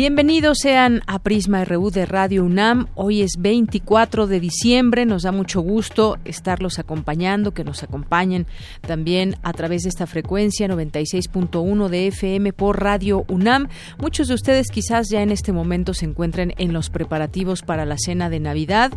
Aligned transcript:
Bienvenidos 0.00 0.58
sean 0.62 1.02
a 1.08 1.18
Prisma 1.18 1.64
RU 1.64 1.90
de 1.90 2.06
Radio 2.06 2.44
UNAM. 2.44 2.86
Hoy 2.94 3.22
es 3.22 3.32
24 3.36 4.28
de 4.28 4.38
diciembre. 4.38 5.04
Nos 5.06 5.24
da 5.24 5.32
mucho 5.32 5.60
gusto 5.60 6.18
estarlos 6.24 6.78
acompañando, 6.78 7.50
que 7.50 7.64
nos 7.64 7.82
acompañen 7.82 8.46
también 8.80 9.34
a 9.42 9.52
través 9.52 9.82
de 9.82 9.88
esta 9.88 10.06
frecuencia 10.06 10.68
96.1 10.68 11.88
de 11.88 12.06
FM 12.06 12.52
por 12.52 12.80
Radio 12.80 13.24
UNAM. 13.26 13.70
Muchos 13.98 14.28
de 14.28 14.34
ustedes 14.34 14.68
quizás 14.68 15.08
ya 15.10 15.20
en 15.20 15.32
este 15.32 15.50
momento 15.50 15.92
se 15.94 16.04
encuentren 16.04 16.54
en 16.58 16.72
los 16.72 16.90
preparativos 16.90 17.62
para 17.62 17.84
la 17.84 17.96
cena 17.98 18.30
de 18.30 18.38
Navidad. 18.38 18.92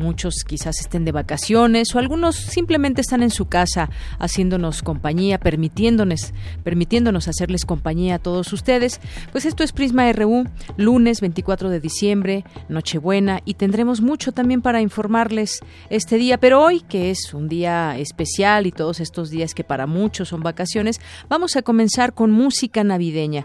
Muchos 0.00 0.42
quizás 0.44 0.80
estén 0.80 1.04
de 1.04 1.12
vacaciones 1.12 1.94
o 1.94 2.00
algunos 2.00 2.34
simplemente 2.34 3.02
están 3.02 3.22
en 3.22 3.30
su 3.30 3.46
casa 3.46 3.88
haciéndonos 4.18 4.82
compañía, 4.82 5.38
permitiéndonos, 5.38 6.34
permitiéndonos 6.64 7.28
hacerles 7.28 7.64
compañía 7.64 8.16
a 8.16 8.18
todos 8.18 8.52
ustedes. 8.52 9.00
Pues 9.30 9.44
esto 9.44 9.62
es 9.62 9.70
Prisma 9.70 10.10
RU 10.10 10.39
lunes 10.76 11.20
24 11.20 11.70
de 11.70 11.80
diciembre, 11.80 12.44
Nochebuena, 12.68 13.40
y 13.44 13.54
tendremos 13.54 14.00
mucho 14.00 14.32
también 14.32 14.62
para 14.62 14.80
informarles 14.80 15.60
este 15.88 16.16
día, 16.16 16.38
pero 16.38 16.62
hoy, 16.62 16.80
que 16.80 17.10
es 17.10 17.34
un 17.34 17.48
día 17.48 17.98
especial 17.98 18.66
y 18.66 18.72
todos 18.72 19.00
estos 19.00 19.30
días 19.30 19.54
que 19.54 19.64
para 19.64 19.86
muchos 19.86 20.28
son 20.28 20.42
vacaciones, 20.42 21.00
vamos 21.28 21.56
a 21.56 21.62
comenzar 21.62 22.14
con 22.14 22.30
música 22.30 22.84
navideña. 22.84 23.44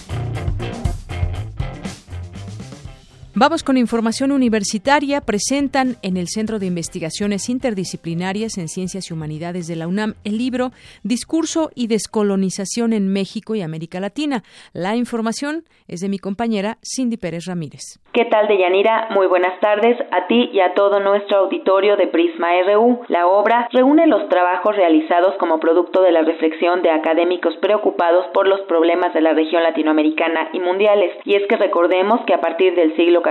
Vamos 3.41 3.63
con 3.63 3.75
información 3.75 4.31
universitaria. 4.31 5.19
Presentan 5.19 5.97
en 6.03 6.15
el 6.15 6.27
Centro 6.27 6.59
de 6.59 6.67
Investigaciones 6.67 7.49
Interdisciplinarias 7.49 8.59
en 8.59 8.67
Ciencias 8.67 9.09
y 9.09 9.13
Humanidades 9.13 9.65
de 9.65 9.75
la 9.75 9.87
UNAM 9.87 10.13
el 10.23 10.37
libro 10.37 10.71
Discurso 11.01 11.71
y 11.73 11.87
Descolonización 11.87 12.93
en 12.93 13.07
México 13.07 13.55
y 13.55 13.63
América 13.63 13.99
Latina. 13.99 14.43
La 14.73 14.95
información 14.95 15.65
es 15.87 16.01
de 16.01 16.09
mi 16.09 16.19
compañera 16.19 16.77
Cindy 16.83 17.17
Pérez 17.17 17.45
Ramírez. 17.45 17.97
¿Qué 18.13 18.25
tal, 18.25 18.49
Deyanira? 18.49 19.07
Muy 19.11 19.27
buenas 19.27 19.57
tardes 19.61 19.97
a 20.11 20.27
ti 20.27 20.49
y 20.51 20.59
a 20.59 20.73
todo 20.73 20.99
nuestro 20.99 21.37
auditorio 21.37 21.95
de 21.95 22.07
Prisma 22.07 22.49
RU. 22.63 23.05
La 23.07 23.25
obra 23.25 23.69
reúne 23.71 24.05
los 24.05 24.27
trabajos 24.27 24.75
realizados 24.75 25.35
como 25.35 25.61
producto 25.61 26.01
de 26.01 26.11
la 26.11 26.21
reflexión 26.21 26.81
de 26.81 26.91
académicos 26.91 27.55
preocupados 27.61 28.25
por 28.33 28.49
los 28.49 28.59
problemas 28.61 29.13
de 29.13 29.21
la 29.21 29.31
región 29.31 29.63
latinoamericana 29.63 30.49
y 30.51 30.59
mundiales. 30.59 31.13
Y 31.23 31.35
es 31.35 31.47
que 31.47 31.55
recordemos 31.55 32.19
que 32.25 32.33
a 32.33 32.41
partir 32.41 32.75
del 32.75 32.93
siglo 32.97 33.21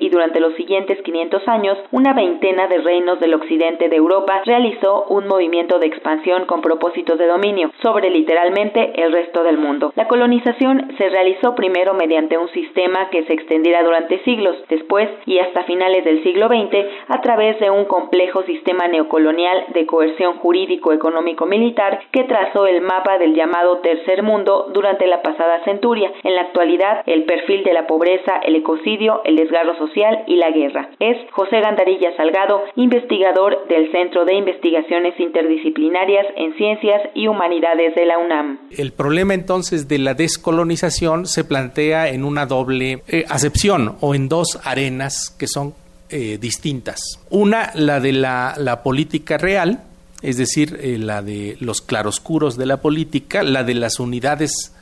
y 0.00 0.08
durante 0.08 0.40
los 0.40 0.54
siguientes 0.54 1.00
500 1.02 1.46
años, 1.46 1.78
una 1.92 2.12
veintena 2.12 2.66
de 2.66 2.78
reinos 2.78 3.20
del 3.20 3.34
occidente 3.34 3.88
de 3.88 3.96
Europa 3.96 4.42
realizó 4.44 5.04
un 5.08 5.28
movimiento 5.28 5.78
de 5.78 5.86
expansión 5.86 6.46
con 6.46 6.62
propósitos 6.62 7.18
de 7.18 7.26
dominio 7.26 7.70
sobre 7.82 8.10
literalmente 8.10 9.00
el 9.00 9.12
resto 9.12 9.44
del 9.44 9.58
mundo. 9.58 9.92
La 9.94 10.08
colonización 10.08 10.92
se 10.98 11.08
realizó 11.10 11.54
primero 11.54 11.94
mediante 11.94 12.38
un 12.38 12.48
sistema 12.48 13.08
que 13.10 13.24
se 13.24 13.34
extendiera 13.34 13.82
durante 13.82 14.15
siglos, 14.24 14.56
después 14.68 15.08
y 15.26 15.38
hasta 15.38 15.64
finales 15.64 16.04
del 16.04 16.22
siglo 16.22 16.48
XX 16.48 16.86
a 17.08 17.20
través 17.20 17.58
de 17.60 17.70
un 17.70 17.84
complejo 17.84 18.42
sistema 18.44 18.88
neocolonial 18.88 19.66
de 19.74 19.86
coerción 19.86 20.38
jurídico-económico-militar 20.38 22.00
que 22.12 22.24
trazó 22.24 22.66
el 22.66 22.80
mapa 22.80 23.18
del 23.18 23.34
llamado 23.34 23.78
tercer 23.78 24.22
mundo 24.22 24.70
durante 24.72 25.06
la 25.06 25.22
pasada 25.22 25.62
centuria. 25.64 26.12
En 26.22 26.34
la 26.34 26.42
actualidad, 26.42 27.02
el 27.06 27.24
perfil 27.24 27.64
de 27.64 27.72
la 27.72 27.86
pobreza, 27.86 28.36
el 28.44 28.56
ecocidio, 28.56 29.22
el 29.24 29.36
desgarro 29.36 29.76
social 29.78 30.24
y 30.26 30.36
la 30.36 30.50
guerra. 30.50 30.90
Es 30.98 31.16
José 31.32 31.60
Gandarilla 31.60 32.16
Salgado, 32.16 32.62
investigador 32.76 33.66
del 33.68 33.90
Centro 33.92 34.24
de 34.24 34.34
Investigaciones 34.34 35.18
Interdisciplinarias 35.18 36.26
en 36.36 36.54
Ciencias 36.56 37.02
y 37.14 37.28
Humanidades 37.28 37.94
de 37.94 38.06
la 38.06 38.18
UNAM. 38.18 38.58
El 38.70 38.92
problema 38.92 39.34
entonces 39.34 39.88
de 39.88 39.98
la 39.98 40.14
descolonización 40.14 41.26
se 41.26 41.44
plantea 41.44 42.08
en 42.08 42.24
una 42.24 42.46
doble 42.46 43.02
eh, 43.08 43.24
acepción 43.28 43.96
o 44.06 44.14
en 44.14 44.28
dos 44.28 44.58
arenas 44.62 45.34
que 45.36 45.48
son 45.48 45.74
eh, 46.08 46.38
distintas. 46.40 47.00
Una, 47.30 47.72
la 47.74 47.98
de 47.98 48.12
la, 48.12 48.80
política 48.84 49.36
real, 49.36 49.82
es 50.22 50.36
decir, 50.36 50.78
eh, 50.80 50.98
la 50.98 51.22
de 51.22 51.56
los 51.60 51.80
claroscuros 51.80 52.56
de 52.56 52.66
la 52.66 52.80
política, 52.80 53.42
la 53.42 53.64
de 53.64 53.74
las 53.74 53.98
unidades 53.98 54.72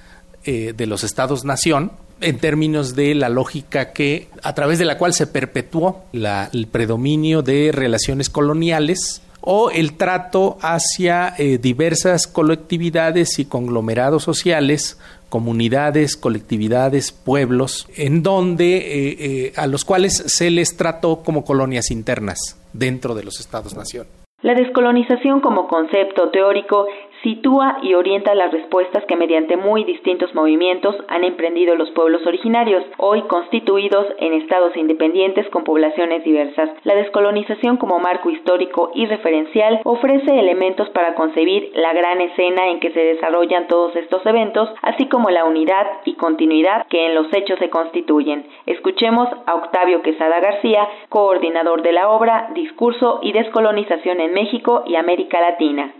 de 0.45 0.87
los 0.87 1.05
estados-nación, 1.05 1.91
en 2.21 2.39
términos 2.39 2.95
de 2.95 3.15
la 3.15 3.31
lógica 3.31 3.95
que 3.95 4.29
a 4.43 4.55
través 4.55 4.79
de 4.79 4.85
la 4.85 4.99
cual 4.99 5.15
se 5.15 5.27
perpetuó 5.27 6.05
el 6.13 6.67
predominio 6.67 7.41
de 7.41 7.73
relaciones 7.73 8.29
coloniales 8.29 9.23
o 9.47 9.71
el 9.71 9.97
trato 9.97 10.57
hacia 10.63 11.35
eh, 11.39 11.59
diversas 11.59 12.27
colectividades 12.27 13.39
y 13.39 13.45
conglomerados 13.45 14.23
sociales, 14.23 14.99
comunidades, 15.29 16.17
colectividades, 16.17 17.13
pueblos, 17.13 17.87
en 17.97 18.23
donde 18.23 18.77
eh, 18.77 19.17
eh, 19.19 19.53
a 19.57 19.67
los 19.67 19.85
cuales 19.85 20.15
se 20.15 20.51
les 20.51 20.77
trató 20.77 21.23
como 21.23 21.45
colonias 21.45 21.91
internas 21.91 22.39
dentro 22.73 23.15
de 23.15 23.25
los 23.25 23.39
Estados-nación. 23.39 24.07
La 24.41 24.55
descolonización 24.55 25.41
como 25.41 25.69
concepto 25.69 26.31
teórico 26.31 26.87
sitúa 27.25 27.79
y 27.83 27.95
orienta 27.95 28.35
las 28.35 28.53
respuestas 28.53 29.03
que 29.07 29.17
mediante 29.17 29.57
muy 29.57 29.83
distintos 29.85 30.33
movimientos 30.35 30.95
han 31.09 31.25
emprendido 31.25 31.75
los 31.75 31.91
pueblos 31.91 32.25
originarios, 32.27 32.85
hoy 32.99 33.23
constituidos 33.23 34.07
en 34.19 34.35
estados 34.35 34.77
independientes 34.77 35.49
con 35.49 35.65
poblaciones 35.65 36.23
diversas. 36.23 36.71
La 36.85 36.95
descolonización 36.95 37.79
como 37.79 37.99
marco 37.99 38.31
histórico 38.31 38.93
y 38.95 39.07
referencial 39.07 39.81
ofrece 39.85 40.39
elementos 40.39 40.89
para 40.91 41.15
concebir 41.15 41.73
la 41.75 41.95
gran 41.95 42.21
escena 42.21 42.69
en 42.69 42.79
que 42.79 42.93
se 42.93 43.01
desarrollan 43.01 43.67
todos 43.69 43.97
estos 43.97 44.25
eventos, 44.27 44.69
así 44.83 45.07
como 45.09 45.31
la 45.31 45.47
unidad 45.47 45.87
y 46.05 46.15
continuidad 46.15 46.87
que 46.91 47.07
en 47.07 47.15
los 47.15 47.33
hechos 47.33 47.59
se 47.59 47.71
constituyen. 47.71 48.47
Escuchemos 48.67 49.29
a 49.47 49.55
Octavio 49.55 50.03
Quesada 50.03 50.41
García, 50.41 50.87
coordinador 51.09 51.83
de 51.83 51.93
la 51.93 52.11
obra 52.11 52.51
Discurso 52.55 53.21
y 53.23 53.33
Descolonización 53.33 54.21
en 54.21 54.35
México 54.35 54.85
y 54.87 54.97
América 54.97 55.41
Latina. 55.41 55.91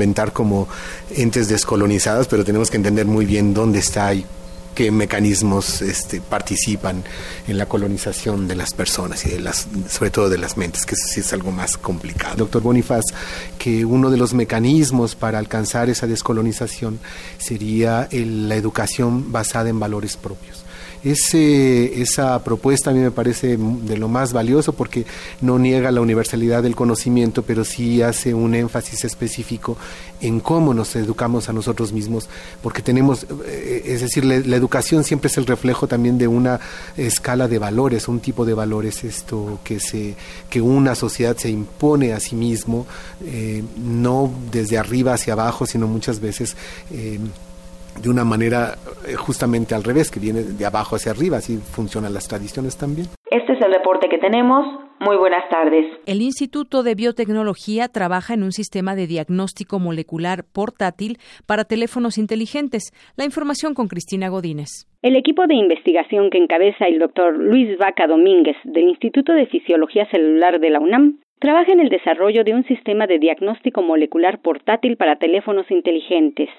Inventar 0.00 0.32
como 0.32 0.66
entes 1.14 1.48
descolonizados, 1.48 2.26
pero 2.26 2.42
tenemos 2.42 2.70
que 2.70 2.78
entender 2.78 3.04
muy 3.04 3.26
bien 3.26 3.52
dónde 3.52 3.80
está 3.80 4.14
y 4.14 4.24
qué 4.74 4.90
mecanismos 4.90 5.82
este, 5.82 6.22
participan 6.22 7.04
en 7.46 7.58
la 7.58 7.66
colonización 7.66 8.48
de 8.48 8.54
las 8.56 8.72
personas 8.72 9.26
y 9.26 9.30
de 9.30 9.40
las, 9.40 9.68
sobre 9.90 10.10
todo 10.10 10.30
de 10.30 10.38
las 10.38 10.56
mentes, 10.56 10.86
que 10.86 10.94
eso 10.94 11.06
sí 11.06 11.20
es 11.20 11.32
algo 11.34 11.52
más 11.52 11.76
complicado. 11.76 12.36
Doctor 12.36 12.62
Bonifaz, 12.62 13.04
que 13.58 13.84
uno 13.84 14.10
de 14.10 14.16
los 14.16 14.32
mecanismos 14.32 15.16
para 15.16 15.38
alcanzar 15.38 15.90
esa 15.90 16.06
descolonización 16.06 16.98
sería 17.38 18.08
la 18.10 18.54
educación 18.54 19.30
basada 19.32 19.68
en 19.68 19.78
valores 19.78 20.16
propios. 20.16 20.59
Ese, 21.02 22.02
esa 22.02 22.42
propuesta 22.44 22.90
a 22.90 22.92
mí 22.92 23.00
me 23.00 23.10
parece 23.10 23.56
de 23.56 23.96
lo 23.96 24.08
más 24.08 24.32
valioso 24.32 24.74
porque 24.74 25.06
no 25.40 25.58
niega 25.58 25.90
la 25.90 26.00
universalidad 26.00 26.62
del 26.62 26.76
conocimiento, 26.76 27.42
pero 27.42 27.64
sí 27.64 28.02
hace 28.02 28.34
un 28.34 28.54
énfasis 28.54 29.04
específico 29.04 29.76
en 30.20 30.40
cómo 30.40 30.74
nos 30.74 30.94
educamos 30.96 31.48
a 31.48 31.52
nosotros 31.52 31.92
mismos, 31.92 32.28
porque 32.62 32.82
tenemos, 32.82 33.26
eh, 33.46 33.82
es 33.86 34.02
decir, 34.02 34.24
la, 34.24 34.34
educación 34.34 35.04
siempre 35.04 35.28
es 35.28 35.38
el 35.38 35.46
reflejo 35.46 35.88
también 35.88 36.18
de 36.18 36.28
una 36.28 36.60
escala 36.96 37.48
de 37.48 37.58
valores, 37.58 38.08
un 38.08 38.20
tipo 38.20 38.44
de 38.44 38.54
valores 38.54 39.02
esto 39.04 39.60
que 39.64 39.80
se 39.80 40.14
que 40.50 40.60
una 40.60 40.94
sociedad 40.94 41.36
se 41.36 41.48
impone 41.48 42.12
a 42.12 42.20
sí 42.20 42.36
mismo, 42.36 42.86
eh, 43.24 43.62
no 43.76 44.30
desde 44.50 44.76
arriba 44.76 45.14
hacia 45.14 45.32
abajo, 45.32 45.64
sino 45.64 45.86
muchas 45.86 46.20
veces 46.20 46.56
eh, 46.92 47.18
de 48.02 48.08
una 48.08 48.24
manera 48.24 48.74
eh, 49.06 49.14
justamente 49.14 49.74
al 49.74 49.84
revés, 49.84 50.10
que 50.10 50.20
viene 50.20 50.42
de 50.42 50.66
abajo 50.66 50.96
hacia 50.96 51.12
arriba, 51.12 51.38
así 51.38 51.58
funcionan 51.58 52.14
las 52.14 52.28
tradiciones 52.28 52.76
también. 52.76 53.06
Este 53.30 53.52
es 53.52 53.60
el 53.60 53.72
reporte 53.72 54.08
que 54.08 54.18
tenemos. 54.18 54.64
Muy 55.00 55.16
buenas 55.16 55.48
tardes. 55.48 55.86
El 56.04 56.20
Instituto 56.20 56.82
de 56.82 56.94
Biotecnología 56.94 57.88
trabaja 57.88 58.34
en 58.34 58.42
un 58.42 58.52
sistema 58.52 58.94
de 58.94 59.06
diagnóstico 59.06 59.78
molecular 59.78 60.44
portátil 60.52 61.18
para 61.46 61.64
teléfonos 61.64 62.18
inteligentes. 62.18 62.92
La 63.16 63.24
información 63.24 63.72
con 63.72 63.88
Cristina 63.88 64.28
Godínez. 64.28 64.86
El 65.00 65.16
equipo 65.16 65.46
de 65.46 65.54
investigación 65.54 66.28
que 66.28 66.36
encabeza 66.36 66.84
el 66.86 66.98
doctor 66.98 67.38
Luis 67.38 67.78
Vaca 67.78 68.06
Domínguez 68.06 68.56
del 68.64 68.88
Instituto 68.88 69.32
de 69.32 69.46
Fisiología 69.46 70.06
Celular 70.10 70.60
de 70.60 70.68
la 70.68 70.80
UNAM 70.80 71.20
trabaja 71.40 71.72
en 71.72 71.80
el 71.80 71.88
desarrollo 71.88 72.44
de 72.44 72.54
un 72.54 72.64
sistema 72.64 73.06
de 73.06 73.18
diagnóstico 73.18 73.80
molecular 73.82 74.40
portátil 74.42 74.98
para 74.98 75.16
teléfonos 75.16 75.70
inteligentes. 75.70 76.50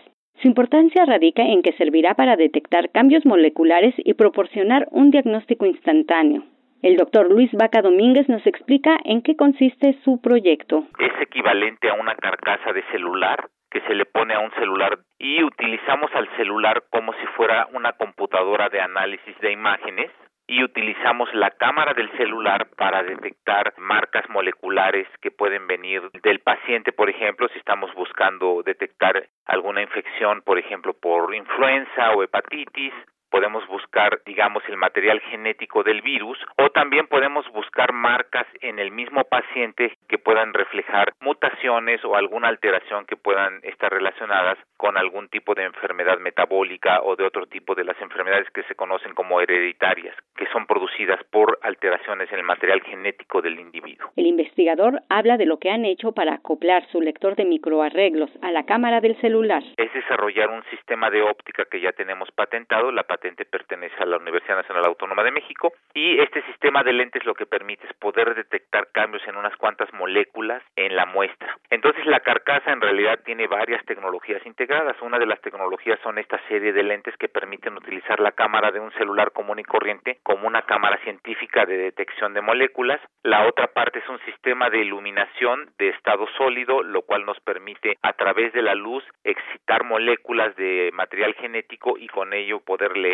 Su 0.42 0.48
importancia 0.48 1.06
radica 1.06 1.44
en 1.44 1.62
que 1.62 1.74
servirá 1.74 2.16
para 2.16 2.36
detectar 2.36 2.90
cambios 2.90 3.26
moleculares 3.26 3.94
y 3.98 4.16
proporcionar 4.16 4.88
un 4.90 5.12
diagnóstico 5.12 5.68
instantáneo. 5.68 6.44
El 6.82 6.98
doctor 6.98 7.30
Luis 7.32 7.52
Vaca 7.54 7.84
Domínguez 7.84 8.28
nos 8.28 8.46
explica 8.48 8.98
en 9.06 9.22
qué 9.22 9.36
consiste 9.36 10.00
su 10.04 10.20
proyecto. 10.20 10.86
Es 10.98 11.12
equivalente 11.22 11.90
a 11.90 11.94
una 11.94 12.16
carcasa 12.16 12.74
de 12.74 12.82
celular 12.92 13.50
que 13.70 13.82
se 13.82 13.94
le 13.94 14.06
pone 14.06 14.34
a 14.34 14.40
un 14.40 14.52
celular 14.54 14.98
y 15.20 15.44
utilizamos 15.44 16.10
al 16.16 16.28
celular 16.38 16.86
como 16.90 17.14
si 17.14 17.26
fuera 17.38 17.68
una 17.74 17.94
computadora 17.94 18.68
de 18.70 18.82
análisis 18.82 19.38
de 19.42 19.52
imágenes 19.52 20.10
y 20.48 20.64
utilizamos 20.64 21.34
la 21.34 21.52
cámara 21.52 21.94
del 21.94 22.12
celular 22.18 22.68
para 22.76 23.04
detectar 23.04 23.74
marcas 23.78 24.30
moleculares 24.30 25.08
que 25.22 25.32
pueden 25.32 25.68
venir 25.68 26.02
del 26.24 26.40
paciente, 26.40 26.92
por 26.92 27.10
ejemplo, 27.10 27.48
si 27.50 27.60
estamos 27.60 27.94
buscando 27.94 28.62
detectar 28.64 29.28
alguna 29.46 29.82
infección, 29.82 30.42
por 30.42 30.58
ejemplo, 30.58 30.94
por 30.94 31.34
influenza 31.34 32.12
o 32.12 32.24
hepatitis, 32.24 32.94
podemos 33.32 33.66
buscar, 33.68 34.22
digamos, 34.26 34.62
el 34.68 34.78
material 34.78 35.20
genético 35.22 35.84
del 35.84 36.02
virus 36.02 36.38
o 36.58 36.70
también 36.70 37.08
podemos 37.08 37.50
buscar 37.54 37.94
marcas 37.94 38.46
en 38.60 38.78
el 38.78 38.92
mismo 38.92 39.24
paciente 39.24 39.98
que 40.08 40.18
puedan 40.18 40.54
reflejar 40.54 41.14
mutaciones 41.22 42.04
o 42.04 42.16
alguna 42.16 42.50
alteración 42.50 43.06
que 43.06 43.16
puedan 43.16 43.62
estar 43.64 43.92
relacionadas 43.92 44.58
con 44.78 44.98
algún 44.98 45.30
tipo 45.30 45.56
de 45.56 45.64
enfermedad 45.64 46.20
metabólica 46.20 47.02
o 47.04 47.16
de 47.16 47.24
otro 47.24 47.46
tipo 47.48 47.74
de 47.74 47.86
las 47.86 48.00
enfermedades 48.02 48.50
que 48.52 48.64
se 48.64 48.76
conocen 48.76 49.14
como 49.14 49.40
hereditarias, 49.40 50.16
que 50.36 50.48
son 50.48 50.66
producidas 50.66 51.24
por 51.32 51.60
alteraciones 51.62 52.32
en 52.32 52.40
el 52.40 52.46
material 52.46 52.82
genético 52.82 53.42
del 53.42 53.60
individuo. 53.60 54.12
El 54.16 54.28
investigador 54.28 55.02
habla 55.10 55.38
de 55.38 55.46
lo 55.46 55.58
que 55.58 55.72
han 55.72 55.86
hecho 55.86 56.12
para 56.12 56.34
acoplar 56.34 56.86
su 56.92 57.00
lector 57.00 57.36
de 57.36 57.46
microarreglos 57.46 58.30
a 58.42 58.52
la 58.52 58.66
cámara 58.66 59.00
del 59.00 59.20
celular. 59.22 59.64
Es 59.78 59.94
desarrollar 59.94 60.50
un 60.50 60.64
sistema 60.66 61.10
de 61.10 61.22
óptica 61.22 61.66
que 61.66 61.80
ya 61.80 61.94
tenemos 61.94 62.30
patentado, 62.32 62.92
la 62.92 63.04
pertenece 63.52 63.96
a 64.00 64.06
la 64.06 64.18
Universidad 64.18 64.56
Nacional 64.56 64.86
Autónoma 64.86 65.24
de 65.24 65.32
México 65.32 65.74
y 65.94 66.20
este 66.20 66.42
sistema 66.44 66.84
de 66.84 66.94
lentes 66.94 67.26
lo 67.26 67.36
que 67.36 67.46
permite 67.46 67.86
es 67.86 67.94
poder 67.94 68.34
detectar 68.34 68.88
cambios 68.92 69.22
en 69.28 69.36
unas 69.36 69.56
cuantas 69.58 69.92
moléculas 69.94 70.64
en 70.76 70.96
la 70.96 71.06
muestra. 71.06 71.58
Entonces 71.70 72.06
la 72.06 72.22
carcasa 72.22 72.72
en 72.72 72.82
realidad 72.82 73.20
tiene 73.24 73.48
varias 73.48 73.84
tecnologías 73.86 74.46
integradas. 74.46 75.02
Una 75.02 75.20
de 75.20 75.26
las 75.26 75.42
tecnologías 75.42 76.00
son 76.02 76.18
esta 76.18 76.40
serie 76.48 76.74
de 76.74 76.84
lentes 76.84 77.16
que 77.18 77.30
permiten 77.30 77.78
utilizar 77.78 78.20
la 78.20 78.32
cámara 78.32 78.72
de 78.72 78.80
un 78.80 78.92
celular 78.94 79.32
común 79.32 79.60
y 79.60 79.64
corriente 79.64 80.20
como 80.24 80.48
una 80.48 80.64
cámara 80.64 80.98
científica 81.04 81.66
de 81.66 81.78
detección 81.78 82.34
de 82.34 82.42
moléculas. 82.42 83.00
La 83.24 83.46
otra 83.48 83.68
parte 83.68 84.00
es 84.00 84.10
un 84.10 84.20
sistema 84.26 84.70
de 84.70 84.80
iluminación 84.80 85.72
de 85.78 85.90
estado 85.90 86.28
sólido, 86.38 86.84
lo 86.84 87.04
cual 87.04 87.26
nos 87.26 87.40
permite 87.42 87.98
a 88.02 88.14
través 88.14 88.54
de 88.54 88.62
la 88.62 88.76
luz 88.76 89.04
excitar 89.24 89.84
moléculas 89.84 90.56
de 90.56 90.90
material 90.94 91.34
genético 91.36 91.98
y 91.98 92.08
con 92.08 92.34
ello 92.34 92.60
poder 92.60 92.98
leer 92.98 93.11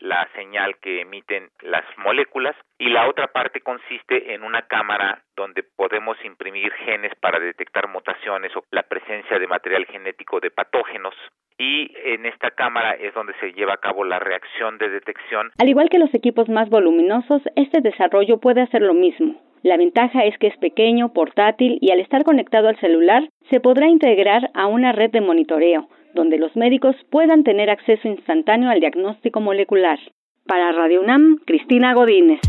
la 0.00 0.28
señal 0.34 0.76
que 0.78 1.00
emiten 1.00 1.48
las 1.62 1.84
moléculas 1.98 2.54
y 2.78 2.88
la 2.88 3.08
otra 3.08 3.28
parte 3.28 3.60
consiste 3.60 4.32
en 4.34 4.42
una 4.42 4.62
cámara 4.62 5.22
donde 5.36 5.62
podemos 5.62 6.16
imprimir 6.24 6.72
genes 6.72 7.12
para 7.20 7.40
detectar 7.40 7.88
mutaciones 7.88 8.54
o 8.56 8.64
la 8.70 8.84
presencia 8.84 9.38
de 9.38 9.46
material 9.46 9.86
genético 9.86 10.40
de 10.40 10.50
patógenos 10.50 11.14
y 11.58 11.90
en 12.04 12.26
esta 12.26 12.52
cámara 12.52 12.92
es 12.92 13.12
donde 13.14 13.34
se 13.40 13.52
lleva 13.52 13.74
a 13.74 13.78
cabo 13.78 14.04
la 14.04 14.20
reacción 14.20 14.78
de 14.78 14.88
detección. 14.88 15.50
Al 15.58 15.68
igual 15.68 15.88
que 15.88 15.98
los 15.98 16.14
equipos 16.14 16.48
más 16.48 16.70
voluminosos, 16.70 17.42
este 17.56 17.80
desarrollo 17.80 18.38
puede 18.38 18.62
hacer 18.62 18.82
lo 18.82 18.94
mismo. 18.94 19.42
La 19.62 19.76
ventaja 19.76 20.24
es 20.24 20.38
que 20.38 20.46
es 20.46 20.56
pequeño, 20.58 21.12
portátil 21.12 21.78
y 21.80 21.90
al 21.90 21.98
estar 21.98 22.22
conectado 22.22 22.68
al 22.68 22.78
celular 22.78 23.28
se 23.50 23.58
podrá 23.58 23.88
integrar 23.88 24.50
a 24.54 24.68
una 24.68 24.92
red 24.92 25.10
de 25.10 25.20
monitoreo, 25.20 25.88
donde 26.14 26.38
los 26.38 26.56
médicos 26.56 26.96
puedan 27.10 27.44
tener 27.44 27.68
acceso 27.70 28.08
instantáneo 28.08 28.70
al 28.70 28.80
diagnóstico 28.80 29.40
molecular. 29.40 29.98
Para 30.46 30.72
Radio 30.72 31.02
UNAM, 31.02 31.36
Cristina 31.46 31.94
Godínez. 31.94 32.40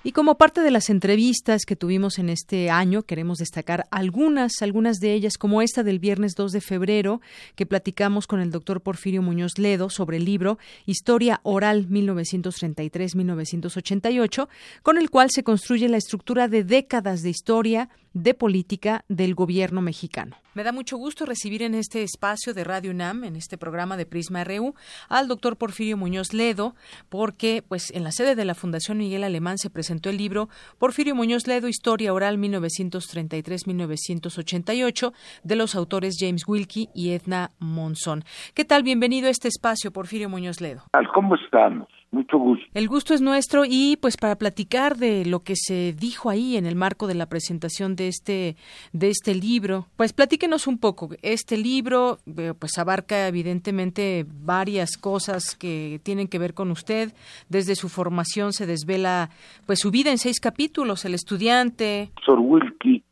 Y 0.06 0.12
como 0.12 0.36
parte 0.36 0.60
de 0.60 0.70
las 0.70 0.90
entrevistas 0.90 1.64
que 1.66 1.78
tuvimos 1.78 2.20
en 2.20 2.28
este 2.28 2.70
año, 2.70 3.04
queremos 3.04 3.38
destacar 3.38 3.88
algunas, 3.90 4.62
algunas 4.62 5.00
de 5.00 5.14
ellas, 5.14 5.38
como 5.38 5.62
esta 5.62 5.82
del 5.82 6.00
viernes 6.00 6.36
2 6.36 6.52
de 6.52 6.60
febrero, 6.60 7.22
que 7.56 7.66
platicamos 7.66 8.28
con 8.28 8.42
el 8.42 8.52
doctor 8.52 8.82
Porfirio 8.82 9.22
Muñoz 9.22 9.58
Ledo 9.58 9.90
sobre 9.90 10.18
el 10.18 10.26
libro 10.26 10.60
Historia 10.86 11.40
Oral 11.44 11.88
1933-1988, 11.88 14.50
con 14.82 14.98
el 14.98 15.10
cual 15.10 15.32
se 15.32 15.46
construye 15.46 15.88
la 15.88 15.96
estructura 15.96 16.50
de 16.50 16.66
décadas 16.66 17.22
de 17.22 17.30
historia 17.30 17.88
de 18.14 18.34
política 18.34 19.06
del 19.08 19.36
gobierno 19.36 19.82
mexicano. 19.82 20.36
Me 20.54 20.64
da 20.64 20.72
mucho 20.72 20.96
gusto 20.98 21.26
recibir 21.26 21.64
en 21.64 21.74
este 21.74 22.04
espacio 22.04 22.54
de 22.54 22.64
Radio 22.64 22.92
UNAM, 22.92 23.24
en 23.24 23.36
este 23.36 23.58
programa 23.58 23.98
de 23.98 24.06
Prisma 24.06 24.44
RU, 24.44 24.76
al 25.10 25.28
doctor 25.28 25.58
Porfirio 25.58 25.98
Muñoz 25.98 26.32
Ledo, 26.32 26.76
porque 27.10 27.64
pues 27.68 27.90
en 27.90 28.04
la 28.04 28.12
sede 28.12 28.36
de 28.36 28.46
la 28.46 28.54
Fundación 28.54 29.00
Miguel 29.00 29.24
Alemán 29.24 29.58
se 29.58 29.72
presentó 29.72 30.12
el 30.12 30.18
libro 30.18 30.50
Porfirio 30.78 31.16
Muñoz 31.16 31.48
Ledo, 31.48 31.68
Historia 31.68 32.14
Oral 32.14 32.38
1933-1988, 32.38 35.12
de 35.44 35.56
los 35.56 35.74
autores 35.76 36.18
James 36.20 36.48
Wilkie 36.48 36.90
y 36.94 37.14
Edna 37.14 37.50
Monzón. 37.58 38.26
¿Qué 38.54 38.64
tal? 38.64 38.84
Bienvenido 38.84 39.28
a 39.28 39.32
este 39.32 39.48
espacio, 39.48 39.92
Porfirio 39.92 40.30
Muñoz 40.30 40.62
Ledo. 40.62 40.84
¿Cómo 41.14 41.34
estamos? 41.36 41.88
Mucho 42.14 42.38
gusto. 42.38 42.64
El 42.76 42.88
gusto 42.88 43.16
es 43.16 43.22
nuestro 43.22 43.64
y 43.68 43.98
pues 44.00 44.18
para 44.18 44.36
platicar 44.36 44.98
de 44.98 45.26
lo 45.26 45.40
que 45.40 45.56
se 45.56 45.94
dijo 45.94 46.30
ahí 46.30 46.58
en 46.58 46.68
el 46.68 46.76
marco 46.76 47.08
de 47.08 47.16
la 47.16 47.26
presentación 47.26 47.96
de 47.96 48.08
este 48.08 48.56
de 48.92 49.10
este 49.10 49.34
libro, 49.34 49.88
pues 49.98 50.14
platíquenos 50.14 50.68
un 50.68 50.78
poco. 50.78 51.10
Este 51.24 51.58
libro 51.58 52.20
eh, 52.38 52.54
pues 52.58 52.78
abarca 52.78 53.28
evidentemente 53.28 54.28
varias 54.28 54.96
cosas 54.96 55.56
que 55.56 56.00
tienen 56.04 56.28
que 56.28 56.38
ver 56.38 56.54
con 56.54 56.70
usted. 56.70 57.14
Desde 57.50 57.74
su 57.74 57.90
formación 57.90 58.54
se 58.54 58.68
desvela 58.68 59.32
pues 59.66 59.80
su 59.80 59.90
vida 59.90 60.12
en 60.12 60.20
seis 60.20 60.40
capítulos, 60.40 61.06
el 61.06 61.16
estudiante. 61.16 62.12
Sor 62.24 62.38
Wilkie 62.40 63.04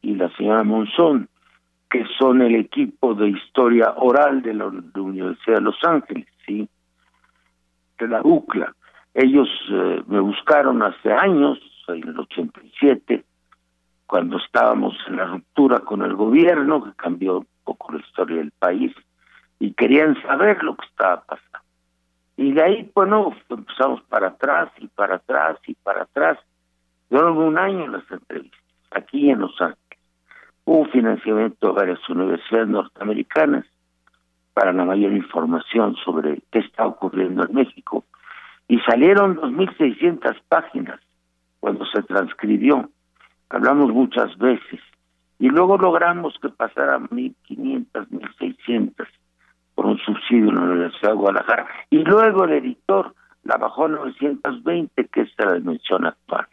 y 0.00 0.14
la 0.14 0.34
señora 0.38 0.64
Monzón, 0.64 1.28
que 1.90 2.06
son 2.18 2.40
el 2.40 2.54
equipo 2.54 3.12
de 3.12 3.28
historia 3.28 3.92
oral 3.98 4.40
de 4.40 4.54
la 4.54 4.72
Universidad 4.94 5.56
de 5.56 5.64
Los 5.64 5.76
Ángeles, 5.84 6.26
sí 6.46 6.66
la 8.08 8.20
UCLA. 8.22 8.74
Ellos 9.14 9.48
eh, 9.70 10.02
me 10.06 10.20
buscaron 10.20 10.82
hace 10.82 11.12
años, 11.12 11.58
en 11.88 12.08
el 12.08 12.18
87, 12.18 13.24
cuando 14.06 14.38
estábamos 14.38 14.94
en 15.08 15.16
la 15.16 15.26
ruptura 15.26 15.80
con 15.80 16.02
el 16.02 16.14
gobierno, 16.14 16.84
que 16.84 16.92
cambió 16.96 17.38
un 17.38 17.46
poco 17.64 17.92
la 17.92 18.00
historia 18.00 18.38
del 18.38 18.52
país, 18.52 18.92
y 19.58 19.72
querían 19.74 20.20
saber 20.22 20.62
lo 20.62 20.76
que 20.76 20.86
estaba 20.86 21.22
pasando. 21.22 21.58
Y 22.36 22.52
de 22.52 22.62
ahí, 22.62 22.90
bueno, 22.94 23.34
empezamos 23.48 24.02
para 24.04 24.28
atrás 24.28 24.70
y 24.78 24.88
para 24.88 25.16
atrás 25.16 25.58
y 25.66 25.74
para 25.74 26.02
atrás. 26.02 26.38
Durante 27.10 27.38
un 27.38 27.58
año 27.58 27.86
las 27.88 28.10
entrevistas, 28.10 28.60
aquí 28.90 29.30
en 29.30 29.40
Los 29.40 29.60
Ángeles. 29.60 29.78
Hubo 30.64 30.84
financiamiento 30.86 31.68
de 31.68 31.72
varias 31.74 32.08
universidades 32.08 32.68
norteamericanas 32.68 33.66
para 34.54 34.72
la 34.72 34.84
mayor 34.84 35.12
información 35.12 35.96
sobre 36.04 36.42
qué 36.50 36.60
está 36.60 36.86
ocurriendo 36.86 37.44
en 37.44 37.54
México. 37.54 38.04
Y 38.68 38.78
salieron 38.80 39.36
2.600 39.36 40.36
páginas 40.48 41.00
cuando 41.60 41.84
se 41.86 42.02
transcribió. 42.02 42.88
Hablamos 43.50 43.92
muchas 43.92 44.36
veces. 44.38 44.80
Y 45.38 45.48
luego 45.48 45.76
logramos 45.76 46.38
que 46.40 46.48
pasara 46.48 46.98
1.500, 46.98 48.08
1.600 48.08 49.06
por 49.74 49.86
un 49.86 49.98
subsidio 49.98 50.50
en 50.50 50.54
la 50.54 50.62
Universidad 50.62 51.10
de 51.10 51.16
Guadalajara. 51.16 51.66
Y 51.90 51.98
luego 51.98 52.44
el 52.44 52.52
editor 52.52 53.14
la 53.44 53.56
bajó 53.56 53.86
a 53.86 53.88
920, 53.88 55.08
que 55.08 55.22
es 55.22 55.30
la 55.38 55.54
dimensión 55.54 56.06
actual. 56.06 56.46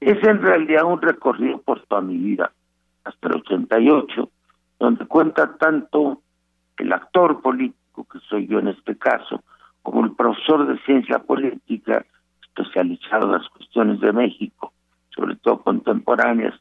Es 0.00 0.22
en 0.22 0.42
realidad 0.42 0.84
un 0.84 1.00
recorrido 1.00 1.58
por 1.62 1.84
toda 1.86 2.02
mi 2.02 2.16
vida, 2.16 2.52
hasta 3.04 3.28
el 3.28 3.36
88, 3.36 4.30
donde 4.78 5.06
cuenta 5.06 5.56
tanto 5.56 6.20
el 6.78 6.92
actor 6.92 7.40
político, 7.40 8.06
que 8.10 8.18
soy 8.28 8.46
yo 8.46 8.58
en 8.58 8.68
este 8.68 8.96
caso, 8.96 9.42
como 9.82 10.04
el 10.04 10.12
profesor 10.12 10.66
de 10.66 10.78
ciencia 10.80 11.18
política, 11.18 12.04
especializado 12.42 13.26
en 13.26 13.32
las 13.32 13.48
cuestiones 13.48 14.00
de 14.00 14.12
México, 14.12 14.72
sobre 15.10 15.36
todo 15.36 15.62
contemporáneas, 15.62 16.54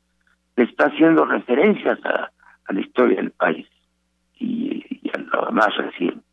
le 0.56 0.64
está 0.64 0.88
haciendo 0.88 1.26
referencias 1.26 2.00
a, 2.06 2.32
la 2.72 2.82
historia 2.82 3.18
del 3.18 3.32
país 3.32 3.68
y, 4.40 4.84
a 5.14 5.20
lo 5.20 5.52
más 5.52 5.76
reciente. 5.78 6.24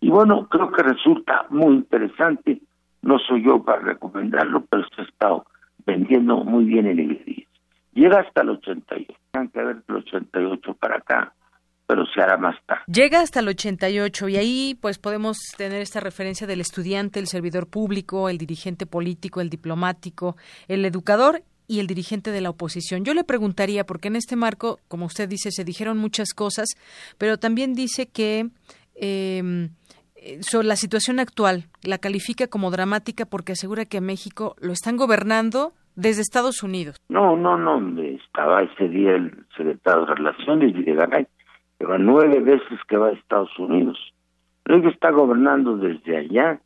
Y 0.00 0.10
bueno, 0.10 0.48
creo 0.48 0.72
que 0.72 0.82
resulta 0.82 1.46
muy 1.50 1.74
interesante, 1.74 2.60
no 3.02 3.18
soy 3.18 3.44
yo 3.44 3.62
para 3.62 3.80
recomendarlo, 3.80 4.64
pero 4.68 4.84
se 4.94 5.02
ha 5.02 5.04
estado 5.04 5.46
vendiendo 5.86 6.44
muy 6.44 6.64
bien 6.64 6.86
en 6.86 6.98
el 6.98 7.46
Llega 7.94 8.20
hasta 8.20 8.42
el 8.42 8.50
88, 8.50 9.12
tienen 9.32 9.50
que 9.50 9.62
ver 9.62 9.82
el 9.88 9.94
88 9.96 10.74
para 10.74 10.98
acá 10.98 11.32
pero 11.88 12.04
se 12.04 12.20
hará 12.20 12.36
más 12.36 12.54
tarde. 12.66 12.82
Llega 12.86 13.20
hasta 13.20 13.40
el 13.40 13.48
88 13.48 14.28
y 14.28 14.36
ahí 14.36 14.78
pues 14.80 14.98
podemos 14.98 15.38
tener 15.56 15.80
esta 15.80 16.00
referencia 16.00 16.46
del 16.46 16.60
estudiante, 16.60 17.18
el 17.18 17.26
servidor 17.26 17.66
público, 17.66 18.28
el 18.28 18.36
dirigente 18.36 18.84
político, 18.84 19.40
el 19.40 19.48
diplomático, 19.48 20.36
el 20.68 20.84
educador 20.84 21.42
y 21.66 21.80
el 21.80 21.86
dirigente 21.86 22.30
de 22.30 22.42
la 22.42 22.50
oposición. 22.50 23.04
Yo 23.04 23.14
le 23.14 23.24
preguntaría, 23.24 23.84
porque 23.84 24.08
en 24.08 24.16
este 24.16 24.36
marco, 24.36 24.80
como 24.88 25.06
usted 25.06 25.30
dice, 25.30 25.50
se 25.50 25.64
dijeron 25.64 25.96
muchas 25.96 26.34
cosas, 26.34 26.68
pero 27.16 27.38
también 27.38 27.72
dice 27.72 28.06
que 28.06 28.50
em, 28.94 29.70
eh, 30.16 30.42
sobre 30.42 30.68
la 30.68 30.76
situación 30.76 31.20
actual 31.20 31.64
la 31.82 31.96
califica 31.96 32.48
como 32.48 32.70
dramática 32.70 33.24
porque 33.24 33.52
asegura 33.52 33.86
que 33.86 33.96
a 33.96 34.02
México 34.02 34.56
lo 34.60 34.74
están 34.74 34.98
gobernando 34.98 35.72
desde 35.98 36.20
Estados 36.20 36.62
Unidos. 36.62 36.96
No, 37.08 37.34
no, 37.36 37.56
no, 37.56 38.02
estaba 38.02 38.62
ese 38.62 38.88
día 38.88 39.12
el 39.16 39.46
secretario 39.56 40.04
de 40.04 40.14
Relaciones, 40.14 40.72
Videgaray, 40.74 41.26
Lleva 41.78 41.98
nueve 41.98 42.40
veces 42.40 42.78
que 42.88 42.96
va 42.96 43.08
a 43.08 43.12
Estados 43.12 43.56
Unidos. 43.58 43.98
Que 44.64 44.88
está 44.88 45.10
gobernando 45.10 45.76
desde 45.76 46.16
allá. 46.16 46.60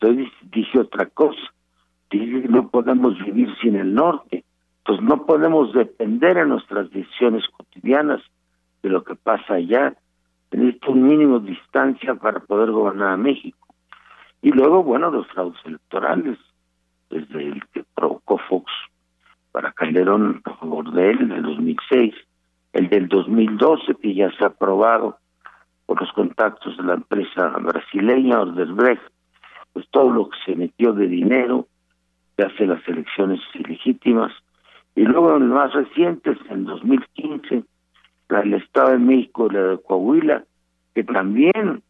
Entonces 0.00 0.32
dije 0.50 0.80
otra 0.80 1.06
cosa. 1.06 1.40
Dije 2.10 2.42
que 2.42 2.48
no 2.48 2.68
podemos 2.68 3.18
vivir 3.24 3.48
sin 3.60 3.76
el 3.76 3.94
norte. 3.94 4.44
Pues 4.84 5.00
no 5.00 5.26
podemos 5.26 5.72
depender 5.72 6.38
en 6.38 6.50
nuestras 6.50 6.90
decisiones 6.90 7.44
cotidianas 7.48 8.22
de 8.82 8.88
lo 8.88 9.04
que 9.04 9.14
pasa 9.14 9.54
allá. 9.54 9.94
Necesito 10.52 10.92
un 10.92 11.02
mínimo 11.02 11.40
de 11.40 11.50
distancia 11.50 12.14
para 12.14 12.40
poder 12.40 12.70
gobernar 12.70 13.12
a 13.12 13.16
México. 13.16 13.66
Y 14.42 14.50
luego, 14.50 14.82
bueno, 14.82 15.10
los 15.10 15.26
fraudes 15.28 15.60
electorales, 15.64 16.38
desde 17.10 17.48
el 17.48 17.62
que 17.72 17.84
provocó 17.94 18.38
Fox 18.48 18.70
para 19.52 19.72
Calderón 19.72 20.40
a 20.44 20.54
favor 20.54 20.92
de 20.92 21.10
él 21.10 21.20
en 21.22 21.32
el 21.32 21.42
2006, 21.42 22.14
el 22.76 22.90
del 22.90 23.08
2012 23.08 23.94
que 24.02 24.14
ya 24.14 24.30
ha 24.38 24.46
aprobado 24.46 25.18
por 25.86 25.98
los 26.00 26.12
contactos 26.12 26.76
de 26.76 26.82
la 26.82 26.94
empresa 26.94 27.48
brasileña 27.48 28.40
Orderbrecht, 28.40 29.02
pues 29.72 29.86
todo 29.90 30.10
lo 30.10 30.28
que 30.28 30.36
se 30.44 30.56
metió 30.56 30.92
de 30.92 31.08
dinero 31.08 31.66
que 32.36 32.44
hace 32.44 32.66
las 32.66 32.86
elecciones 32.86 33.40
ilegítimas. 33.54 34.32
Y 34.94 35.02
luego 35.02 35.36
en 35.36 35.48
los 35.48 35.56
más 35.56 35.72
recientes 35.72 36.36
en 36.50 36.64
2015 36.64 37.64
la 38.28 38.40
del 38.40 38.54
Estado 38.54 38.90
de 38.90 38.98
México 38.98 39.46
y 39.46 39.54
la 39.54 39.62
de 39.62 39.78
Coahuila 39.78 40.44
que 40.94 41.04
también 41.04 41.82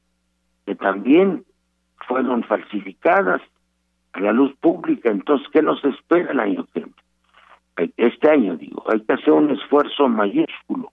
que 0.67 0.75
también 0.77 1.45
fueron 2.07 2.45
falsificadas 2.45 3.41
a 4.13 4.21
la 4.21 4.33
luz 4.33 4.55
pública. 4.61 5.11
Entonces 5.11 5.49
qué 5.53 5.63
nos 5.63 5.83
espera 5.85 6.31
el 6.31 6.41
año 6.41 6.67
que 6.73 6.85
este 7.97 8.31
año 8.31 8.57
digo 8.57 8.83
hay 8.91 9.01
que 9.01 9.13
hacer 9.13 9.33
un 9.33 9.51
esfuerzo 9.51 10.09
mayúsculo 10.09 10.93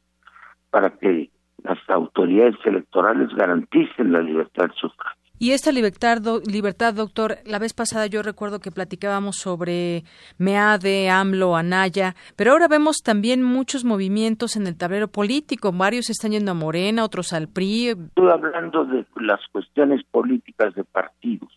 para 0.69 0.89
que 0.91 1.29
las 1.63 1.77
autoridades 1.87 2.55
electorales 2.65 3.29
garanticen 3.35 4.11
la 4.11 4.21
libertad 4.21 4.65
de 4.65 4.73
sufragio. 4.73 5.23
Y 5.39 5.51
esta 5.51 5.71
libertad, 5.71 6.19
libertad, 6.45 6.93
doctor, 6.93 7.37
la 7.45 7.59
vez 7.59 7.73
pasada 7.73 8.07
yo 8.07 8.21
recuerdo 8.21 8.59
que 8.59 8.71
platicábamos 8.71 9.37
sobre 9.37 10.03
MEADE, 10.37 11.09
AMLO, 11.09 11.55
Anaya, 11.55 12.15
pero 12.37 12.51
ahora 12.51 12.67
vemos 12.67 13.01
también 13.03 13.43
muchos 13.43 13.83
movimientos 13.83 14.55
en 14.55 14.67
el 14.67 14.77
tablero 14.77 15.09
político. 15.09 15.71
Varios 15.73 16.09
están 16.09 16.31
yendo 16.31 16.51
a 16.51 16.53
Morena, 16.53 17.03
otros 17.03 17.33
al 17.33 17.49
PRI. 17.49 17.89
Estoy 17.89 18.29
hablando 18.29 18.85
de 18.85 19.05
las 19.17 19.41
cuestiones 19.51 20.01
políticas 20.11 20.75
de 20.75 20.83
partidos. 20.85 21.51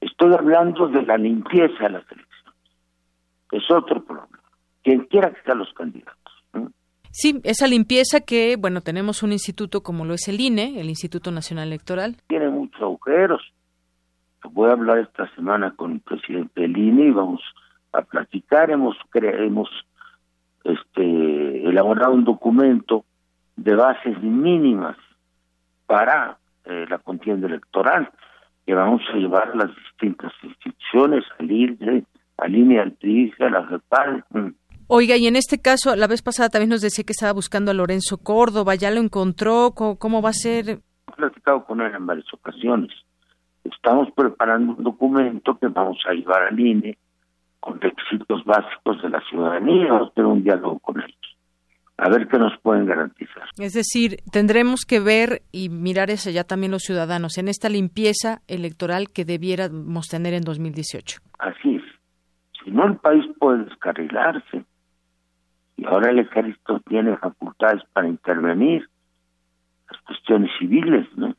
Estoy 0.00 0.32
hablando 0.34 0.88
de 0.88 1.02
la 1.02 1.18
limpieza 1.18 1.84
de 1.84 1.90
las 1.90 2.02
elecciones. 2.10 2.31
Es 3.52 3.62
otro 3.70 4.04
problema. 4.04 4.40
Quien 4.82 5.04
quiera 5.04 5.32
que 5.32 5.40
sean 5.42 5.58
los 5.58 5.72
candidatos 5.74 6.22
Sí, 7.14 7.40
esa 7.44 7.66
limpieza 7.66 8.20
que, 8.20 8.56
bueno, 8.56 8.80
tenemos 8.80 9.22
un 9.22 9.32
instituto 9.32 9.82
como 9.82 10.06
lo 10.06 10.14
es 10.14 10.28
el 10.28 10.40
INE, 10.40 10.80
el 10.80 10.88
Instituto 10.88 11.30
Nacional 11.30 11.68
Electoral. 11.68 12.16
Tiene 12.26 12.48
muchos 12.48 12.80
agujeros. 12.80 13.42
Voy 14.50 14.70
a 14.70 14.72
hablar 14.72 14.98
esta 14.98 15.32
semana 15.34 15.74
con 15.76 15.92
el 15.92 16.00
presidente 16.00 16.62
del 16.62 16.74
INE 16.74 17.04
y 17.08 17.10
vamos 17.10 17.42
a 17.92 18.00
platicar. 18.00 18.70
Hemos, 18.70 18.96
hemos 19.12 19.68
este, 20.64 21.68
elaborado 21.68 22.14
un 22.14 22.24
documento 22.24 23.04
de 23.56 23.74
bases 23.74 24.18
mínimas 24.22 24.96
para 25.84 26.38
eh, 26.64 26.86
la 26.88 26.98
contienda 26.98 27.46
electoral 27.46 28.10
que 28.64 28.72
vamos 28.72 29.02
a 29.12 29.18
llevar 29.18 29.50
a 29.50 29.56
las 29.56 29.76
distintas 29.76 30.32
instituciones, 30.42 31.24
al 31.38 31.50
INE, 31.50 32.04
a 32.42 33.50
la 33.50 33.66
JEPAL, 33.66 34.24
Oiga, 34.94 35.16
y 35.16 35.26
en 35.26 35.36
este 35.36 35.58
caso, 35.58 35.96
la 35.96 36.06
vez 36.06 36.20
pasada 36.20 36.50
también 36.50 36.68
nos 36.68 36.82
decía 36.82 37.04
que 37.04 37.12
estaba 37.12 37.32
buscando 37.32 37.70
a 37.70 37.74
Lorenzo 37.74 38.18
Córdoba, 38.18 38.74
¿ya 38.74 38.90
lo 38.90 39.00
encontró? 39.00 39.72
¿Cómo, 39.74 40.20
va 40.20 40.28
a 40.28 40.34
ser? 40.34 40.68
He 40.68 41.12
platicado 41.16 41.64
con 41.64 41.80
él 41.80 41.94
en 41.94 42.04
varias 42.04 42.26
ocasiones. 42.34 42.90
Estamos 43.64 44.08
preparando 44.14 44.74
un 44.74 44.84
documento 44.84 45.56
que 45.58 45.68
vamos 45.68 45.98
a 46.06 46.12
llevar 46.12 46.42
al 46.42 46.60
INE 46.60 46.98
con 47.60 47.80
requisitos 47.80 48.44
básicos 48.44 49.00
de 49.02 49.08
la 49.08 49.22
ciudadanía, 49.30 49.92
vamos 49.92 50.10
a 50.10 50.14
tener 50.14 50.30
un 50.30 50.42
diálogo 50.42 50.78
con 50.80 51.00
ellos, 51.00 51.36
a 51.96 52.10
ver 52.10 52.26
qué 52.26 52.38
nos 52.38 52.58
pueden 52.60 52.86
garantizar. 52.86 53.44
Es 53.56 53.72
decir, 53.72 54.16
tendremos 54.32 54.84
que 54.84 54.98
ver 54.98 55.42
y 55.52 55.68
mirar 55.68 56.10
eso 56.10 56.28
ya 56.28 56.44
también 56.44 56.72
los 56.72 56.82
ciudadanos 56.82 57.38
en 57.38 57.48
esta 57.48 57.68
limpieza 57.68 58.42
electoral 58.48 59.08
que 59.14 59.24
debiéramos 59.24 60.08
tener 60.08 60.34
en 60.34 60.42
2018. 60.42 61.20
Así 61.38 61.76
es. 61.76 61.81
No, 62.72 62.86
el 62.86 62.96
país 62.96 63.24
puede 63.38 63.64
descarrilarse 63.64 64.64
y 65.76 65.84
ahora 65.84 66.10
el 66.10 66.20
ejército 66.20 66.80
tiene 66.88 67.16
facultades 67.16 67.82
para 67.92 68.08
intervenir 68.08 68.88
las 69.90 70.00
cuestiones 70.02 70.50
civiles, 70.58 71.06
¿no? 71.16 71.34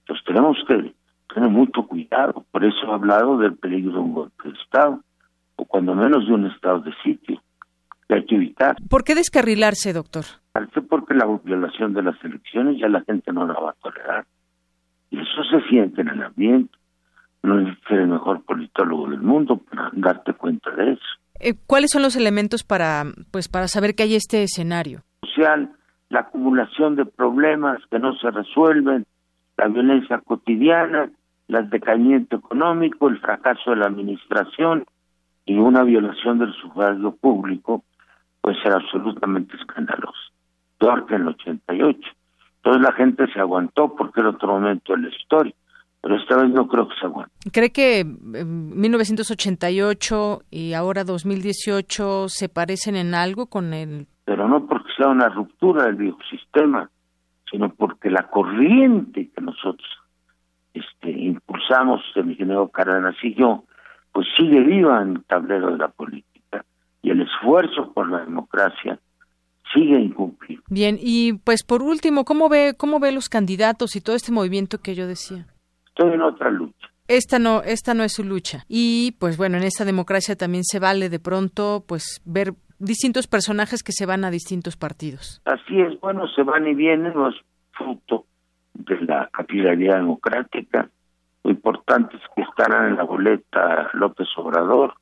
Entonces 0.00 0.24
tenemos 0.24 0.56
que 0.66 0.94
tener 1.34 1.50
mucho 1.50 1.86
cuidado, 1.86 2.44
por 2.50 2.64
eso 2.64 2.78
he 2.86 2.92
hablado 2.92 3.38
del 3.38 3.56
peligro 3.56 3.92
de 3.92 3.98
un 3.98 4.14
golpe 4.14 4.48
de 4.48 4.58
Estado, 4.58 5.00
o 5.56 5.64
cuando 5.64 5.94
menos 5.94 6.26
de 6.26 6.32
un 6.32 6.46
estado 6.46 6.80
de 6.80 6.92
sitio, 7.02 7.42
que 8.08 8.14
hay 8.14 8.24
que 8.24 8.36
evitar. 8.36 8.76
¿Por 8.88 9.04
qué 9.04 9.14
descarrilarse, 9.14 9.92
doctor? 9.92 10.24
Porque 10.88 11.14
la 11.14 11.26
violación 11.44 11.92
de 11.92 12.02
las 12.02 12.22
elecciones 12.24 12.78
ya 12.78 12.88
la 12.88 13.02
gente 13.02 13.32
no 13.32 13.46
la 13.46 13.54
va 13.54 13.70
a 13.70 13.74
tolerar. 13.74 14.26
Y 15.10 15.18
eso 15.18 15.44
se 15.50 15.60
siente 15.68 16.00
en 16.00 16.08
el 16.08 16.22
ambiente. 16.22 16.77
No 17.42 17.60
es 17.60 17.76
el 17.90 18.08
mejor 18.08 18.42
politólogo 18.44 19.10
del 19.10 19.20
mundo 19.20 19.58
para 19.58 19.90
darte 19.92 20.32
cuenta 20.34 20.70
de 20.72 20.92
eso. 20.92 21.06
Eh, 21.40 21.54
¿Cuáles 21.66 21.90
son 21.90 22.02
los 22.02 22.16
elementos 22.16 22.64
para, 22.64 23.04
pues, 23.30 23.48
para 23.48 23.68
saber 23.68 23.94
que 23.94 24.02
hay 24.02 24.16
este 24.16 24.42
escenario? 24.42 25.02
Social, 25.22 25.70
la 26.08 26.20
acumulación 26.20 26.96
de 26.96 27.04
problemas 27.04 27.78
que 27.90 27.98
no 27.98 28.16
se 28.16 28.30
resuelven, 28.30 29.06
la 29.56 29.68
violencia 29.68 30.18
cotidiana, 30.18 31.10
el 31.48 31.70
decaimiento 31.70 32.36
económico, 32.36 33.08
el 33.08 33.18
fracaso 33.20 33.70
de 33.70 33.76
la 33.76 33.86
administración 33.86 34.84
y 35.46 35.56
una 35.56 35.82
violación 35.84 36.38
del 36.38 36.52
sufragio 36.54 37.14
público, 37.16 37.84
puede 38.40 38.60
ser 38.62 38.72
absolutamente 38.72 39.56
escandaloso. 39.56 40.32
Peor 40.78 41.06
que 41.06 41.14
en 41.14 41.22
el 41.22 41.28
88. 41.28 42.00
Entonces 42.56 42.82
la 42.82 42.92
gente 42.92 43.26
se 43.32 43.40
aguantó 43.40 43.94
porque 43.94 44.20
era 44.20 44.30
otro 44.30 44.48
momento 44.48 44.94
de 44.94 45.02
la 45.02 45.08
historia 45.08 45.54
pero 46.00 46.16
esta 46.16 46.36
vez 46.36 46.50
no 46.50 46.68
creo 46.68 46.88
que 46.88 46.94
se 47.00 47.06
aguante. 47.06 47.32
¿Cree 47.52 47.70
que 47.70 48.04
1988 48.04 50.42
em, 50.42 50.46
y 50.50 50.74
ahora 50.74 51.04
2018 51.04 52.28
se 52.28 52.48
parecen 52.48 52.96
en 52.96 53.14
algo 53.14 53.46
con 53.46 53.72
el...? 53.74 54.06
Pero 54.24 54.48
no 54.48 54.66
porque 54.66 54.88
sea 54.96 55.08
una 55.08 55.28
ruptura 55.28 55.84
del 55.84 55.96
viejo 55.96 56.18
sistema, 56.30 56.90
sino 57.50 57.74
porque 57.74 58.10
la 58.10 58.28
corriente 58.28 59.30
que 59.34 59.40
nosotros 59.40 59.88
este, 60.74 61.10
impulsamos, 61.10 62.00
el 62.14 62.30
ingeniero 62.30 62.68
Cárdenas 62.68 63.16
y 63.22 63.34
yo, 63.34 63.64
pues 64.12 64.26
sigue 64.36 64.60
viva 64.60 65.02
en 65.02 65.16
el 65.16 65.24
tablero 65.24 65.72
de 65.72 65.78
la 65.78 65.88
política 65.88 66.64
y 67.02 67.10
el 67.10 67.22
esfuerzo 67.22 67.92
por 67.92 68.08
la 68.10 68.20
democracia 68.20 68.98
sigue 69.72 70.00
incumplido. 70.00 70.62
Bien, 70.68 70.98
y 71.00 71.34
pues 71.34 71.62
por 71.62 71.82
último, 71.82 72.24
¿cómo 72.24 72.48
ve, 72.48 72.74
cómo 72.76 73.00
ve 73.00 73.12
los 73.12 73.28
candidatos 73.28 73.96
y 73.96 74.00
todo 74.00 74.16
este 74.16 74.32
movimiento 74.32 74.78
que 74.78 74.94
yo 74.94 75.06
decía? 75.06 75.46
Estoy 75.98 76.14
en 76.14 76.22
otra 76.22 76.50
lucha. 76.50 76.88
Esta 77.08 77.38
no, 77.38 77.62
esta 77.62 77.94
no 77.94 78.04
es 78.04 78.12
su 78.12 78.24
lucha. 78.24 78.64
Y 78.68 79.16
pues 79.18 79.36
bueno, 79.36 79.56
en 79.56 79.64
esta 79.64 79.84
democracia 79.84 80.36
también 80.36 80.64
se 80.64 80.78
vale 80.78 81.08
de 81.08 81.18
pronto 81.18 81.84
pues 81.86 82.20
ver 82.24 82.52
distintos 82.78 83.26
personajes 83.26 83.82
que 83.82 83.92
se 83.92 84.06
van 84.06 84.24
a 84.24 84.30
distintos 84.30 84.76
partidos. 84.76 85.40
Así 85.44 85.80
es, 85.80 85.98
bueno, 86.00 86.28
se 86.28 86.42
van 86.42 86.66
y 86.66 86.74
vienen, 86.74 87.14
no 87.14 87.30
es 87.30 87.34
fruto 87.72 88.26
de 88.74 89.00
la 89.00 89.28
capilaridad 89.32 89.96
democrática. 89.96 90.88
Lo 91.42 91.50
importante 91.50 92.16
es 92.16 92.22
que 92.36 92.42
estarán 92.42 92.90
en 92.90 92.96
la 92.96 93.04
boleta 93.04 93.90
López 93.94 94.28
Obrador, 94.36 94.94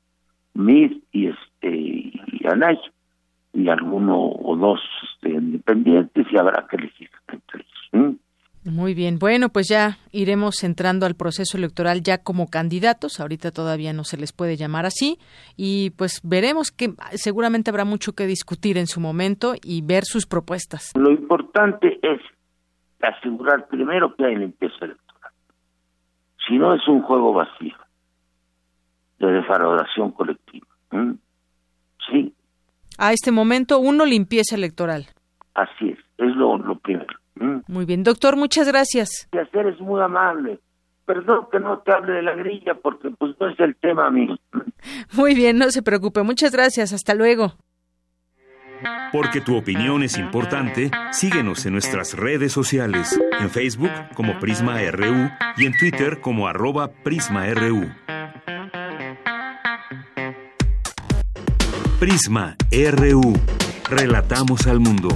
Mid 0.55 0.93
y 1.13 1.27
este 1.29 1.69
y 1.69 2.47
Anay, 2.49 2.79
y 3.53 3.69
alguno 3.69 4.17
o 4.17 4.57
dos 4.57 4.81
este, 5.03 5.35
independientes 5.35 6.27
y 6.31 6.39
habrá 6.39 6.67
que 6.69 6.77
elegir 6.77 7.11
entre 7.29 7.61
ellos. 7.61 8.17
Muy 8.67 8.95
bien, 8.95 9.21
bueno, 9.21 9.49
pues 9.51 9.69
ya 9.69 9.99
iremos 10.11 10.65
entrando 10.65 11.07
al 11.07 11.15
proceso 11.15 11.57
electoral 11.57 12.03
ya 12.03 12.19
como 12.19 12.49
candidatos, 12.49 13.21
ahorita 13.21 13.53
todavía 13.53 13.93
no 13.93 14.03
se 14.03 14.17
les 14.17 14.33
puede 14.33 14.57
llamar 14.57 14.87
así, 14.87 15.19
y 15.57 15.91
pues 15.91 16.21
veremos 16.25 16.73
que 16.73 16.93
seguramente 17.13 17.71
habrá 17.71 17.85
mucho 17.85 18.15
que 18.15 18.27
discutir 18.27 18.77
en 18.77 18.89
su 18.89 19.01
momento 19.01 19.55
y 19.63 19.83
ver 19.83 20.03
sus 20.05 20.27
propuestas. 20.27 20.91
Lo 20.97 21.13
importante 21.13 22.01
es 22.03 22.21
asegurar 23.01 23.69
primero 23.69 24.13
que 24.17 24.25
hay 24.25 24.35
limpieza 24.35 24.85
electoral, 24.85 25.33
si 26.49 26.59
no 26.59 26.75
es 26.75 26.87
un 26.89 27.03
juego 27.03 27.33
vacío 27.33 27.77
de 29.21 29.31
defraudación 29.31 30.11
colectiva. 30.11 30.67
Sí. 32.11 32.35
A 32.99 33.13
este 33.13 33.31
momento, 33.31 33.79
uno 33.79 34.05
limpieza 34.05 34.57
electoral. 34.57 35.07
Así 35.55 35.91
es, 35.91 35.99
es 36.19 36.35
lo, 36.35 36.59
lo 36.59 36.77
primero. 36.81 37.17
Mm. 37.37 37.59
Muy 37.69 37.85
bien, 37.85 38.03
doctor, 38.03 38.37
muchas 38.37 38.69
gracias. 38.69 39.29
hacer 39.33 39.67
es 39.67 39.81
muy 39.81 40.01
amable. 40.01 40.61
Perdón 41.05 41.47
que 41.53 41.61
no 41.61 41.79
te 41.79 41.93
hable 41.93 42.15
de 42.15 42.23
la 42.23 42.35
grilla 42.35 42.75
porque 42.75 43.11
pues 43.11 43.37
no 43.39 43.49
es 43.49 43.61
el 43.61 43.77
tema, 43.77 44.09
amigo. 44.09 44.35
Muy 45.13 45.37
bien, 45.37 45.57
no 45.57 45.71
se 45.71 45.81
preocupe. 45.83 46.23
Muchas 46.25 46.51
gracias. 46.51 46.93
Hasta 46.93 47.15
luego. 47.15 47.55
Porque 49.13 49.41
tu 49.41 49.57
opinión 49.57 50.03
es 50.03 50.19
importante, 50.19 50.91
síguenos 51.11 51.65
en 51.65 51.73
nuestras 51.73 52.15
redes 52.15 52.53
sociales, 52.53 53.19
en 53.41 53.51
Facebook 53.51 53.91
como 54.15 54.39
Prisma 54.39 54.79
RU 54.91 55.31
y 55.57 55.67
en 55.67 55.79
Twitter 55.79 56.21
como 56.21 56.49
arroba 56.49 56.91
PrismaRU. 57.03 57.89
Prisma 61.99 62.57
RU. 62.71 63.33
Relatamos 63.89 64.67
al 64.67 64.81
mundo. 64.81 65.09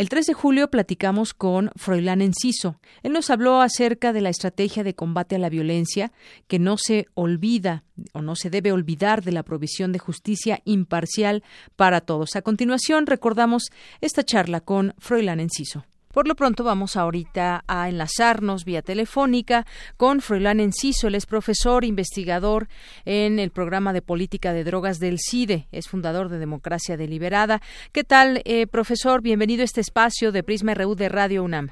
El 0.00 0.08
3 0.08 0.28
de 0.28 0.32
julio 0.32 0.70
platicamos 0.70 1.34
con 1.34 1.72
Froilán 1.76 2.22
Enciso. 2.22 2.80
Él 3.02 3.12
nos 3.12 3.28
habló 3.28 3.60
acerca 3.60 4.14
de 4.14 4.22
la 4.22 4.30
estrategia 4.30 4.82
de 4.82 4.94
combate 4.94 5.36
a 5.36 5.38
la 5.38 5.50
violencia 5.50 6.10
que 6.48 6.58
no 6.58 6.78
se 6.78 7.08
olvida 7.12 7.84
o 8.14 8.22
no 8.22 8.34
se 8.34 8.48
debe 8.48 8.72
olvidar 8.72 9.22
de 9.22 9.32
la 9.32 9.42
provisión 9.42 9.92
de 9.92 9.98
justicia 9.98 10.62
imparcial 10.64 11.44
para 11.76 12.00
todos. 12.00 12.34
A 12.34 12.40
continuación 12.40 13.04
recordamos 13.04 13.64
esta 14.00 14.24
charla 14.24 14.62
con 14.62 14.94
Froilán 14.96 15.38
Enciso. 15.38 15.84
Por 16.12 16.26
lo 16.26 16.34
pronto 16.34 16.64
vamos 16.64 16.96
ahorita 16.96 17.62
a 17.68 17.88
enlazarnos 17.88 18.64
vía 18.64 18.82
telefónica 18.82 19.64
con 19.96 20.20
Froilán 20.20 20.58
Enciso, 20.58 21.06
él 21.06 21.14
es 21.14 21.24
profesor 21.24 21.84
investigador 21.84 22.66
en 23.04 23.38
el 23.38 23.52
programa 23.52 23.92
de 23.92 24.02
política 24.02 24.52
de 24.52 24.64
drogas 24.64 24.98
del 24.98 25.18
CIDE, 25.20 25.68
es 25.70 25.88
fundador 25.88 26.28
de 26.28 26.40
Democracia 26.40 26.96
Deliberada. 26.96 27.60
¿Qué 27.92 28.02
tal, 28.02 28.42
eh, 28.44 28.66
profesor? 28.66 29.22
Bienvenido 29.22 29.62
a 29.62 29.66
este 29.66 29.82
espacio 29.82 30.32
de 30.32 30.42
Prisma 30.42 30.74
RU 30.74 30.96
de 30.96 31.08
Radio 31.10 31.44
UNAM. 31.44 31.68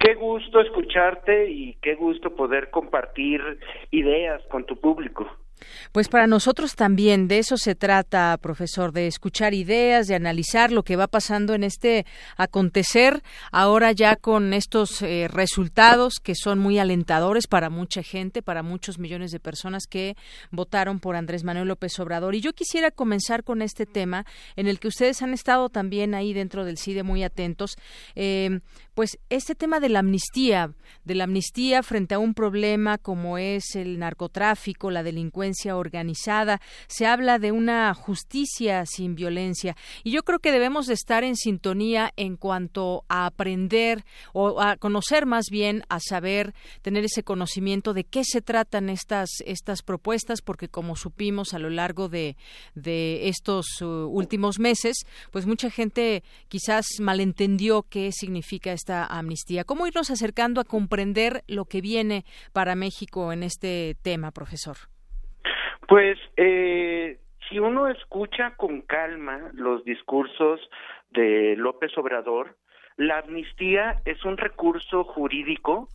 Qué 0.00 0.16
gusto 0.16 0.60
escucharte 0.60 1.48
y 1.48 1.74
qué 1.80 1.94
gusto 1.94 2.34
poder 2.34 2.70
compartir 2.70 3.40
ideas 3.92 4.42
con 4.50 4.66
tu 4.66 4.80
público. 4.80 5.24
Pues 5.92 6.08
para 6.08 6.26
nosotros 6.26 6.74
también 6.74 7.28
de 7.28 7.38
eso 7.38 7.56
se 7.56 7.74
trata, 7.74 8.36
profesor, 8.40 8.92
de 8.92 9.06
escuchar 9.06 9.54
ideas, 9.54 10.06
de 10.06 10.14
analizar 10.14 10.72
lo 10.72 10.82
que 10.82 10.96
va 10.96 11.06
pasando 11.06 11.54
en 11.54 11.64
este 11.64 12.06
acontecer, 12.36 13.22
ahora 13.52 13.92
ya 13.92 14.16
con 14.16 14.52
estos 14.52 15.02
eh, 15.02 15.28
resultados 15.28 16.14
que 16.22 16.34
son 16.34 16.58
muy 16.58 16.78
alentadores 16.78 17.46
para 17.46 17.70
mucha 17.70 18.02
gente, 18.02 18.42
para 18.42 18.62
muchos 18.62 18.98
millones 18.98 19.30
de 19.30 19.40
personas 19.40 19.86
que 19.86 20.16
votaron 20.50 21.00
por 21.00 21.16
Andrés 21.16 21.44
Manuel 21.44 21.68
López 21.68 21.98
Obrador. 21.98 22.34
Y 22.34 22.40
yo 22.40 22.52
quisiera 22.52 22.90
comenzar 22.90 23.44
con 23.44 23.62
este 23.62 23.86
tema 23.86 24.26
en 24.56 24.66
el 24.66 24.78
que 24.78 24.88
ustedes 24.88 25.22
han 25.22 25.32
estado 25.32 25.68
también 25.68 26.14
ahí 26.14 26.32
dentro 26.32 26.64
del 26.64 26.78
CIDE 26.78 27.02
muy 27.02 27.22
atentos. 27.22 27.76
Eh, 28.14 28.60
pues 28.96 29.18
este 29.28 29.54
tema 29.54 29.78
de 29.78 29.90
la 29.90 29.98
amnistía, 29.98 30.72
de 31.04 31.14
la 31.14 31.24
amnistía 31.24 31.82
frente 31.82 32.14
a 32.14 32.18
un 32.18 32.32
problema 32.32 32.96
como 32.96 33.36
es 33.36 33.76
el 33.76 33.98
narcotráfico, 33.98 34.90
la 34.90 35.02
delincuencia 35.02 35.76
organizada, 35.76 36.62
se 36.86 37.04
habla 37.04 37.38
de 37.38 37.52
una 37.52 37.92
justicia 37.92 38.86
sin 38.86 39.14
violencia. 39.14 39.76
Y 40.02 40.12
yo 40.12 40.22
creo 40.22 40.38
que 40.38 40.50
debemos 40.50 40.86
de 40.86 40.94
estar 40.94 41.24
en 41.24 41.36
sintonía 41.36 42.10
en 42.16 42.38
cuanto 42.38 43.04
a 43.10 43.26
aprender 43.26 44.02
o 44.32 44.62
a 44.62 44.78
conocer 44.78 45.26
más 45.26 45.44
bien, 45.50 45.82
a 45.90 46.00
saber, 46.00 46.54
tener 46.80 47.04
ese 47.04 47.22
conocimiento 47.22 47.92
de 47.92 48.04
qué 48.04 48.24
se 48.24 48.40
tratan 48.40 48.88
estas 48.88 49.28
estas 49.44 49.82
propuestas 49.82 50.40
porque 50.40 50.70
como 50.70 50.96
supimos 50.96 51.52
a 51.52 51.58
lo 51.58 51.68
largo 51.68 52.08
de, 52.08 52.38
de 52.74 53.28
estos 53.28 53.66
uh, 53.82 54.08
últimos 54.08 54.58
meses, 54.58 55.04
pues 55.32 55.44
mucha 55.44 55.68
gente 55.68 56.24
quizás 56.48 56.86
malentendió 56.98 57.82
qué 57.82 58.10
significa 58.10 58.72
amnistía. 58.88 59.64
¿Cómo 59.64 59.86
irnos 59.86 60.10
acercando 60.10 60.60
a 60.60 60.64
comprender 60.64 61.42
lo 61.48 61.64
que 61.64 61.80
viene 61.80 62.24
para 62.52 62.74
México 62.74 63.32
en 63.32 63.42
este 63.42 63.96
tema, 64.02 64.30
profesor? 64.30 64.76
Pues 65.88 66.18
eh, 66.36 67.18
si 67.48 67.58
uno 67.58 67.88
escucha 67.88 68.54
con 68.56 68.82
calma 68.82 69.50
los 69.52 69.84
discursos 69.84 70.60
de 71.10 71.54
López 71.56 71.96
Obrador, 71.96 72.56
la 72.96 73.18
amnistía 73.18 74.00
es 74.04 74.24
un 74.24 74.36
recurso 74.36 75.04
jurídico 75.04 75.88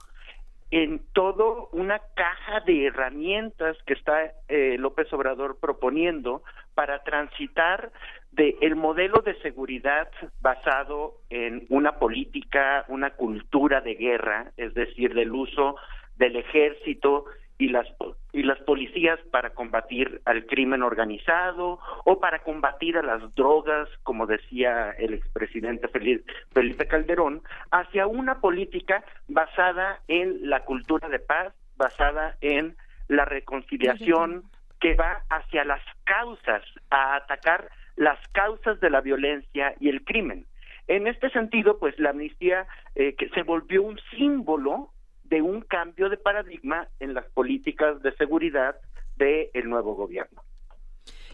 en 0.70 1.02
todo 1.14 1.68
una 1.74 2.00
caja 2.16 2.62
de 2.62 2.88
herramientas 2.88 3.76
que 3.86 3.94
está 3.94 4.32
eh, 4.48 4.78
López 4.80 5.12
Obrador 5.12 5.60
proponiendo 5.60 6.44
para 6.74 7.04
transitar 7.04 7.92
del 8.32 8.56
el 8.62 8.76
modelo 8.76 9.22
de 9.22 9.36
seguridad 9.42 10.10
basado 10.42 11.16
en 11.30 11.66
una 11.70 11.98
política, 12.00 12.86
una 12.88 13.12
cultura 13.12 13.82
de 13.82 13.96
guerra, 13.96 14.52
es 14.58 14.74
decir, 14.74 15.14
del 15.14 15.32
uso 15.34 15.76
del 16.16 16.36
ejército 16.36 17.26
y 17.58 17.70
las 17.70 17.88
y 18.34 18.44
las 18.44 18.60
policías 18.60 19.20
para 19.30 19.52
combatir 19.52 20.22
al 20.26 20.46
crimen 20.46 20.82
organizado 20.82 21.80
o 22.06 22.20
para 22.20 22.40
combatir 22.40 22.98
a 22.98 23.04
las 23.04 23.36
drogas, 23.36 23.90
como 24.04 24.26
decía 24.26 24.92
el 24.92 25.14
expresidente 25.14 25.88
Felipe 25.90 26.88
Calderón, 26.88 27.42
hacia 27.70 28.08
una 28.08 28.40
política 28.40 29.04
basada 29.28 30.00
en 30.08 30.50
la 30.50 30.64
cultura 30.64 31.10
de 31.10 31.20
paz, 31.20 31.54
basada 31.76 32.38
en 32.42 32.76
la 33.10 33.26
reconciliación 33.26 34.46
que 34.82 34.96
va 34.96 35.24
hacia 35.30 35.64
las 35.64 35.82
causas, 36.04 36.64
a 36.90 37.16
atacar 37.16 37.70
las 37.96 38.20
causas 38.34 38.80
de 38.82 38.90
la 38.90 39.00
violencia 39.00 39.76
y 39.80 39.90
el 39.90 40.04
crimen. 40.04 40.48
En 40.88 41.08
este 41.08 41.30
sentido, 41.30 41.78
pues 41.80 41.98
la 42.00 42.10
amnistía 42.10 42.68
eh, 42.96 43.16
que 43.16 43.30
se 43.30 43.44
volvió 43.44 43.84
un 43.84 44.00
símbolo 44.18 44.92
de 45.24 45.42
un 45.42 45.62
cambio 45.62 46.10
de 46.10 46.18
paradigma 46.18 46.90
en 47.00 47.14
las 47.14 47.26
políticas 47.32 48.02
de 48.02 48.14
seguridad 48.16 48.76
del 49.16 49.70
nuevo 49.70 49.94
gobierno. 49.94 50.42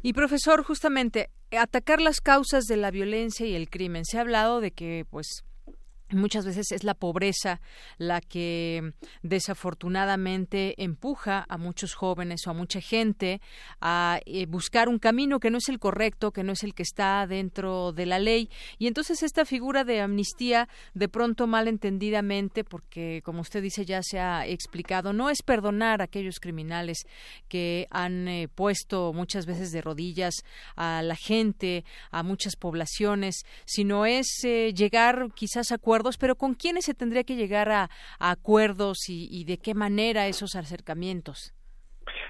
Y 0.03 0.13
profesor, 0.13 0.63
justamente 0.63 1.29
atacar 1.57 2.01
las 2.01 2.19
causas 2.19 2.65
de 2.65 2.77
la 2.77 2.91
violencia 2.91 3.47
y 3.47 3.55
el 3.55 3.69
crimen. 3.69 4.03
Se 4.05 4.17
ha 4.17 4.21
hablado 4.21 4.61
de 4.61 4.71
que, 4.71 5.05
pues, 5.09 5.43
Muchas 6.11 6.45
veces 6.45 6.71
es 6.71 6.85
la 6.85 6.93
pobreza 6.93 7.59
la 7.97 8.21
que 8.21 8.93
desafortunadamente 9.23 10.81
empuja 10.81 11.45
a 11.49 11.57
muchos 11.57 11.95
jóvenes 11.95 12.47
o 12.47 12.51
a 12.51 12.53
mucha 12.53 12.79
gente 12.79 13.41
a 13.81 14.21
eh, 14.25 14.45
buscar 14.45 14.87
un 14.87 14.99
camino 14.99 15.41
que 15.41 15.49
no 15.49 15.57
es 15.57 15.67
el 15.67 15.79
correcto, 15.79 16.31
que 16.31 16.43
no 16.43 16.53
es 16.53 16.63
el 16.63 16.73
que 16.73 16.83
está 16.83 17.27
dentro 17.27 17.91
de 17.91 18.05
la 18.05 18.19
ley. 18.19 18.49
Y 18.77 18.87
entonces 18.87 19.21
esta 19.21 19.43
figura 19.43 19.83
de 19.83 19.99
amnistía, 19.99 20.69
de 20.93 21.09
pronto 21.09 21.45
malentendidamente, 21.45 22.63
porque 22.63 23.21
como 23.25 23.41
usted 23.41 23.61
dice 23.61 23.83
ya 23.83 24.01
se 24.01 24.19
ha 24.19 24.47
explicado, 24.47 25.11
no 25.11 25.29
es 25.29 25.41
perdonar 25.43 25.99
a 25.99 26.05
aquellos 26.05 26.39
criminales 26.39 27.05
que 27.49 27.85
han 27.91 28.29
eh, 28.29 28.47
puesto 28.47 29.11
muchas 29.11 29.45
veces 29.45 29.73
de 29.73 29.81
rodillas 29.81 30.35
a 30.77 31.01
la 31.01 31.15
gente, 31.15 31.83
a 32.11 32.23
muchas 32.23 32.55
poblaciones, 32.55 33.43
sino 33.65 34.05
es 34.05 34.27
eh, 34.45 34.73
llegar 34.73 35.33
quizás 35.35 35.73
a 35.73 35.77
pero 36.19 36.35
¿con 36.35 36.53
quiénes 36.53 36.85
se 36.85 36.93
tendría 36.93 37.23
que 37.23 37.35
llegar 37.35 37.69
a, 37.69 37.89
acuerdos 38.19 39.09
y, 39.09 39.43
de 39.45 39.57
qué 39.57 39.73
manera 39.73 40.27
esos 40.27 40.55
acercamientos? 40.55 41.53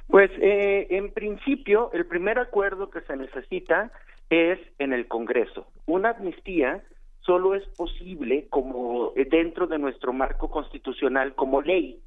Pues 0.07 0.31
eh, 0.41 0.87
en 0.91 1.11
principio 1.13 1.91
el 1.93 2.05
primer 2.05 2.39
acuerdo 2.39 2.89
que 2.89 3.01
se 3.01 3.15
necesita 3.15 3.91
es 4.29 4.59
en 4.79 4.93
el 4.93 5.07
Congreso. 5.07 5.67
Una 5.85 6.11
amnistía 6.11 6.83
solo 7.21 7.55
es 7.55 7.67
posible 7.75 8.47
como 8.49 9.11
eh, 9.15 9.25
dentro 9.29 9.67
de 9.67 9.77
nuestro 9.77 10.13
marco 10.13 10.49
constitucional 10.49 11.35
como 11.35 11.61
ley. 11.61 11.99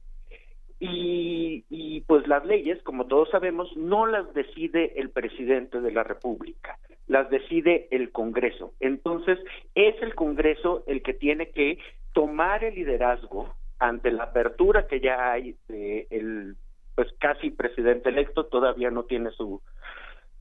Y, 0.80 1.64
y, 1.68 2.00
pues 2.02 2.26
las 2.26 2.44
leyes, 2.46 2.82
como 2.82 3.06
todos 3.06 3.28
sabemos, 3.30 3.76
no 3.76 4.06
las 4.06 4.32
decide 4.32 4.98
el 4.98 5.10
presidente 5.10 5.80
de 5.80 5.92
la 5.92 6.02
República 6.02 6.78
las 7.10 7.28
decide 7.28 7.88
el 7.90 8.12
Congreso. 8.12 8.72
Entonces, 8.78 9.36
es 9.74 10.00
el 10.00 10.14
Congreso 10.14 10.84
el 10.86 11.02
que 11.02 11.12
tiene 11.12 11.50
que 11.50 11.78
tomar 12.12 12.62
el 12.62 12.76
liderazgo 12.76 13.52
ante 13.80 14.12
la 14.12 14.24
apertura 14.24 14.86
que 14.86 15.00
ya 15.00 15.32
hay 15.32 15.56
de 15.66 16.06
el 16.10 16.54
pues 16.94 17.08
casi 17.18 17.50
presidente 17.50 18.10
electo, 18.10 18.46
todavía 18.46 18.90
no 18.90 19.04
tiene 19.04 19.30
su 19.32 19.60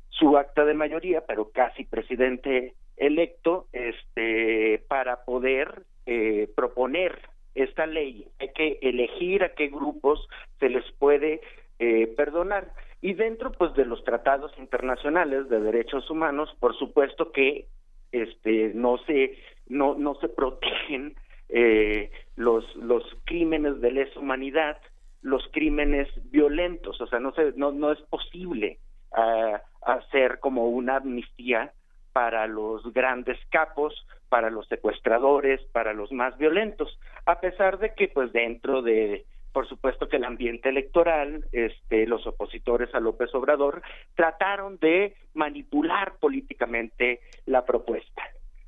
su 0.09 0.37
acta 0.37 0.63
de 0.63 0.75
mayoría, 0.75 1.21
pero 1.25 1.49
casi 1.49 1.85
presidente 1.85 2.75
electo, 2.97 3.65
este 3.73 4.83
para 4.87 5.23
poder 5.25 5.85
eh, 6.05 6.49
proponer 6.55 7.17
esta 7.61 7.85
ley. 7.85 8.27
Hay 8.39 8.49
que 8.49 8.79
elegir 8.81 9.43
a 9.43 9.53
qué 9.53 9.67
grupos 9.67 10.27
se 10.59 10.69
les 10.69 10.89
puede 10.93 11.41
eh, 11.79 12.07
perdonar. 12.15 12.71
Y 13.01 13.13
dentro 13.13 13.51
pues 13.51 13.73
de 13.75 13.85
los 13.85 14.03
tratados 14.03 14.51
internacionales 14.57 15.47
de 15.49 15.59
derechos 15.61 16.09
humanos, 16.09 16.49
por 16.59 16.77
supuesto 16.77 17.31
que 17.31 17.67
este 18.11 18.71
no 18.73 18.97
se 19.05 19.37
no 19.67 19.95
no 19.95 20.15
se 20.15 20.27
protegen 20.29 21.15
eh, 21.49 22.11
los 22.35 22.75
los 22.75 23.03
crímenes 23.25 23.79
de 23.81 23.91
lesa 23.91 24.19
humanidad, 24.19 24.77
los 25.21 25.47
crímenes 25.51 26.07
violentos, 26.31 26.99
o 26.99 27.07
sea, 27.07 27.19
no 27.19 27.33
se 27.33 27.53
no 27.55 27.71
no 27.71 27.91
es 27.91 28.01
posible 28.03 28.79
ah, 29.13 29.61
hacer 29.81 30.39
como 30.39 30.67
una 30.67 30.97
amnistía 30.97 31.71
para 32.13 32.47
los 32.47 32.91
grandes 32.93 33.37
capos, 33.49 34.05
para 34.29 34.49
los 34.49 34.67
secuestradores, 34.67 35.61
para 35.71 35.93
los 35.93 36.11
más 36.11 36.37
violentos, 36.37 36.99
a 37.25 37.39
pesar 37.39 37.79
de 37.79 37.93
que 37.93 38.07
pues 38.07 38.31
dentro 38.31 38.81
de 38.81 39.25
por 39.51 39.67
supuesto 39.67 40.07
que 40.07 40.17
el 40.17 40.25
ambiente 40.25 40.69
electoral, 40.69 41.45
este, 41.51 42.05
los 42.05 42.25
opositores 42.27 42.93
a 42.93 42.99
López 42.99 43.33
Obrador, 43.33 43.81
trataron 44.15 44.77
de 44.77 45.15
manipular 45.33 46.17
políticamente 46.19 47.21
la 47.45 47.65
propuesta. 47.65 48.23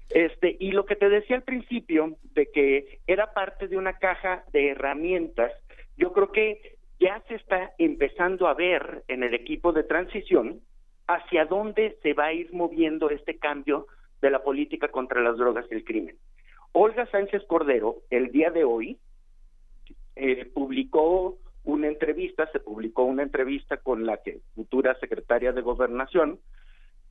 Este, 0.09 0.57
y 0.59 0.71
lo 0.71 0.85
que 0.85 0.95
te 0.95 1.07
decía 1.07 1.37
al 1.37 1.43
principio 1.43 2.17
de 2.33 2.47
que 2.47 2.99
era 3.07 3.33
parte 3.33 3.67
de 3.67 3.77
una 3.77 3.99
caja 3.99 4.43
de 4.51 4.69
herramientas, 4.69 5.51
yo 5.97 6.11
creo 6.11 6.31
que 6.31 6.77
ya 6.99 7.21
se 7.27 7.35
está 7.35 7.73
empezando 7.77 8.47
a 8.47 8.53
ver 8.53 9.03
en 9.07 9.23
el 9.23 9.33
equipo 9.33 9.71
de 9.71 9.83
transición 9.83 10.61
hacia 11.07 11.45
dónde 11.45 11.97
se 12.01 12.13
va 12.13 12.25
a 12.25 12.33
ir 12.33 12.53
moviendo 12.53 13.09
este 13.09 13.37
cambio 13.37 13.87
de 14.21 14.29
la 14.29 14.43
política 14.43 14.89
contra 14.89 15.21
las 15.21 15.37
drogas 15.37 15.65
y 15.69 15.75
el 15.75 15.83
crimen. 15.83 16.15
Olga 16.73 17.05
Sánchez 17.07 17.43
Cordero, 17.47 17.97
el 18.09 18.31
día 18.31 18.49
de 18.51 18.63
hoy, 18.63 18.97
eh, 20.15 20.45
publicó 20.53 21.37
una 21.63 21.87
entrevista, 21.87 22.49
se 22.51 22.59
publicó 22.59 23.03
una 23.03 23.23
entrevista 23.23 23.77
con 23.77 24.05
la 24.05 24.17
que, 24.17 24.39
futura 24.55 24.97
secretaria 24.99 25.51
de 25.51 25.61
Gobernación, 25.61 26.39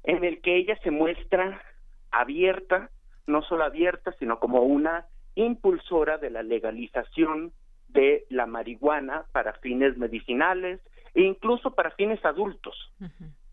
en 0.05 0.25
el 0.25 0.41
que 0.41 0.57
ella 0.57 0.79
se 0.83 0.91
muestra 0.91 1.63
abierta, 2.11 2.91
no 3.27 3.43
solo 3.43 3.65
abierta, 3.65 4.13
sino 4.19 4.41
como 4.41 4.63
una 4.63 5.07
impulsora 5.35 6.19
de 6.19 6.31
la 6.31 6.43
legalización 6.43 7.53
de 7.89 8.25
la 8.29 8.47
marihuana 8.47 9.25
para 9.33 9.53
fines 9.55 9.97
medicinales 9.97 10.81
e 11.15 11.23
incluso 11.23 11.75
para 11.75 11.91
fines 11.93 12.25
adultos, 12.25 12.93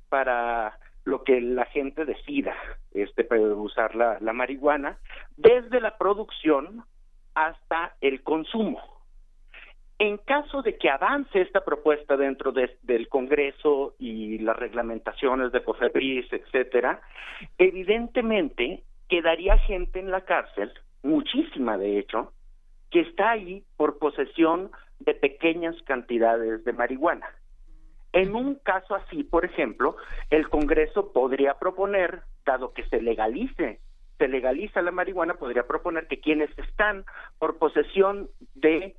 para 0.10 0.78
lo 1.06 1.24
que 1.24 1.40
la 1.40 1.66
gente 1.66 2.06
decida 2.06 2.54
este 2.94 3.24
puede 3.24 3.54
usar 3.54 3.96
la, 3.96 4.18
la 4.20 4.34
marihuana, 4.34 4.98
desde 5.36 5.80
la 5.80 5.98
producción 5.98 6.84
hasta 7.36 7.96
el 8.02 8.24
consumo. 8.24 8.82
En 10.00 10.18
caso 10.18 10.62
de 10.62 10.78
que 10.78 10.90
avance 10.90 11.42
esta 11.42 11.64
propuesta 11.66 12.18
dentro 12.18 12.52
del 12.52 13.10
Congreso 13.10 13.96
y 13.98 14.38
las 14.40 14.56
reglamentaciones 14.56 15.52
de 15.52 15.64
COFEPRIS, 15.64 16.32
etcétera, 16.32 17.02
evidentemente 17.58 18.84
quedaría 19.10 19.58
gente 19.58 20.00
en 20.00 20.12
la 20.12 20.22
cárcel, 20.22 20.72
muchísima 21.02 21.78
de 21.78 21.98
hecho, 21.98 22.32
que 22.92 23.02
está 23.02 23.32
ahí 23.32 23.64
por 23.76 23.98
posesión 23.98 24.72
de 25.00 25.16
pequeñas 25.16 25.76
cantidades 25.84 26.64
de 26.64 26.74
marihuana. 26.74 27.28
En 28.14 28.36
un 28.36 28.56
caso 28.56 28.96
así, 28.96 29.24
por 29.24 29.46
ejemplo, 29.46 29.98
el 30.30 30.50
Congreso 30.50 31.12
podría 31.12 31.56
proponer, 31.56 32.22
dado 32.46 32.74
que 32.74 32.88
se 32.88 33.02
legalice, 33.02 33.80
se 34.18 34.28
legaliza 34.28 34.82
la 34.82 34.92
marihuana, 34.92 35.36
podría 35.36 35.68
proponer 35.68 36.08
que 36.08 36.20
quienes 36.20 36.50
están 36.58 37.06
por 37.38 37.58
posesión 37.58 38.30
de 38.56 38.96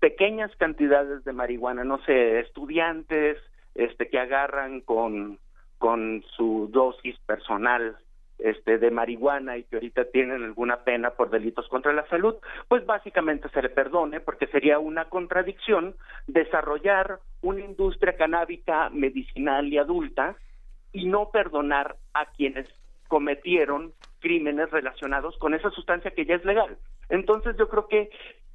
pequeñas 0.00 0.54
cantidades 0.56 1.24
de 1.24 1.32
marihuana, 1.32 1.84
no 1.84 1.98
sé, 2.04 2.40
estudiantes, 2.40 3.38
este 3.74 4.08
que 4.08 4.18
agarran 4.18 4.80
con 4.80 5.38
con 5.78 6.24
su 6.36 6.70
dosis 6.72 7.18
personal 7.26 7.98
este 8.38 8.78
de 8.78 8.90
marihuana 8.90 9.56
y 9.56 9.64
que 9.64 9.76
ahorita 9.76 10.06
tienen 10.06 10.42
alguna 10.42 10.84
pena 10.84 11.10
por 11.10 11.30
delitos 11.30 11.68
contra 11.68 11.92
la 11.92 12.06
salud, 12.08 12.36
pues 12.68 12.84
básicamente 12.84 13.48
se 13.48 13.62
le 13.62 13.70
perdone 13.70 14.20
porque 14.20 14.46
sería 14.48 14.78
una 14.78 15.06
contradicción 15.06 15.94
desarrollar 16.26 17.18
una 17.42 17.64
industria 17.64 18.16
canábica 18.16 18.90
medicinal 18.90 19.66
y 19.68 19.78
adulta 19.78 20.36
y 20.92 21.06
no 21.06 21.30
perdonar 21.30 21.96
a 22.14 22.26
quienes 22.26 22.68
cometieron 23.08 23.92
crímenes 24.20 24.70
relacionados 24.70 25.36
con 25.38 25.54
esa 25.54 25.70
sustancia 25.70 26.10
que 26.10 26.24
ya 26.24 26.34
es 26.34 26.44
legal. 26.44 26.76
Entonces 27.08 27.56
yo 27.56 27.68
creo 27.68 27.86
que 27.86 28.10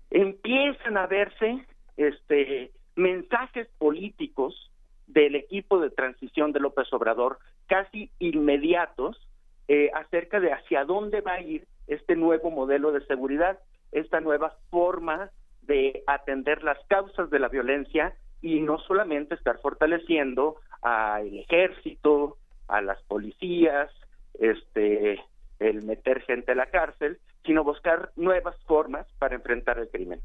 empiezan 0.09 0.97
a 0.97 1.07
verse 1.07 1.65
este 1.97 2.71
mensajes 2.95 3.67
políticos 3.77 4.71
del 5.07 5.35
equipo 5.35 5.79
de 5.79 5.89
transición 5.89 6.51
de 6.51 6.59
López 6.59 6.91
Obrador 6.93 7.39
casi 7.67 8.11
inmediatos 8.19 9.17
eh, 9.73 9.89
acerca 9.93 10.41
de 10.41 10.51
hacia 10.51 10.83
dónde 10.83 11.21
va 11.21 11.35
a 11.35 11.39
ir 11.39 11.65
este 11.87 12.17
nuevo 12.17 12.51
modelo 12.51 12.91
de 12.91 13.05
seguridad, 13.05 13.57
esta 13.93 14.19
nueva 14.19 14.57
forma 14.69 15.31
de 15.61 16.03
atender 16.07 16.61
las 16.61 16.77
causas 16.87 17.29
de 17.29 17.39
la 17.39 17.47
violencia 17.47 18.13
y 18.41 18.59
no 18.59 18.79
solamente 18.79 19.33
estar 19.33 19.61
fortaleciendo 19.61 20.57
al 20.81 21.33
ejército, 21.37 22.35
a 22.67 22.81
las 22.81 23.01
policías, 23.03 23.89
este, 24.41 25.23
el 25.59 25.85
meter 25.85 26.19
gente 26.23 26.51
a 26.51 26.55
la 26.55 26.65
cárcel, 26.65 27.19
sino 27.45 27.63
buscar 27.63 28.11
nuevas 28.17 28.57
formas 28.65 29.07
para 29.19 29.35
enfrentar 29.35 29.79
el 29.79 29.87
crimen. 29.87 30.19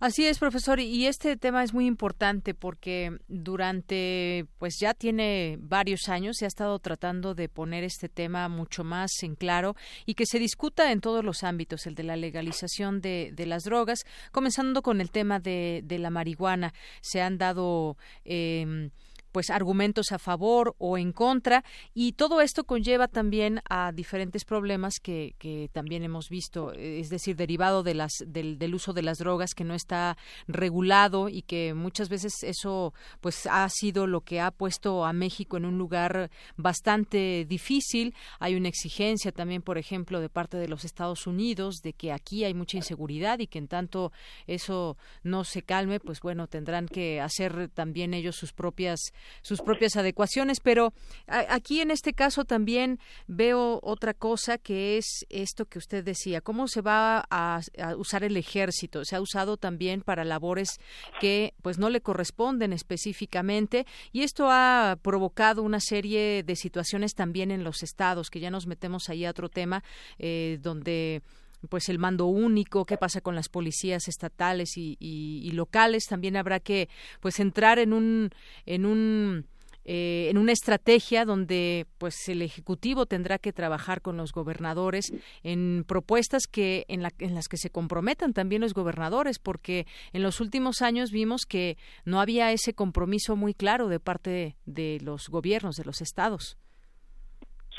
Así 0.00 0.26
es, 0.26 0.38
profesor, 0.38 0.78
y 0.78 1.06
este 1.06 1.36
tema 1.36 1.64
es 1.64 1.74
muy 1.74 1.84
importante 1.84 2.54
porque 2.54 3.18
durante, 3.26 4.46
pues 4.58 4.76
ya 4.78 4.94
tiene 4.94 5.58
varios 5.60 6.08
años, 6.08 6.36
se 6.38 6.44
ha 6.44 6.48
estado 6.48 6.78
tratando 6.78 7.34
de 7.34 7.48
poner 7.48 7.82
este 7.82 8.08
tema 8.08 8.48
mucho 8.48 8.84
más 8.84 9.10
en 9.22 9.34
claro 9.34 9.74
y 10.06 10.14
que 10.14 10.24
se 10.24 10.38
discuta 10.38 10.92
en 10.92 11.00
todos 11.00 11.24
los 11.24 11.42
ámbitos, 11.42 11.84
el 11.88 11.96
de 11.96 12.04
la 12.04 12.14
legalización 12.14 13.00
de, 13.00 13.32
de 13.34 13.46
las 13.46 13.64
drogas, 13.64 14.04
comenzando 14.30 14.82
con 14.82 15.00
el 15.00 15.10
tema 15.10 15.40
de, 15.40 15.80
de 15.84 15.98
la 15.98 16.10
marihuana. 16.10 16.74
Se 17.00 17.20
han 17.20 17.36
dado 17.36 17.96
eh, 18.24 18.90
pues 19.32 19.50
argumentos 19.50 20.12
a 20.12 20.18
favor 20.18 20.74
o 20.78 20.98
en 20.98 21.12
contra. 21.12 21.64
Y 21.94 22.12
todo 22.12 22.40
esto 22.40 22.64
conlleva 22.64 23.08
también 23.08 23.60
a 23.68 23.92
diferentes 23.92 24.44
problemas 24.44 24.94
que, 25.02 25.34
que 25.38 25.70
también 25.72 26.02
hemos 26.02 26.28
visto 26.28 26.72
es 26.72 27.08
decir 27.08 27.36
derivado 27.36 27.82
de 27.82 27.94
las 27.94 28.12
del, 28.26 28.58
del, 28.58 28.74
uso 28.74 28.92
de 28.92 29.02
las 29.02 29.18
drogas 29.18 29.54
que 29.54 29.64
no 29.64 29.74
está 29.74 30.16
regulado 30.46 31.28
y 31.28 31.42
que 31.42 31.74
muchas 31.74 32.08
veces 32.08 32.42
eso 32.42 32.94
pues 33.20 33.46
ha 33.46 33.68
sido 33.68 34.06
lo 34.06 34.22
que 34.22 34.40
ha 34.40 34.50
puesto 34.50 35.04
a 35.04 35.12
México 35.12 35.56
en 35.56 35.64
un 35.64 35.78
lugar 35.78 36.30
bastante 36.56 37.44
difícil. 37.48 38.14
Hay 38.38 38.54
una 38.54 38.68
exigencia 38.68 39.32
también 39.32 39.62
por 39.62 39.78
ejemplo 39.78 40.20
de 40.20 40.28
parte 40.28 40.56
de 40.56 40.68
los 40.68 40.84
Estados 40.84 41.26
Unidos 41.26 41.76
de 41.82 41.92
que 41.92 42.12
aquí 42.12 42.44
hay 42.44 42.54
mucha 42.54 42.76
inseguridad 42.76 43.38
y 43.38 43.46
que 43.46 43.58
en 43.58 43.68
tanto 43.68 44.12
eso 44.46 44.96
no 45.22 45.44
se 45.44 45.62
calme 45.62 46.00
pues 46.00 46.20
bueno 46.20 46.46
tendrán 46.46 46.86
que 46.86 47.20
hacer 47.20 47.68
también 47.68 48.14
ellos 48.14 48.36
sus 48.36 48.52
propias 48.52 49.12
sus 49.42 49.60
propias 49.60 49.96
adecuaciones, 49.96 50.60
pero 50.60 50.92
aquí 51.26 51.80
en 51.80 51.90
este 51.90 52.12
caso 52.12 52.44
también 52.44 52.98
veo 53.26 53.80
otra 53.82 54.14
cosa 54.14 54.58
que 54.58 54.98
es 54.98 55.26
esto 55.28 55.66
que 55.66 55.78
usted 55.78 56.04
decía, 56.04 56.40
cómo 56.40 56.68
se 56.68 56.80
va 56.80 57.26
a, 57.30 57.60
a, 57.78 57.96
usar 57.96 58.24
el 58.24 58.36
ejército, 58.36 59.04
se 59.04 59.16
ha 59.16 59.20
usado 59.20 59.56
también 59.56 60.02
para 60.02 60.24
labores 60.24 60.80
que 61.20 61.54
pues 61.62 61.78
no 61.78 61.90
le 61.90 62.00
corresponden 62.00 62.72
específicamente 62.72 63.86
y 64.12 64.22
esto 64.22 64.48
ha 64.50 64.98
provocado 65.02 65.62
una 65.62 65.80
serie 65.80 66.42
de 66.42 66.56
situaciones 66.56 67.14
también 67.14 67.50
en 67.50 67.64
los 67.64 67.82
estados, 67.82 68.30
que 68.30 68.40
ya 68.40 68.50
nos 68.50 68.66
metemos 68.66 69.08
ahí 69.08 69.24
a 69.24 69.30
otro 69.30 69.48
tema 69.48 69.82
eh, 70.18 70.58
donde 70.60 71.22
pues 71.68 71.88
el 71.88 71.98
mando 71.98 72.26
único, 72.26 72.84
qué 72.84 72.96
pasa 72.96 73.20
con 73.20 73.34
las 73.34 73.48
policías 73.48 74.08
estatales 74.08 74.76
y, 74.76 74.96
y, 75.00 75.40
y 75.44 75.50
locales, 75.52 76.06
también 76.06 76.36
habrá 76.36 76.60
que 76.60 76.88
pues 77.20 77.40
entrar 77.40 77.78
en 77.78 77.92
un 77.92 78.30
en 78.66 78.86
un 78.86 79.46
eh, 79.90 80.28
en 80.28 80.36
una 80.36 80.52
estrategia 80.52 81.24
donde 81.24 81.86
pues 81.96 82.28
el 82.28 82.42
ejecutivo 82.42 83.06
tendrá 83.06 83.38
que 83.38 83.54
trabajar 83.54 84.02
con 84.02 84.18
los 84.18 84.32
gobernadores 84.32 85.14
en 85.42 85.82
propuestas 85.88 86.42
que 86.46 86.84
en, 86.88 87.02
la, 87.02 87.10
en, 87.18 87.34
las 87.34 87.48
que 87.48 87.56
se 87.56 87.70
comprometan 87.70 88.34
también 88.34 88.60
los 88.60 88.74
gobernadores 88.74 89.38
porque 89.38 89.86
en 90.12 90.22
los 90.22 90.42
últimos 90.42 90.82
años 90.82 91.10
vimos 91.10 91.46
que 91.48 91.78
no 92.04 92.20
había 92.20 92.52
ese 92.52 92.74
compromiso 92.74 93.34
muy 93.34 93.54
claro 93.54 93.88
de 93.88 93.98
parte 93.98 94.28
de, 94.28 94.56
de 94.66 94.98
los 95.02 95.30
gobiernos 95.30 95.76
de 95.76 95.84
los 95.86 96.02
estados. 96.02 96.58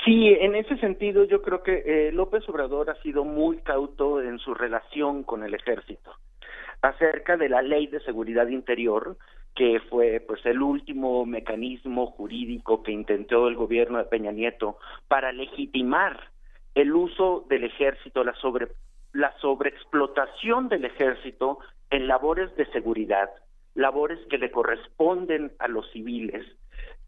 Sí, 0.04 0.28
en 0.28 0.54
ese 0.54 0.78
sentido 0.78 1.24
yo 1.24 1.42
creo 1.42 1.62
que 1.62 1.82
eh, 1.84 2.12
López 2.12 2.48
Obrador 2.48 2.88
ha 2.88 3.02
sido 3.02 3.24
muy 3.24 3.58
cauto 3.58 4.22
en 4.22 4.38
su 4.38 4.54
relación 4.54 5.24
con 5.24 5.44
el 5.44 5.54
ejército 5.54 6.12
acerca 6.80 7.36
de 7.36 7.50
la 7.50 7.60
ley 7.60 7.86
de 7.86 8.00
seguridad 8.00 8.48
interior 8.48 9.18
que 9.54 9.80
fue 9.90 10.24
pues 10.26 10.44
el 10.46 10.62
último 10.62 11.26
mecanismo 11.26 12.06
jurídico 12.06 12.82
que 12.82 12.92
intentó 12.92 13.48
el 13.48 13.56
gobierno 13.56 13.98
de 13.98 14.04
Peña 14.04 14.32
Nieto 14.32 14.78
para 15.08 15.32
legitimar 15.32 16.30
el 16.74 16.94
uso 16.94 17.44
del 17.50 17.64
ejército 17.64 18.24
la 18.24 18.34
sobre 18.36 18.68
la 19.12 19.36
sobreexplotación 19.40 20.68
del 20.68 20.86
ejército 20.86 21.58
en 21.90 22.06
labores 22.06 22.54
de 22.56 22.64
seguridad 22.72 23.28
labores 23.74 24.18
que 24.30 24.38
le 24.38 24.50
corresponden 24.50 25.52
a 25.58 25.68
los 25.68 25.90
civiles 25.90 26.46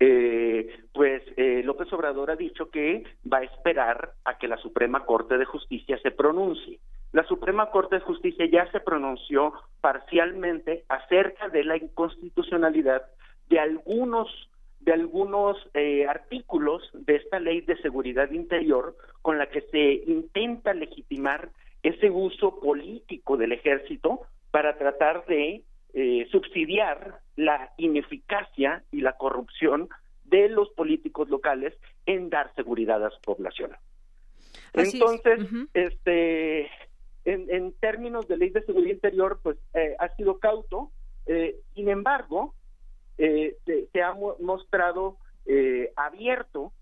eh, 0.04 0.66
pues 0.92 1.22
eh, 1.36 1.62
López 1.64 1.92
Obrador 1.92 2.32
ha 2.32 2.36
dicho 2.36 2.70
que 2.70 3.04
va 3.32 3.38
a 3.38 3.44
esperar 3.44 4.14
a 4.24 4.36
que 4.36 4.48
la 4.48 4.56
Suprema 4.56 5.04
Corte 5.04 5.38
de 5.38 5.44
Justicia 5.44 5.96
se 6.02 6.10
pronuncie. 6.10 6.80
La 7.12 7.24
Suprema 7.28 7.70
Corte 7.70 7.96
de 7.96 8.02
Justicia 8.02 8.44
ya 8.50 8.68
se 8.72 8.80
pronunció 8.80 9.52
parcialmente 9.80 10.84
acerca 10.88 11.48
de 11.50 11.62
la 11.62 11.76
inconstitucionalidad 11.76 13.02
de 13.48 13.60
algunos 13.60 14.28
de 14.80 14.92
algunos 14.92 15.56
eh, 15.74 16.08
artículos 16.08 16.82
de 16.94 17.14
esta 17.14 17.38
ley 17.38 17.60
de 17.60 17.80
seguridad 17.80 18.28
interior 18.32 18.96
con 19.20 19.38
la 19.38 19.46
que 19.46 19.60
se 19.70 20.10
intenta 20.10 20.74
legitimar 20.74 21.50
ese 21.84 22.10
uso 22.10 22.58
político 22.58 23.36
del 23.36 23.52
ejército 23.52 24.22
para 24.50 24.76
tratar 24.76 25.24
de 25.26 25.62
eh, 25.94 26.26
subsidiar 26.30 27.20
la 27.36 27.72
ineficacia 27.76 28.84
y 28.90 29.00
la 29.00 29.16
corrupción 29.16 29.88
de 30.24 30.48
los 30.48 30.70
políticos 30.70 31.28
locales 31.28 31.74
en 32.06 32.30
dar 32.30 32.54
seguridad 32.54 33.04
a 33.04 33.10
su 33.10 33.20
población. 33.20 33.72
Entonces, 34.72 35.40
este, 35.74 36.70
en, 37.24 37.72
términos 37.80 38.26
de 38.28 38.36
ley 38.36 38.50
de 38.50 38.62
seguridad 38.62 38.94
interior, 38.94 39.40
pues 39.42 39.58
eh, 39.74 39.94
ha 39.98 40.08
sido 40.16 40.38
cauto. 40.38 40.90
Eh, 41.26 41.56
sin 41.74 41.88
embargo, 41.88 42.54
eh, 43.18 43.56
se, 43.66 44.02
ha 44.02 44.14
mostrado 44.40 45.18
abierto 45.96 46.72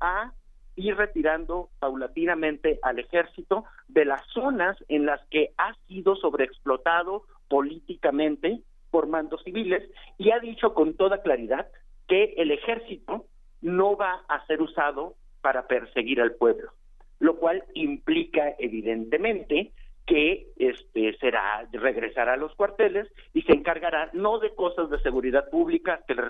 a 0.00 0.32
ir 0.76 0.96
retirando 0.96 1.70
paulatinamente 1.78 2.78
al 2.82 2.98
ejército 2.98 3.64
de 3.88 4.04
las 4.04 4.22
zonas 4.32 4.76
en 4.88 5.06
las 5.06 5.20
que 5.28 5.52
ha 5.56 5.74
sido 5.86 6.16
sobreexplotado 6.16 7.24
políticamente 7.50 8.60
por 8.90 9.08
mandos 9.08 9.42
civiles 9.44 9.90
y 10.16 10.30
ha 10.30 10.38
dicho 10.38 10.72
con 10.72 10.94
toda 10.94 11.20
claridad 11.20 11.66
que 12.08 12.34
el 12.38 12.52
ejército 12.52 13.26
no 13.60 13.96
va 13.96 14.22
a 14.28 14.46
ser 14.46 14.62
usado 14.62 15.16
para 15.42 15.66
perseguir 15.66 16.20
al 16.20 16.34
pueblo, 16.36 16.72
lo 17.18 17.36
cual 17.36 17.64
implica 17.74 18.54
evidentemente 18.58 19.72
que 20.06 20.48
este 20.56 21.16
será 21.18 21.68
regresar 21.72 22.28
a 22.28 22.36
los 22.36 22.54
cuarteles 22.54 23.06
y 23.32 23.42
se 23.42 23.52
encargará 23.52 24.10
no 24.12 24.38
de 24.38 24.54
cosas 24.54 24.90
de 24.90 25.00
seguridad 25.00 25.48
pública 25.50 26.02
que 26.06 26.14
le, 26.14 26.22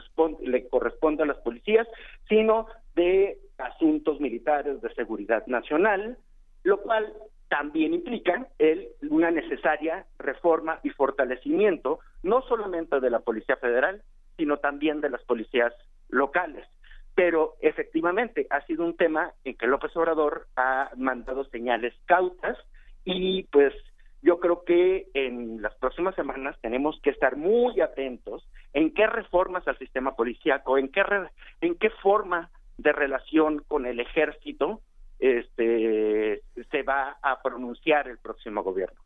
le 0.43 0.69
corresponde 0.69 1.23
a 1.23 1.27
las 1.27 1.39
policías, 1.39 1.87
sino 2.29 2.67
de 2.95 3.39
asuntos 3.59 4.21
militares 4.21 4.81
de 4.83 4.93
seguridad 4.95 5.47
nacional, 5.47 6.19
lo 6.63 6.83
cual 6.83 7.13
también 7.51 7.93
implica 7.93 8.47
el, 8.59 8.91
una 9.11 9.31
necesaria 9.33 10.07
reforma 10.19 10.79
y 10.85 10.91
fortalecimiento 10.91 11.99
no 12.23 12.43
solamente 12.43 13.01
de 13.01 13.11
la 13.11 13.19
Policía 13.19 13.57
Federal, 13.57 14.03
sino 14.37 14.59
también 14.59 15.01
de 15.01 15.11
las 15.11 15.23
policías 15.25 15.75
locales. 16.09 16.65
Pero 17.17 17.57
efectivamente 17.61 18.47
ha 18.51 18.65
sido 18.67 18.85
un 18.85 18.97
tema 18.97 19.33
en 19.45 19.57
que 19.57 19.67
López 19.67 19.95
Obrador 19.97 20.47
ha 20.57 20.91
mandado 20.97 21.43
señales 21.45 21.93
cautas 22.07 22.57
y 23.05 23.43
pues 23.45 23.75
yo 24.23 24.39
creo 24.39 24.63
que 24.65 25.09
en 25.15 25.61
las 25.61 25.75
próximas 25.75 26.15
semanas 26.15 26.57
tenemos 26.63 27.01
que 27.03 27.11
estar 27.11 27.37
muy 27.37 27.81
atentos 27.81 28.49
en 28.75 28.95
qué 28.95 29.09
reformas 29.09 29.67
al 29.67 29.77
sistema 29.79 30.15
policíaco, 30.15 30.79
en 30.79 30.89
qué 30.89 31.03
en 31.63 31.75
qué 31.75 31.91
forma 31.91 32.49
de 32.79 32.93
relación 32.93 33.65
con 33.67 33.87
el 33.87 33.99
ejército 33.99 34.83
este 35.21 36.43
se 36.71 36.83
va 36.83 37.19
a 37.23 37.41
pronunciar 37.43 38.09
el 38.09 38.19
próximo 38.19 38.63
gobierno. 38.63 39.01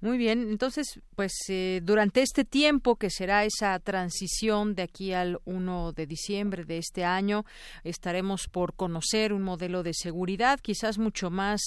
Muy 0.00 0.16
bien, 0.16 0.48
entonces, 0.48 1.00
pues 1.16 1.32
eh, 1.48 1.80
durante 1.82 2.22
este 2.22 2.44
tiempo 2.44 2.94
que 2.94 3.10
será 3.10 3.44
esa 3.44 3.76
transición 3.80 4.76
de 4.76 4.82
aquí 4.82 5.12
al 5.12 5.40
1 5.44 5.90
de 5.90 6.06
diciembre 6.06 6.64
de 6.64 6.78
este 6.78 7.04
año, 7.04 7.44
estaremos 7.82 8.46
por 8.46 8.74
conocer 8.74 9.32
un 9.32 9.42
modelo 9.42 9.82
de 9.82 9.94
seguridad 9.94 10.60
quizás 10.60 10.98
mucho 10.98 11.30
más 11.30 11.60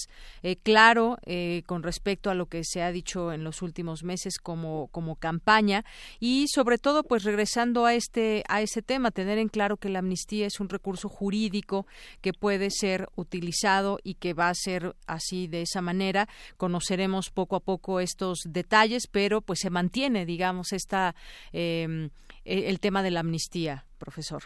eh, 0.43 0.55
claro 0.55 1.17
eh, 1.25 1.63
con 1.65 1.83
respecto 1.83 2.29
a 2.29 2.33
lo 2.33 2.45
que 2.45 2.63
se 2.63 2.81
ha 2.81 2.93
dicho 2.93 3.33
en 3.33 3.43
los 3.43 3.61
últimos 3.61 4.05
meses 4.05 4.37
como, 4.41 4.87
como 4.93 5.17
campaña 5.17 5.83
y 6.21 6.45
sobre 6.47 6.77
todo, 6.77 7.03
pues 7.03 7.25
regresando 7.25 7.85
a 7.85 7.95
este 7.95 8.45
a 8.47 8.61
ese 8.61 8.81
tema, 8.81 9.11
tener 9.11 9.39
en 9.39 9.49
claro 9.49 9.75
que 9.75 9.89
la 9.89 9.99
amnistía 9.99 10.47
es 10.47 10.61
un 10.61 10.69
recurso 10.69 11.09
jurídico 11.09 11.85
que 12.21 12.31
puede 12.31 12.69
ser 12.69 13.09
utilizado 13.17 13.99
y 14.05 14.13
que 14.13 14.33
va 14.33 14.47
a 14.47 14.55
ser 14.55 14.95
así 15.05 15.47
de 15.47 15.63
esa 15.63 15.81
manera. 15.81 16.29
Conoceremos 16.55 17.29
poco 17.29 17.57
a 17.57 17.59
poco 17.59 17.99
esto 17.99 18.20
detalles, 18.45 19.07
pero 19.07 19.41
pues 19.41 19.59
se 19.59 19.69
mantiene, 19.69 20.25
digamos, 20.25 20.73
esta, 20.73 21.15
em, 21.51 22.09
e, 22.45 22.69
el 22.69 22.79
tema 22.79 23.03
de 23.03 23.11
la 23.11 23.21
amnistía, 23.21 23.85
profesor. 23.99 24.43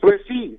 Pues 0.00 0.20
sí, 0.28 0.58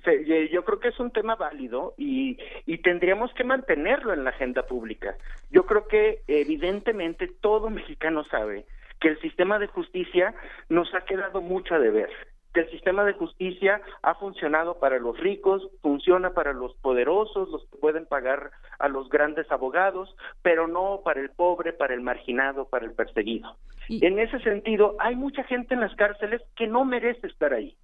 yo 0.50 0.64
creo 0.64 0.80
que 0.80 0.88
es 0.88 0.98
un 0.98 1.12
tema 1.12 1.36
válido 1.36 1.94
y, 1.96 2.36
y 2.64 2.78
tendríamos 2.78 3.32
que 3.34 3.44
mantenerlo 3.44 4.12
en 4.12 4.24
la 4.24 4.30
agenda 4.30 4.66
pública. 4.66 5.14
Yo 5.50 5.66
creo 5.66 5.86
que 5.86 6.22
evidentemente 6.26 7.28
todo 7.40 7.70
mexicano 7.70 8.24
sabe 8.24 8.64
que 9.00 9.08
el 9.08 9.20
sistema 9.20 9.58
de 9.58 9.68
justicia 9.68 10.34
nos 10.68 10.92
ha 10.94 11.02
quedado 11.02 11.42
mucho 11.42 11.74
a 11.74 11.78
deber 11.78 12.10
que 12.56 12.62
el 12.62 12.70
sistema 12.70 13.04
de 13.04 13.12
justicia 13.12 13.82
ha 14.00 14.14
funcionado 14.14 14.78
para 14.78 14.98
los 14.98 15.18
ricos, 15.20 15.68
funciona 15.82 16.30
para 16.30 16.54
los 16.54 16.74
poderosos, 16.76 17.50
los 17.50 17.68
que 17.68 17.76
pueden 17.76 18.06
pagar 18.06 18.50
a 18.78 18.88
los 18.88 19.10
grandes 19.10 19.52
abogados, 19.52 20.16
pero 20.40 20.66
no 20.66 21.02
para 21.04 21.20
el 21.20 21.28
pobre, 21.28 21.74
para 21.74 21.92
el 21.92 22.00
marginado, 22.00 22.66
para 22.66 22.86
el 22.86 22.92
perseguido. 22.92 23.58
En 23.90 24.18
ese 24.18 24.38
sentido, 24.38 24.96
hay 25.00 25.16
mucha 25.16 25.44
gente 25.44 25.74
en 25.74 25.82
las 25.82 25.94
cárceles 25.96 26.40
que 26.56 26.66
no 26.66 26.86
merece 26.86 27.26
estar 27.26 27.52
ahí. 27.52 27.76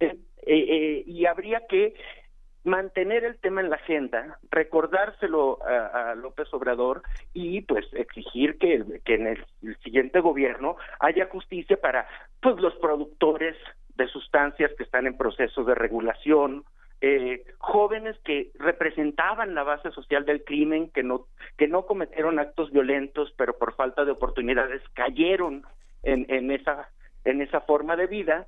Eh, 0.00 0.16
eh, 0.42 0.66
eh, 0.68 1.04
y 1.06 1.26
habría 1.26 1.60
que 1.68 1.94
mantener 2.64 3.22
el 3.22 3.38
tema 3.38 3.60
en 3.60 3.70
la 3.70 3.76
agenda, 3.76 4.40
recordárselo 4.50 5.60
a, 5.64 6.16
López 6.16 6.52
Obrador 6.52 7.02
y 7.32 7.60
pues 7.60 7.86
exigir 7.92 8.58
que, 8.58 8.84
que 9.04 9.14
en 9.14 9.28
el, 9.28 9.44
el, 9.62 9.76
siguiente 9.78 10.18
gobierno 10.18 10.76
haya 10.98 11.28
justicia 11.28 11.80
para 11.80 12.08
pues 12.40 12.56
los 12.56 12.74
productores 12.76 13.56
de 13.98 14.08
sustancias 14.08 14.70
que 14.78 14.84
están 14.84 15.06
en 15.06 15.18
proceso 15.18 15.64
de 15.64 15.74
regulación, 15.74 16.64
eh, 17.00 17.44
jóvenes 17.58 18.16
que 18.24 18.50
representaban 18.54 19.54
la 19.54 19.64
base 19.64 19.90
social 19.90 20.24
del 20.24 20.44
crimen, 20.44 20.90
que 20.90 21.02
no, 21.02 21.26
que 21.56 21.68
no 21.68 21.84
cometieron 21.84 22.38
actos 22.38 22.70
violentos, 22.70 23.34
pero 23.36 23.58
por 23.58 23.74
falta 23.74 24.04
de 24.04 24.12
oportunidades 24.12 24.82
cayeron 24.94 25.64
en, 26.02 26.26
en, 26.28 26.50
esa, 26.50 26.88
en 27.24 27.42
esa 27.42 27.60
forma 27.60 27.96
de 27.96 28.06
vida, 28.06 28.46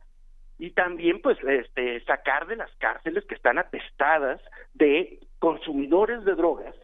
y 0.58 0.70
también 0.70 1.20
pues 1.20 1.38
este, 1.42 2.02
sacar 2.04 2.46
de 2.46 2.56
las 2.56 2.70
cárceles 2.76 3.24
que 3.26 3.34
están 3.34 3.58
atestadas 3.58 4.40
de 4.74 5.18
consumidores 5.38 6.24
de 6.24 6.34
drogas 6.34 6.74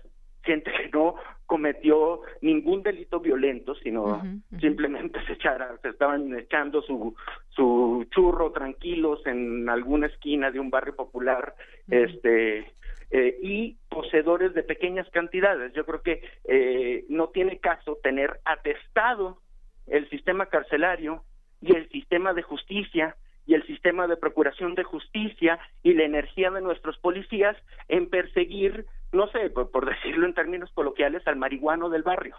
gente 0.47 0.73
que 0.73 0.89
no 0.89 1.17
cometió 1.47 2.21
ningún 2.43 2.83
delito 2.83 3.21
violento, 3.21 3.75
sino 3.77 4.21
simplemente 4.61 5.19
se 5.27 5.35
echara, 5.35 5.77
se 5.81 5.89
estaban 5.91 6.39
echando 6.39 6.83
su 6.83 7.15
su 7.51 8.07
churro 8.11 8.53
tranquilos 8.53 9.25
en 9.27 9.69
alguna 9.69 10.09
esquina 10.09 10.51
de 10.51 10.61
un 10.61 10.71
barrio 10.71 10.95
popular, 10.95 11.55
este 11.89 12.73
eh, 13.11 13.39
y 13.41 13.77
poseedores 13.89 14.53
de 14.55 14.65
pequeñas 14.65 15.09
cantidades. 15.11 15.73
Yo 15.75 15.87
creo 15.87 16.03
que 16.03 16.23
eh, 16.45 17.05
no 17.09 17.29
tiene 17.29 17.59
caso 17.59 17.99
tener 18.03 18.41
atestado 18.45 19.39
el 19.87 20.11
sistema 20.11 20.47
carcelario 20.47 21.23
y 21.63 21.75
el 21.77 21.89
sistema 21.91 22.35
de 22.35 22.43
justicia 22.43 23.17
y 23.47 23.55
el 23.55 23.67
sistema 23.67 24.07
de 24.07 24.17
procuración 24.17 24.75
de 24.75 24.83
justicia 24.83 25.59
y 25.83 25.95
la 25.95 26.05
energía 26.05 26.51
de 26.51 26.61
nuestros 26.61 26.99
policías 26.99 27.57
en 27.89 28.11
perseguir 28.11 28.87
no 29.13 29.29
sé, 29.29 29.51
por, 29.51 29.87
decirlo 29.87 30.27
en 30.27 30.35
términos 30.35 30.71
coloquiales, 30.73 31.27
al 31.27 31.37
marihuano 31.37 31.89
del 31.89 32.03
barrio, 32.03 32.37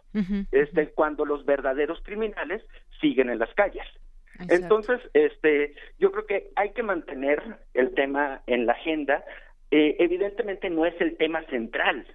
este, 0.51 0.89
cuando 0.89 1.25
los 1.25 1.45
verdaderos 1.45 1.99
criminales 2.03 2.63
siguen 3.01 3.29
en 3.29 3.39
las 3.39 3.53
calles. 3.53 3.85
Entonces, 4.49 5.01
este, 5.13 5.73
yo 5.97 6.11
creo 6.11 6.27
que 6.27 6.51
hay 6.55 6.71
que 6.71 6.83
mantener 6.83 7.41
el 7.73 7.95
tema 7.95 8.43
en 8.45 8.67
la 8.67 8.73
agenda. 8.73 9.23
Eh, 9.71 9.95
evidentemente 9.99 10.69
no 10.69 10.85
es 10.85 10.99
el 11.01 11.17
tema 11.17 11.43
central 11.45 12.05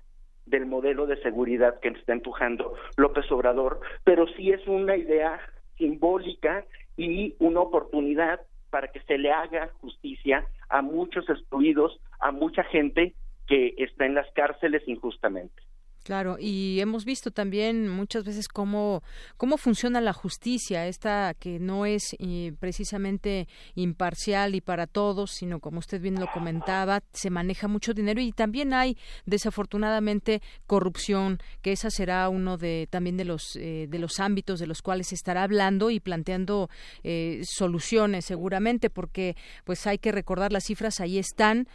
del 0.47 0.67
modelo 0.67 1.07
de 1.07 1.21
seguridad 1.23 1.81
que 1.81 1.89
está 1.89 2.13
empujando 2.13 2.75
López 2.97 3.31
Obrador, 3.33 3.81
pero 4.05 4.29
sí 4.37 4.53
es 4.53 4.65
una 4.69 4.97
idea 4.97 5.41
simbólica 5.77 6.65
y 6.97 7.35
una 7.41 7.61
oportunidad 7.61 8.41
para 8.73 8.89
que 8.89 9.01
se 9.01 9.19
le 9.19 9.31
haga 9.31 9.71
justicia 9.83 10.47
a 10.71 10.81
muchos 10.81 11.29
excluidos, 11.29 12.01
a 12.21 12.33
mucha 12.33 12.65
gente 12.65 13.15
que 13.47 13.75
está 13.77 14.07
en 14.07 14.15
las 14.15 14.33
cárceles 14.33 14.83
injustamente. 14.89 15.63
Claro, 16.03 16.37
y 16.41 16.81
hemos 16.81 17.05
visto 17.05 17.31
también 17.31 17.89
muchas 17.89 18.25
veces 18.25 18.49
cómo, 18.49 19.05
cómo 19.37 19.57
funciona 19.57 20.01
la 20.01 20.13
justicia, 20.13 20.89
esta 20.89 21.33
que 21.39 21.61
no 21.61 21.87
es 21.87 22.17
eh, 22.19 22.53
precisamente 22.59 23.47
imparcial 23.77 24.57
y 24.57 24.61
para 24.61 24.89
todos, 24.89 25.31
sino 25.31 25.61
como 25.61 25.79
usted 25.79 26.01
bien 26.01 26.19
lo 26.19 26.27
comentaba, 26.33 27.03
se 27.13 27.31
maneja 27.31 27.69
mucho 27.69 27.95
dinero 27.95 28.21
y 28.21 28.33
también 28.33 28.75
hay 28.75 28.99
desafortunadamente 29.27 30.43
corrupción, 30.67 31.39
que 31.63 31.71
esa 31.71 31.89
será 31.89 32.29
uno 32.29 32.59
de 32.59 32.89
también 32.91 33.17
de 33.17 33.25
los 33.25 33.55
eh, 33.55 33.87
de 33.89 33.99
los 34.01 34.19
ámbitos 34.19 34.59
de 34.59 34.67
los 34.67 34.83
cuales 34.83 35.09
se 35.09 35.15
estará 35.15 35.45
hablando 35.45 35.91
y 35.91 36.01
planteando 36.01 36.69
eh, 37.05 37.43
soluciones 37.45 38.25
seguramente, 38.25 38.91
porque 38.91 39.37
pues 39.63 39.87
hay 39.87 39.99
que 39.99 40.11
recordar 40.11 40.53
las 40.53 40.65
cifras 40.65 40.99
ahí 40.99 41.19
están, 41.19 41.69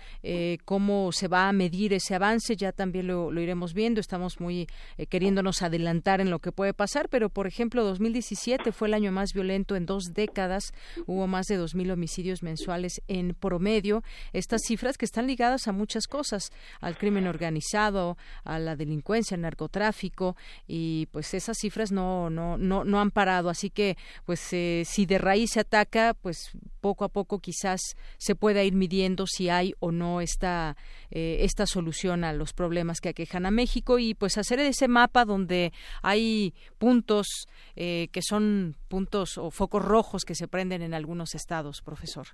cómo 0.65 1.13
se 1.13 1.29
va 1.29 1.47
a 1.47 1.53
medir 1.53 1.93
ese 1.93 2.13
avance, 2.15 2.57
ya 2.57 2.73
también 2.73 3.07
lo, 3.07 3.31
iremos 3.39 3.73
viendo 3.73 4.01
muy 4.39 4.67
eh, 4.97 5.05
queriéndonos 5.07 5.61
adelantar 5.61 6.21
en 6.21 6.29
lo 6.29 6.39
que 6.39 6.51
puede 6.51 6.73
pasar, 6.73 7.09
pero 7.09 7.29
por 7.29 7.47
ejemplo 7.47 7.83
2017 7.83 8.71
fue 8.71 8.87
el 8.87 8.93
año 8.93 9.11
más 9.11 9.33
violento. 9.33 9.75
En 9.75 9.85
dos 9.85 10.13
décadas, 10.13 10.73
hubo 11.05 11.27
más 11.27 11.47
de 11.47 11.59
2.000 11.59 11.91
homicidios 11.91 12.43
mensuales 12.43 13.01
en 13.07 13.33
promedio, 13.33 14.03
estas 14.33 14.61
cifras 14.65 14.97
que 14.97 15.05
están 15.05 15.27
ligadas 15.27 15.67
a 15.67 15.71
muchas 15.71 16.07
cosas, 16.07 16.51
al 16.79 16.97
crimen 16.97 17.27
organizado, 17.27 18.17
a 18.43 18.59
la 18.59 18.75
delincuencia, 18.75 19.35
al 19.35 19.41
narcotráfico 19.41 20.35
y 20.67 21.07
pues 21.11 21.33
esas 21.33 21.57
cifras 21.57 21.91
no 21.91 22.29
no 22.29 22.57
no 22.57 22.83
no 22.83 22.99
han 22.99 23.11
parado, 23.11 23.49
así 23.49 23.69
que 23.69 23.97
pues 24.25 24.41
eh, 24.53 24.83
si 24.85 25.05
de 25.05 25.17
raíz 25.17 25.51
se 25.51 25.61
ataca, 25.61 26.13
pues 26.13 26.51
poco 26.87 27.03
a 27.03 27.09
poco 27.09 27.39
quizás 27.39 27.81
se 28.17 28.33
pueda 28.33 28.63
ir 28.63 28.73
midiendo 28.73 29.25
si 29.27 29.49
hay 29.49 29.73
o 29.81 29.91
no 29.91 30.21
esta 30.21 30.77
eh, 31.11 31.39
esta 31.41 31.65
solución 31.65 32.23
a 32.23 32.31
los 32.31 32.53
problemas 32.53 33.01
que 33.01 33.09
aquejan 33.09 33.45
a 33.45 33.51
México 33.51 33.99
y 33.99 34.13
pues 34.13 34.37
hacer 34.37 34.61
ese 34.61 34.87
mapa 34.87 35.25
donde 35.25 35.73
hay 36.01 36.53
puntos 36.77 37.27
eh, 37.75 38.07
que 38.13 38.21
son 38.21 38.75
puntos 38.87 39.37
o 39.37 39.51
focos 39.51 39.83
rojos 39.83 40.23
que 40.23 40.33
se 40.33 40.47
prenden 40.47 40.81
en 40.81 40.93
algunos 40.93 41.35
estados, 41.35 41.81
profesor. 41.81 42.27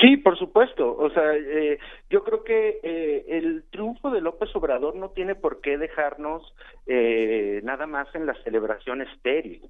Sí, 0.00 0.16
por 0.16 0.38
supuesto. 0.38 0.96
O 0.96 1.10
sea, 1.10 1.34
eh, 1.34 1.80
yo 2.08 2.22
creo 2.22 2.44
que 2.44 2.78
eh, 2.84 3.24
el 3.28 3.64
triunfo 3.70 4.10
de 4.12 4.20
López 4.20 4.54
Obrador 4.54 4.94
no 4.94 5.10
tiene 5.10 5.34
por 5.34 5.60
qué 5.60 5.76
dejarnos 5.76 6.54
eh, 6.86 7.60
nada 7.64 7.88
más 7.88 8.06
en 8.14 8.26
la 8.26 8.34
celebración 8.44 9.02
estéril. 9.02 9.68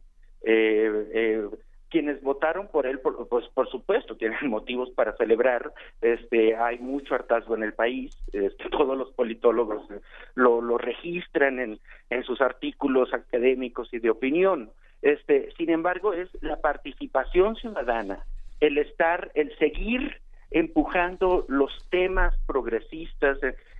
Quienes 1.91 2.23
votaron 2.23 2.69
por 2.69 2.87
él, 2.87 3.01
pues 3.01 3.47
por 3.55 3.69
supuesto, 3.71 4.17
tienen 4.17 4.39
motivos 4.49 4.91
para 4.91 5.17
celebrar. 5.17 5.73
Este, 6.01 6.57
hay 6.57 6.79
mucho 6.79 7.15
hartazgo 7.15 7.57
en 7.57 7.63
el 7.63 7.73
país. 7.73 8.17
Este, 8.33 8.69
todos 8.71 8.97
los 8.97 9.13
politólogos 9.13 9.83
lo, 10.35 10.79
registran 10.79 11.59
en, 11.59 11.79
en 12.11 12.23
sus 12.25 12.41
artículos 12.41 13.13
académicos 13.13 13.93
y 13.93 13.99
de 13.99 14.11
opinión. 14.11 14.71
Este, 15.03 15.51
sin 15.57 15.71
embargo, 15.71 16.13
es 16.13 16.29
la 16.43 16.61
participación 16.61 17.57
ciudadana 17.57 18.25
el 18.61 18.79
estar, 18.79 19.31
el 19.35 19.57
seguir 19.59 20.21
empujando 20.51 21.45
los 21.49 21.71
temas 21.91 22.35
progresistas 22.47 23.39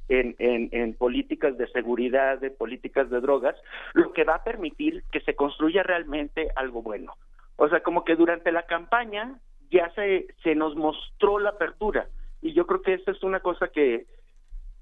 en, 0.09 0.37
en, 0.39 0.95
políticas 0.95 1.57
de 1.59 1.67
seguridad, 1.69 2.39
de 2.39 2.51
políticas 2.51 3.11
de 3.11 3.21
drogas, 3.21 3.57
lo 3.95 4.13
que 4.13 4.25
va 4.25 4.37
a 4.37 4.45
permitir 4.45 5.03
que 5.11 5.21
se 5.21 5.35
construya 5.35 5.83
realmente 5.83 6.49
algo 6.57 6.83
bueno. 6.83 7.15
O 7.59 7.69
sea, 7.69 7.81
como 7.81 8.05
que 8.05 8.17
durante 8.17 8.51
la 8.51 8.63
campaña 8.63 9.39
ya 9.71 9.93
se, 9.95 10.29
se 10.43 10.55
nos 10.55 10.75
mostró 10.77 11.39
la 11.39 11.51
apertura 11.51 12.09
y 12.41 12.53
yo 12.53 12.67
creo 12.67 12.83
que 12.83 12.95
esa 12.95 13.11
es 13.11 13.23
una 13.23 13.41
cosa 13.41 13.69
que, 13.69 14.07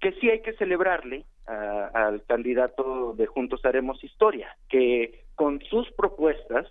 que 0.01 0.13
sí 0.21 0.31
hay 0.31 0.43
que 0.43 0.53
celebrarle 0.55 1.25
al 1.47 2.25
candidato 2.25 3.15
de 3.17 3.27
Juntos 3.27 3.65
Haremos 3.65 4.03
Historia, 4.03 4.57
que 4.69 5.27
con 5.37 5.61
sus 5.71 5.91
propuestas 5.93 6.67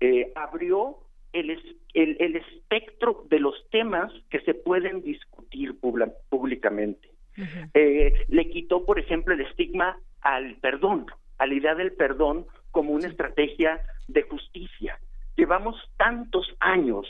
eh, 0.00 0.32
abrió 0.34 0.98
el, 1.32 1.50
el, 1.94 2.36
espectro 2.36 3.24
de 3.30 3.38
los 3.38 3.54
temas 3.70 4.12
que 4.30 4.40
se 4.40 4.54
pueden 4.54 5.02
discutir 5.02 5.78
públicamente. 6.28 7.08
Eh, 7.74 8.14
le 8.28 8.50
quitó, 8.50 8.84
por 8.84 8.98
ejemplo, 8.98 9.34
el 9.34 9.42
estigma 9.42 9.98
al 10.22 10.56
perdón, 10.56 11.06
a 11.38 11.46
la 11.46 11.54
idea 11.54 11.74
del 11.74 11.92
perdón 11.92 12.46
como 12.72 12.92
una 12.92 13.06
estrategia 13.06 13.80
de 14.08 14.22
justicia. 14.22 14.98
Llevamos 15.36 15.76
tantos 15.96 16.46
años 16.60 17.06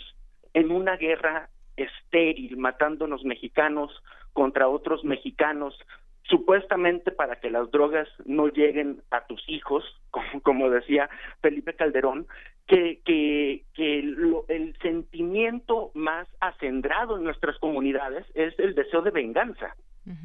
en 0.52 0.70
una 0.70 0.96
guerra 0.96 1.48
estéril, 1.76 2.56
matándonos 2.56 3.24
mexicanos 3.24 3.90
contra 4.32 4.68
otros 4.68 5.04
mexicanos, 5.04 5.78
supuestamente 6.24 7.12
para 7.12 7.36
que 7.36 7.50
las 7.50 7.70
drogas 7.70 8.08
no 8.24 8.48
lleguen 8.48 9.02
a 9.10 9.26
tus 9.26 9.42
hijos, 9.48 9.84
como, 10.42 10.70
decía 10.70 11.08
Felipe 11.40 11.74
Calderón, 11.74 12.26
que, 12.66 13.00
que, 13.04 13.64
que 13.74 13.98
el 14.00 14.76
sentimiento 14.82 15.92
más 15.94 16.26
acendrado 16.40 17.16
en 17.16 17.24
nuestras 17.24 17.56
comunidades 17.58 18.26
es 18.34 18.58
el 18.58 18.74
deseo 18.74 19.02
de 19.02 19.10
venganza, 19.10 19.76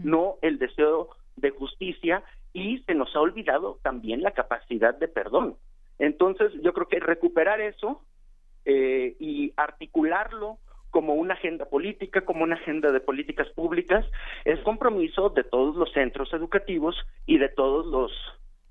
no 0.04 0.36
el 0.42 0.58
deseo 0.58 1.10
de 1.36 1.52
justicia, 1.52 2.24
y 2.54 2.80
se 2.80 2.96
nos 2.96 3.16
ha 3.16 3.22
olvidado 3.22 3.78
también 3.84 4.22
la 4.22 4.32
capacidad 4.32 4.98
de 4.98 5.08
perdón. 5.08 5.56
Entonces, 6.02 6.52
yo 6.64 6.74
creo 6.74 6.88
que 6.88 7.00
recuperar 7.00 7.62
eso 7.62 8.02
eh, 8.66 9.16
y 9.20 9.54
articularlo 9.56 10.58
como 10.90 11.14
una 11.14 11.36
agenda 11.36 11.66
política, 11.66 12.22
como 12.22 12.44
una 12.44 12.56
agenda 12.56 12.92
de 12.92 13.00
políticas 13.02 13.48
públicas, 13.50 14.04
es 14.44 14.60
compromiso 14.62 15.30
de 15.30 15.44
todos 15.44 15.76
los 15.76 15.92
centros 15.94 16.34
educativos 16.34 16.96
y 17.28 17.38
de 17.38 17.50
todos 17.50 17.86
los 17.86 18.12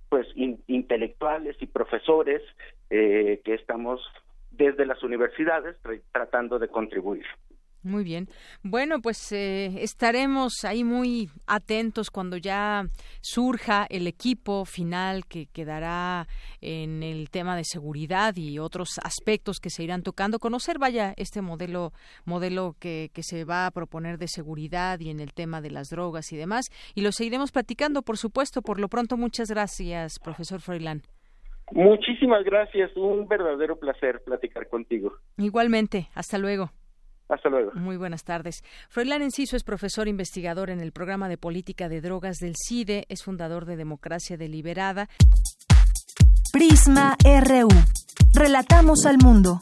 pues 0.09 0.27
intelectuales 0.67 1.57
y 1.61 1.67
profesores 1.67 2.43
eh, 2.91 3.41
que 3.45 3.55
estamos 3.55 4.01
desde 4.51 4.85
las 4.85 5.01
universidades 5.05 5.77
tratando 6.11 6.59
de 6.59 6.67
contribuir. 6.67 7.25
Muy 7.91 8.05
bien. 8.05 8.29
Bueno, 8.63 9.01
pues 9.03 9.33
eh, 9.33 9.83
estaremos 9.83 10.65
ahí 10.65 10.85
muy 10.85 11.29
atentos 11.49 12.13
cuando 12.13 12.37
ya 12.37 12.85
surja 13.21 13.85
el 13.91 14.07
equipo 14.07 14.65
final 14.65 15.27
que 15.27 15.47
quedará 15.47 16.29
en 16.61 17.03
el 17.03 17.31
tema 17.31 17.57
de 17.57 17.65
seguridad 17.65 18.37
y 18.37 18.61
otros 18.61 19.01
aspectos 19.03 19.59
que 19.59 19.71
se 19.71 19.83
irán 19.83 20.05
tocando. 20.05 20.39
Conocer, 20.39 20.79
vaya, 20.79 21.15
este 21.17 21.43
modelo, 21.43 21.93
modelo 22.25 22.77
que, 22.79 23.11
que 23.13 23.25
se 23.25 23.45
va 23.45 23.67
a 23.67 23.73
proponer 23.73 24.19
de 24.19 24.29
seguridad 24.29 25.01
y 25.01 25.11
en 25.11 25.19
el 25.19 25.35
tema 25.35 25.61
de 25.61 25.73
las 25.73 25.91
drogas 25.91 26.33
y 26.33 26.37
demás. 26.37 26.67
Y 26.95 27.01
lo 27.01 27.11
seguiremos 27.11 27.51
platicando, 27.51 28.03
por 28.03 28.19
supuesto. 28.19 28.63
Por 28.63 28.79
lo 28.79 28.87
pronto, 28.87 29.17
muchas 29.17 29.51
gracias, 29.51 30.21
profesor 30.21 30.61
Froilán. 30.61 31.03
Muchísimas 31.73 32.45
gracias. 32.45 32.97
Un 32.97 33.27
verdadero 33.27 33.77
placer 33.81 34.23
platicar 34.25 34.69
contigo. 34.69 35.13
Igualmente. 35.39 36.09
Hasta 36.15 36.39
luego. 36.39 36.71
Hasta 37.31 37.49
luego. 37.49 37.71
Muy 37.75 37.97
buenas 37.97 38.25
tardes. 38.25 38.65
Froilán 38.89 39.23
Enciso 39.23 39.57
es 39.57 39.63
profesor 39.63 40.09
investigador 40.09 40.69
en 40.69 40.81
el 40.81 40.91
programa 40.91 41.29
de 41.29 41.39
política 41.39 41.89
de 41.89 42.01
drogas 42.01 42.39
del 42.39 42.57
CIDE, 42.57 43.07
es 43.09 43.23
fundador 43.23 43.67
de 43.67 43.77
Democracia 43.77 44.37
Deliberada. 44.37 45.09
Prisma 46.53 47.17
RU. 47.25 47.69
Relatamos 48.35 49.07
al 49.07 49.19
mundo. 49.19 49.61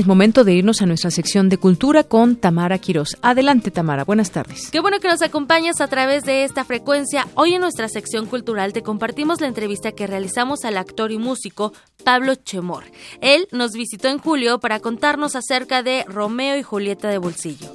Es 0.00 0.06
momento 0.06 0.44
de 0.44 0.54
irnos 0.54 0.80
a 0.80 0.86
nuestra 0.86 1.10
sección 1.10 1.48
de 1.48 1.58
cultura 1.58 2.04
con 2.04 2.36
Tamara 2.36 2.78
Quiroz. 2.78 3.18
Adelante, 3.20 3.70
Tamara. 3.70 4.04
Buenas 4.04 4.30
tardes. 4.30 4.70
Qué 4.70 4.80
bueno 4.80 4.98
que 4.98 5.08
nos 5.08 5.20
acompañas 5.20 5.80
a 5.80 5.88
través 5.88 6.24
de 6.24 6.44
esta 6.44 6.64
frecuencia. 6.64 7.26
Hoy 7.34 7.54
en 7.54 7.60
nuestra 7.60 7.88
sección 7.88 8.26
cultural 8.26 8.72
te 8.72 8.82
compartimos 8.82 9.40
la 9.40 9.48
entrevista 9.48 9.92
que 9.92 10.06
realizamos 10.06 10.64
al 10.64 10.78
actor 10.78 11.12
y 11.12 11.18
músico 11.18 11.74
Pablo 12.02 12.34
Chemor. 12.34 12.84
Él 13.20 13.46
nos 13.52 13.72
visitó 13.72 14.08
en 14.08 14.18
julio 14.18 14.58
para 14.58 14.80
contarnos 14.80 15.36
acerca 15.36 15.82
de 15.82 16.04
Romeo 16.08 16.56
y 16.56 16.62
Julieta 16.62 17.08
de 17.08 17.18
Bolsillo. 17.18 17.70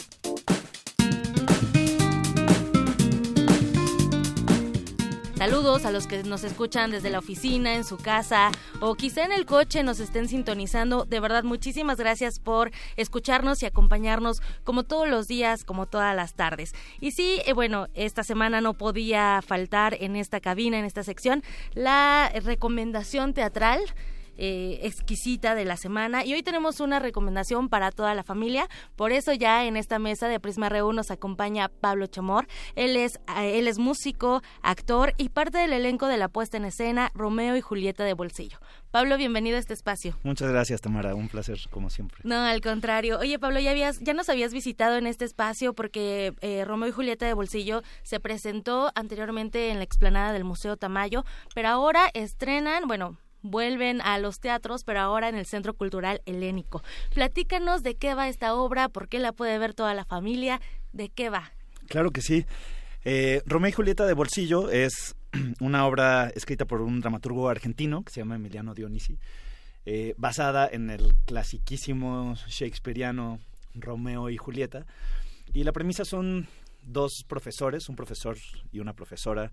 Saludos 5.45 5.85
a 5.85 5.91
los 5.91 6.07
que 6.07 6.23
nos 6.23 6.43
escuchan 6.43 6.89
desde 6.89 7.11
la 7.11 7.19
oficina, 7.19 7.75
en 7.75 7.83
su 7.83 7.97
casa 7.97 8.49
o 8.79 8.95
quizá 8.95 9.25
en 9.25 9.31
el 9.31 9.45
coche 9.45 9.83
nos 9.83 9.99
estén 9.99 10.27
sintonizando. 10.27 11.05
De 11.05 11.19
verdad, 11.19 11.43
muchísimas 11.43 11.99
gracias 11.99 12.39
por 12.39 12.71
escucharnos 12.95 13.61
y 13.61 13.67
acompañarnos 13.67 14.41
como 14.63 14.81
todos 14.81 15.07
los 15.07 15.27
días, 15.27 15.63
como 15.63 15.85
todas 15.85 16.15
las 16.15 16.33
tardes. 16.33 16.73
Y 16.99 17.11
sí, 17.11 17.43
eh, 17.45 17.53
bueno, 17.53 17.89
esta 17.93 18.23
semana 18.23 18.59
no 18.59 18.73
podía 18.73 19.39
faltar 19.45 19.95
en 19.99 20.15
esta 20.15 20.39
cabina, 20.39 20.79
en 20.79 20.85
esta 20.85 21.03
sección, 21.03 21.43
la 21.75 22.31
recomendación 22.43 23.35
teatral 23.35 23.81
eh, 24.37 24.79
exquisita 24.83 25.55
de 25.55 25.65
la 25.65 25.77
semana. 25.77 26.25
Y 26.25 26.33
hoy 26.33 26.43
tenemos 26.43 26.79
una 26.79 26.99
recomendación 26.99 27.69
para 27.69 27.91
toda 27.91 28.13
la 28.15 28.23
familia. 28.23 28.67
Por 28.95 29.11
eso 29.11 29.33
ya 29.33 29.65
en 29.65 29.77
esta 29.77 29.99
mesa 29.99 30.27
de 30.27 30.39
Prisma 30.39 30.69
Reu 30.69 30.91
nos 30.93 31.11
acompaña 31.11 31.69
Pablo 31.69 32.07
Chamor. 32.07 32.47
Él 32.75 32.95
es, 32.95 33.19
eh, 33.37 33.59
él 33.59 33.67
es 33.67 33.77
músico, 33.77 34.41
actor 34.61 35.13
y 35.17 35.29
parte 35.29 35.57
del 35.57 35.73
elenco 35.73 36.07
de 36.07 36.17
la 36.17 36.27
puesta 36.27 36.57
en 36.57 36.65
escena 36.65 37.11
Romeo 37.13 37.55
y 37.55 37.61
Julieta 37.61 38.03
de 38.03 38.13
Bolsillo. 38.13 38.59
Pablo, 38.91 39.17
bienvenido 39.17 39.57
a 39.57 39.59
este 39.59 39.73
espacio. 39.73 40.17
Muchas 40.23 40.49
gracias, 40.49 40.79
Tamara. 40.81 41.15
Un 41.15 41.27
placer, 41.27 41.59
como 41.69 41.89
siempre. 41.89 42.19
No, 42.23 42.35
al 42.35 42.61
contrario. 42.61 43.19
Oye, 43.19 43.37
Pablo, 43.39 43.59
ya, 43.59 43.71
habías, 43.71 43.99
ya 43.99 44.13
nos 44.13 44.29
habías 44.29 44.53
visitado 44.53 44.95
en 44.95 45.07
este 45.07 45.25
espacio 45.25 45.73
porque 45.73 46.33
eh, 46.41 46.63
Romeo 46.65 46.89
y 46.89 46.91
Julieta 46.91 47.25
de 47.25 47.33
Bolsillo 47.33 47.81
se 48.03 48.19
presentó 48.19 48.91
anteriormente 48.95 49.69
en 49.69 49.77
la 49.77 49.83
explanada 49.83 50.31
del 50.31 50.45
Museo 50.45 50.77
Tamayo, 50.77 51.25
pero 51.53 51.69
ahora 51.69 52.09
estrenan, 52.13 52.87
bueno, 52.87 53.17
vuelven 53.45 54.01
a 54.01 54.17
los 54.17 54.39
teatros, 54.39 54.83
pero 54.83 54.99
ahora 54.99 55.29
en 55.29 55.35
el 55.35 55.45
Centro 55.45 55.73
Cultural 55.73 56.21
Helénico. 56.25 56.83
Platícanos 57.13 57.83
de 57.83 57.95
qué 57.95 58.13
va 58.13 58.27
esta 58.27 58.55
obra, 58.55 58.89
por 58.89 59.07
qué 59.07 59.19
la 59.19 59.31
puede 59.31 59.57
ver 59.57 59.73
toda 59.73 59.93
la 59.93 60.05
familia, 60.05 60.59
de 60.91 61.09
qué 61.09 61.29
va. 61.29 61.51
Claro 61.87 62.11
que 62.11 62.21
sí. 62.21 62.45
Eh, 63.03 63.41
Romeo 63.45 63.69
y 63.69 63.73
Julieta 63.73 64.05
de 64.05 64.13
Bolsillo 64.13 64.69
es 64.69 65.15
una 65.59 65.85
obra 65.85 66.29
escrita 66.35 66.65
por 66.65 66.81
un 66.81 67.01
dramaturgo 67.01 67.49
argentino 67.49 68.03
que 68.03 68.11
se 68.11 68.21
llama 68.21 68.35
Emiliano 68.35 68.73
Dionisi, 68.73 69.19
eh, 69.85 70.15
basada 70.17 70.67
en 70.67 70.89
el 70.89 71.15
clasiquísimo 71.25 72.35
shakespeariano 72.47 73.39
Romeo 73.75 74.29
y 74.29 74.37
Julieta. 74.37 74.85
Y 75.53 75.63
la 75.63 75.71
premisa 75.71 76.03
son 76.03 76.47
dos 76.81 77.23
profesores, 77.27 77.89
un 77.89 77.95
profesor 77.95 78.37
y 78.71 78.79
una 78.79 78.93
profesora, 78.93 79.51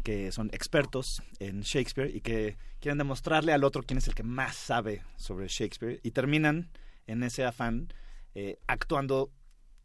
que 0.00 0.32
son 0.32 0.48
expertos 0.52 1.22
en 1.38 1.62
Shakespeare 1.62 2.14
y 2.14 2.20
que 2.20 2.56
quieren 2.80 2.98
demostrarle 2.98 3.52
al 3.52 3.64
otro 3.64 3.82
quién 3.82 3.98
es 3.98 4.08
el 4.08 4.14
que 4.14 4.22
más 4.22 4.56
sabe 4.56 5.02
sobre 5.16 5.48
Shakespeare 5.48 6.00
y 6.02 6.10
terminan 6.10 6.70
en 7.06 7.22
ese 7.22 7.44
afán 7.44 7.92
eh, 8.34 8.58
actuando 8.66 9.30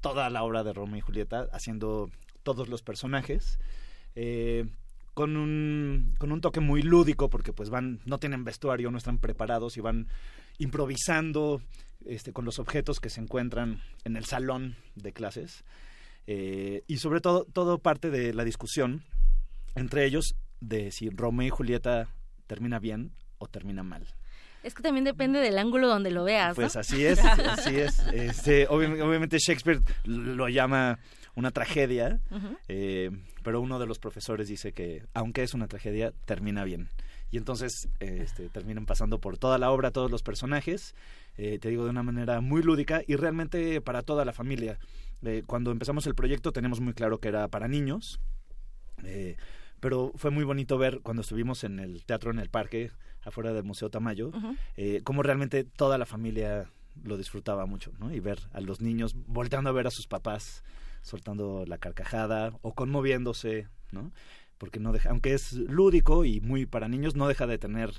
toda 0.02 0.30
la 0.30 0.44
obra 0.44 0.64
de 0.64 0.74
Romeo 0.74 0.98
y 0.98 1.02
Julieta, 1.02 1.48
haciendo 1.52 2.12
todos 2.44 2.70
los 2.70 2.84
personajes. 2.84 3.60
Eh, 4.16 4.66
con 5.16 5.38
un, 5.38 6.14
con 6.20 6.32
un 6.32 6.42
toque 6.42 6.60
muy 6.60 6.82
lúdico 6.82 7.30
porque 7.30 7.54
pues 7.54 7.70
van 7.70 8.02
no 8.06 8.20
tienen 8.20 8.44
vestuario 8.44 8.92
no 8.92 8.98
están 8.98 9.18
preparados 9.18 9.78
y 9.78 9.82
van 9.82 10.08
improvisando 10.58 11.62
este 12.06 12.34
con 12.34 12.44
los 12.44 12.60
objetos 12.60 13.00
que 13.00 13.10
se 13.10 13.22
encuentran 13.22 13.82
en 14.04 14.18
el 14.18 14.26
salón 14.26 14.76
de 14.96 15.14
clases 15.14 15.64
eh, 16.28 16.84
y 16.88 16.98
sobre 16.98 17.22
todo 17.22 17.46
todo 17.46 17.80
parte 17.80 18.10
de 18.10 18.34
la 18.34 18.44
discusión 18.44 19.04
entre 19.76 20.06
ellos 20.06 20.36
de 20.60 20.92
si 20.92 21.10
Romeo 21.10 21.48
y 21.48 21.50
Julieta 21.50 22.08
termina 22.48 22.80
bien 22.80 23.12
o 23.38 23.48
termina 23.48 23.84
mal. 23.84 24.08
Es 24.64 24.74
que 24.74 24.82
también 24.82 25.04
depende 25.04 25.40
del 25.40 25.60
ángulo 25.60 25.88
donde 25.88 26.10
lo 26.10 26.24
veas. 26.24 26.56
Pues 26.56 26.76
así 26.76 27.06
es, 27.06 27.20
así 27.24 27.76
es. 27.76 28.00
Este, 28.12 28.68
obviamente 28.68 29.38
Shakespeare 29.38 29.80
lo 30.06 30.50
llama 30.50 30.98
una 31.36 31.52
tragedia, 31.52 32.20
eh, 32.68 33.12
pero 33.44 33.62
uno 33.62 33.78
de 33.78 33.86
los 33.86 34.00
profesores 34.00 34.48
dice 34.48 34.72
que 34.72 35.04
aunque 35.14 35.44
es 35.44 35.54
una 35.54 35.68
tragedia, 35.68 36.14
termina 36.26 36.64
bien. 36.64 36.90
Y 37.30 37.38
entonces 37.38 37.90
este, 38.00 38.50
terminan 38.50 38.88
pasando 38.88 39.20
por 39.20 39.38
toda 39.38 39.60
la 39.60 39.70
obra, 39.70 39.92
todos 39.92 40.10
los 40.10 40.24
personajes, 40.24 40.96
eh, 41.38 41.60
te 41.60 41.70
digo 41.70 41.84
de 41.84 41.92
una 41.92 42.04
manera 42.04 42.42
muy 42.42 42.64
lúdica 42.64 43.04
y 43.06 43.18
realmente 43.18 43.82
para 43.82 44.02
toda 44.02 44.26
la 44.26 44.34
familia. 44.34 44.80
Eh, 45.24 45.44
cuando 45.46 45.72
empezamos 45.72 46.08
el 46.08 46.16
proyecto 46.16 46.52
teníamos 46.52 46.80
muy 46.80 46.94
claro 46.94 47.20
que 47.20 47.28
era 47.28 47.48
para 47.50 47.68
niños 47.68 48.20
pero 49.86 50.12
fue 50.16 50.32
muy 50.32 50.44
bonito 50.44 50.80
ver 50.80 51.02
cuando 51.04 51.22
estuvimos 51.22 51.64
en 51.64 51.78
el 51.80 52.06
teatro 52.06 52.32
en 52.32 52.40
el 52.40 52.50
parque, 52.50 52.90
afuera 53.24 53.54
del 53.54 53.66
Museo 53.66 53.92
Tamayo, 53.92 54.32
eh, 54.78 55.02
cómo 55.04 55.22
realmente 55.22 55.64
toda 55.64 56.00
la 56.00 56.08
familia 56.08 56.72
lo 57.04 57.18
disfrutaba 57.18 57.68
mucho, 57.68 57.92
¿no? 58.00 58.12
Y 58.12 58.20
ver 58.20 58.40
a 58.54 58.62
los 58.62 58.82
niños 58.82 59.14
volteando 59.28 59.70
a 59.70 59.74
ver 59.74 59.86
a 59.86 59.92
sus 59.92 60.08
papás, 60.08 60.64
soltando 61.04 61.66
la 61.68 61.78
carcajada 61.78 62.58
o 62.64 62.74
conmoviéndose, 62.74 63.68
¿no? 63.92 64.12
Porque 64.58 64.80
no 64.80 64.92
deja, 64.92 65.12
aunque 65.12 65.36
es 65.36 65.54
lúdico 65.54 66.26
y 66.26 66.42
muy 66.42 66.66
para 66.66 66.88
niños, 66.88 67.16
no 67.16 67.28
deja 67.28 67.46
de 67.46 67.60
tener 67.60 67.92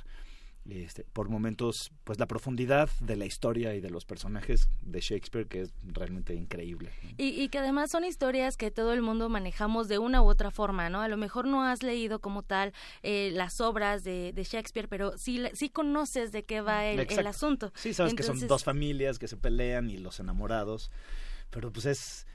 este, 0.68 1.04
por 1.04 1.28
momentos, 1.28 1.92
pues 2.04 2.18
la 2.18 2.26
profundidad 2.26 2.88
de 3.00 3.16
la 3.16 3.26
historia 3.26 3.74
y 3.74 3.80
de 3.80 3.90
los 3.90 4.04
personajes 4.04 4.68
de 4.82 5.00
Shakespeare, 5.00 5.46
que 5.46 5.62
es 5.62 5.72
realmente 5.84 6.34
increíble. 6.34 6.92
Y, 7.16 7.48
que 7.48 7.58
además 7.58 7.90
son 7.90 8.04
historias 8.04 8.56
que 8.56 8.70
todo 8.70 8.92
el 8.92 9.02
mundo 9.02 9.28
manejamos 9.28 9.88
de 9.88 9.98
una 9.98 10.22
u 10.22 10.26
otra 10.26 10.50
forma, 10.50 10.90
¿no? 10.90 11.02
A 11.02 11.08
lo 11.08 11.16
mejor 11.16 11.46
no 11.46 11.62
has 11.62 11.82
leído 11.82 12.20
como 12.20 12.42
tal 12.42 12.72
eh, 13.02 13.30
las 13.32 13.60
obras 13.60 14.04
de, 14.04 14.32
Shakespeare, 14.36 14.88
pero 14.88 15.16
sí, 15.18 15.42
sí 15.54 15.68
conoces 15.68 16.32
de 16.32 16.44
qué 16.44 16.60
va 16.60 16.86
el, 16.86 17.26
asunto. 17.26 17.72
Sí, 17.74 17.94
sabes 17.94 18.14
que 18.14 18.22
son 18.22 18.46
dos 18.46 18.64
familias 18.64 19.18
que 19.18 19.28
se 19.28 19.36
pelean 19.36 19.90
y 19.90 19.98
los 19.98 20.20
enamorados, 20.20 20.90
pero 21.50 21.72
pues 21.72 21.86
es 21.86 22.26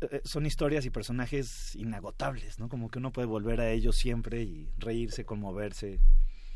eh, 0.00 0.22
son 0.24 0.46
historias 0.46 0.86
y 0.86 0.90
personajes 0.90 1.74
inagotables, 1.76 2.58
¿no? 2.58 2.68
Como 2.68 2.90
que 2.90 2.98
uno 2.98 3.12
puede 3.12 3.26
volver 3.26 3.60
a 3.60 3.70
ellos 3.70 3.96
siempre 3.96 4.42
y 4.42 4.70
reírse, 4.78 5.24
conmoverse. 5.24 6.00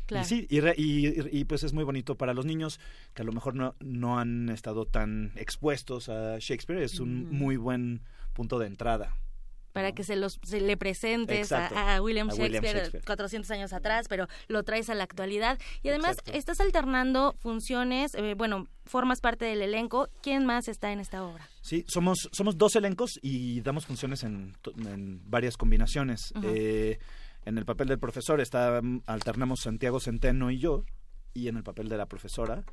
Y 0.09 0.23
sí, 0.23 0.47
y, 0.49 1.43
pues 1.45 1.63
es 1.63 1.73
muy 1.73 1.83
bonito 1.83 2.15
para 2.15 2.33
los 2.33 2.45
niños 2.45 2.79
que 3.13 3.21
a 3.21 3.25
lo 3.25 3.31
mejor 3.31 3.55
no, 3.55 3.75
no 3.79 4.19
han 4.19 4.49
estado 4.49 4.85
tan 4.85 5.31
expuestos 5.35 6.09
a 6.09 6.37
Shakespeare, 6.39 6.81
es 6.83 6.99
un 6.99 7.31
muy 7.31 7.57
buen 7.57 8.01
punto 8.33 8.59
de 8.59 8.67
entrada 8.67 9.15
para 9.75 9.91
que 9.91 10.05
se 10.05 10.15
los 10.15 10.39
se 10.41 10.61
le 10.61 10.77
presentes 10.77 11.51
a, 11.51 12.01
William, 12.01 12.29
Shakespeare, 12.29 13.01
400 13.05 13.51
años 13.51 13.73
atrás, 13.73 14.07
pero 14.07 14.29
lo 14.47 14.63
traes 14.63 14.89
a 14.89 14.95
la 14.95 15.03
actualidad. 15.03 15.59
Y 15.83 15.89
además 15.89 16.15
estás 16.31 16.61
alternando 16.61 17.35
funciones, 17.39 18.15
eh, 18.15 18.35
bueno, 18.37 18.69
formas 18.85 19.19
parte 19.19 19.43
del 19.43 19.61
elenco. 19.61 20.07
¿Quién 20.23 20.45
más 20.45 20.69
está 20.69 20.93
en 20.93 21.01
esta 21.01 21.25
obra? 21.25 21.49
Sí, 21.59 21.83
somos 21.89 22.29
somos 22.31 22.57
dos 22.57 22.77
elencos 22.77 23.19
y 23.21 23.59
damos 23.59 23.85
funciones 23.85 24.23
en, 24.23 24.55
varias 25.25 25.57
combinaciones. 25.57 26.33
En 27.45 27.59
el 27.59 27.65
papel 27.65 27.87
del 27.87 27.99
profesor 27.99 28.41
está, 28.41 28.81
mm, 28.81 29.03
alternamos 29.05 29.61
Santiago 29.61 29.99
Centeno 29.99 30.49
y 30.49 30.57
yo, 30.57 30.83
y 31.33 31.47
en 31.47 31.57
el 31.57 31.63
papel 31.63 31.89
de 31.89 31.97
la 31.97 32.07
profesora 32.07 32.63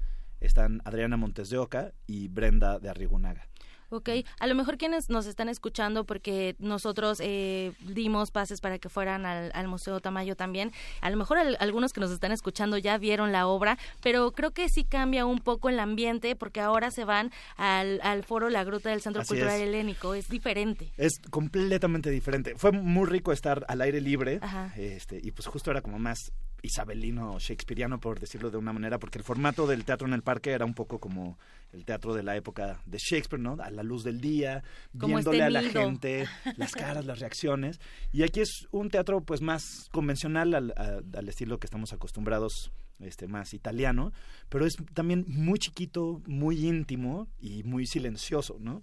están 0.41 0.81
Adriana 0.85 1.18
Montes 1.18 1.51
de 1.51 1.59
Oca 1.59 1.93
y 2.07 2.29
Brenda 2.29 2.79
de 2.79 2.89
Arrigunaga. 2.89 3.47
Ok, 3.93 4.09
a 4.40 4.47
lo 4.47 4.55
mejor 4.55 4.78
quienes 4.78 5.11
nos 5.11 5.26
están 5.26 5.51
escuchando, 5.51 6.05
porque 6.05 6.57
nosotros 6.59 7.18
eh, 7.20 7.72
dimos 7.80 8.30
pases 8.30 8.62
para 8.62 8.78
que 8.78 8.88
fueran 8.88 9.26
al, 9.26 9.68
Museo 9.68 10.01
Tamayo 10.01 10.34
también, 10.34 10.72
a 11.03 11.11
lo 11.11 11.18
mejor 11.18 11.36
algunos 11.59 11.93
que 11.93 12.01
nos 12.01 12.11
están 12.11 12.32
escuchando 12.32 12.78
ya 12.78 12.97
vieron 12.97 13.32
la 13.32 13.47
obra, 13.47 13.76
pero 14.03 14.32
creo 14.32 14.53
que 14.53 14.70
sí 14.70 14.84
cambia 14.84 15.26
un 15.26 15.40
poco 15.40 15.68
el 15.68 15.78
ambiente 15.78 16.36
porque 16.36 16.61
ahora 16.61 16.90
se 16.90 17.05
van 17.05 17.32
al, 17.59 18.22
foro 18.24 18.49
La 18.49 18.64
Gruta 18.64 18.88
del 18.88 19.03
Centro 19.03 19.24
Cultural 19.26 19.61
Helénico, 19.61 20.14
es 20.14 20.28
diferente. 20.28 20.90
Es 20.97 21.18
completamente 21.28 22.09
diferente. 22.09 22.55
Fue 22.57 22.72
muy 22.72 23.07
rico 23.07 23.30
estar 23.30 23.66
al 23.68 23.82
aire 23.82 24.01
libre 24.01 24.40
este 24.76 25.20
y 25.22 25.32
pues 25.32 25.47
justo 25.49 25.70
era 25.70 25.82
como 25.82 25.99
más 25.99 26.32
isabelino 26.63 27.39
shakespeariano, 27.39 28.01
por 28.01 28.21
decirlo 28.21 28.51
de 28.51 28.57
una 28.57 28.73
manera, 28.73 28.99
porque 28.99 29.19
el 29.19 29.25
formato 29.25 29.67
del 29.67 29.85
teatro 29.85 30.07
en 30.07 30.15
el 30.15 30.23
parque 30.23 30.53
era 30.53 30.65
un 30.65 30.75
poco 30.75 30.99
como 30.99 31.39
el 31.73 31.85
teatro 31.85 32.15
de 32.15 32.23
la 32.23 32.37
época 32.37 32.81
de 32.87 32.99
Shakespeare, 32.99 33.43
¿no? 33.43 33.57
A 33.61 33.71
la 33.71 33.83
luz 33.83 34.05
del 34.05 34.21
día, 34.21 34.63
viéndole 34.93 35.39
este 35.39 35.43
a 35.43 35.51
la 35.51 35.63
gente, 35.63 36.27
las 36.57 36.73
caras, 36.73 37.05
las 37.05 37.19
reacciones. 37.19 37.81
Y 38.13 38.23
aquí 38.23 38.41
es 38.41 38.69
un 38.71 38.91
teatro 38.91 39.23
pues 39.23 39.41
más 39.41 39.89
convencional 39.91 40.55
al, 40.55 40.75
al 40.77 41.29
estilo 41.29 41.59
que 41.59 41.67
estamos 41.67 41.93
acostumbrados 41.93 42.73
este, 43.01 43.27
más 43.27 43.55
italiano, 43.55 44.13
pero 44.49 44.67
es 44.67 44.77
también 44.95 45.25
muy 45.27 45.59
chiquito, 45.59 46.23
muy 46.27 46.67
íntimo 46.67 47.29
y 47.41 47.63
muy 47.65 47.87
silencioso, 47.87 48.59
¿no? 48.61 48.83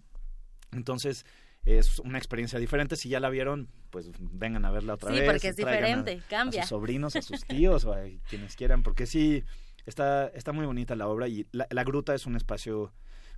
Entonces, 0.71 1.25
es 1.77 1.99
una 1.99 2.17
experiencia 2.17 2.57
diferente. 2.59 2.95
Si 2.95 3.09
ya 3.09 3.19
la 3.19 3.29
vieron, 3.29 3.69
pues 3.89 4.09
vengan 4.19 4.65
a 4.65 4.71
verla 4.71 4.95
otra 4.95 5.11
vez. 5.11 5.19
Sí, 5.19 5.25
porque 5.25 5.47
es 5.49 5.55
diferente, 5.55 6.21
cambia. 6.29 6.61
A 6.61 6.63
sus 6.63 6.69
sobrinos, 6.69 7.15
a 7.15 7.21
sus 7.21 7.45
tíos 7.45 7.85
o 7.85 7.93
a 7.93 8.01
quienes 8.29 8.55
quieran, 8.55 8.83
porque 8.83 9.05
sí, 9.05 9.43
está, 9.85 10.27
está 10.27 10.51
muy 10.51 10.65
bonita 10.65 10.95
la 10.95 11.07
obra 11.07 11.27
y 11.27 11.47
la, 11.51 11.67
la 11.69 11.83
gruta 11.83 12.15
es 12.15 12.25
un 12.25 12.35
espacio 12.35 12.91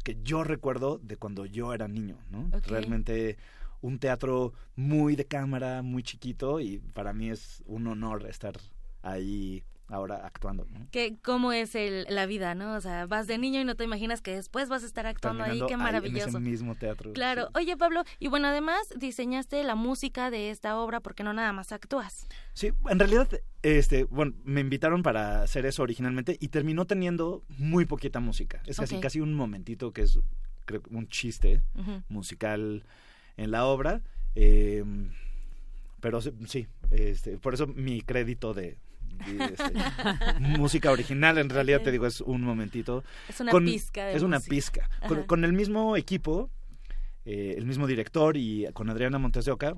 que 0.04 0.18
yo 0.24 0.44
recuerdo 0.44 1.00
de 1.00 1.18
cuando 1.18 1.46
yo 1.46 1.74
era 1.74 1.88
niño, 1.88 2.18
¿no? 2.30 2.50
Realmente 2.66 3.38
un 3.82 4.00
teatro 4.00 4.54
muy 4.76 5.16
de 5.16 5.26
cámara, 5.26 5.82
muy 5.82 6.04
chiquito 6.04 6.60
y 6.60 6.80
para 6.94 7.14
mí 7.14 7.30
es 7.30 7.64
un 7.66 7.88
honor 7.88 8.26
estar 8.28 8.56
ahí 9.02 9.64
ahora 9.92 10.26
actuando. 10.26 10.66
¿no? 10.72 10.88
Que, 10.92 11.18
¿Cómo 11.22 11.52
es 11.52 11.76
el, 11.76 12.06
la 12.10 12.26
vida, 12.26 12.56
no? 12.56 12.76
O 12.76 12.82
sea, 12.82 13.06
vas 13.06 13.28
de 13.28 13.38
niño 13.38 13.60
y 13.60 13.64
no 13.64 13.76
te 13.76 13.84
imaginas 13.84 14.22
que 14.22 14.36
después 14.36 14.70
vas 14.70 14.84
a 14.84 14.86
estar 14.86 15.06
actuando 15.06 15.44
ahí, 15.44 15.62
qué 15.68 15.78
maravilloso. 15.78 16.24
en 16.24 16.30
ese 16.30 16.39
mismo 16.39 16.76
teatro. 16.76 17.14
Claro. 17.14 17.50
Oye, 17.54 17.78
Pablo, 17.78 18.04
y 18.20 18.28
bueno, 18.28 18.48
además 18.48 18.82
diseñaste 18.98 19.64
la 19.64 19.76
música 19.76 20.32
de 20.32 20.50
esta 20.50 20.78
obra 20.78 21.02
porque 21.02 21.24
no 21.24 21.34
nada 21.34 21.54
más 21.54 21.72
actúas. 21.72 22.28
Sí, 22.54 22.72
en 22.89 23.00
realidad, 23.00 23.30
este, 23.62 24.06
bueno, 24.06 24.34
me 24.44 24.62
invitaron 24.62 25.04
para 25.04 25.44
hacer 25.44 25.66
eso 25.66 25.84
originalmente 25.84 26.38
y 26.39 26.48
terminó 26.48 26.86
teniendo 26.86 27.44
muy 27.58 27.86
poquita 27.86 28.20
música. 28.20 28.62
Es 28.66 28.78
casi, 28.78 29.00
casi 29.00 29.20
un 29.20 29.34
momentito 29.34 29.92
que 29.92 30.04
es, 30.04 30.20
creo, 30.66 30.82
un 30.89 31.08
chiste 31.08 31.62
musical 32.10 32.86
en 33.38 33.52
la 33.52 33.66
obra. 33.66 34.02
Eh, 34.36 34.84
pero 36.00 36.20
sí, 36.22 36.68
este, 36.89 37.38
por 37.38 37.54
eso 37.54 37.68
mi 37.68 38.02
crédito 38.02 38.54
de, 38.54 38.78
este, 39.28 40.39
música 40.39 40.91
original, 40.91 41.38
en 41.38 41.49
realidad 41.49 41.82
te 41.82 41.91
digo, 41.91 42.05
es 42.05 42.22
un 42.22 42.41
momentito. 42.41 43.03
Es 43.28 43.39
una 43.39 43.51
pizca. 43.51 44.11
es 44.11 44.22
una 44.22 44.39
pizca. 44.39 44.89
Con, 45.28 45.43
el 45.43 45.53
mismo 45.53 45.95
equipo, 45.97 46.49
eh, 47.26 47.55
el 47.57 47.65
mismo 47.65 47.88
director 47.88 48.38
y 48.38 48.67
con 48.74 48.89
Adriana 48.89 49.19
Montes 49.19 49.45
de 49.45 49.51
Oca, 49.51 49.76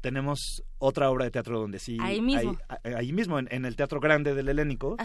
tenemos 0.00 0.62
otra 0.78 1.10
obra 1.10 1.24
de 1.24 1.30
teatro 1.30 1.58
donde 1.58 1.78
sí... 1.78 1.98
Ahí 2.00 2.20
mismo. 2.20 2.56
ahí 2.96 3.12
mismo, 3.12 3.38
en, 3.38 3.64
el 3.64 3.74
Teatro 3.76 3.98
Grande 3.98 4.34
del 4.34 4.48
Helénico. 4.48 4.96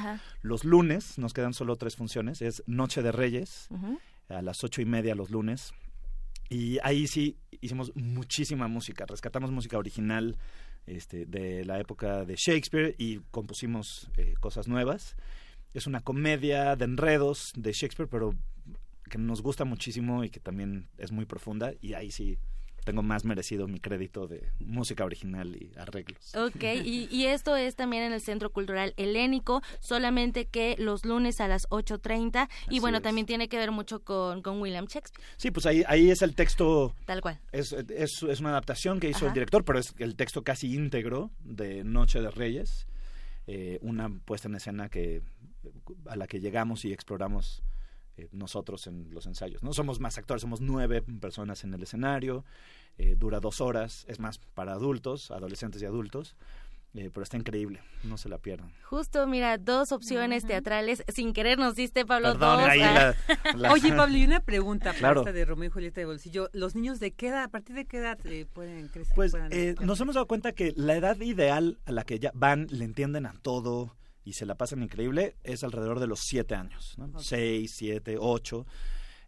Los 0.42 0.64
lunes, 0.64 1.18
nos 1.18 1.34
quedan 1.34 1.54
solo 1.54 1.76
tres 1.76 1.96
funciones, 1.96 2.42
es 2.42 2.64
Noche 2.68 3.02
de 3.02 3.12
Reyes, 3.12 3.70
a 4.30 4.42
las 4.42 4.64
ocho 4.64 4.82
y 4.82 4.86
media 4.86 5.16
los 5.16 5.32
lunes. 5.32 5.74
Y 6.50 6.80
ahí 6.84 7.08
sí 7.08 7.38
hicimos 7.62 7.94
muchísima 7.96 8.68
música, 8.68 9.06
rescatamos 9.08 9.52
música 9.52 9.78
original 9.78 10.38
este, 10.86 11.26
de 11.26 11.66
la 11.66 11.80
época 11.80 12.26
de 12.26 12.36
Shakespeare 12.36 12.96
y 12.98 13.20
compusimos 13.32 14.10
eh, 14.18 14.36
cosas 14.40 14.68
nuevas. 14.68 15.16
Es 15.74 15.88
una 15.88 16.02
comedia 16.02 16.76
de 16.76 16.86
enredos 16.86 17.54
de 17.56 17.72
Shakespeare, 17.72 18.10
pero 18.10 18.36
que 19.10 19.18
nos 19.18 19.42
gusta 19.42 19.66
muchísimo 19.66 20.24
y 20.24 20.30
que 20.30 20.40
también 20.40 20.90
es 20.98 21.12
muy 21.12 21.26
profunda 21.26 21.74
y 21.82 21.94
ahí 21.94 22.12
sí 22.12 22.38
tengo 22.84 23.02
más 23.02 23.26
merecido 23.26 23.68
mi 23.68 23.80
crédito 23.80 24.28
de 24.28 24.50
música 24.60 25.06
original 25.06 25.56
y 25.56 25.72
arreglos. 25.78 26.36
Ok, 26.36 26.64
y, 26.84 27.26
esto 27.26 27.56
es 27.56 27.76
también 27.76 28.04
en 28.04 28.14
el 28.14 28.22
Centro 28.22 28.52
Cultural 28.52 28.94
Helénico, 28.98 29.62
solamente 29.80 30.46
que 30.46 30.76
los 30.78 31.06
lunes 31.06 31.40
a 31.40 31.48
las 31.48 31.68
8.30 31.70 32.50
y 32.70 32.80
bueno, 32.80 33.02
también 33.02 33.26
tiene 33.26 33.48
que 33.48 33.58
ver 33.58 33.72
mucho 33.72 34.04
con, 34.04 34.42
con, 34.42 34.62
William 34.62 34.86
Shakespeare. 34.86 35.26
Sí, 35.38 35.52
pues 35.52 35.66
ahí, 35.66 35.84
ahí 35.88 36.10
es 36.10 36.22
el 36.22 36.36
texto. 36.36 36.96
Tal 37.06 37.22
cual. 37.22 37.40
Es, 37.52 37.74
es, 37.74 38.24
es 38.24 38.40
una 38.40 38.50
adaptación 38.50 39.00
que 39.00 39.10
hizo 39.10 39.28
el 39.28 39.34
director, 39.34 39.64
pero 39.64 39.80
es 39.80 39.94
el 39.98 40.16
texto 40.16 40.44
casi 40.44 40.74
íntegro 40.74 41.32
de 41.44 41.84
Noche 41.84 42.22
de 42.22 42.32
Reyes, 42.32 42.88
eh, 43.48 43.80
una 43.82 44.10
puesta 44.10 44.48
en 44.48 44.56
escena 44.56 44.90
que 44.90 45.22
a 46.08 46.16
la 46.16 46.28
que 46.28 46.40
llegamos 46.40 46.86
y 46.86 46.94
exploramos 46.94 47.64
eh, 48.22 48.30
nosotros 48.32 48.86
en 48.88 49.08
los 49.12 49.26
ensayos. 49.26 49.64
No 49.64 49.74
somos 49.74 50.00
más 50.00 50.18
actores, 50.18 50.42
somos 50.42 50.62
nueve 50.62 51.02
personas 51.02 51.64
en 51.64 51.74
el 51.74 51.82
escenario, 51.82 52.46
eh, 52.98 53.16
dura 53.18 53.40
dos 53.40 53.62
horas, 53.62 54.06
es 54.08 54.20
más 54.20 54.38
para 54.38 54.74
adultos, 54.74 55.32
adolescentes 55.32 55.82
y 55.82 55.86
adultos. 55.86 56.36
Eh, 56.94 57.10
pero 57.14 57.24
está 57.24 57.38
increíble, 57.38 57.80
no 58.04 58.18
se 58.18 58.28
la 58.28 58.38
pierdan. 58.38 58.74
Justo, 58.84 59.26
mira, 59.26 59.58
dos 59.58 59.94
opciones 59.94 60.46
teatrales. 60.46 61.06
Sin 61.08 61.32
querer 61.32 61.58
nos 61.58 61.74
diste, 61.76 62.06
Pablo, 62.06 62.34
dos. 62.34 62.42
Ah. 62.42 63.14
Oye, 63.72 63.94
Pablo, 63.94 64.18
y 64.18 64.26
una 64.26 64.42
pregunta 64.42 64.94
claro. 65.00 65.24
de 65.24 65.46
Romeo 65.46 65.70
y 65.70 65.72
Julieta 65.72 66.02
de 66.02 66.06
Bolsillo. 66.06 66.50
¿Los 66.52 66.76
niños 66.76 67.00
de 67.00 67.14
qué 67.14 67.30
edad, 67.30 67.44
a 67.44 67.48
partir 67.48 67.78
de 67.78 67.86
qué 67.86 68.00
edad 68.00 68.20
pueden 68.54 68.90
crecer? 68.90 69.16
Pues 69.16 69.34
nos 69.80 70.02
hemos 70.02 70.16
dado 70.16 70.28
cuenta 70.28 70.52
que 70.52 70.74
la 70.76 70.96
edad 70.96 71.18
ideal 71.22 71.80
a 71.86 71.94
la 71.94 72.04
que 72.04 72.20
ya 72.20 72.32
van, 72.34 72.68
le 72.70 72.84
entienden 72.84 73.26
a 73.26 73.36
todo, 73.42 73.96
y 74.24 74.34
se 74.34 74.46
la 74.46 74.56
pasan 74.56 74.84
increíble 74.84 75.36
es 75.44 75.64
alrededor 75.64 76.00
de 76.00 76.08
los 76.08 76.20
siete 76.22 76.56
años, 76.56 76.96
¿no? 76.98 77.20
Seis, 77.20 77.74
siete, 77.76 78.18
ocho. 78.20 78.66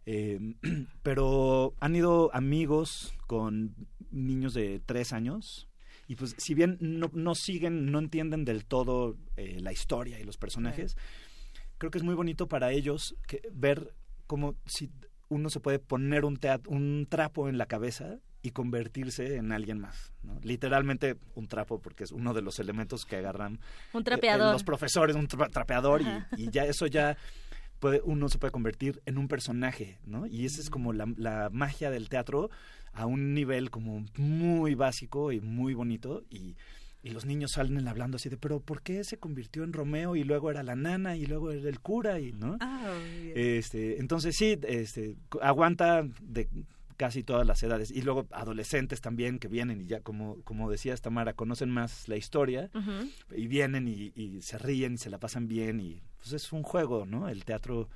Eh, 0.06 0.38
pero 1.02 1.74
han 1.80 1.96
ido 1.96 2.30
amigos 2.34 3.14
con 3.26 3.74
niños 4.10 4.54
de 4.54 4.80
tres 4.84 5.12
años 5.12 5.68
y 6.06 6.16
pues 6.16 6.34
si 6.38 6.54
bien 6.54 6.76
no, 6.80 7.10
no 7.14 7.34
siguen, 7.34 7.90
no 7.90 7.98
entienden 7.98 8.44
del 8.44 8.64
todo 8.64 9.16
eh, 9.36 9.58
la 9.60 9.72
historia 9.72 10.20
y 10.20 10.24
los 10.24 10.36
personajes, 10.36 10.96
creo 11.78 11.90
que 11.90 11.98
es 11.98 12.04
muy 12.04 12.14
bonito 12.14 12.46
para 12.46 12.72
ellos 12.72 13.16
que, 13.26 13.40
ver 13.52 13.94
cómo 14.26 14.54
si 14.66 14.90
uno 15.28 15.48
se 15.50 15.60
puede 15.60 15.78
poner 15.78 16.24
un, 16.24 16.38
un 16.68 17.06
trapo 17.08 17.48
en 17.48 17.58
la 17.58 17.66
cabeza 17.66 18.18
y 18.44 18.50
convertirse 18.50 19.36
en 19.36 19.52
alguien 19.52 19.80
más. 19.80 20.12
¿no? 20.22 20.38
Literalmente 20.42 21.16
un 21.34 21.48
trapo, 21.48 21.80
porque 21.80 22.04
es 22.04 22.12
uno 22.12 22.34
de 22.34 22.42
los 22.42 22.58
elementos 22.58 23.06
que 23.06 23.16
agarran 23.16 23.58
un 23.94 24.04
eh, 24.06 24.36
los 24.36 24.62
profesores, 24.64 25.16
un 25.16 25.26
trapeador, 25.26 26.02
y, 26.36 26.50
ya 26.50 26.66
eso 26.66 26.86
ya 26.86 27.16
puede, 27.80 28.02
uno 28.04 28.28
se 28.28 28.36
puede 28.36 28.52
convertir 28.52 29.00
en 29.06 29.16
un 29.16 29.28
personaje, 29.28 29.98
¿no? 30.04 30.26
Y 30.26 30.44
esa 30.44 30.60
es 30.60 30.68
como 30.68 30.92
la, 30.92 31.06
la, 31.16 31.48
magia 31.50 31.90
del 31.90 32.10
teatro 32.10 32.50
a 32.92 33.06
un 33.06 33.32
nivel 33.32 33.70
como 33.70 34.04
muy 34.18 34.74
básico 34.74 35.32
y 35.32 35.40
muy 35.40 35.72
bonito 35.72 36.22
y, 36.28 36.54
y 37.02 37.10
los 37.10 37.24
niños 37.24 37.52
salen 37.52 37.88
hablando 37.88 38.16
así 38.16 38.28
de, 38.28 38.36
pero 38.36 38.60
¿por 38.60 38.82
qué 38.82 39.04
se 39.04 39.16
convirtió 39.16 39.64
en 39.64 39.72
Romeo 39.72 40.16
y 40.16 40.24
luego 40.24 40.50
era 40.50 40.62
la 40.62 40.76
nana 40.76 41.16
y 41.16 41.24
luego 41.24 41.50
era 41.50 41.70
el 41.70 41.80
cura 41.80 42.20
y 42.20 42.32
no? 42.32 42.58
Ah, 42.60 42.92
este, 43.34 44.00
entonces 44.00 44.34
sí, 44.36 44.58
este, 44.68 45.16
aguanta 45.40 46.06
de 46.20 46.46
casi 46.96 47.22
todas 47.22 47.46
las 47.46 47.62
edades. 47.62 47.90
Y 47.90 48.02
luego 48.02 48.26
adolescentes 48.30 49.00
también 49.00 49.38
que 49.38 49.48
vienen 49.48 49.80
y 49.80 49.86
ya, 49.86 50.00
como, 50.00 50.42
como 50.44 50.70
decías 50.70 51.00
Tamara, 51.00 51.34
conocen 51.34 51.70
más 51.70 52.08
la 52.08 52.16
historia 52.16 52.70
y 53.30 53.46
vienen 53.46 53.88
y, 53.88 54.40
se 54.42 54.58
ríen 54.58 54.94
y 54.94 54.98
se 54.98 55.10
la 55.10 55.18
pasan 55.18 55.48
bien 55.48 55.80
y 55.80 56.02
pues 56.18 56.32
es 56.32 56.52
un 56.52 56.62
juego, 56.62 57.06
¿no? 57.06 57.28
El 57.28 57.44
teatro 57.44 57.88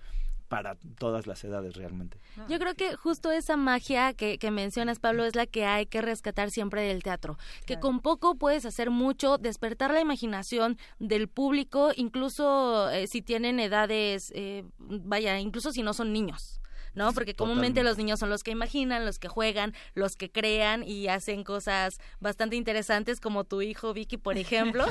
para 0.49 0.77
todas 0.99 1.27
las 1.27 1.45
edades 1.45 1.77
realmente. 1.77 2.19
Yo 2.49 2.59
creo 2.59 2.75
que 2.75 2.97
justo 2.97 3.31
esa 3.31 3.57
magia 3.57 4.15
que, 4.15 4.39
que, 4.39 4.51
mencionas, 4.51 4.99
Pablo, 4.99 5.25
es 5.25 5.37
la 5.37 5.47
que 5.47 5.67
hay 5.67 5.85
que 5.85 6.01
rescatar 6.01 6.51
siempre 6.51 6.83
del 6.83 7.03
teatro. 7.03 7.37
Que 7.67 7.79
con 7.79 8.01
poco 8.01 8.35
puedes 8.35 8.65
hacer 8.65 8.91
mucho, 8.91 9.37
despertar 9.37 9.93
la 9.93 10.01
imaginación 10.01 10.79
del 10.99 11.29
público, 11.29 11.91
incluso 11.95 12.91
eh, 12.91 13.07
si 13.07 13.21
tienen 13.21 13.61
edades, 13.61 14.33
eh, 14.35 14.65
vaya, 14.79 15.39
incluso 15.39 15.71
si 15.71 15.83
no 15.83 15.93
son 15.93 16.15
niños. 16.15 16.61
¿No? 16.95 17.13
Porque 17.13 17.35
comúnmente 17.35 17.83
los 17.83 17.99
niños 17.99 18.21
son 18.21 18.31
los 18.31 18.43
que 18.43 18.51
imaginan, 18.51 19.05
los 19.05 19.19
que 19.19 19.29
juegan, 19.29 19.75
los 19.95 20.17
que 20.17 20.31
crean 20.31 20.83
y 20.83 21.09
hacen 21.09 21.45
cosas 21.45 22.01
bastante 22.21 22.57
interesantes 22.57 23.21
como 23.21 23.45
tu 23.45 23.63
hijo 23.63 23.93
Vicky, 23.95 24.17
por 24.17 24.39
ejemplo, 24.39 24.87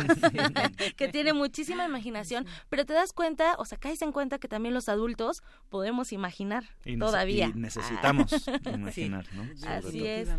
que 0.95 1.07
tiene 1.07 1.33
muchísima 1.33 1.85
imaginación, 1.85 2.45
pero 2.69 2.85
te 2.85 2.93
das 2.93 3.13
cuenta, 3.13 3.55
o 3.57 3.65
sea, 3.65 3.77
caes 3.77 4.01
en 4.01 4.11
cuenta 4.11 4.39
que 4.39 4.47
también 4.47 4.73
los 4.73 4.89
adultos 4.89 5.43
podemos 5.69 6.11
imaginar 6.11 6.65
todavía. 6.99 7.51
Y 7.53 7.59
necesitamos 7.59 8.31
imaginar, 8.73 9.25
¿no? 9.33 9.47
Así 9.67 10.05
es. 10.05 10.29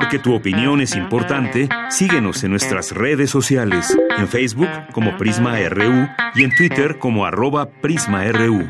Porque 0.00 0.20
tu 0.20 0.32
opinión 0.32 0.80
es 0.80 0.94
importante, 0.94 1.68
síguenos 1.90 2.44
en 2.44 2.52
nuestras 2.52 2.92
redes 2.92 3.30
sociales, 3.30 3.98
en 4.16 4.28
Facebook 4.28 4.68
como 4.92 5.16
Prisma 5.16 5.58
RU 5.68 6.06
y 6.36 6.44
en 6.44 6.54
Twitter 6.56 7.00
como 7.00 7.26
arroba 7.26 7.68
PrismaRU. 7.82 8.68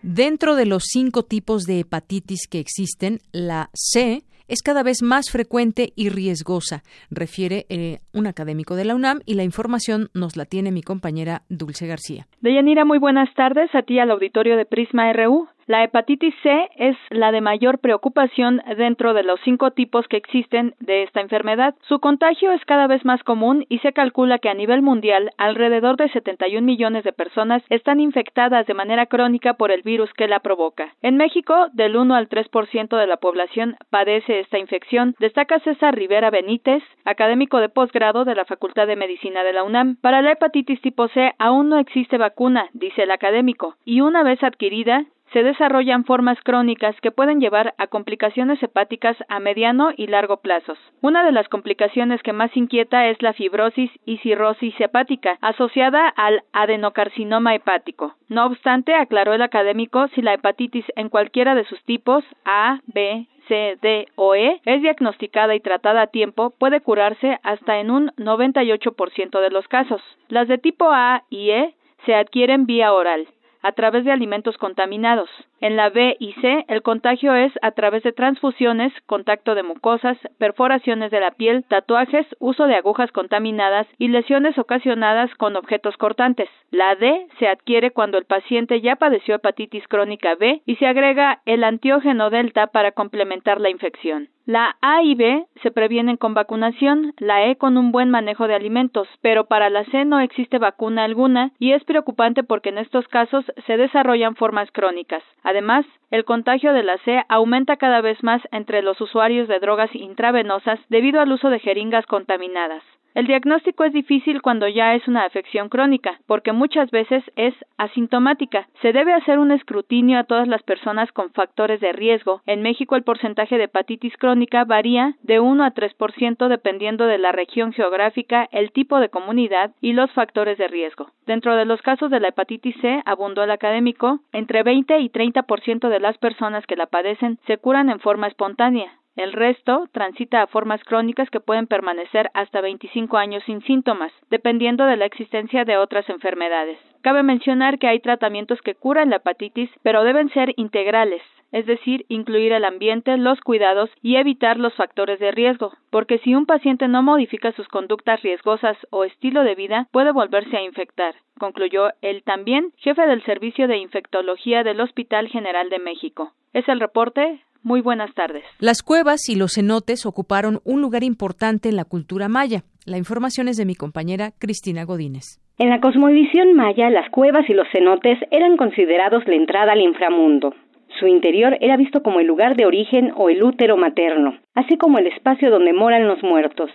Dentro 0.00 0.56
de 0.56 0.64
los 0.64 0.84
cinco 0.86 1.24
tipos 1.24 1.64
de 1.64 1.80
hepatitis 1.80 2.48
que 2.48 2.58
existen, 2.58 3.18
la 3.32 3.68
C 3.74 4.22
es 4.48 4.62
cada 4.62 4.82
vez 4.82 5.02
más 5.02 5.30
frecuente 5.30 5.92
y 5.94 6.08
riesgosa, 6.08 6.82
refiere 7.10 7.66
eh, 7.68 7.98
un 8.12 8.26
académico 8.26 8.76
de 8.76 8.84
la 8.84 8.94
UNAM 8.94 9.20
y 9.26 9.34
la 9.34 9.44
información 9.44 10.08
nos 10.14 10.36
la 10.36 10.44
tiene 10.44 10.72
mi 10.72 10.82
compañera 10.82 11.42
Dulce 11.48 11.86
García. 11.86 12.26
Deyanira, 12.40 12.84
muy 12.84 12.98
buenas 12.98 13.32
tardes 13.34 13.74
a 13.74 13.82
ti 13.82 13.98
al 13.98 14.10
auditorio 14.10 14.56
de 14.56 14.64
Prisma 14.64 15.12
RU. 15.12 15.48
La 15.66 15.84
hepatitis 15.84 16.34
C 16.42 16.68
es 16.76 16.96
la 17.10 17.30
de 17.30 17.40
mayor 17.40 17.78
preocupación 17.78 18.62
dentro 18.76 19.14
de 19.14 19.22
los 19.22 19.38
cinco 19.44 19.70
tipos 19.70 20.08
que 20.08 20.16
existen 20.16 20.74
de 20.80 21.04
esta 21.04 21.20
enfermedad. 21.20 21.76
Su 21.88 22.00
contagio 22.00 22.50
es 22.50 22.64
cada 22.64 22.88
vez 22.88 23.04
más 23.04 23.22
común 23.22 23.64
y 23.68 23.78
se 23.78 23.92
calcula 23.92 24.38
que 24.38 24.48
a 24.48 24.54
nivel 24.54 24.82
mundial 24.82 25.30
alrededor 25.38 25.96
de 25.96 26.08
71 26.08 26.66
millones 26.66 27.04
de 27.04 27.12
personas 27.12 27.62
están 27.68 28.00
infectadas 28.00 28.66
de 28.66 28.74
manera 28.74 29.06
crónica 29.06 29.54
por 29.54 29.70
el 29.70 29.82
virus 29.82 30.12
que 30.14 30.26
la 30.26 30.40
provoca. 30.40 30.94
En 31.00 31.16
México, 31.16 31.68
del 31.72 31.96
1 31.96 32.14
al 32.14 32.28
3% 32.28 32.96
de 32.98 33.06
la 33.06 33.18
población 33.18 33.76
padece 33.90 34.40
esta 34.40 34.58
infección, 34.58 35.14
destaca 35.20 35.60
César 35.60 35.94
Rivera 35.94 36.30
Benítez, 36.30 36.82
académico 37.04 37.58
de 37.58 37.68
posgrado 37.68 38.24
de 38.24 38.34
la 38.34 38.44
Facultad 38.44 38.88
de 38.88 38.96
Medicina 38.96 39.44
de 39.44 39.52
la 39.52 39.62
UNAM. 39.62 39.96
Para 40.00 40.22
la 40.22 40.32
hepatitis 40.32 40.80
tipo 40.80 41.06
C 41.08 41.32
aún 41.38 41.68
no 41.68 41.78
existe 41.78 42.18
vacuna, 42.18 42.68
dice 42.72 43.04
el 43.04 43.12
académico, 43.12 43.76
y 43.84 44.00
una 44.00 44.24
vez 44.24 44.42
adquirida, 44.42 45.06
se 45.32 45.42
desarrollan 45.42 46.04
formas 46.04 46.38
crónicas 46.42 46.94
que 47.00 47.10
pueden 47.10 47.40
llevar 47.40 47.74
a 47.78 47.86
complicaciones 47.86 48.62
hepáticas 48.62 49.16
a 49.28 49.40
mediano 49.40 49.90
y 49.96 50.06
largo 50.06 50.38
plazos. 50.38 50.78
Una 51.00 51.24
de 51.24 51.32
las 51.32 51.48
complicaciones 51.48 52.22
que 52.22 52.32
más 52.32 52.54
inquieta 52.56 53.08
es 53.08 53.20
la 53.22 53.32
fibrosis 53.32 53.90
y 54.04 54.18
cirrosis 54.18 54.78
hepática, 54.80 55.38
asociada 55.40 56.08
al 56.08 56.42
adenocarcinoma 56.52 57.54
hepático. 57.54 58.14
No 58.28 58.46
obstante, 58.46 58.94
aclaró 58.94 59.32
el 59.34 59.42
académico, 59.42 60.08
si 60.08 60.22
la 60.22 60.34
hepatitis 60.34 60.84
en 60.96 61.08
cualquiera 61.08 61.54
de 61.54 61.64
sus 61.64 61.82
tipos 61.84 62.24
A, 62.44 62.80
B, 62.86 63.26
C, 63.48 63.78
D 63.80 64.06
o 64.14 64.34
E 64.34 64.60
es 64.64 64.82
diagnosticada 64.82 65.54
y 65.54 65.60
tratada 65.60 66.02
a 66.02 66.06
tiempo, 66.08 66.50
puede 66.58 66.80
curarse 66.80 67.38
hasta 67.42 67.80
en 67.80 67.90
un 67.90 68.10
98% 68.16 69.40
de 69.40 69.50
los 69.50 69.66
casos. 69.68 70.00
Las 70.28 70.48
de 70.48 70.58
tipo 70.58 70.90
A 70.92 71.24
y 71.30 71.50
E 71.50 71.74
se 72.06 72.14
adquieren 72.14 72.66
vía 72.66 72.92
oral 72.92 73.26
a 73.62 73.72
través 73.72 74.04
de 74.04 74.12
alimentos 74.12 74.56
contaminados. 74.58 75.30
En 75.60 75.76
la 75.76 75.90
B 75.90 76.16
y 76.18 76.32
C, 76.34 76.64
el 76.68 76.82
contagio 76.82 77.34
es 77.34 77.52
a 77.62 77.70
través 77.70 78.02
de 78.02 78.12
transfusiones, 78.12 78.92
contacto 79.06 79.54
de 79.54 79.62
mucosas, 79.62 80.18
perforaciones 80.38 81.10
de 81.10 81.20
la 81.20 81.30
piel, 81.30 81.64
tatuajes, 81.68 82.26
uso 82.40 82.66
de 82.66 82.74
agujas 82.74 83.12
contaminadas 83.12 83.86
y 83.98 84.08
lesiones 84.08 84.58
ocasionadas 84.58 85.32
con 85.36 85.56
objetos 85.56 85.96
cortantes. 85.96 86.48
La 86.70 86.96
D 86.96 87.26
se 87.38 87.46
adquiere 87.46 87.92
cuando 87.92 88.18
el 88.18 88.24
paciente 88.24 88.80
ya 88.80 88.96
padeció 88.96 89.36
hepatitis 89.36 89.86
crónica 89.88 90.34
B 90.34 90.62
y 90.66 90.76
se 90.76 90.86
agrega 90.86 91.40
el 91.46 91.64
antiógeno 91.64 92.30
delta 92.30 92.66
para 92.68 92.92
complementar 92.92 93.60
la 93.60 93.70
infección. 93.70 94.28
La 94.44 94.76
A 94.80 95.04
y 95.04 95.14
B 95.14 95.46
se 95.62 95.70
previenen 95.70 96.16
con 96.16 96.34
vacunación, 96.34 97.14
la 97.18 97.46
E 97.46 97.54
con 97.54 97.76
un 97.76 97.92
buen 97.92 98.10
manejo 98.10 98.48
de 98.48 98.56
alimentos, 98.56 99.06
pero 99.20 99.46
para 99.46 99.70
la 99.70 99.84
C 99.84 100.04
no 100.04 100.18
existe 100.18 100.58
vacuna 100.58 101.04
alguna 101.04 101.52
y 101.60 101.72
es 101.72 101.84
preocupante 101.84 102.42
porque 102.42 102.70
en 102.70 102.78
estos 102.78 103.06
casos 103.06 103.44
se 103.66 103.76
desarrollan 103.76 104.36
formas 104.36 104.70
crónicas. 104.72 105.22
Además, 105.42 105.86
el 106.10 106.24
contagio 106.24 106.72
de 106.72 106.82
la 106.82 106.98
C 106.98 107.24
aumenta 107.28 107.76
cada 107.76 108.00
vez 108.00 108.22
más 108.22 108.42
entre 108.50 108.82
los 108.82 109.00
usuarios 109.00 109.48
de 109.48 109.58
drogas 109.60 109.94
intravenosas 109.94 110.80
debido 110.88 111.20
al 111.20 111.32
uso 111.32 111.50
de 111.50 111.58
jeringas 111.58 112.06
contaminadas. 112.06 112.82
El 113.14 113.26
diagnóstico 113.26 113.84
es 113.84 113.92
difícil 113.92 114.40
cuando 114.40 114.66
ya 114.68 114.94
es 114.94 115.06
una 115.06 115.24
afección 115.24 115.68
crónica, 115.68 116.18
porque 116.26 116.52
muchas 116.52 116.90
veces 116.90 117.22
es 117.36 117.54
asintomática. 117.76 118.68
Se 118.80 118.92
debe 118.92 119.12
hacer 119.12 119.38
un 119.38 119.52
escrutinio 119.52 120.18
a 120.18 120.24
todas 120.24 120.48
las 120.48 120.62
personas 120.62 121.12
con 121.12 121.30
factores 121.32 121.80
de 121.80 121.92
riesgo. 121.92 122.40
En 122.46 122.62
México 122.62 122.96
el 122.96 123.02
porcentaje 123.02 123.58
de 123.58 123.64
hepatitis 123.64 124.16
crónica 124.16 124.64
varía 124.64 125.16
de 125.22 125.40
1 125.40 125.62
a 125.62 125.74
3% 125.74 126.48
dependiendo 126.48 127.06
de 127.06 127.18
la 127.18 127.32
región 127.32 127.74
geográfica, 127.74 128.48
el 128.50 128.72
tipo 128.72 128.98
de 128.98 129.10
comunidad 129.10 129.72
y 129.82 129.92
los 129.92 130.10
factores 130.12 130.56
de 130.56 130.68
riesgo. 130.68 131.10
Dentro 131.26 131.54
de 131.54 131.66
los 131.66 131.82
casos 131.82 132.10
de 132.10 132.20
la 132.20 132.28
hepatitis 132.28 132.76
C, 132.80 133.02
abundó 133.04 133.44
el 133.44 133.50
académico, 133.50 134.20
entre 134.32 134.62
20 134.62 135.00
y 135.00 135.10
30% 135.10 135.90
de 135.90 136.00
las 136.00 136.16
personas 136.16 136.66
que 136.66 136.76
la 136.76 136.86
padecen 136.86 137.38
se 137.46 137.58
curan 137.58 137.90
en 137.90 138.00
forma 138.00 138.26
espontánea. 138.28 139.01
El 139.14 139.32
resto 139.32 139.88
transita 139.92 140.40
a 140.40 140.46
formas 140.46 140.82
crónicas 140.84 141.28
que 141.28 141.40
pueden 141.40 141.66
permanecer 141.66 142.30
hasta 142.32 142.62
25 142.62 143.18
años 143.18 143.42
sin 143.44 143.60
síntomas, 143.62 144.12
dependiendo 144.30 144.86
de 144.86 144.96
la 144.96 145.04
existencia 145.04 145.64
de 145.64 145.76
otras 145.76 146.08
enfermedades. 146.08 146.78
Cabe 147.02 147.22
mencionar 147.22 147.78
que 147.78 147.88
hay 147.88 148.00
tratamientos 148.00 148.60
que 148.62 148.74
curan 148.74 149.10
la 149.10 149.16
hepatitis, 149.16 149.68
pero 149.82 150.04
deben 150.04 150.30
ser 150.30 150.54
integrales, 150.56 151.20
es 151.50 151.66
decir, 151.66 152.06
incluir 152.08 152.52
el 152.52 152.64
ambiente, 152.64 153.16
los 153.18 153.38
cuidados 153.40 153.90
y 154.00 154.16
evitar 154.16 154.56
los 154.56 154.74
factores 154.74 155.20
de 155.20 155.30
riesgo, 155.30 155.72
porque 155.90 156.18
si 156.18 156.34
un 156.34 156.46
paciente 156.46 156.88
no 156.88 157.02
modifica 157.02 157.52
sus 157.52 157.68
conductas 157.68 158.22
riesgosas 158.22 158.76
o 158.90 159.04
estilo 159.04 159.44
de 159.44 159.54
vida, 159.54 159.88
puede 159.92 160.12
volverse 160.12 160.56
a 160.56 160.62
infectar, 160.62 161.14
concluyó 161.38 161.90
el 162.00 162.22
también 162.22 162.72
jefe 162.78 163.06
del 163.06 163.22
Servicio 163.24 163.68
de 163.68 163.76
Infectología 163.76 164.62
del 164.64 164.80
Hospital 164.80 165.28
General 165.28 165.68
de 165.68 165.80
México. 165.80 166.32
Es 166.52 166.68
el 166.68 166.80
reporte. 166.80 167.42
Muy 167.64 167.80
buenas 167.80 168.12
tardes. 168.14 168.42
Las 168.58 168.82
cuevas 168.82 169.28
y 169.28 169.36
los 169.36 169.54
cenotes 169.54 170.04
ocuparon 170.04 170.60
un 170.64 170.80
lugar 170.80 171.04
importante 171.04 171.68
en 171.68 171.76
la 171.76 171.84
cultura 171.84 172.28
maya. 172.28 172.62
La 172.86 172.98
información 172.98 173.46
es 173.46 173.56
de 173.56 173.64
mi 173.64 173.76
compañera 173.76 174.32
Cristina 174.38 174.84
Godínez. 174.84 175.38
En 175.58 175.68
la 175.68 175.80
cosmovisión 175.80 176.54
maya, 176.54 176.90
las 176.90 177.08
cuevas 177.10 177.48
y 177.48 177.54
los 177.54 177.68
cenotes 177.72 178.18
eran 178.30 178.56
considerados 178.56 179.22
la 179.26 179.36
entrada 179.36 179.72
al 179.72 179.80
inframundo. 179.80 180.54
Su 180.98 181.06
interior 181.06 181.56
era 181.60 181.76
visto 181.76 182.02
como 182.02 182.20
el 182.20 182.26
lugar 182.26 182.56
de 182.56 182.66
origen 182.66 183.12
o 183.16 183.28
el 183.28 183.42
útero 183.42 183.76
materno, 183.76 184.38
así 184.54 184.76
como 184.76 184.98
el 184.98 185.06
espacio 185.06 185.50
donde 185.50 185.72
moran 185.72 186.08
los 186.08 186.22
muertos. 186.22 186.70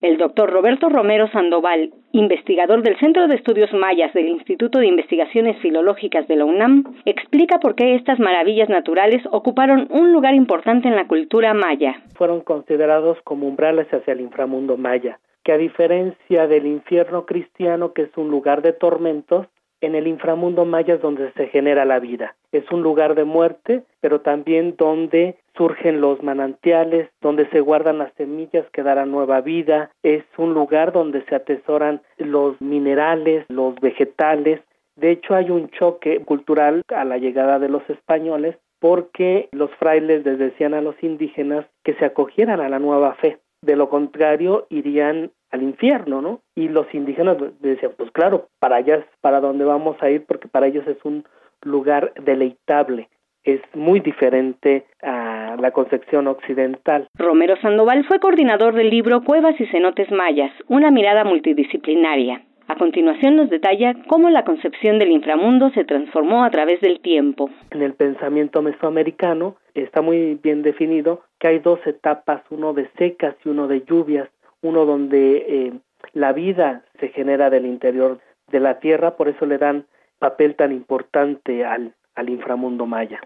El 0.00 0.16
doctor 0.16 0.48
Roberto 0.48 0.88
Romero 0.88 1.28
Sandoval, 1.32 1.90
investigador 2.12 2.82
del 2.82 2.96
Centro 3.00 3.26
de 3.26 3.34
Estudios 3.34 3.72
Mayas 3.72 4.14
del 4.14 4.28
Instituto 4.28 4.78
de 4.78 4.86
Investigaciones 4.86 5.60
Filológicas 5.60 6.28
de 6.28 6.36
la 6.36 6.44
UNAM, 6.44 6.84
explica 7.04 7.58
por 7.58 7.74
qué 7.74 7.96
estas 7.96 8.20
maravillas 8.20 8.68
naturales 8.68 9.20
ocuparon 9.32 9.88
un 9.90 10.12
lugar 10.12 10.36
importante 10.36 10.86
en 10.86 10.94
la 10.94 11.08
cultura 11.08 11.52
maya. 11.52 12.00
Fueron 12.14 12.42
considerados 12.42 13.18
como 13.24 13.48
umbrales 13.48 13.92
hacia 13.92 14.12
el 14.12 14.20
inframundo 14.20 14.76
maya, 14.76 15.18
que 15.42 15.50
a 15.50 15.58
diferencia 15.58 16.46
del 16.46 16.66
infierno 16.66 17.26
cristiano, 17.26 17.92
que 17.92 18.02
es 18.02 18.16
un 18.16 18.30
lugar 18.30 18.62
de 18.62 18.74
tormentos, 18.74 19.48
en 19.80 19.94
el 19.94 20.06
inframundo 20.06 20.64
maya 20.64 20.96
donde 20.96 21.32
se 21.32 21.48
genera 21.48 21.84
la 21.84 21.98
vida. 21.98 22.34
Es 22.52 22.70
un 22.70 22.82
lugar 22.82 23.14
de 23.14 23.24
muerte, 23.24 23.82
pero 24.00 24.20
también 24.20 24.74
donde 24.76 25.36
surgen 25.56 26.00
los 26.00 26.22
manantiales, 26.22 27.10
donde 27.20 27.48
se 27.50 27.60
guardan 27.60 27.98
las 27.98 28.12
semillas 28.14 28.64
que 28.72 28.82
darán 28.82 29.10
nueva 29.10 29.40
vida. 29.40 29.90
Es 30.02 30.24
un 30.36 30.54
lugar 30.54 30.92
donde 30.92 31.24
se 31.26 31.34
atesoran 31.34 32.00
los 32.16 32.60
minerales, 32.60 33.44
los 33.48 33.74
vegetales. 33.76 34.60
De 34.96 35.10
hecho, 35.10 35.34
hay 35.34 35.50
un 35.50 35.68
choque 35.70 36.20
cultural 36.24 36.82
a 36.88 37.04
la 37.04 37.18
llegada 37.18 37.58
de 37.58 37.68
los 37.68 37.88
españoles 37.88 38.56
porque 38.80 39.48
los 39.52 39.70
frailes 39.76 40.24
les 40.24 40.38
decían 40.38 40.74
a 40.74 40.80
los 40.80 40.94
indígenas 41.02 41.66
que 41.84 41.94
se 41.94 42.04
acogieran 42.04 42.60
a 42.60 42.68
la 42.68 42.78
nueva 42.78 43.14
fe. 43.14 43.38
De 43.60 43.74
lo 43.74 43.88
contrario, 43.88 44.66
irían 44.70 45.32
al 45.50 45.62
infierno, 45.62 46.20
¿no? 46.20 46.40
Y 46.54 46.68
los 46.68 46.92
indígenas 46.94 47.36
decían, 47.60 47.92
pues 47.96 48.10
claro, 48.10 48.48
para 48.58 48.76
allá 48.76 48.96
es 48.96 49.04
para 49.20 49.40
donde 49.40 49.64
vamos 49.64 49.96
a 50.00 50.10
ir 50.10 50.24
porque 50.26 50.48
para 50.48 50.66
ellos 50.66 50.86
es 50.86 50.98
un 51.04 51.24
lugar 51.62 52.12
deleitable 52.22 53.08
es 53.44 53.60
muy 53.74 54.00
diferente 54.00 54.84
a 55.02 55.56
la 55.58 55.70
concepción 55.70 56.26
occidental. 56.26 57.08
Romero 57.14 57.56
Sandoval 57.62 58.04
fue 58.06 58.20
coordinador 58.20 58.74
del 58.74 58.90
libro 58.90 59.22
Cuevas 59.22 59.58
y 59.58 59.66
cenotes 59.66 60.10
mayas, 60.10 60.52
una 60.68 60.90
mirada 60.90 61.24
multidisciplinaria. 61.24 62.42
A 62.66 62.76
continuación 62.76 63.36
nos 63.36 63.48
detalla 63.48 63.94
cómo 64.08 64.28
la 64.28 64.44
concepción 64.44 64.98
del 64.98 65.10
inframundo 65.10 65.70
se 65.70 65.84
transformó 65.84 66.44
a 66.44 66.50
través 66.50 66.82
del 66.82 67.00
tiempo. 67.00 67.48
En 67.70 67.80
el 67.80 67.94
pensamiento 67.94 68.60
mesoamericano 68.60 69.56
está 69.72 70.02
muy 70.02 70.34
bien 70.34 70.62
definido 70.62 71.22
que 71.38 71.48
hay 71.48 71.58
dos 71.60 71.80
etapas, 71.86 72.42
uno 72.50 72.74
de 72.74 72.90
secas 72.98 73.36
y 73.42 73.48
uno 73.48 73.68
de 73.68 73.82
lluvias 73.86 74.28
uno 74.62 74.84
donde 74.84 75.36
eh, 75.36 75.72
la 76.12 76.32
vida 76.32 76.84
se 77.00 77.08
genera 77.08 77.50
del 77.50 77.66
interior 77.66 78.18
de 78.48 78.60
la 78.60 78.78
tierra, 78.80 79.16
por 79.16 79.28
eso 79.28 79.46
le 79.46 79.58
dan 79.58 79.86
papel 80.18 80.56
tan 80.56 80.72
importante 80.72 81.64
al, 81.64 81.94
inframundo 82.26 82.86
maya. 82.86 83.20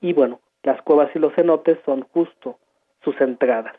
Y 0.00 0.12
bueno, 0.12 0.40
las 0.62 0.82
cuevas 0.82 1.10
y 1.14 1.18
los 1.18 1.34
cenotes 1.34 1.78
son 1.86 2.02
justo 2.12 2.58
sus 3.02 3.18
entradas. 3.20 3.74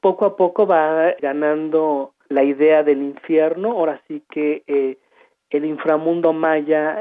Poco 0.00 0.26
a 0.26 0.36
poco 0.36 0.66
va 0.66 1.12
ganando 1.20 2.14
la 2.28 2.44
idea 2.44 2.82
del 2.82 3.02
infierno, 3.02 3.72
ahora 3.72 4.00
sí 4.06 4.22
que 4.30 4.62
eh, 4.66 4.98
el 5.56 5.64
inframundo 5.64 6.32
maya 6.32 6.98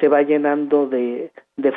se 0.00 0.08
va 0.08 0.22
llenando 0.22 0.86
de, 0.86 1.30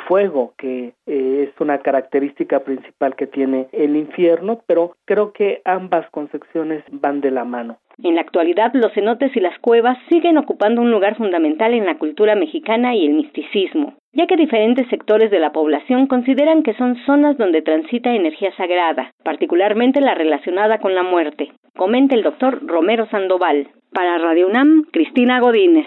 fuego, 0.06 0.54
que 0.56 0.92
eh, 1.06 1.48
es 1.48 1.60
una 1.60 1.78
característica 1.78 2.60
principal 2.60 3.16
que 3.16 3.26
tiene 3.26 3.66
el 3.72 3.96
infierno, 3.96 4.60
pero 4.66 4.96
creo 5.04 5.32
que 5.32 5.60
ambas 5.64 6.08
concepciones 6.10 6.84
van 6.90 7.20
de 7.20 7.30
la 7.30 7.44
mano. 7.44 7.78
En 8.02 8.14
la 8.14 8.22
actualidad, 8.22 8.72
los 8.74 8.92
cenotes 8.92 9.36
y 9.36 9.40
las 9.40 9.58
cuevas 9.58 9.98
siguen 10.08 10.38
ocupando 10.38 10.80
un 10.80 10.90
lugar 10.90 11.16
fundamental 11.16 11.74
en 11.74 11.84
la 11.84 11.98
cultura 11.98 12.34
mexicana 12.34 12.94
y 12.94 13.06
el 13.06 13.14
misticismo, 13.14 13.94
ya 14.12 14.26
que 14.26 14.36
diferentes 14.36 14.88
sectores 14.88 15.30
de 15.30 15.38
la 15.38 15.52
población 15.52 16.06
consideran 16.06 16.62
que 16.62 16.74
son 16.74 16.96
zonas 17.04 17.36
donde 17.36 17.62
transita 17.62 18.14
energía 18.14 18.54
sagrada, 18.56 19.12
particularmente 19.22 20.00
la 20.00 20.14
relacionada 20.14 20.78
con 20.78 20.94
la 20.94 21.02
muerte, 21.02 21.52
comenta 21.76 22.14
el 22.14 22.22
doctor 22.22 22.66
Romero 22.66 23.06
Sandoval. 23.10 23.68
Para 23.92 24.18
Radio 24.18 24.46
UNAM, 24.46 24.84
Cristina 24.92 25.40
Godínez. 25.40 25.86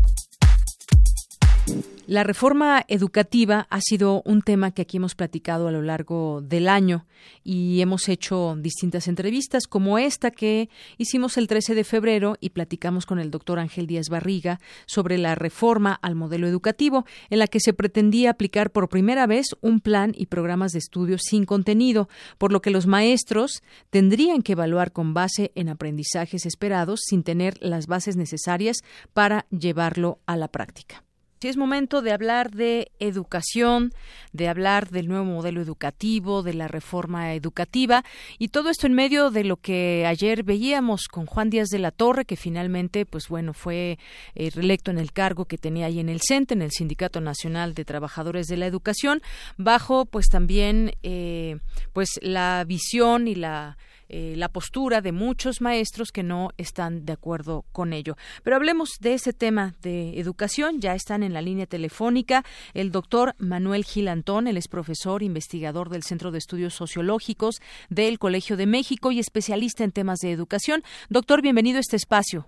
La 2.11 2.25
reforma 2.25 2.83
educativa 2.89 3.67
ha 3.69 3.79
sido 3.79 4.21
un 4.25 4.41
tema 4.41 4.71
que 4.71 4.81
aquí 4.81 4.97
hemos 4.97 5.15
platicado 5.15 5.69
a 5.69 5.71
lo 5.71 5.81
largo 5.81 6.41
del 6.41 6.67
año 6.67 7.05
y 7.41 7.79
hemos 7.79 8.09
hecho 8.09 8.57
distintas 8.59 9.07
entrevistas 9.07 9.65
como 9.65 9.97
esta 9.97 10.29
que 10.29 10.67
hicimos 10.97 11.37
el 11.37 11.47
13 11.47 11.73
de 11.73 11.85
febrero 11.85 12.35
y 12.41 12.49
platicamos 12.49 13.05
con 13.05 13.17
el 13.17 13.31
doctor 13.31 13.59
Ángel 13.59 13.87
Díaz 13.87 14.09
Barriga 14.09 14.59
sobre 14.87 15.17
la 15.17 15.35
reforma 15.35 15.93
al 15.93 16.15
modelo 16.15 16.49
educativo 16.49 17.05
en 17.29 17.39
la 17.39 17.47
que 17.47 17.61
se 17.61 17.71
pretendía 17.71 18.31
aplicar 18.31 18.73
por 18.73 18.89
primera 18.89 19.25
vez 19.25 19.55
un 19.61 19.79
plan 19.79 20.11
y 20.13 20.25
programas 20.25 20.73
de 20.73 20.79
estudio 20.79 21.17
sin 21.17 21.45
contenido, 21.45 22.09
por 22.37 22.51
lo 22.51 22.61
que 22.61 22.71
los 22.71 22.87
maestros 22.87 23.63
tendrían 23.89 24.41
que 24.41 24.51
evaluar 24.51 24.91
con 24.91 25.13
base 25.13 25.53
en 25.55 25.69
aprendizajes 25.69 26.45
esperados 26.45 26.99
sin 27.05 27.23
tener 27.23 27.57
las 27.61 27.87
bases 27.87 28.17
necesarias 28.17 28.79
para 29.13 29.45
llevarlo 29.49 30.19
a 30.25 30.35
la 30.35 30.49
práctica. 30.49 31.05
Sí, 31.41 31.47
es 31.47 31.57
momento 31.57 32.03
de 32.03 32.11
hablar 32.11 32.51
de 32.51 32.91
educación, 32.99 33.93
de 34.31 34.47
hablar 34.47 34.91
del 34.91 35.07
nuevo 35.07 35.25
modelo 35.25 35.59
educativo, 35.59 36.43
de 36.43 36.53
la 36.53 36.67
reforma 36.67 37.33
educativa 37.33 38.05
y 38.37 38.49
todo 38.49 38.69
esto 38.69 38.85
en 38.85 38.93
medio 38.93 39.31
de 39.31 39.43
lo 39.43 39.57
que 39.57 40.05
ayer 40.05 40.43
veíamos 40.43 41.07
con 41.07 41.25
Juan 41.25 41.49
Díaz 41.49 41.69
de 41.69 41.79
la 41.79 41.89
Torre, 41.89 42.25
que 42.25 42.35
finalmente, 42.35 43.07
pues 43.07 43.27
bueno, 43.27 43.53
fue 43.53 43.97
eh, 44.35 44.51
reelecto 44.51 44.91
en 44.91 44.99
el 44.99 45.13
cargo 45.13 45.45
que 45.45 45.57
tenía 45.57 45.87
ahí 45.87 45.99
en 45.99 46.09
el 46.09 46.21
CENTE, 46.21 46.53
en 46.53 46.61
el 46.61 46.69
Sindicato 46.69 47.21
Nacional 47.21 47.73
de 47.73 47.85
Trabajadores 47.85 48.45
de 48.45 48.57
la 48.57 48.67
Educación, 48.67 49.23
bajo 49.57 50.05
pues 50.05 50.27
también 50.27 50.91
eh, 51.01 51.57
pues 51.91 52.19
la 52.21 52.63
visión 52.67 53.27
y 53.27 53.33
la 53.33 53.79
eh, 54.11 54.35
la 54.35 54.49
postura 54.49 54.99
de 54.99 55.13
muchos 55.13 55.61
maestros 55.61 56.11
que 56.11 56.21
no 56.21 56.49
están 56.57 57.05
de 57.05 57.13
acuerdo 57.13 57.63
con 57.71 57.93
ello. 57.93 58.15
Pero 58.43 58.57
hablemos 58.57 58.97
de 58.99 59.13
ese 59.13 59.31
tema 59.31 59.73
de 59.81 60.19
educación. 60.19 60.81
Ya 60.81 60.93
están 60.93 61.23
en 61.23 61.33
la 61.33 61.41
línea 61.41 61.65
telefónica 61.65 62.43
el 62.73 62.91
doctor 62.91 63.33
Manuel 63.37 63.85
Gilantón, 63.85 64.47
él 64.47 64.57
es 64.57 64.67
profesor 64.67 65.23
investigador 65.23 65.89
del 65.89 66.03
Centro 66.03 66.31
de 66.31 66.39
Estudios 66.39 66.73
Sociológicos 66.73 67.61
del 67.89 68.19
Colegio 68.19 68.57
de 68.57 68.65
México 68.65 69.11
y 69.11 69.19
especialista 69.19 69.83
en 69.83 69.91
temas 69.91 70.19
de 70.19 70.31
educación. 70.31 70.81
Doctor, 71.09 71.41
bienvenido 71.41 71.77
a 71.77 71.81
este 71.81 71.95
espacio. 71.95 72.47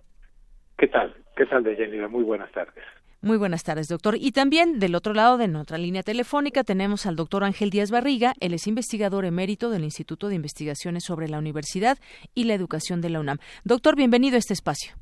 ¿Qué 0.77 0.87
tal? 0.87 1.15
¿Qué 1.35 1.45
tal, 1.45 1.63
Deyanira? 1.63 2.07
Muy 2.07 2.23
buenas 2.23 2.51
tardes. 2.51 2.83
Muy 3.23 3.37
buenas 3.37 3.63
tardes, 3.63 3.87
doctor. 3.87 4.15
Y 4.19 4.33
también 4.33 4.79
del 4.79 4.95
otro 4.95 5.13
lado 5.13 5.37
de 5.37 5.47
nuestra 5.47 5.77
línea 5.77 6.03
telefónica 6.03 6.65
tenemos 6.65 7.05
al 7.05 7.15
doctor 7.15 7.45
Ángel 7.45 7.69
Díaz 7.69 7.89
Barriga. 7.89 8.33
Él 8.41 8.53
es 8.53 8.67
investigador 8.67 9.23
emérito 9.23 9.69
del 9.69 9.85
Instituto 9.85 10.27
de 10.27 10.35
Investigaciones 10.35 11.05
sobre 11.05 11.29
la 11.29 11.39
Universidad 11.39 11.97
y 12.35 12.43
la 12.43 12.53
Educación 12.53 12.99
de 12.99 13.09
la 13.09 13.21
UNAM. 13.21 13.37
Doctor, 13.63 13.95
bienvenido 13.95 14.35
a 14.35 14.39
este 14.39 14.53
espacio. 14.53 14.95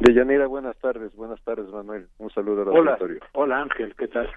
Deyanira, 0.00 0.48
buenas 0.48 0.76
tardes. 0.78 1.14
Buenas 1.14 1.40
tardes, 1.44 1.70
Manuel. 1.70 2.08
Un 2.18 2.28
saludo 2.30 2.62
al 2.62 2.68
hola, 2.70 2.98
Hola, 3.34 3.62
Ángel. 3.62 3.94
¿Qué 3.94 4.08
tal? 4.08 4.28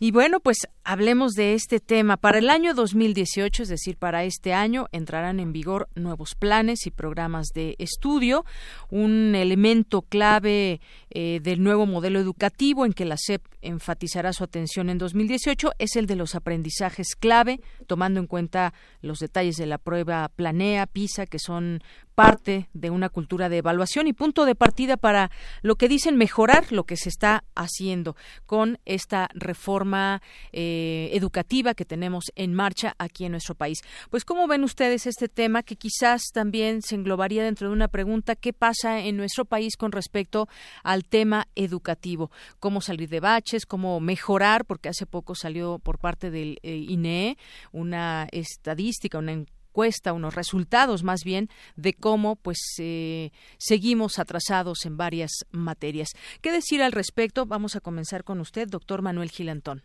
Y 0.00 0.10
bueno, 0.10 0.40
pues 0.40 0.58
hablemos 0.82 1.32
de 1.32 1.54
este 1.54 1.78
tema. 1.78 2.16
Para 2.16 2.38
el 2.38 2.50
año 2.50 2.74
2018, 2.74 3.62
es 3.62 3.68
decir, 3.68 3.96
para 3.96 4.24
este 4.24 4.52
año, 4.52 4.86
entrarán 4.92 5.38
en 5.38 5.52
vigor 5.52 5.88
nuevos 5.94 6.34
planes 6.34 6.86
y 6.86 6.90
programas 6.90 7.48
de 7.54 7.76
estudio. 7.78 8.44
Un 8.90 9.34
elemento 9.36 10.02
clave 10.02 10.80
eh, 11.10 11.40
del 11.42 11.62
nuevo 11.62 11.86
modelo 11.86 12.18
educativo 12.18 12.84
en 12.84 12.92
que 12.92 13.04
la 13.04 13.16
SEP 13.16 13.46
enfatizará 13.62 14.32
su 14.32 14.44
atención 14.44 14.90
en 14.90 14.98
2018 14.98 15.72
es 15.78 15.96
el 15.96 16.06
de 16.06 16.16
los 16.16 16.34
aprendizajes 16.34 17.14
clave, 17.18 17.60
tomando 17.86 18.20
en 18.20 18.26
cuenta 18.26 18.74
los 19.00 19.20
detalles 19.20 19.56
de 19.56 19.66
la 19.66 19.78
prueba 19.78 20.28
Planea, 20.28 20.86
PISA, 20.86 21.26
que 21.26 21.38
son 21.38 21.82
parte 22.14 22.68
de 22.72 22.90
una 22.90 23.08
cultura 23.08 23.48
de 23.48 23.58
evaluación 23.58 24.06
y 24.06 24.12
punto 24.12 24.44
de 24.44 24.54
partida 24.54 24.96
para 24.96 25.30
lo 25.62 25.76
que 25.76 25.88
dicen 25.88 26.16
mejorar 26.16 26.72
lo 26.72 26.84
que 26.84 26.96
se 26.96 27.08
está 27.08 27.44
haciendo 27.54 28.16
con 28.46 28.78
esta 28.84 29.28
reforma 29.34 30.22
eh, 30.52 31.10
educativa 31.12 31.74
que 31.74 31.84
tenemos 31.84 32.26
en 32.36 32.54
marcha 32.54 32.94
aquí 32.98 33.24
en 33.24 33.32
nuestro 33.32 33.54
país. 33.54 33.80
Pues, 34.10 34.24
¿cómo 34.24 34.46
ven 34.46 34.64
ustedes 34.64 35.06
este 35.06 35.28
tema 35.28 35.62
que 35.62 35.76
quizás 35.76 36.22
también 36.32 36.82
se 36.82 36.94
englobaría 36.94 37.44
dentro 37.44 37.68
de 37.68 37.74
una 37.74 37.88
pregunta 37.88 38.36
qué 38.36 38.52
pasa 38.52 39.00
en 39.00 39.16
nuestro 39.16 39.44
país 39.44 39.76
con 39.76 39.92
respecto 39.92 40.48
al 40.82 41.04
tema 41.04 41.48
educativo? 41.54 42.30
¿Cómo 42.60 42.80
salir 42.80 43.08
de 43.08 43.20
baches? 43.20 43.66
¿Cómo 43.66 44.00
mejorar? 44.00 44.64
Porque 44.64 44.88
hace 44.88 45.06
poco 45.06 45.34
salió 45.34 45.78
por 45.78 45.98
parte 45.98 46.30
del 46.30 46.58
eh, 46.62 46.76
INE 46.76 47.36
una 47.72 48.28
estadística, 48.30 49.18
una 49.18 49.44
cuesta 49.74 50.12
unos 50.12 50.36
resultados 50.36 51.02
más 51.02 51.24
bien 51.24 51.48
de 51.76 51.94
cómo 51.94 52.36
pues 52.36 52.58
eh, 52.80 53.30
seguimos 53.58 54.20
atrasados 54.20 54.86
en 54.86 54.96
varias 54.96 55.44
materias. 55.50 56.10
¿Qué 56.40 56.52
decir 56.52 56.80
al 56.80 56.92
respecto? 56.92 57.44
Vamos 57.44 57.74
a 57.74 57.80
comenzar 57.80 58.22
con 58.22 58.38
usted, 58.38 58.68
doctor 58.68 59.02
Manuel 59.02 59.30
Gilantón. 59.30 59.82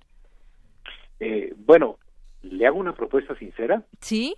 Eh, 1.19 1.53
bueno, 1.57 1.97
le 2.43 2.67
hago 2.67 2.77
una 2.77 2.93
propuesta 2.93 3.35
sincera. 3.39 3.83
Sí. 3.99 4.35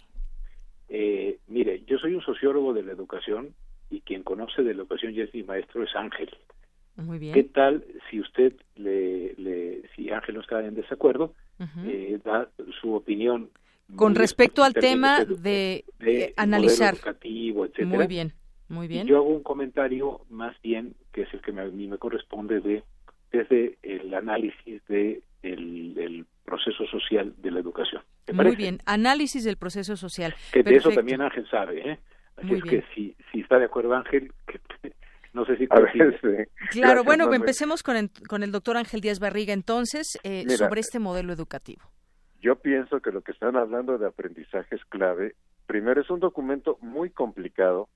Eh, 0.87 1.37
mire, 1.47 1.83
yo 1.85 1.97
soy 1.97 2.15
un 2.15 2.21
sociólogo 2.21 2.73
de 2.73 2.83
la 2.83 2.93
educación 2.93 3.53
y 3.89 3.99
quien 4.01 4.23
conoce 4.23 4.63
de 4.63 4.73
la 4.73 4.83
educación 4.83 5.13
y 5.13 5.19
es 5.19 5.33
mi 5.33 5.43
maestro 5.43 5.83
es 5.83 5.93
Ángel. 5.95 6.29
Muy 6.95 7.19
bien. 7.19 7.33
¿Qué 7.33 7.43
tal 7.43 7.83
si 8.09 8.21
usted, 8.21 8.53
le, 8.75 9.81
si 9.95 10.11
Ángel 10.11 10.35
no 10.35 10.41
está 10.41 10.65
en 10.65 10.75
desacuerdo, 10.75 11.33
da 12.23 12.49
su 12.79 12.93
opinión 12.93 13.49
con 13.95 14.15
respecto 14.15 14.63
al 14.63 14.73
tema 14.73 15.25
de, 15.25 15.83
analizar. 16.37 16.95
Muy 17.85 18.07
bien, 18.07 18.33
muy 18.67 18.87
bien. 18.87 19.07
yo 19.07 19.17
hago 19.17 19.29
un 19.29 19.43
comentario 19.43 20.21
más 20.29 20.59
bien, 20.61 20.95
que 21.11 21.23
es 21.23 21.33
el 21.33 21.41
que 21.41 21.51
a 21.51 21.65
mí 21.65 21.87
me 21.87 21.97
corresponde, 21.97 22.59
de 22.59 22.83
desde 23.31 23.77
el 23.81 24.13
análisis 24.13 24.85
de 24.87 25.21
el, 25.41 26.25
proceso 26.45 26.85
social 26.87 27.33
de 27.37 27.49
la 27.49 27.61
educación. 27.61 28.01
Muy 28.33 28.57
bien, 28.57 28.79
análisis 28.85 29.45
del 29.45 29.55
proceso 29.55 29.95
social. 29.95 30.35
Que 30.51 30.63
de 30.63 30.75
eso 30.75 30.89
también 30.89 31.21
Ángel 31.21 31.47
sabe, 31.49 31.91
¿eh? 31.91 31.99
Así 32.35 32.55
es 32.55 32.63
que 32.63 32.83
si, 32.93 33.15
si 33.31 33.39
está 33.39 33.57
de 33.57 33.65
acuerdo 33.65 33.93
Ángel, 33.93 34.33
no 35.33 35.45
sé 35.45 35.55
si 35.57 35.67
Claro, 36.71 37.05
bueno, 37.05 37.31
empecemos 37.33 37.83
con 37.83 37.95
el, 37.95 38.09
con 38.27 38.43
el 38.43 38.51
doctor 38.51 38.75
Ángel 38.75 38.99
Díaz 38.99 39.19
Barriga 39.19 39.53
entonces 39.53 40.19
eh, 40.23 40.49
sobre 40.49 40.81
este 40.81 40.99
modelo 40.99 41.31
educativo. 41.31 41.83
Yo 42.41 42.55
pienso 42.55 43.01
que 43.01 43.11
lo 43.11 43.21
que 43.21 43.31
están 43.31 43.55
hablando 43.55 43.97
de 43.99 44.07
aprendizaje 44.07 44.75
es 44.75 44.83
clave. 44.85 45.35
Primero, 45.67 46.01
es 46.01 46.09
un 46.09 46.19
documento 46.19 46.77
muy 46.81 47.11
complicado 47.11 47.87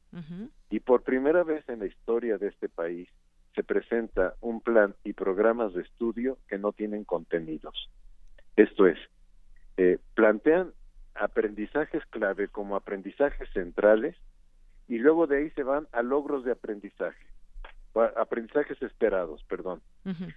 y 0.70 0.80
por 0.80 1.04
primera 1.04 1.44
vez 1.44 1.68
en 1.68 1.80
la 1.80 1.88
historia 1.88 2.38
de 2.38 2.48
este 2.48 2.70
país 2.70 3.10
se 3.54 3.64
presenta 3.64 4.36
un 4.42 4.62
plan 4.62 4.96
y 5.04 5.14
programas 5.14 5.74
de 5.74 5.82
estudio 5.82 6.38
que 6.48 6.58
no 6.58 6.72
tienen 6.72 7.04
contenidos. 7.04 7.90
Esto 8.56 8.86
es, 8.86 9.00
eh, 9.78 9.98
plantean 10.14 10.72
aprendizajes 11.16 12.06
clave 12.06 12.48
como 12.48 12.76
aprendizajes 12.76 13.50
centrales 13.52 14.16
y 14.88 15.00
luego 15.00 15.28
de 15.28 15.38
ahí 15.38 15.50
se 15.52 15.64
van 15.64 15.88
a 15.92 16.02
logros 16.02 16.46
de 16.46 16.52
aprendizaje 16.52 17.26
aprendizajes 17.96 18.82
esperados, 18.82 19.44
perdón. 19.46 19.82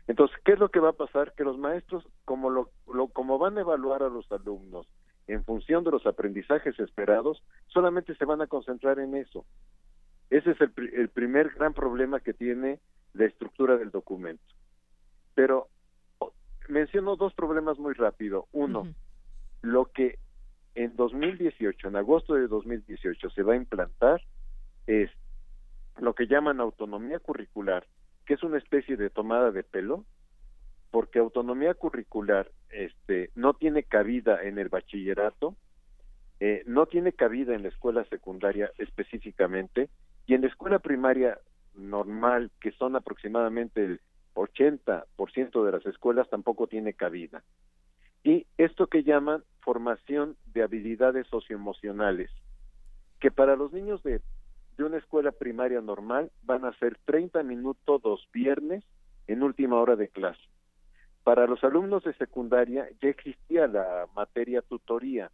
Entonces, 0.07 0.37
¿qué 0.45 0.53
es 0.53 0.59
lo 0.59 0.71
que 0.71 0.81
va 0.81 0.91
a 0.91 0.95
pasar? 0.95 1.33
Que 1.35 1.45
los 1.45 1.59
maestros, 1.59 2.05
como 2.25 2.51
lo, 2.51 2.71
como 3.09 3.39
van 3.39 3.59
a 3.59 3.63
evaluar 3.63 4.03
a 4.03 4.09
los 4.09 4.31
alumnos 4.31 4.87
en 5.27 5.45
función 5.45 5.85
de 5.85 5.91
los 5.91 6.07
aprendizajes 6.07 6.79
esperados, 6.79 7.43
solamente 7.67 8.15
se 8.15 8.25
van 8.25 8.41
a 8.41 8.47
concentrar 8.47 8.99
en 8.99 9.15
eso. 9.15 9.45
Ese 10.31 10.53
es 10.53 10.61
el, 10.61 10.73
el 10.95 11.09
primer 11.09 11.51
gran 11.51 11.75
problema 11.75 12.21
que 12.21 12.33
tiene 12.33 12.81
la 13.13 13.27
estructura 13.27 13.77
del 13.77 13.91
documento. 13.91 14.45
Pero 15.35 15.69
menciono 16.69 17.17
dos 17.17 17.35
problemas 17.35 17.79
muy 17.79 17.95
rápido. 17.95 18.47
Uno, 18.53 18.93
lo 19.63 19.87
que 19.87 20.19
en 20.75 20.95
2018, 20.97 21.89
en 21.89 21.97
agosto 21.97 22.35
de 22.35 22.47
2018, 22.47 23.31
se 23.31 23.43
va 23.43 23.55
a 23.55 23.57
implantar 23.57 24.23
es 24.87 25.11
lo 26.01 26.15
que 26.15 26.27
llaman 26.27 26.61
autonomía 26.61 27.19
curricular, 27.19 27.87
que 28.27 28.35
es 28.35 28.43
una 28.43 28.59
especie 28.59 28.97
de 28.97 29.11
tomada 29.11 29.51
de 29.51 29.63
pelo, 29.63 30.05
porque 30.91 31.19
autonomía 31.19 31.75
curricular 31.75 32.51
este, 32.71 33.31
no 33.35 33.55
tiene 33.55 33.83
cabida 33.83 34.43
en 34.43 34.59
el 34.59 34.69
bachillerato, 34.69 35.57
eh, 36.41 36.63
no 36.67 36.87
tiene 36.87 37.13
cabida 37.13 37.55
en 37.55 37.63
la 37.63 37.69
escuela 37.69 38.05
secundaria 38.05 38.71
específicamente, 38.79 39.89
y 40.27 40.35
en 40.35 40.43
la 40.43 40.49
escuela 40.49 40.79
primaria 40.79 41.39
normal, 41.75 42.51
que 42.61 42.73
son 42.73 42.97
aproximadamente 42.97 43.85
el 43.85 44.01
80% 44.35 45.65
de 45.65 45.73
las 45.73 45.87
escuelas, 45.87 46.29
tampoco 46.29 46.67
tiene 46.67 46.95
cabida. 46.95 47.43
Y 48.23 48.47
esto 48.57 48.87
que 48.89 49.05
llaman 49.05 49.43
formación 49.61 50.37
de 50.47 50.63
habilidades 50.63 51.27
socioemocionales, 51.29 52.31
que 53.21 53.31
para 53.31 53.57
los 53.57 53.73
niños 53.73 54.03
de 54.03 54.21
de 54.79 54.85
una 54.85 54.97
escuela 54.97 55.33
primaria 55.33 55.81
normal 55.81 56.31
van 56.45 56.65
a 56.65 56.73
ser 56.79 56.97
30 57.05 57.43
minutos 57.43 58.01
los 58.05 58.27
viernes 58.33 58.85
en 59.27 59.43
última 59.43 59.77
hora 59.77 59.97
de 59.97 60.09
clase. 60.09 60.41
Para 61.25 61.47
los 61.47 61.63
alumnos 61.65 62.05
de 62.05 62.15
secundaria 62.15 62.89
ya 63.03 63.09
existía 63.09 63.67
la 63.67 64.07
materia 64.15 64.63
tutoría, 64.63 65.31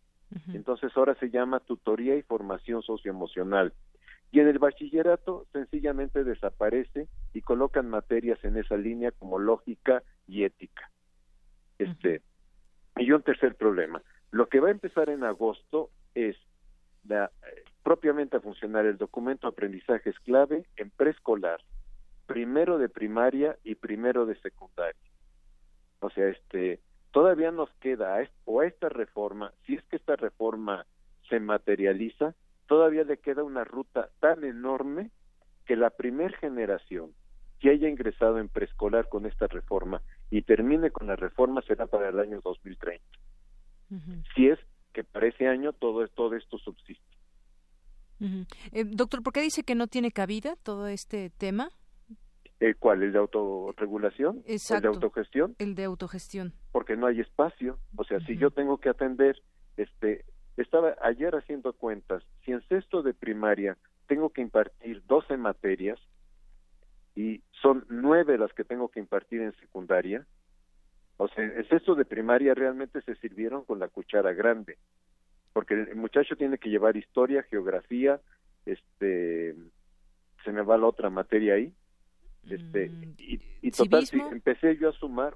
entonces 0.53 0.91
ahora 0.97 1.15
se 1.21 1.31
llama 1.31 1.61
tutoría 1.61 2.17
y 2.17 2.23
formación 2.23 2.83
socioemocional. 2.83 3.73
Y 4.33 4.41
en 4.41 4.49
el 4.49 4.59
bachillerato 4.59 5.47
sencillamente 5.53 6.25
desaparece 6.25 7.07
y 7.33 7.43
colocan 7.43 7.89
materias 7.89 8.43
en 8.45 8.57
esa 8.57 8.77
línea 8.77 9.13
como 9.13 9.39
lógica 9.39 10.03
y 10.27 10.43
ética. 10.43 10.91
Este, 11.79 12.23
y 12.97 13.13
un 13.13 13.23
tercer 13.23 13.55
problema. 13.55 14.03
Lo 14.33 14.49
que 14.49 14.59
va 14.59 14.69
a 14.69 14.73
empezar 14.73 15.09
en 15.09 15.23
agosto 15.23 15.91
es 16.17 16.37
la, 17.07 17.31
propiamente 17.85 18.39
a 18.39 18.41
funcionar 18.41 18.87
el 18.87 18.97
documento 18.97 19.47
aprendizajes 19.47 20.19
clave 20.21 20.65
en 20.77 20.91
preescolar, 20.91 21.61
primero 22.27 22.79
de 22.79 22.89
primaria 22.89 23.59
y 23.63 23.75
primero 23.77 24.25
de 24.25 24.41
secundaria. 24.41 25.11
O 26.01 26.11
sea, 26.11 26.29
este, 26.29 26.81
todavía 27.13 27.53
nos 27.53 27.71
queda 27.81 28.19
a, 28.19 28.29
o 28.47 28.61
a 28.61 28.67
esta 28.67 28.89
reforma, 28.89 29.53
si 29.67 29.75
es 29.75 29.85
que 29.85 29.97
esta 29.97 30.17
reforma 30.17 30.87
se 31.29 31.41
materializa, 31.41 32.35
todavía 32.67 33.05
le 33.05 33.19
queda 33.19 33.45
una 33.45 33.65
ruta 33.65 34.09
tan 34.19 34.45
enorme 34.45 35.11
que 35.67 35.77
la 35.77 35.91
primer 35.91 36.35
generación 36.37 37.13
que 37.61 37.71
haya 37.71 37.89
ingresado 37.89 38.39
en 38.39 38.49
preescolar 38.49 39.09
con 39.09 39.27
esta 39.27 39.47
reforma 39.47 40.01
y 40.31 40.43
termine 40.43 40.91
con 40.91 41.07
la 41.07 41.17
reforma 41.17 41.63
será 41.63 41.87
para 41.87 42.09
el 42.09 42.19
año 42.19 42.41
2030. 42.43 43.05
Si 44.35 44.49
es 44.49 44.59
que 44.93 45.05
para 45.05 45.27
ese 45.27 45.47
año 45.47 45.73
todo, 45.73 46.07
todo 46.09 46.35
esto 46.35 46.59
subsiste. 46.59 47.14
Eh, 48.73 48.85
doctor, 48.85 49.23
¿por 49.23 49.33
qué 49.33 49.41
dice 49.41 49.63
que 49.63 49.75
no 49.75 49.87
tiene 49.87 50.11
cabida 50.11 50.57
todo 50.63 50.87
este 50.87 51.31
tema? 51.31 51.71
¿El 52.61 52.77
cuál? 52.77 53.03
¿El 53.03 53.13
de 53.13 53.19
autorregulación? 53.19 54.43
¿El 54.47 54.59
de 54.81 54.89
autogestión? 54.89 55.55
El 55.59 55.75
de 55.75 55.85
autogestión. 55.85 56.53
Porque 56.73 56.97
no 56.97 57.07
hay 57.07 57.21
espacio. 57.21 57.79
O 57.97 58.05
sea, 58.05 58.21
si 58.21 58.37
yo 58.37 58.51
tengo 58.51 58.79
que 58.79 58.89
atender, 58.89 59.43
este, 59.77 60.25
estaba 60.57 60.95
ayer 61.03 61.35
haciendo 61.35 61.73
cuentas, 61.73 62.23
si 62.45 62.53
en 62.53 62.67
sexto 62.69 63.03
de 63.03 63.13
primaria 63.13 63.77
tengo 64.07 64.31
que 64.31 64.43
impartir 64.43 65.03
12 65.07 65.37
materias 65.37 65.99
y 67.15 67.43
son 67.63 67.85
nueve 67.89 68.39
las 68.39 68.53
que 68.53 68.65
tengo 68.65 68.89
que 68.89 69.01
impartir 69.01 69.41
en 69.41 69.53
secundaria, 69.57 70.27
o 71.17 71.29
sea, 71.29 71.45
en 71.45 71.69
sexto 71.69 71.95
de 71.95 72.05
primaria 72.05 72.55
realmente 72.55 73.01
se 73.03 73.15
sirvieron 73.17 73.65
con 73.65 73.79
la 73.79 73.89
cuchara 73.89 74.33
grande, 74.33 74.79
porque 75.55 75.75
el 75.75 75.97
muchacho 75.97 76.37
tiene 76.37 76.59
que 76.59 76.69
llevar 76.69 76.99
historia, 76.99 77.45
geografía, 77.45 78.21
este, 78.67 79.55
se 80.45 80.53
me 80.53 80.61
va 80.61 80.77
la 80.77 80.89
otra 80.89 81.09
materia 81.09 81.55
ahí, 81.55 81.73
este, 82.51 82.91
mm, 82.91 83.15
y, 83.17 83.41
y 83.63 83.71
total, 83.71 84.05
empecé 84.31 84.77
yo 84.77 84.91
a 84.91 84.93
sumar, 84.93 85.35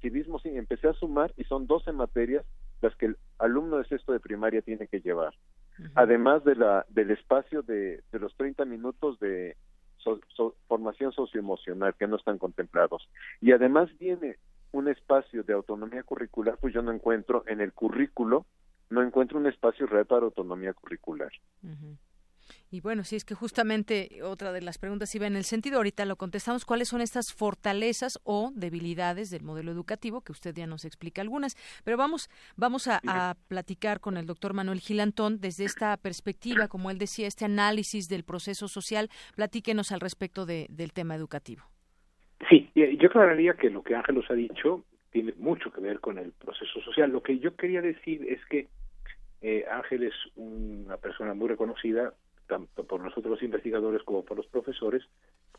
civismo 0.00 0.40
sí, 0.40 0.48
empecé 0.48 0.88
a 0.88 0.94
sumar 0.94 1.32
y 1.36 1.44
son 1.44 1.66
12 1.66 1.92
materias 1.92 2.44
las 2.80 2.96
que 2.96 3.06
el 3.06 3.16
alumno 3.38 3.78
de 3.78 3.84
sexto 3.84 4.12
de 4.12 4.20
primaria 4.20 4.62
tiene 4.62 4.88
que 4.88 5.00
llevar. 5.00 5.34
Además 5.94 6.44
de 6.44 6.54
la, 6.54 6.86
del 6.88 7.10
espacio 7.10 7.62
de, 7.62 8.02
de 8.12 8.18
los 8.18 8.34
30 8.36 8.64
minutos 8.64 9.18
de 9.20 9.56
formación 10.68 11.12
socioemocional 11.12 11.94
que 11.94 12.06
no 12.06 12.16
están 12.16 12.38
contemplados. 12.38 13.08
Y 13.40 13.52
además 13.52 13.90
viene 13.98 14.36
un 14.72 14.88
espacio 14.88 15.42
de 15.42 15.52
autonomía 15.52 16.02
curricular, 16.02 16.58
pues 16.60 16.74
yo 16.74 16.82
no 16.82 16.92
encuentro 16.92 17.44
en 17.46 17.60
el 17.60 17.72
currículo, 17.72 18.44
no 18.90 19.02
encuentro 19.02 19.38
un 19.38 19.46
espacio 19.46 19.86
real 19.86 20.06
para 20.06 20.26
autonomía 20.26 20.72
curricular. 20.72 21.32
Y 22.70 22.80
bueno, 22.80 23.04
sí, 23.04 23.16
es 23.16 23.24
que 23.24 23.34
justamente 23.34 24.20
otra 24.22 24.52
de 24.52 24.60
las 24.60 24.78
preguntas 24.78 25.14
iba 25.14 25.26
en 25.26 25.36
el 25.36 25.44
sentido, 25.44 25.76
ahorita 25.76 26.04
lo 26.06 26.16
contestamos, 26.16 26.64
¿cuáles 26.64 26.88
son 26.88 27.00
estas 27.00 27.32
fortalezas 27.32 28.18
o 28.24 28.50
debilidades 28.54 29.30
del 29.30 29.44
modelo 29.44 29.70
educativo? 29.70 30.22
Que 30.22 30.32
usted 30.32 30.54
ya 30.54 30.66
nos 30.66 30.84
explica 30.84 31.22
algunas, 31.22 31.54
pero 31.84 31.96
vamos, 31.96 32.28
vamos 32.56 32.88
a, 32.88 33.00
platicar 33.48 34.00
con 34.00 34.16
el 34.16 34.26
doctor 34.26 34.54
Manuel 34.54 34.80
Gilantón 34.80 35.40
desde 35.40 35.64
esta 35.64 35.96
perspectiva, 35.96 36.68
como 36.68 36.90
él 36.90 36.98
decía, 36.98 37.26
este 37.26 37.44
análisis 37.44 38.08
del 38.08 38.24
proceso 38.24 38.66
social. 38.66 39.08
Platíquenos 39.36 39.92
al 39.92 40.00
respecto 40.00 40.44
del 40.46 40.92
tema 40.92 41.14
educativo. 41.14 41.62
Sí, 42.48 42.70
yo 42.74 43.08
aclararía 43.08 43.54
que 43.54 43.70
lo 43.70 43.82
que 43.82 43.94
Ángelos 43.94 44.24
ha 44.30 44.34
dicho 44.34 44.84
tiene 45.14 45.32
mucho 45.36 45.70
que 45.70 45.80
ver 45.80 46.00
con 46.00 46.18
el 46.18 46.32
proceso 46.32 46.80
social. 46.80 47.12
Lo 47.12 47.22
que 47.22 47.38
yo 47.38 47.54
quería 47.54 47.80
decir 47.80 48.26
es 48.28 48.44
que 48.46 48.66
eh, 49.42 49.64
Ángel 49.70 50.02
es 50.02 50.14
una 50.34 50.96
persona 50.96 51.34
muy 51.34 51.46
reconocida 51.46 52.12
tanto 52.48 52.82
por 52.82 53.00
nosotros 53.00 53.30
los 53.30 53.42
investigadores 53.44 54.02
como 54.02 54.24
por 54.24 54.36
los 54.36 54.46
profesores, 54.48 55.04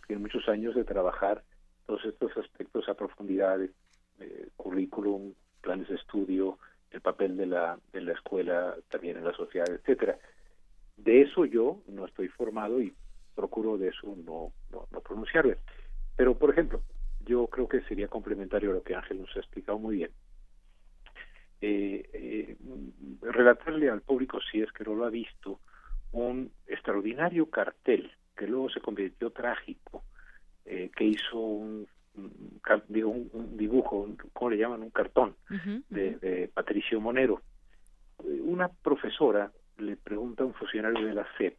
tienen 0.08 0.24
muchos 0.24 0.48
años 0.50 0.76
de 0.76 0.84
trabajar 0.84 1.42
todos 1.86 2.04
estos 2.04 2.36
aspectos 2.36 2.90
a 2.90 2.96
profundidad, 2.96 3.62
eh, 4.20 4.50
currículum, 4.58 5.34
planes 5.62 5.88
de 5.88 5.96
estudio, 5.96 6.60
el 6.92 7.00
papel 7.00 7.38
de 7.38 7.46
la, 7.46 7.80
de 7.94 8.02
la 8.02 8.12
escuela 8.12 8.76
también 8.90 9.18
en 9.18 9.24
la 9.24 9.34
sociedad, 9.34 9.70
etcétera. 9.70 10.20
De 10.98 11.22
eso 11.22 11.46
yo 11.46 11.80
no 11.88 12.06
estoy 12.06 12.28
formado 12.28 12.82
y 12.82 12.94
procuro 13.34 13.78
de 13.78 13.88
eso 13.88 14.16
no, 14.18 14.52
no, 14.70 14.86
no. 14.92 15.02
Pero, 16.18 16.38
por 16.38 16.50
ejemplo, 16.50 16.82
yo 17.26 17.48
creo 17.48 17.68
que 17.68 17.82
sería 17.82 18.08
complementario 18.08 18.72
a 18.72 18.76
lo 18.76 18.84
que 18.84 18.96
Ángel 18.96 19.22
nos 19.22 19.36
ha 19.36 19.40
explicado 19.40 19.78
muy 19.80 19.98
bien. 19.98 20.12
Eh, 21.62 22.10
eh, 22.14 22.58
relatarle 23.22 23.90
al 23.90 24.02
público, 24.02 24.40
si 24.52 24.62
es 24.62 24.72
que 24.72 24.84
no 24.84 24.94
lo 24.94 25.06
ha 25.06 25.10
visto, 25.10 25.60
un 26.12 26.52
extraordinario 26.68 27.50
cartel 27.50 28.12
que 28.36 28.48
luego 28.48 28.70
se 28.70 28.82
convirtió 28.82 29.32
trágico, 29.32 30.04
eh, 30.66 30.92
que 30.96 31.06
hizo 31.06 31.40
un, 31.40 31.88
un, 32.16 33.58
dibujo, 33.58 34.08
¿cómo 34.34 34.52
le 34.52 34.58
llaman? 34.58 34.82
Un 34.82 34.92
cartón 34.92 35.36
de, 35.90 36.50
Patricio 36.54 37.02
Monero. 37.02 37.42
Una 38.20 38.70
profesora 38.70 39.52
le 39.78 39.98
pregunta 39.98 40.44
a 40.44 40.48
un 40.48 40.54
funcionario 40.54 41.06
de 41.06 41.14
la 41.14 41.28
SEP, 41.38 41.58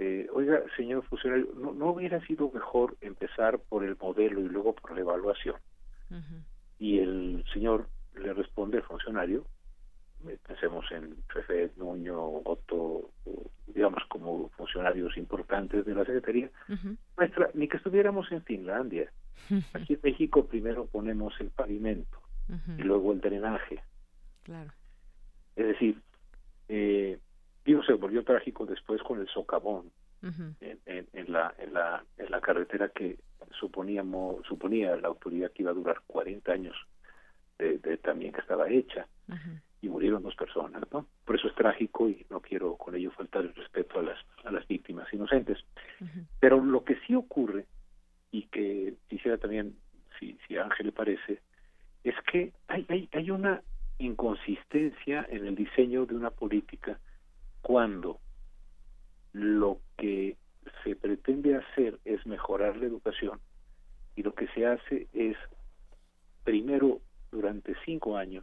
eh, 0.00 0.28
oiga, 0.32 0.62
señor 0.76 1.02
funcionario, 1.06 1.48
¿no, 1.56 1.72
¿no, 1.72 1.90
hubiera 1.90 2.24
sido 2.24 2.48
mejor 2.52 2.96
empezar 3.00 3.58
por 3.58 3.82
el 3.82 3.96
modelo 4.00 4.40
y 4.40 4.48
luego 4.48 4.72
por 4.72 4.92
la 4.94 5.00
evaluación? 5.00 5.56
Y 6.78 7.00
el 7.00 7.44
señor 7.52 7.88
le 8.14 8.32
responde, 8.32 8.76
el 8.76 8.84
funcionario, 8.84 9.44
pensemos 10.46 10.84
en 10.92 11.16
Fefe, 11.32 11.72
Nuño, 11.76 12.16
Otto, 12.44 13.10
digamos 13.66 14.04
como 14.08 14.50
funcionarios 14.50 15.16
importantes 15.16 15.84
de 15.84 15.94
la 15.96 16.04
Secretaría, 16.04 16.48
nuestra, 17.16 17.50
ni 17.54 17.66
que 17.66 17.78
estuviéramos 17.78 18.30
en 18.30 18.44
Finlandia. 18.44 19.10
Aquí 19.74 19.94
en 19.94 20.00
México 20.04 20.46
primero 20.46 20.86
ponemos 20.86 21.34
el 21.40 21.50
pavimento 21.50 22.20
y 22.78 22.82
luego 22.82 23.12
el 23.12 23.20
drenaje. 23.20 23.82
Claro. 24.44 24.70
Es 25.56 25.66
decir, 25.66 26.00
eh, 26.68 27.07
se 27.88 27.94
volvió 27.94 28.22
trágico 28.22 28.66
después 28.66 29.02
con 29.02 29.18
el 29.20 29.28
socavón 29.28 29.90
en, 30.22 30.78
en, 30.84 31.32
la, 31.32 31.54
en, 31.58 31.72
la, 31.72 32.04
en 32.18 32.30
la 32.30 32.40
carretera 32.40 32.88
que 32.88 33.18
suponíamos, 33.58 34.44
suponía 34.46 34.96
la 34.96 35.08
autoridad 35.08 35.50
que 35.52 35.62
iba 35.62 35.70
a 35.70 35.74
durar 35.74 36.02
40 36.06 36.52
años 36.52 36.76
de, 37.58 37.78
de 37.78 37.96
también 37.96 38.32
que 38.32 38.40
estaba 38.40 38.68
hecha 38.68 39.06
y 39.80 39.88
murieron 39.88 40.22
dos 40.22 40.34
personas, 40.34 40.82
¿no? 40.92 41.06
Por 41.24 41.36
eso 41.36 41.48
es 41.48 41.54
trágico 41.54 42.08
y 42.08 42.26
no 42.30 42.40
quiero 42.40 42.76
con 42.76 42.94
ello 42.94 43.10
faltar 43.12 43.42
el 43.42 43.54
respeto 43.54 44.00
a 44.00 44.02
las, 44.02 44.18
a 44.44 44.50
las 44.50 44.66
víctimas 44.66 45.12
inocentes. 45.12 45.58
Pero 46.40 46.62
lo 46.62 46.84
que 46.84 46.96
sí 47.06 47.14
ocurre, 47.14 47.66
y 48.30 48.42
que 48.48 48.94
quisiera 49.08 49.38
también, 49.38 49.76
si, 50.18 50.36
si 50.46 50.56
a 50.56 50.64
Ángel 50.64 50.86
le 50.86 50.92
parece, 50.92 51.40
es 52.04 52.14
que 52.30 52.52
hay, 52.66 52.84
hay, 52.88 53.08
hay 53.12 53.30
una 53.30 53.62
inconsistencia 53.98 55.26
en 55.30 55.46
el 55.46 55.54
diseño 55.54 56.06
de 56.06 56.16
una 56.16 56.30
política 56.30 56.98
cuando 57.68 58.18
lo 59.34 59.82
que 59.98 60.38
se 60.82 60.96
pretende 60.96 61.54
hacer 61.54 61.98
es 62.06 62.26
mejorar 62.26 62.78
la 62.78 62.86
educación 62.86 63.40
y 64.16 64.22
lo 64.22 64.34
que 64.34 64.48
se 64.54 64.64
hace 64.64 65.06
es 65.12 65.36
primero 66.44 67.02
durante 67.30 67.74
cinco 67.84 68.16
años 68.16 68.42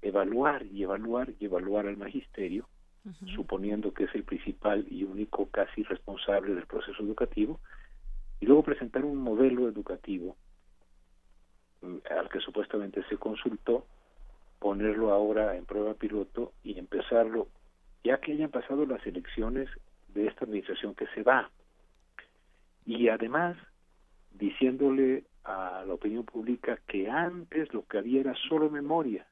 evaluar 0.00 0.64
y 0.64 0.82
evaluar 0.82 1.34
y 1.38 1.44
evaluar 1.44 1.86
al 1.86 1.98
magisterio, 1.98 2.66
suponiendo 3.36 3.92
que 3.92 4.04
es 4.04 4.14
el 4.14 4.24
principal 4.24 4.86
y 4.90 5.04
único 5.04 5.50
casi 5.50 5.82
responsable 5.82 6.54
del 6.54 6.66
proceso 6.66 7.02
educativo, 7.02 7.60
y 8.40 8.46
luego 8.46 8.62
presentar 8.62 9.04
un 9.04 9.18
modelo 9.18 9.68
educativo 9.68 10.38
mm, 11.82 11.96
al 12.18 12.30
que 12.30 12.40
supuestamente 12.40 13.04
se 13.10 13.18
consultó, 13.18 13.86
ponerlo 14.58 15.12
ahora 15.12 15.54
en 15.54 15.66
prueba 15.66 15.92
piloto 15.92 16.54
y 16.62 16.78
empezarlo, 16.78 17.48
ya 18.04 18.18
que 18.18 18.32
hayan 18.32 18.50
pasado 18.50 18.86
las 18.86 19.04
elecciones 19.06 19.68
de 20.08 20.26
esta 20.26 20.44
administración 20.44 20.94
que 20.94 21.06
se 21.08 21.22
va. 21.22 21.50
Y 22.86 23.08
además, 23.08 23.56
diciéndole 24.32 25.24
a 25.42 25.84
la 25.86 25.94
opinión 25.94 26.24
pública 26.24 26.78
que 26.86 27.10
antes 27.10 27.72
lo 27.72 27.86
que 27.86 27.98
había 27.98 28.20
era 28.20 28.34
solo 28.48 28.70
memoria, 28.70 29.26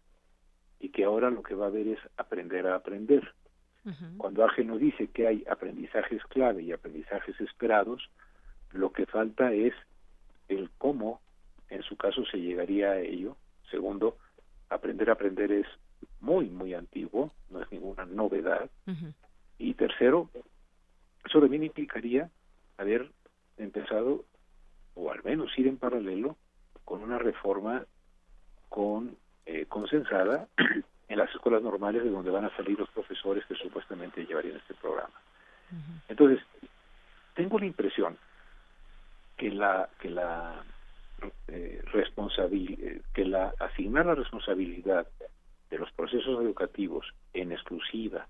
y 0.82 0.88
que 0.88 1.04
ahora 1.04 1.30
lo 1.30 1.42
que 1.42 1.54
va 1.54 1.66
a 1.66 1.68
haber 1.68 1.86
es 1.86 2.00
aprender 2.16 2.66
a 2.66 2.74
aprender. 2.74 3.32
Cuando 4.16 4.44
Ángel 4.44 4.68
nos 4.68 4.78
dice 4.78 5.08
que 5.08 5.26
hay 5.26 5.44
aprendizajes 5.50 6.22
clave 6.26 6.62
y 6.62 6.72
aprendizajes 6.72 7.40
esperados, 7.40 8.10
lo 8.72 8.92
que 8.92 9.06
falta 9.06 9.52
es 9.52 9.74
el 10.48 10.70
cómo, 10.78 11.20
en 11.68 11.82
su 11.82 11.96
caso, 11.96 12.24
se 12.26 12.38
llegaría 12.38 12.92
a 12.92 13.00
ello. 13.00 13.36
Segundo, 13.70 14.18
aprender 14.68 15.10
a 15.10 15.14
aprender 15.14 15.50
es 15.50 15.66
muy, 16.20 16.48
muy 16.48 16.74
antiguo, 16.74 17.32
no 17.50 17.62
es 17.62 17.70
ninguna 17.72 18.04
novedad. 18.04 18.70
Y 19.58 19.74
tercero, 19.74 20.30
eso 21.24 21.40
también 21.40 21.64
implicaría 21.64 22.30
haber 22.78 23.10
empezado, 23.58 24.24
o 24.94 25.10
al 25.10 25.22
menos 25.22 25.56
ir 25.58 25.68
en 25.68 25.76
paralelo, 25.76 26.36
con 26.84 27.02
una 27.02 27.18
reforma 27.18 27.84
con 28.68 29.16
eh, 29.46 29.66
consensada 29.68 30.48
en 31.08 31.18
las 31.18 31.30
escuelas 31.30 31.62
normales 31.62 32.02
de 32.02 32.10
donde 32.10 32.30
van 32.30 32.44
a 32.44 32.56
salir 32.56 32.78
los 32.78 32.90
profesores 32.90 33.44
que 33.46 33.54
supuestamente 33.54 34.24
llevarían 34.24 34.56
este 34.56 34.74
programa. 34.74 35.14
Entonces, 36.08 36.44
tengo 37.34 37.58
la 37.58 37.66
impresión 37.66 38.18
que 39.36 39.50
la 39.50 39.88
que 40.00 40.10
la 40.10 40.62
eh, 41.48 41.82
responsabilidad 41.92 43.02
que 43.14 43.24
la 43.24 43.54
asignar 43.58 44.06
la 44.06 44.14
responsabilidad 44.14 45.06
de 45.72 45.78
los 45.78 45.90
procesos 45.92 46.38
educativos 46.44 47.06
en 47.32 47.50
exclusiva 47.50 48.28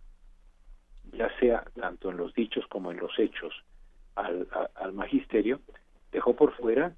ya 1.12 1.28
sea 1.40 1.64
tanto 1.74 2.10
en 2.10 2.16
los 2.16 2.32
dichos 2.34 2.64
como 2.68 2.92
en 2.92 2.98
los 2.98 3.18
hechos 3.18 3.52
al, 4.14 4.46
al 4.76 4.92
magisterio 4.92 5.58
dejó 6.12 6.36
por 6.36 6.54
fuera 6.54 6.94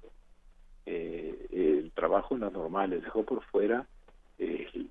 eh, 0.85 1.47
el 1.51 1.91
trabajo 1.95 2.35
en 2.35 2.41
las 2.41 2.53
normales 2.53 3.01
dejó 3.01 3.23
por 3.23 3.43
fuera 3.45 3.87
eh, 4.37 4.85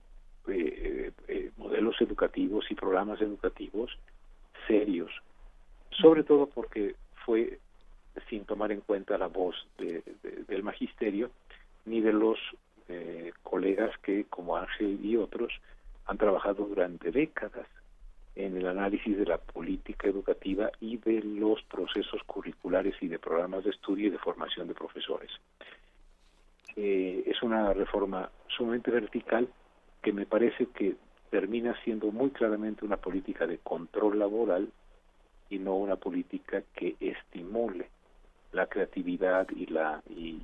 eh, 0.49 1.13
modelos 1.57 2.01
educativos 2.01 2.69
y 2.69 2.75
programas 2.75 3.21
educativos 3.21 3.97
serios 4.67 5.13
sobre 6.03 6.25
todo 6.25 6.47
porque 6.49 6.97
fue 7.25 7.61
sin 8.29 8.45
tomar 8.45 8.73
en 8.73 8.81
cuenta 8.81 9.17
la 9.19 9.29
voz 9.29 9.55
del 9.79 10.63
magisterio 10.65 11.31
ni 11.85 12.01
de 12.01 12.13
los 12.13 12.39
eh, 12.89 13.33
colegas 13.43 13.97
que, 13.99 14.25
como 14.25 14.57
Ángel 14.57 15.05
y 15.05 15.17
otros, 15.17 15.53
han 16.07 16.19
trabajado 16.19 16.67
durante 16.67 17.11
décadas 17.11 17.67
en 18.37 18.57
el 18.57 18.67
análisis 18.67 19.17
de 19.17 19.27
la 19.27 19.39
política 19.39 20.09
educativa 20.09 20.71
y 20.81 20.97
de 20.99 21.23
los 21.23 21.63
procesos 21.63 22.23
curriculares 22.25 22.95
y 23.01 23.09
de 23.09 23.19
programas 23.19 23.65
de 23.65 23.71
estudio 23.71 24.09
y 24.09 24.11
de 24.11 24.19
formación 24.19 24.67
de 24.67 24.75
profesores. 24.75 25.31
Eh, 26.77 27.23
es 27.27 27.43
una 27.43 27.73
reforma 27.73 28.31
sumamente 28.49 28.91
vertical 28.91 29.49
que 30.03 30.13
me 30.13 30.27
parece 30.27 30.67
que 30.67 30.97
termina 31.31 31.75
siendo 31.85 32.11
muy 32.11 32.31
claramente 32.31 32.85
una 32.85 32.97
política 32.97 33.47
de 33.47 33.59
control 33.59 34.19
laboral 34.19 34.71
y 35.49 35.59
no 35.59 35.77
una 35.77 35.97
política 35.97 36.63
que 36.75 36.97
estimule 37.01 37.89
la 38.55 38.67
creatividad 38.67 39.49
y 39.51 39.67
la 39.67 40.01
y, 40.09 40.41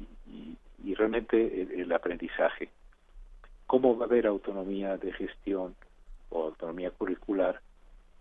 realmente 0.97 1.81
el, 1.81 1.91
aprendizaje. 1.93 2.69
¿Cómo 3.67 3.97
va 3.97 4.05
a 4.05 4.09
haber 4.09 4.27
autonomía 4.27 4.99
de 4.99 5.13
gestión 5.13 5.75
o 6.29 6.45
autonomía 6.45 6.91
curricular 6.91 7.61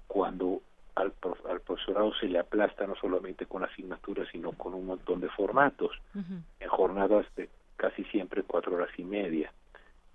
cuando 0.08 0.62
al, 0.96 1.12
al 1.50 1.60
profesorado 1.62 2.14
se 2.14 2.28
le 2.28 2.40
aplasta 2.40 2.86
no 2.88 2.96
solamente 2.96 3.48
con 3.48 3.64
asignaturas, 3.64 4.30
sino 4.32 4.54
con 4.54 4.76
un 4.76 4.86
montón 4.86 5.20
de 5.20 5.30
formatos, 5.30 5.92
en 6.14 6.70
jornadas 6.70 7.26
de 7.36 7.50
casi 7.76 8.04
siempre 8.06 8.44
cuatro 8.44 8.76
horas 8.76 8.92
y 8.98 9.04
media, 9.04 9.52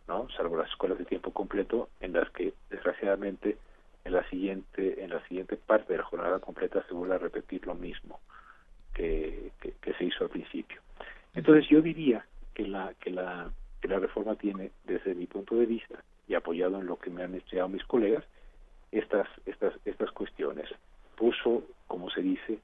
¿no? 0.07 0.29
Salvo 0.37 0.57
las 0.57 0.71
escuelas 0.71 0.99
de 0.99 1.05
tiempo 1.05 1.33
completo, 1.33 1.89
en 2.01 2.13
las 2.13 2.31
que 2.31 2.55
desgraciadamente 2.71 3.59
en 4.05 4.13
la 4.13 4.27
siguiente 4.31 5.03
en 5.03 5.11
la 5.11 5.27
siguiente 5.27 5.57
parte 5.57 5.93
de 5.93 5.99
la 5.99 6.05
jornada 6.05 6.39
completa 6.39 6.83
se 6.87 6.95
vuelve 6.95 7.17
a 7.17 7.19
repetir 7.19 7.67
lo 7.67 7.75
mismo 7.75 8.21
que, 8.95 9.53
se 9.99 10.05
hizo 10.05 10.25
al 10.25 10.31
principio. 10.31 10.81
Entonces 11.35 11.69
yo 11.69 11.83
diría 11.83 12.25
que 12.55 12.67
la, 12.67 12.95
que 13.01 13.11
la, 13.11 13.51
que 13.81 13.89
la 13.89 13.99
reforma 13.99 14.37
tiene, 14.37 14.71
desde 14.85 15.15
mi 15.15 15.27
punto 15.27 15.57
de 15.57 15.67
vista, 15.67 16.03
y 16.27 16.35
apoyado 16.35 16.81
en 16.81 16.87
lo 16.87 16.97
que 16.97 17.11
me 17.11 17.23
han 17.23 17.35
estudiado 17.35 17.69
mis 17.69 17.85
colegas, 17.85 18.25
estas, 18.93 19.29
estas, 19.45 19.75
estas 19.85 20.11
cuestiones. 20.13 20.71
Puso, 21.17 21.65
como 21.87 22.09
se 22.11 22.23
dice, 22.23 22.59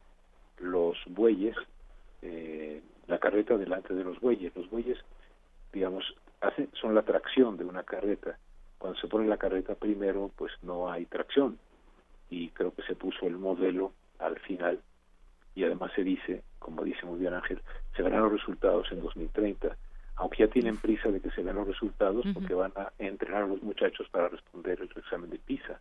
los 0.59 0.97
bueyes, 1.09 1.57
eh, 2.23 2.81
la 3.07 3.19
carreta 3.19 3.57
delante 3.57 3.95
de 3.95 4.05
los 4.05 4.21
bueyes. 4.21 4.55
Los 4.57 4.71
bueyes, 4.71 4.99
digamos, 5.73 6.15
hacen, 6.41 6.71
son 6.73 6.95
la 6.95 7.03
tracción 7.03 7.57
de 7.57 7.65
una 7.65 7.83
carreta. 7.83 8.39
Cuando 8.79 8.99
se 8.99 9.09
pone 9.09 9.29
la 9.29 9.37
carreta 9.37 9.75
primero, 9.75 10.31
pues 10.37 10.53
no 10.63 10.91
hay 10.91 11.05
tracción. 11.07 11.59
Y 12.31 12.49
creo 12.51 12.73
que 12.73 12.83
se 12.83 12.95
puso 12.95 13.27
el 13.27 13.37
modelo 13.37 13.93
al 14.19 14.39
final 14.41 14.81
y 15.55 15.65
además 15.65 15.91
se 15.95 16.05
dice, 16.05 16.43
como 16.59 16.85
dice 16.85 17.05
muy 17.07 17.19
bien 17.19 17.35
Ángel, 17.35 17.61
se 17.97 18.03
verán 18.03 18.23
los 18.23 18.33
resultados 18.33 18.87
en 18.93 19.01
2030, 19.03 19.77
aunque 20.17 20.45
ya 20.45 20.49
tienen 20.49 20.77
prisa 20.77 21.11
de 21.11 21.21
que 21.21 21.31
se 21.31 21.43
vean 21.43 21.57
los 21.57 21.67
resultados 21.67 22.25
porque 22.35 22.55
van 22.55 22.73
a 22.77 22.93
entrenar 22.99 23.45
a 23.45 23.47
los 23.47 23.63
muchachos 23.63 24.09
para 24.11 24.29
responder 24.29 24.81
el 24.81 24.91
examen 24.97 25.31
de 25.31 25.39
PISA, 25.39 25.81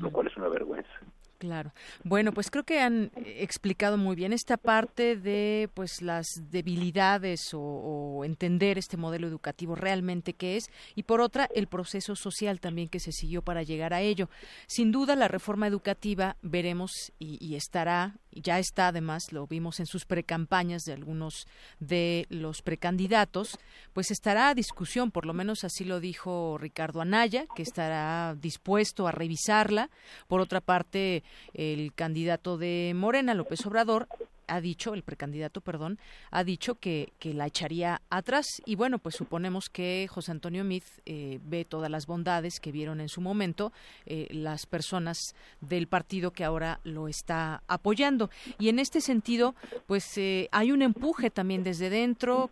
lo 0.00 0.10
cual 0.10 0.26
es 0.26 0.36
una 0.36 0.48
vergüenza. 0.48 1.00
Claro. 1.38 1.72
Bueno, 2.02 2.32
pues 2.32 2.50
creo 2.50 2.64
que 2.64 2.80
han 2.80 3.12
explicado 3.14 3.96
muy 3.96 4.16
bien 4.16 4.32
esta 4.32 4.56
parte 4.56 5.16
de 5.16 5.70
pues 5.72 6.02
las 6.02 6.26
debilidades 6.50 7.52
o, 7.54 8.24
entender 8.24 8.76
este 8.76 8.96
modelo 8.96 9.28
educativo 9.28 9.76
realmente 9.76 10.32
qué 10.32 10.56
es 10.56 10.64
y 10.96 11.04
por 11.04 11.20
otra 11.20 11.48
el 11.54 11.68
proceso 11.68 12.16
social 12.16 12.58
también 12.58 12.88
que 12.88 12.98
se 12.98 13.12
siguió 13.12 13.42
para 13.42 13.62
llegar 13.62 13.94
a 13.94 14.00
ello. 14.00 14.28
Sin 14.66 14.90
duda 14.90 15.14
la 15.14 15.28
reforma 15.28 15.68
educativa 15.68 16.36
veremos 16.42 17.12
y, 17.20 17.38
y 17.40 17.54
estará 17.54 18.16
ya 18.40 18.58
está 18.58 18.88
además, 18.88 19.32
lo 19.32 19.46
vimos 19.46 19.80
en 19.80 19.86
sus 19.86 20.04
precampañas 20.04 20.82
de 20.84 20.92
algunos 20.92 21.46
de 21.80 22.26
los 22.30 22.62
precandidatos, 22.62 23.58
pues 23.92 24.10
estará 24.10 24.48
a 24.48 24.54
discusión, 24.54 25.10
por 25.10 25.26
lo 25.26 25.34
menos 25.34 25.64
así 25.64 25.84
lo 25.84 26.00
dijo 26.00 26.58
Ricardo 26.58 27.00
Anaya, 27.00 27.46
que 27.54 27.62
estará 27.62 28.34
dispuesto 28.40 29.06
a 29.06 29.12
revisarla. 29.12 29.90
Por 30.26 30.40
otra 30.40 30.60
parte, 30.60 31.22
el 31.54 31.92
candidato 31.94 32.58
de 32.58 32.92
Morena, 32.94 33.34
López 33.34 33.64
Obrador, 33.66 34.08
ha 34.48 34.60
dicho, 34.60 34.94
el 34.94 35.02
precandidato, 35.02 35.60
perdón, 35.60 35.98
ha 36.30 36.44
dicho 36.44 36.76
que, 36.76 37.12
que 37.18 37.34
la 37.34 37.46
echaría 37.46 38.02
atrás. 38.10 38.46
Y 38.64 38.74
bueno, 38.74 38.98
pues 38.98 39.14
suponemos 39.14 39.68
que 39.68 40.06
José 40.08 40.32
Antonio 40.32 40.64
Mith 40.64 40.84
eh, 41.06 41.38
ve 41.44 41.64
todas 41.64 41.90
las 41.90 42.06
bondades 42.06 42.60
que 42.60 42.72
vieron 42.72 43.00
en 43.00 43.08
su 43.08 43.20
momento 43.20 43.72
eh, 44.06 44.28
las 44.30 44.66
personas 44.66 45.18
del 45.60 45.86
partido 45.86 46.32
que 46.32 46.44
ahora 46.44 46.80
lo 46.84 47.08
está 47.08 47.62
apoyando. 47.68 48.30
Y 48.58 48.68
en 48.68 48.78
este 48.78 49.00
sentido, 49.00 49.54
pues 49.86 50.16
eh, 50.18 50.48
hay 50.52 50.72
un 50.72 50.82
empuje 50.82 51.30
también 51.30 51.62
desde 51.62 51.90
dentro 51.90 52.50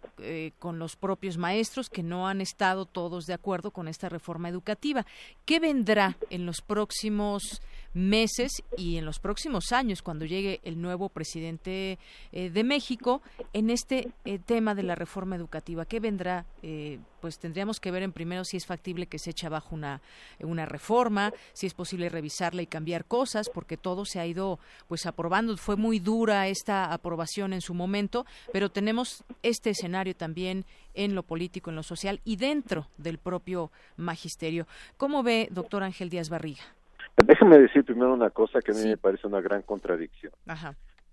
con 0.58 0.78
los 0.78 0.96
propios 0.96 1.38
maestros 1.38 1.88
que 1.88 2.02
no 2.02 2.28
han 2.28 2.40
estado 2.40 2.84
todos 2.84 3.26
de 3.26 3.34
acuerdo 3.34 3.70
con 3.70 3.88
esta 3.88 4.08
reforma 4.08 4.48
educativa. 4.48 5.06
¿Qué 5.44 5.60
vendrá 5.60 6.16
en 6.30 6.46
los 6.46 6.60
próximos 6.60 7.60
meses 7.96 8.62
y 8.76 8.98
en 8.98 9.06
los 9.06 9.18
próximos 9.18 9.72
años, 9.72 10.02
cuando 10.02 10.26
llegue 10.26 10.60
el 10.64 10.80
nuevo 10.80 11.08
presidente 11.08 11.98
eh, 12.30 12.50
de 12.50 12.62
México, 12.62 13.22
en 13.54 13.70
este 13.70 14.12
eh, 14.24 14.38
tema 14.38 14.74
de 14.74 14.82
la 14.82 14.94
reforma 14.94 15.34
educativa? 15.34 15.86
¿Qué 15.86 15.98
vendrá? 15.98 16.44
Eh, 16.62 16.98
pues 17.20 17.38
tendríamos 17.38 17.80
que 17.80 17.90
ver 17.90 18.02
en 18.02 18.12
primero 18.12 18.44
si 18.44 18.58
es 18.58 18.66
factible 18.66 19.06
que 19.06 19.18
se 19.18 19.30
eche 19.30 19.46
abajo 19.46 19.74
una, 19.74 20.02
una 20.40 20.66
reforma, 20.66 21.32
si 21.54 21.66
es 21.66 21.72
posible 21.72 22.10
revisarla 22.10 22.60
y 22.62 22.66
cambiar 22.66 23.06
cosas, 23.06 23.48
porque 23.48 23.78
todo 23.78 24.04
se 24.04 24.20
ha 24.20 24.26
ido 24.26 24.60
pues 24.88 25.06
aprobando. 25.06 25.56
Fue 25.56 25.76
muy 25.76 25.98
dura 25.98 26.48
esta 26.48 26.92
aprobación 26.92 27.54
en 27.54 27.62
su 27.62 27.72
momento, 27.72 28.26
pero 28.52 28.70
tenemos 28.70 29.24
este 29.42 29.70
escenario 29.70 30.14
también 30.14 30.66
en 30.92 31.14
lo 31.14 31.22
político, 31.22 31.70
en 31.70 31.76
lo 31.76 31.82
social 31.82 32.20
y 32.24 32.36
dentro 32.36 32.88
del 32.98 33.18
propio 33.18 33.72
magisterio. 33.96 34.68
¿Cómo 34.98 35.22
ve, 35.22 35.48
doctor 35.50 35.82
Ángel 35.82 36.10
Díaz 36.10 36.28
Barriga? 36.28 36.75
Déjame 37.16 37.58
decir 37.58 37.84
primero 37.84 38.12
una 38.12 38.30
cosa 38.30 38.60
que 38.60 38.72
a 38.72 38.74
mí 38.74 38.84
me 38.84 38.96
parece 38.96 39.26
una 39.26 39.40
gran 39.40 39.62
contradicción. 39.62 40.32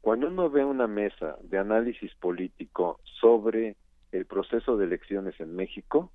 Cuando 0.02 0.28
uno 0.28 0.50
ve 0.50 0.66
una 0.66 0.88
mesa 0.88 1.38
de 1.44 1.58
análisis 1.58 2.14
político 2.16 3.00
sobre 3.22 3.78
el 4.12 4.26
proceso 4.26 4.76
de 4.76 4.86
elecciones 4.86 5.40
en 5.40 5.56
México, 5.56 6.12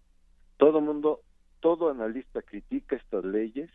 todo 0.58 0.80
mundo, 0.80 1.22
todo 1.60 1.90
analista 1.90 2.42
critica 2.42 2.96
estas 2.96 3.24
leyes 3.24 3.70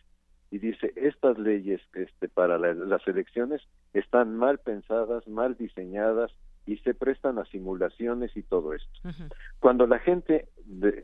y 0.51 0.59
dice 0.59 0.93
estas 0.95 1.39
leyes 1.39 1.81
este, 1.95 2.29
para 2.29 2.59
las 2.59 3.07
elecciones 3.07 3.61
están 3.93 4.35
mal 4.35 4.59
pensadas, 4.59 5.27
mal 5.27 5.57
diseñadas 5.57 6.31
y 6.67 6.77
se 6.77 6.93
prestan 6.93 7.39
a 7.39 7.45
simulaciones 7.45 8.37
y 8.37 8.43
todo 8.43 8.73
esto. 8.73 9.09
Cuando 9.59 9.87
la 9.87 9.97
gente 9.97 10.47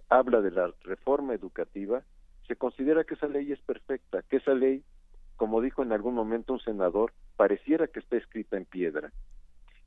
habla 0.08 0.42
de 0.42 0.52
la 0.52 0.72
reforma 0.84 1.34
educativa, 1.34 2.04
se 2.48 2.56
considera 2.56 3.04
que 3.04 3.16
esa 3.16 3.28
ley 3.28 3.52
es 3.52 3.60
perfecta, 3.62 4.22
que 4.30 4.38
esa 4.38 4.54
ley 4.54 4.84
como 5.40 5.62
dijo 5.62 5.84
en 5.84 5.94
algún 5.94 6.16
momento 6.16 6.52
un 6.52 6.60
senador, 6.60 7.14
pareciera 7.38 7.88
que 7.88 8.00
está 8.00 8.18
escrita 8.18 8.58
en 8.58 8.66
piedra. 8.66 9.14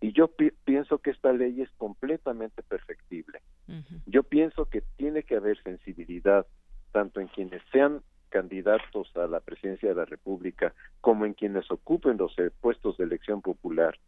Y 0.00 0.12
yo 0.12 0.30
pienso 0.64 0.96
que 0.96 1.10
esta 1.10 1.30
ley 1.30 1.60
es 1.60 1.70
completamente 1.76 2.62
perfectible. 2.62 3.42
Yo 4.06 4.22
pienso 4.22 4.64
que 4.64 4.82
tiene 4.96 5.24
que 5.24 5.36
haber 5.36 5.62
sensibilidad 5.62 6.46
tanto 6.90 7.20
en 7.20 7.28
quienes 7.28 7.60
sean 7.70 8.00
candidatos 8.30 9.14
a 9.14 9.26
la 9.26 9.40
presidencia 9.40 9.90
de 9.90 9.94
la 9.94 10.06
República 10.06 10.72
como 11.02 11.26
en 11.26 11.34
quienes 11.34 11.70
ocupen 11.70 12.16
los 12.16 12.32
eh, 12.38 12.50
puestos 12.62 12.96
de 12.96 13.04
elección 13.04 13.42
popular, 13.42 13.98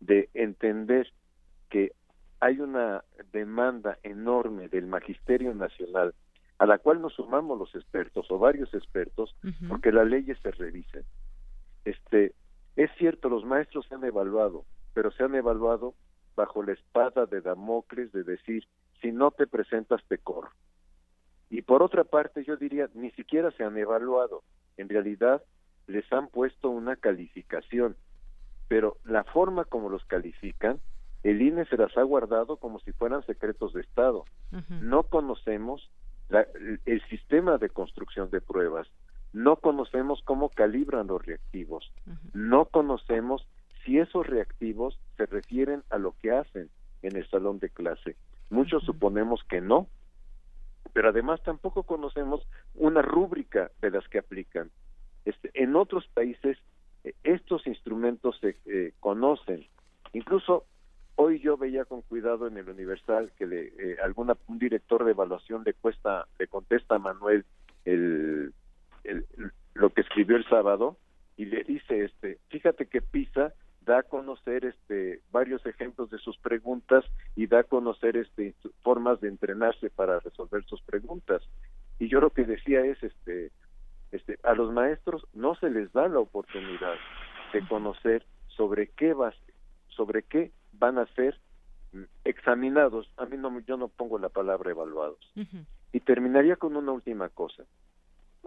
de 0.00 0.30
entender 0.32 1.12
que 1.68 1.92
hay 2.40 2.60
una 2.60 3.04
demanda 3.30 3.98
enorme 4.02 4.68
del 4.68 4.86
magisterio 4.86 5.52
nacional 5.52 6.14
a 6.64 6.66
la 6.66 6.78
cual 6.78 7.02
nos 7.02 7.12
sumamos 7.12 7.58
los 7.58 7.74
expertos 7.74 8.30
o 8.30 8.38
varios 8.38 8.72
expertos 8.72 9.36
porque 9.68 9.92
las 9.92 10.06
leyes 10.06 10.38
se 10.42 10.50
revisen. 10.50 11.04
Este, 11.84 12.32
es 12.74 12.90
cierto, 12.96 13.28
los 13.28 13.44
maestros 13.44 13.84
se 13.86 13.94
han 13.94 14.02
evaluado, 14.02 14.64
pero 14.94 15.10
se 15.10 15.24
han 15.24 15.34
evaluado 15.34 15.92
bajo 16.34 16.62
la 16.62 16.72
espada 16.72 17.26
de 17.26 17.42
Damocles 17.42 18.12
de 18.12 18.24
decir, 18.24 18.64
si 19.02 19.12
no 19.12 19.30
te 19.30 19.46
presentas 19.46 20.00
te 20.08 20.16
corro. 20.16 20.48
Y 21.50 21.60
por 21.60 21.82
otra 21.82 22.02
parte, 22.04 22.44
yo 22.44 22.56
diría, 22.56 22.88
ni 22.94 23.10
siquiera 23.10 23.50
se 23.50 23.62
han 23.62 23.76
evaluado. 23.76 24.42
En 24.78 24.88
realidad, 24.88 25.42
les 25.86 26.10
han 26.14 26.28
puesto 26.28 26.70
una 26.70 26.96
calificación, 26.96 27.94
pero 28.68 28.96
la 29.04 29.24
forma 29.24 29.66
como 29.66 29.90
los 29.90 30.02
califican, 30.06 30.80
el 31.24 31.42
INE 31.42 31.66
se 31.66 31.76
las 31.76 31.94
ha 31.98 32.02
guardado 32.04 32.56
como 32.56 32.78
si 32.80 32.92
fueran 32.92 33.22
secretos 33.26 33.74
de 33.74 33.82
Estado. 33.82 34.24
No 34.80 35.02
conocemos 35.02 35.90
el 36.42 37.02
sistema 37.08 37.58
de 37.58 37.68
construcción 37.68 38.30
de 38.30 38.40
pruebas, 38.40 38.88
no 39.32 39.56
conocemos 39.56 40.22
cómo 40.24 40.48
calibran 40.48 41.08
los 41.08 41.24
reactivos, 41.24 41.92
no 42.32 42.66
conocemos 42.66 43.46
si 43.84 43.98
esos 43.98 44.26
reactivos 44.26 44.98
se 45.16 45.26
refieren 45.26 45.82
a 45.90 45.98
lo 45.98 46.14
que 46.22 46.30
hacen 46.32 46.70
en 47.02 47.16
el 47.16 47.28
salón 47.28 47.58
de 47.58 47.70
clase. 47.70 48.16
Muchos 48.50 48.84
suponemos 48.84 49.42
que 49.44 49.60
no, 49.60 49.88
pero 50.92 51.08
además 51.08 51.42
tampoco 51.42 51.82
conocemos 51.82 52.46
una 52.74 53.02
rúbrica 53.02 53.70
de 53.80 53.90
las 53.90 54.06
que 54.08 54.18
aplican. 54.18 54.70
Este, 55.24 55.50
en 55.54 55.74
otros 55.76 56.06
países 56.14 56.56
eh, 57.02 57.14
estos 57.24 57.66
instrumentos 57.66 58.38
se 58.40 58.56
eh, 58.66 58.92
conocen. 59.00 59.66
Incluso 60.12 60.64
hoy 61.16 61.40
yo 61.40 61.56
veía 61.56 61.84
con 61.84 62.02
cuidado 62.02 62.46
en 62.46 62.56
el 62.56 62.68
Universal 62.68 63.32
que 63.36 63.46
le, 63.46 63.72
eh, 63.78 63.96
alguna 64.02 64.36
un 64.48 64.58
director 64.58 65.04
de 65.04 65.12
evaluación 65.12 65.62
le 65.64 65.74
cuesta 65.74 66.26
le 66.38 66.46
contesta 66.46 66.96
a 66.96 66.98
Manuel 66.98 67.44
el, 67.84 68.52
lo 69.74 69.90
que 69.90 70.00
escribió 70.00 70.36
el 70.36 70.48
sábado 70.48 70.96
y 71.36 71.46
le 71.46 71.62
dice 71.64 72.04
este 72.04 72.38
fíjate 72.48 72.86
que 72.86 73.02
PISA 73.02 73.52
da 73.82 73.98
a 73.98 74.02
conocer 74.02 74.64
este 74.64 75.20
varios 75.30 75.64
ejemplos 75.66 76.10
de 76.10 76.18
sus 76.18 76.38
preguntas 76.38 77.04
y 77.36 77.46
da 77.46 77.60
a 77.60 77.64
conocer 77.64 78.16
este 78.16 78.54
formas 78.82 79.20
de 79.20 79.28
entrenarse 79.28 79.90
para 79.90 80.20
resolver 80.20 80.64
sus 80.64 80.82
preguntas 80.82 81.42
y 81.98 82.08
yo 82.08 82.20
lo 82.20 82.30
que 82.30 82.44
decía 82.44 82.80
es 82.84 83.02
este 83.02 83.52
este 84.10 84.38
a 84.42 84.54
los 84.54 84.72
maestros 84.72 85.26
no 85.32 85.54
se 85.56 85.70
les 85.70 85.92
da 85.92 86.08
la 86.08 86.20
oportunidad 86.20 86.94
de 87.52 87.66
conocer 87.68 88.24
sobre 88.48 88.88
qué 88.88 89.12
vas 89.12 89.34
sobre 89.88 90.22
qué 90.22 90.50
van 90.78 90.98
a 90.98 91.06
ser 91.14 91.38
examinados. 92.24 93.10
A 93.16 93.26
mí 93.26 93.36
no 93.36 93.58
yo 93.60 93.76
no 93.76 93.88
pongo 93.88 94.18
la 94.18 94.28
palabra 94.28 94.70
evaluados. 94.70 95.32
Y 95.92 96.00
terminaría 96.00 96.56
con 96.56 96.76
una 96.76 96.92
última 96.92 97.28
cosa. 97.28 97.64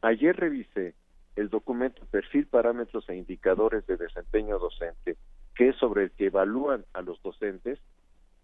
Ayer 0.02 0.36
revisé 0.36 0.95
el 1.36 1.49
documento 1.49 2.06
Perfil, 2.12 2.48
Parámetros 2.48 3.08
e 3.10 3.16
Indicadores 3.16 3.86
de 3.88 3.98
Desempeño 3.98 4.60
Docente, 4.60 5.18
que 5.56 5.70
es 5.70 5.76
sobre 5.78 6.04
el 6.04 6.12
que 6.12 6.26
evalúan 6.26 6.86
a 6.94 7.02
los 7.02 7.22
docentes, 7.22 7.80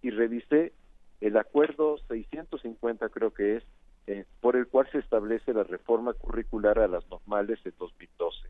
y 0.01 0.11
revisé 0.11 0.73
el 1.21 1.37
acuerdo 1.37 1.97
650, 2.07 3.09
creo 3.09 3.33
que 3.33 3.57
es, 3.57 3.63
eh, 4.07 4.25
por 4.41 4.55
el 4.55 4.67
cual 4.67 4.87
se 4.91 4.99
establece 4.99 5.53
la 5.53 5.63
reforma 5.63 6.13
curricular 6.13 6.79
a 6.79 6.87
las 6.87 7.07
normales 7.09 7.63
de 7.63 7.71
2012. 7.71 8.49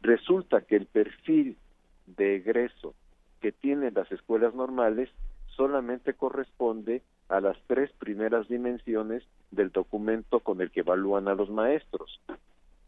Resulta 0.00 0.62
que 0.62 0.76
el 0.76 0.86
perfil 0.86 1.58
de 2.06 2.36
egreso 2.36 2.94
que 3.40 3.52
tienen 3.52 3.94
las 3.94 4.10
escuelas 4.12 4.54
normales 4.54 5.08
solamente 5.56 6.14
corresponde 6.14 7.02
a 7.28 7.40
las 7.40 7.56
tres 7.66 7.90
primeras 7.98 8.48
dimensiones 8.48 9.24
del 9.50 9.70
documento 9.70 10.40
con 10.40 10.60
el 10.60 10.70
que 10.70 10.80
evalúan 10.80 11.28
a 11.28 11.34
los 11.34 11.50
maestros. 11.50 12.20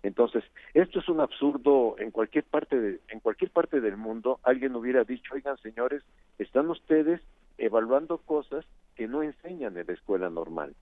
Entonces, 0.02 0.42
esto 0.72 1.00
es 1.00 1.08
un 1.08 1.20
absurdo 1.20 1.96
en 1.98 2.10
cualquier 2.10 2.44
parte 2.44 2.80
de, 2.80 3.00
en 3.08 3.20
cualquier 3.20 3.50
parte 3.50 3.80
del 3.80 3.96
mundo. 3.96 4.40
Alguien 4.44 4.74
hubiera 4.74 5.04
dicho, 5.04 5.34
oigan 5.34 5.58
señores, 5.58 6.02
están 6.38 6.70
ustedes 6.70 7.20
evaluando 7.58 8.18
cosas 8.18 8.64
que 8.94 9.08
no 9.08 9.22
enseñan 9.22 9.76
en 9.76 9.86
la 9.86 9.92
escuela 9.92 10.30
normal. 10.30 10.74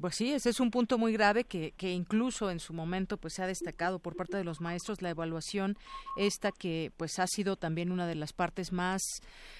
Pues 0.00 0.14
sí, 0.14 0.32
ese 0.32 0.50
es 0.50 0.60
un 0.60 0.70
punto 0.70 0.96
muy 0.96 1.12
grave 1.12 1.42
que, 1.42 1.72
que 1.72 1.90
incluso 1.90 2.50
en 2.50 2.60
su 2.60 2.72
momento 2.72 3.16
pues 3.16 3.34
se 3.34 3.42
ha 3.42 3.48
destacado 3.48 3.98
por 3.98 4.14
parte 4.14 4.36
de 4.36 4.44
los 4.44 4.60
maestros 4.60 5.02
la 5.02 5.10
evaluación 5.10 5.76
esta 6.16 6.52
que 6.52 6.92
pues 6.96 7.18
ha 7.18 7.26
sido 7.26 7.56
también 7.56 7.90
una 7.90 8.06
de 8.06 8.14
las 8.14 8.32
partes 8.32 8.72
más 8.72 9.02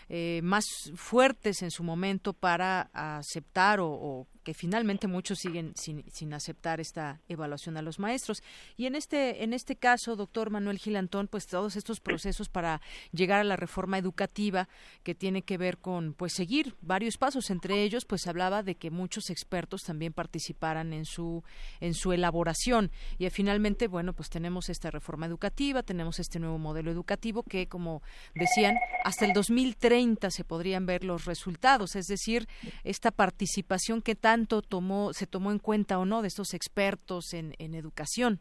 eh, 0.08 0.40
más 0.44 0.64
fuertes 0.94 1.62
en 1.62 1.72
su 1.72 1.82
momento 1.82 2.32
para 2.32 2.88
aceptar 2.92 3.80
o, 3.80 4.26
finalmente 4.54 5.06
muchos 5.06 5.38
siguen 5.38 5.72
sin, 5.76 6.32
aceptar 6.32 6.80
esta 6.80 7.20
evaluación 7.28 7.76
a 7.76 7.82
los 7.82 7.98
maestros. 7.98 8.42
Y 8.76 8.86
en 8.86 8.94
este, 8.94 9.42
en 9.44 9.52
este 9.52 9.76
caso, 9.76 10.16
doctor 10.16 10.50
Manuel 10.50 10.78
Gilantón, 10.78 11.28
pues 11.28 11.46
todos 11.46 11.76
estos 11.76 12.00
procesos 12.00 12.48
para 12.48 12.80
llegar 13.12 13.40
a 13.40 13.44
la 13.44 13.56
reforma 13.56 13.98
educativa 13.98 14.68
que 15.02 15.14
tiene 15.14 15.42
que 15.42 15.58
ver 15.58 15.78
con 15.78 16.14
pues 16.14 16.32
seguir 16.32 16.74
varios 16.80 17.16
pasos, 17.16 17.50
entre 17.50 17.82
ellos 17.82 18.04
pues 18.04 18.26
hablaba 18.26 18.62
de 18.62 18.74
que 18.74 18.90
muchos 18.90 19.30
expertos 19.30 19.82
también 19.82 20.12
participaran 20.12 20.92
en 20.92 21.04
su, 21.04 21.42
en 21.80 21.94
su 21.94 22.12
elaboración. 22.12 22.90
Y 23.18 23.28
finalmente, 23.30 23.88
bueno, 23.88 24.12
pues 24.12 24.30
tenemos 24.30 24.68
esta 24.68 24.90
reforma 24.90 25.26
educativa, 25.26 25.82
tenemos 25.82 26.18
este 26.18 26.38
nuevo 26.38 26.58
modelo 26.58 26.90
educativo 26.90 27.42
que, 27.42 27.68
como 27.68 28.02
decían, 28.34 28.76
hasta 29.04 29.26
el 29.26 29.32
2030 29.32 30.30
se 30.30 30.44
podrían 30.44 30.86
ver 30.86 31.04
los 31.04 31.24
resultados, 31.24 31.96
es 31.96 32.06
decir, 32.06 32.48
esta 32.84 33.10
participación 33.10 34.02
que 34.02 34.14
tanto 34.38 34.62
tomó, 34.62 35.12
se 35.12 35.26
tomó 35.26 35.50
en 35.50 35.58
cuenta 35.58 35.98
o 35.98 36.04
no 36.04 36.22
de 36.22 36.28
estos 36.28 36.54
expertos 36.54 37.34
en, 37.34 37.54
educación. 37.58 38.38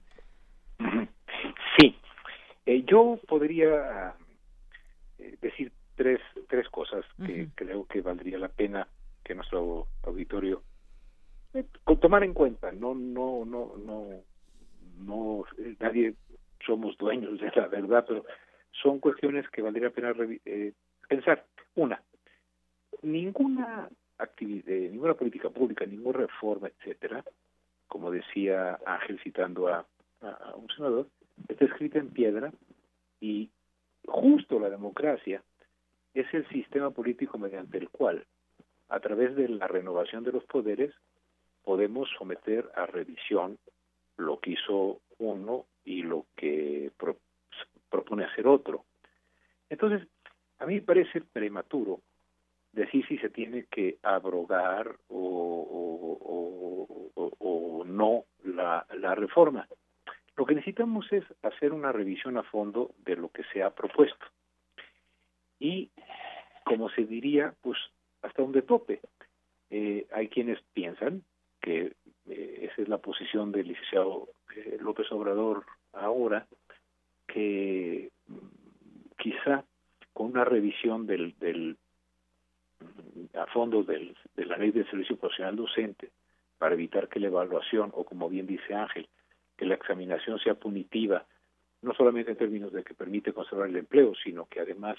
Sí, 1.77 1.95
eh, 2.67 2.83
yo 2.85 3.19
podría 3.27 4.13
eh, 5.17 5.37
decir 5.41 5.71
tres, 5.95 6.19
tres 6.49 6.69
cosas 6.69 7.03
que 7.25 7.47
creo 7.55 7.85
que 7.87 8.01
valdría 8.01 8.37
la 8.37 8.49
pena 8.49 8.87
que 9.23 9.33
nuestro 9.33 9.87
auditorio 10.03 10.61
eh, 11.55 11.65
tomar 11.99 12.23
en 12.23 12.33
cuenta. 12.33 12.71
No, 12.71 12.93
no, 12.93 13.43
no, 13.43 13.73
no, 13.77 14.07
no, 14.99 15.43
nadie 15.79 16.13
somos 16.63 16.95
dueños 16.97 17.39
de 17.39 17.51
la 17.55 17.67
verdad, 17.67 18.05
pero 18.07 18.23
son 18.83 18.99
cuestiones 18.99 19.49
que 19.49 19.63
valdría 19.63 19.87
la 19.87 19.93
pena 19.95 20.13
pensar. 21.07 21.43
Una, 21.75 22.01
ninguna 23.01 23.89
ninguna 24.39 25.14
política 25.14 25.49
pública, 25.49 25.85
ninguna 25.85 26.19
reforma, 26.19 26.68
etcétera, 26.68 27.23
como 27.88 28.11
decía 28.11 28.80
Ángel 28.85 29.19
citando 29.23 29.68
a, 29.68 29.85
un 30.56 30.68
senador, 30.76 31.07
está 31.48 31.65
escrita 31.65 31.99
en 31.99 32.10
piedra 32.10 32.52
y 33.22 33.49
justo 34.06 34.60
la 34.60 34.69
democracia 34.69 35.44
es 36.14 36.26
el 36.34 36.48
sistema 36.49 36.89
político 36.89 37.38
mediante 37.38 37.77
el 37.77 37.89
cual, 37.89 38.26
a 38.89 38.99
través 38.99 39.35
de 39.35 39.48
la 39.49 39.68
renovación 39.68 40.23
de 40.23 40.31
los 40.31 40.44
poderes, 40.45 40.94
podemos 41.64 42.10
someter 42.18 42.72
a 42.76 42.85
revisión 42.85 43.60
lo 44.15 44.39
que 44.39 44.52
hizo 44.52 45.02
uno 45.19 45.65
y 45.85 46.02
lo 46.02 46.26
que 46.35 46.91
propone 47.89 48.23
hacer 48.23 48.48
otro. 48.48 48.85
Entonces, 49.69 50.07
a 50.60 50.65
mí 50.65 50.76
me 50.76 50.81
parece 50.81 51.22
prematuro 51.22 52.02
decir 52.77 53.05
si 53.07 53.17
se 53.17 53.29
tiene 53.29 53.65
que 53.65 53.97
abrogar 54.03 54.95
o, 55.09 56.17
o, 57.39 57.83
no 57.85 58.25
la, 58.43 58.85
la 58.95 59.15
reforma. 59.15 59.67
Lo 60.35 60.45
que 60.45 60.53
necesitamos 60.53 61.11
es 61.11 61.23
hacer 61.41 61.73
una 61.73 61.91
revisión 61.91 62.37
a 62.37 62.43
fondo 62.43 62.91
de 63.03 63.15
lo 63.15 63.29
que 63.29 63.43
se 63.51 63.63
ha 63.63 63.71
propuesto. 63.71 64.25
Y, 65.59 65.89
como 66.63 66.89
se 66.89 67.05
diría, 67.05 67.55
pues 67.61 67.77
hasta 68.21 68.41
donde 68.41 68.61
tope. 68.61 68.99
Eh, 69.69 70.07
hay 70.13 70.27
quienes 70.27 70.61
piensan 70.73 71.23
que 71.61 71.93
eh, 72.29 72.69
esa 72.71 72.81
es 72.81 72.87
la 72.87 72.99
posición 72.99 73.51
del 73.51 73.67
licenciado 73.67 74.29
eh, 74.55 74.77
López 74.79 75.11
Obrador 75.11 75.65
ahora, 75.93 76.47
que 77.27 78.11
mm, 78.27 78.37
quizá 79.17 79.65
con 80.13 80.27
una 80.27 80.45
revisión 80.45 81.05
del, 81.07 81.35
del 81.39 81.77
a 83.33 83.45
fondo 83.47 83.83
del, 83.83 84.15
de 84.35 84.45
la 84.45 84.57
ley 84.57 84.71
del 84.71 84.89
servicio 84.89 85.17
profesional 85.17 85.55
docente 85.55 86.11
para 86.57 86.75
evitar 86.75 87.07
que 87.07 87.19
la 87.19 87.27
evaluación 87.27 87.91
o 87.93 88.03
como 88.03 88.29
bien 88.29 88.47
dice 88.47 88.73
Ángel 88.73 89.07
que 89.55 89.65
la 89.65 89.75
examinación 89.75 90.39
sea 90.39 90.55
punitiva 90.55 91.25
no 91.81 91.93
solamente 91.93 92.31
en 92.31 92.37
términos 92.37 92.71
de 92.71 92.83
que 92.83 92.93
permite 92.93 93.33
conservar 93.33 93.69
el 93.69 93.77
empleo 93.77 94.13
sino 94.23 94.45
que 94.45 94.59
además 94.59 94.97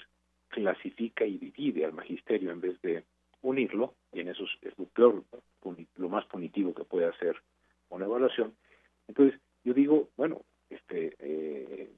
clasifica 0.49 1.25
y 1.25 1.37
divide 1.37 1.85
al 1.85 1.93
magisterio 1.93 2.51
en 2.51 2.61
vez 2.61 2.81
de 2.81 3.03
unirlo 3.41 3.93
y 4.11 4.21
en 4.21 4.29
eso 4.29 4.45
es 4.61 4.77
lo 4.77 4.85
peor 4.85 5.23
lo 5.97 6.09
más 6.09 6.25
punitivo 6.25 6.73
que 6.73 6.83
puede 6.83 7.05
hacer 7.05 7.35
una 7.89 8.05
evaluación 8.05 8.53
entonces 9.07 9.39
yo 9.63 9.73
digo, 9.73 10.09
bueno, 10.15 10.41
este, 10.69 11.15
eh, 11.19 11.91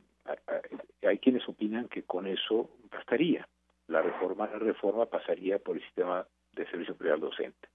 hay 1.04 1.18
quienes 1.20 1.48
opinan 1.48 1.88
que 1.88 2.04
con 2.04 2.26
eso 2.26 2.70
bastaría. 2.92 3.48
La 3.92 4.02
reforma, 4.02 4.48
la 4.48 4.58
reforma 4.58 5.06
pasaría 5.06 5.60
por 5.60 5.76
el 5.76 5.84
sistema 5.84 6.26
de 6.54 6.66
servicio 6.68 6.96
privado 6.96 7.28
docente. 7.28 7.68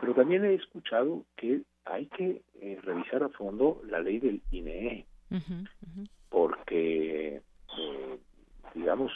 Pero 0.00 0.12
también 0.12 0.44
he 0.44 0.54
escuchado 0.54 1.24
que 1.36 1.62
hay 1.84 2.06
que 2.06 2.42
eh, 2.60 2.80
revisar 2.82 3.22
a 3.22 3.28
fondo 3.28 3.80
la 3.86 4.00
ley 4.00 4.18
del 4.18 4.42
INE, 4.50 5.06
porque, 6.28 7.36
eh, 7.36 8.18
digamos, 8.74 9.12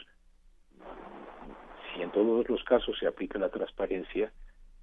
si 1.92 2.02
en 2.02 2.12
todos 2.12 2.48
los 2.48 2.62
casos 2.62 2.96
se 3.00 3.08
aplica 3.08 3.40
la 3.40 3.48
transparencia, 3.48 4.32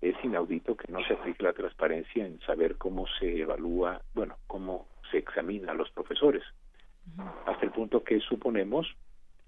es 0.01 0.15
inaudito 0.21 0.75
que 0.75 0.91
no 0.91 1.01
se 1.05 1.13
aplique 1.13 1.43
la 1.43 1.53
transparencia 1.53 2.25
en 2.25 2.41
saber 2.41 2.75
cómo 2.75 3.05
se 3.17 3.39
evalúa, 3.39 4.01
bueno, 4.13 4.35
cómo 4.47 4.87
se 5.09 5.19
examina 5.19 5.71
a 5.71 5.75
los 5.75 5.89
profesores. 5.91 6.43
Hasta 7.45 7.65
el 7.65 7.71
punto 7.71 8.03
que 8.03 8.19
suponemos, 8.19 8.93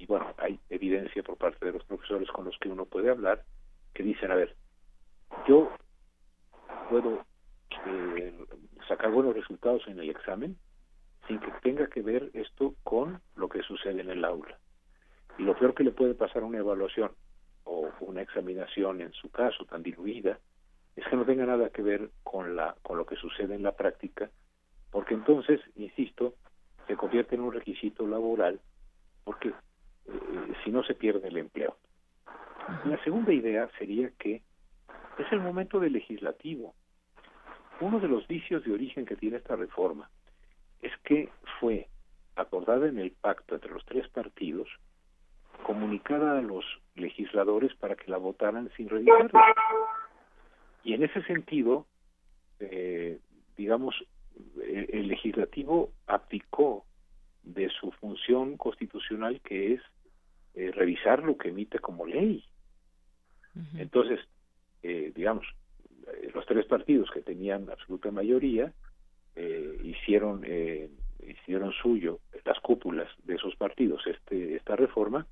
y 0.01 0.07
bueno, 0.07 0.33
hay 0.39 0.59
evidencia 0.71 1.21
por 1.21 1.37
parte 1.37 1.63
de 1.63 1.73
los 1.73 1.83
profesores 1.83 2.27
con 2.31 2.45
los 2.45 2.57
que 2.57 2.69
uno 2.69 2.85
puede 2.85 3.11
hablar, 3.11 3.43
que 3.93 4.01
dicen, 4.01 4.31
a 4.31 4.35
ver, 4.35 4.55
yo 5.47 5.71
puedo 6.89 7.23
eh, 7.85 8.33
sacar 8.87 9.11
buenos 9.11 9.35
resultados 9.35 9.83
en 9.85 9.99
el 9.99 10.09
examen 10.09 10.57
sin 11.27 11.39
que 11.39 11.51
tenga 11.61 11.85
que 11.85 12.01
ver 12.01 12.31
esto 12.33 12.73
con 12.81 13.21
lo 13.35 13.47
que 13.47 13.61
sucede 13.61 14.01
en 14.01 14.09
el 14.09 14.25
aula. 14.25 14.57
Y 15.37 15.43
lo 15.43 15.55
peor 15.55 15.75
que 15.75 15.83
le 15.83 15.91
puede 15.91 16.15
pasar 16.15 16.41
a 16.41 16.47
una 16.47 16.57
evaluación 16.57 17.11
o 17.63 17.91
una 17.99 18.23
examinación 18.23 19.01
en 19.01 19.13
su 19.13 19.29
caso 19.29 19.65
tan 19.65 19.83
diluida 19.83 20.39
es 20.95 21.05
que 21.05 21.15
no 21.15 21.25
tenga 21.25 21.45
nada 21.45 21.69
que 21.69 21.83
ver 21.83 22.09
con 22.23 22.55
la 22.55 22.75
con 22.81 22.97
lo 22.97 23.05
que 23.05 23.15
sucede 23.17 23.53
en 23.53 23.61
la 23.61 23.73
práctica 23.73 24.31
porque 24.89 25.13
entonces 25.13 25.61
insisto 25.75 26.33
se 26.87 26.97
convierte 26.97 27.35
en 27.35 27.41
un 27.41 27.53
requisito 27.53 28.07
laboral 28.07 28.59
porque 29.23 29.53
eh, 30.07 30.53
si 30.63 30.71
no 30.71 30.83
se 30.83 30.95
pierde 30.95 31.27
el 31.27 31.37
empleo. 31.37 31.77
La 32.85 33.01
segunda 33.03 33.33
idea 33.33 33.69
sería 33.77 34.11
que 34.17 34.41
es 35.17 35.31
el 35.31 35.39
momento 35.39 35.79
del 35.79 35.93
legislativo. 35.93 36.73
Uno 37.79 37.99
de 37.99 38.07
los 38.07 38.27
vicios 38.27 38.63
de 38.63 38.73
origen 38.73 39.05
que 39.05 39.15
tiene 39.15 39.37
esta 39.37 39.55
reforma 39.55 40.09
es 40.81 40.91
que 41.03 41.29
fue 41.59 41.87
acordada 42.35 42.87
en 42.87 42.99
el 42.99 43.11
pacto 43.11 43.55
entre 43.55 43.71
los 43.71 43.85
tres 43.85 44.07
partidos 44.09 44.67
comunicada 45.63 46.39
a 46.39 46.41
los 46.41 46.65
legisladores 46.95 47.73
para 47.75 47.95
que 47.95 48.09
la 48.09 48.17
votaran 48.17 48.69
sin 48.75 48.89
revisarla. 48.89 49.53
Y 50.83 50.93
en 50.93 51.03
ese 51.03 51.21
sentido, 51.23 51.85
eh, 52.59 53.19
digamos, 53.57 53.95
el, 54.63 55.07
legislativo 55.07 55.91
aplicó 56.07 56.85
de 57.43 57.69
su 57.69 57.91
función 57.91 58.57
constitucional 58.57 59.41
que 59.41 59.73
es 59.73 59.81
eh, 60.55 60.71
revisar 60.71 61.23
lo 61.23 61.37
que 61.37 61.49
emite 61.49 61.79
como 61.79 62.05
ley. 62.05 62.43
Entonces, 63.77 64.19
eh, 64.81 65.11
digamos, 65.13 65.45
los 66.33 66.45
tres 66.45 66.65
partidos 66.65 67.11
que 67.11 67.21
tenían 67.21 67.69
absoluta 67.69 68.09
mayoría 68.09 68.71
hicieron 69.83 70.45
hicieron 71.25 71.71
suyo 71.73 72.19
las 72.45 72.59
cúpulas 72.59 73.09
de 73.23 73.35
esos 73.35 73.55
partidos 73.55 74.01
este 74.07 74.55
esta 74.55 74.75
reforma 74.75 75.27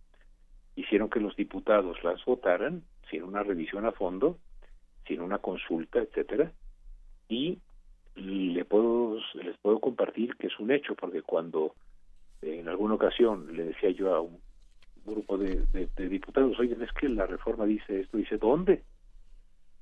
hicieron 0.80 1.10
que 1.10 1.20
los 1.20 1.36
diputados 1.36 2.02
las 2.04 2.24
votaran 2.26 2.84
sin 3.10 3.24
una 3.24 3.44
revisión 3.44 3.86
a 3.86 3.92
fondo, 3.92 4.38
sin 5.08 5.22
una 5.22 5.40
consulta, 5.40 6.00
etcétera, 6.00 6.52
y 7.28 7.60
le 8.16 8.66
puedo, 8.66 9.20
les 9.36 9.58
puedo 9.58 9.80
compartir 9.80 10.36
que 10.36 10.48
es 10.48 10.60
un 10.60 10.72
hecho, 10.72 10.96
porque 10.96 11.22
cuando 11.22 11.76
en 12.42 12.68
alguna 12.68 12.96
ocasión 12.96 13.56
le 13.56 13.66
decía 13.66 13.90
yo 13.92 14.14
a 14.14 14.22
un 14.22 14.40
grupo 15.06 15.38
de, 15.38 15.66
diputados, 15.98 16.60
oigan, 16.60 16.82
es 16.82 16.92
que 16.94 17.10
la 17.10 17.26
reforma 17.26 17.66
dice 17.66 18.02
esto, 18.02 18.18
dice, 18.18 18.38
¿dónde? 18.38 18.84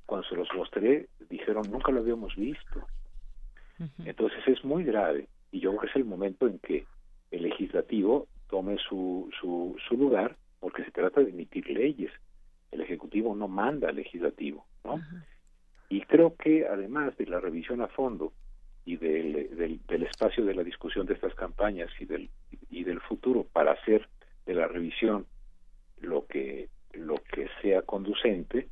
Cuando 0.06 0.28
se 0.28 0.36
los 0.36 0.48
mostré, 0.56 1.10
dijeron, 1.30 1.64
nunca 1.70 1.92
lo 1.92 2.00
habíamos 2.00 2.36
visto. 2.36 2.88
Entonces 4.06 4.40
es 4.48 4.64
muy 4.64 4.84
grave, 4.84 5.28
y 5.52 5.60
yo 5.60 5.70
creo 5.72 5.82
que 5.82 5.88
es 5.88 5.96
el 5.96 6.06
momento 6.06 6.48
en 6.48 6.60
que 6.60 6.86
el 7.30 7.44
legislativo 7.44 8.28
tome 8.50 8.78
su, 8.78 9.30
su, 9.40 9.76
su 9.88 9.98
lugar 9.98 10.36
porque 10.60 10.84
se 10.84 10.92
trata 10.92 11.22
de 11.22 11.30
emitir 11.30 11.70
leyes. 11.70 12.12
El 12.72 12.82
Ejecutivo 12.82 13.36
no 13.36 13.48
manda 13.48 13.90
al 13.90 13.96
Legislativo, 13.96 14.66
¿no? 14.84 15.00
Y 15.90 16.02
creo 16.02 16.36
que 16.36 16.68
además 16.68 17.16
de 17.18 17.28
la 17.28 17.40
revisión 17.40 17.82
a 17.82 17.88
fondo 17.88 18.34
y 18.84 18.98
del, 18.98 19.80
del, 19.88 20.04
espacio 20.04 20.44
de 20.44 20.54
la 20.54 20.64
discusión 20.64 21.06
de 21.06 21.14
estas 21.14 21.34
campañas 21.36 21.90
y 22.00 22.06
del, 22.06 22.30
y 22.70 22.84
del 22.84 23.02
futuro 23.02 23.46
para 23.52 23.74
hacer 23.74 24.08
de 24.46 24.54
la 24.54 24.68
revisión 24.68 25.26
lo 26.00 26.26
que, 26.28 26.70
lo 26.94 27.16
que 27.16 27.48
sea 27.62 27.82
conducente, 27.82 28.70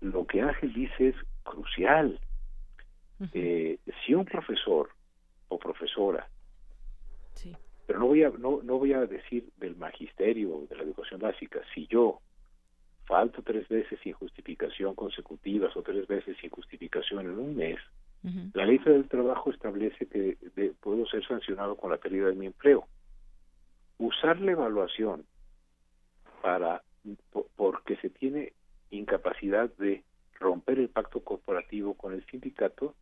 lo 0.00 0.26
que 0.26 0.40
Ángel 0.40 0.72
dice 0.72 1.08
es 1.08 1.16
crucial. 1.42 2.18
Eh, 3.32 3.78
si 4.06 4.14
un 4.14 4.24
profesor 4.24 4.90
o 5.48 5.58
profesora 5.58 6.28
pero 7.88 8.00
no 8.00 8.06
voy 8.06 8.22
a 8.22 8.30
no, 8.30 8.60
no 8.62 8.78
voy 8.78 8.92
a 8.92 9.06
decir 9.06 9.48
del 9.56 9.74
magisterio 9.76 10.66
de 10.68 10.76
la 10.76 10.82
educación 10.82 11.20
básica 11.20 11.60
si 11.74 11.86
yo 11.86 12.20
falto 13.06 13.42
tres 13.42 13.66
veces 13.68 13.98
sin 14.02 14.12
justificación 14.12 14.94
consecutivas 14.94 15.74
o 15.76 15.82
tres 15.82 16.06
veces 16.06 16.36
sin 16.40 16.50
justificación 16.50 17.26
en 17.26 17.38
un 17.38 17.56
mes 17.56 17.78
la 18.52 18.66
ley 18.66 18.78
del 18.78 19.08
trabajo 19.08 19.50
establece 19.50 20.06
que 20.06 20.36
puedo 20.80 21.06
ser 21.06 21.26
sancionado 21.26 21.76
con 21.76 21.90
la 21.90 21.96
pérdida 21.96 22.26
de 22.26 22.34
mi 22.34 22.46
empleo 22.46 22.86
usar 23.98 24.40
la 24.40 24.52
evaluación 24.52 25.24
para 26.42 26.82
porque 27.56 27.96
se 27.96 28.10
tiene 28.10 28.52
incapacidad 28.90 29.70
de 29.76 30.04
romper 30.38 30.78
el 30.78 30.88
pacto 30.88 31.20
corporativo 31.20 31.94
con 31.94 32.12
el 32.12 32.24
sindicato 32.26 32.94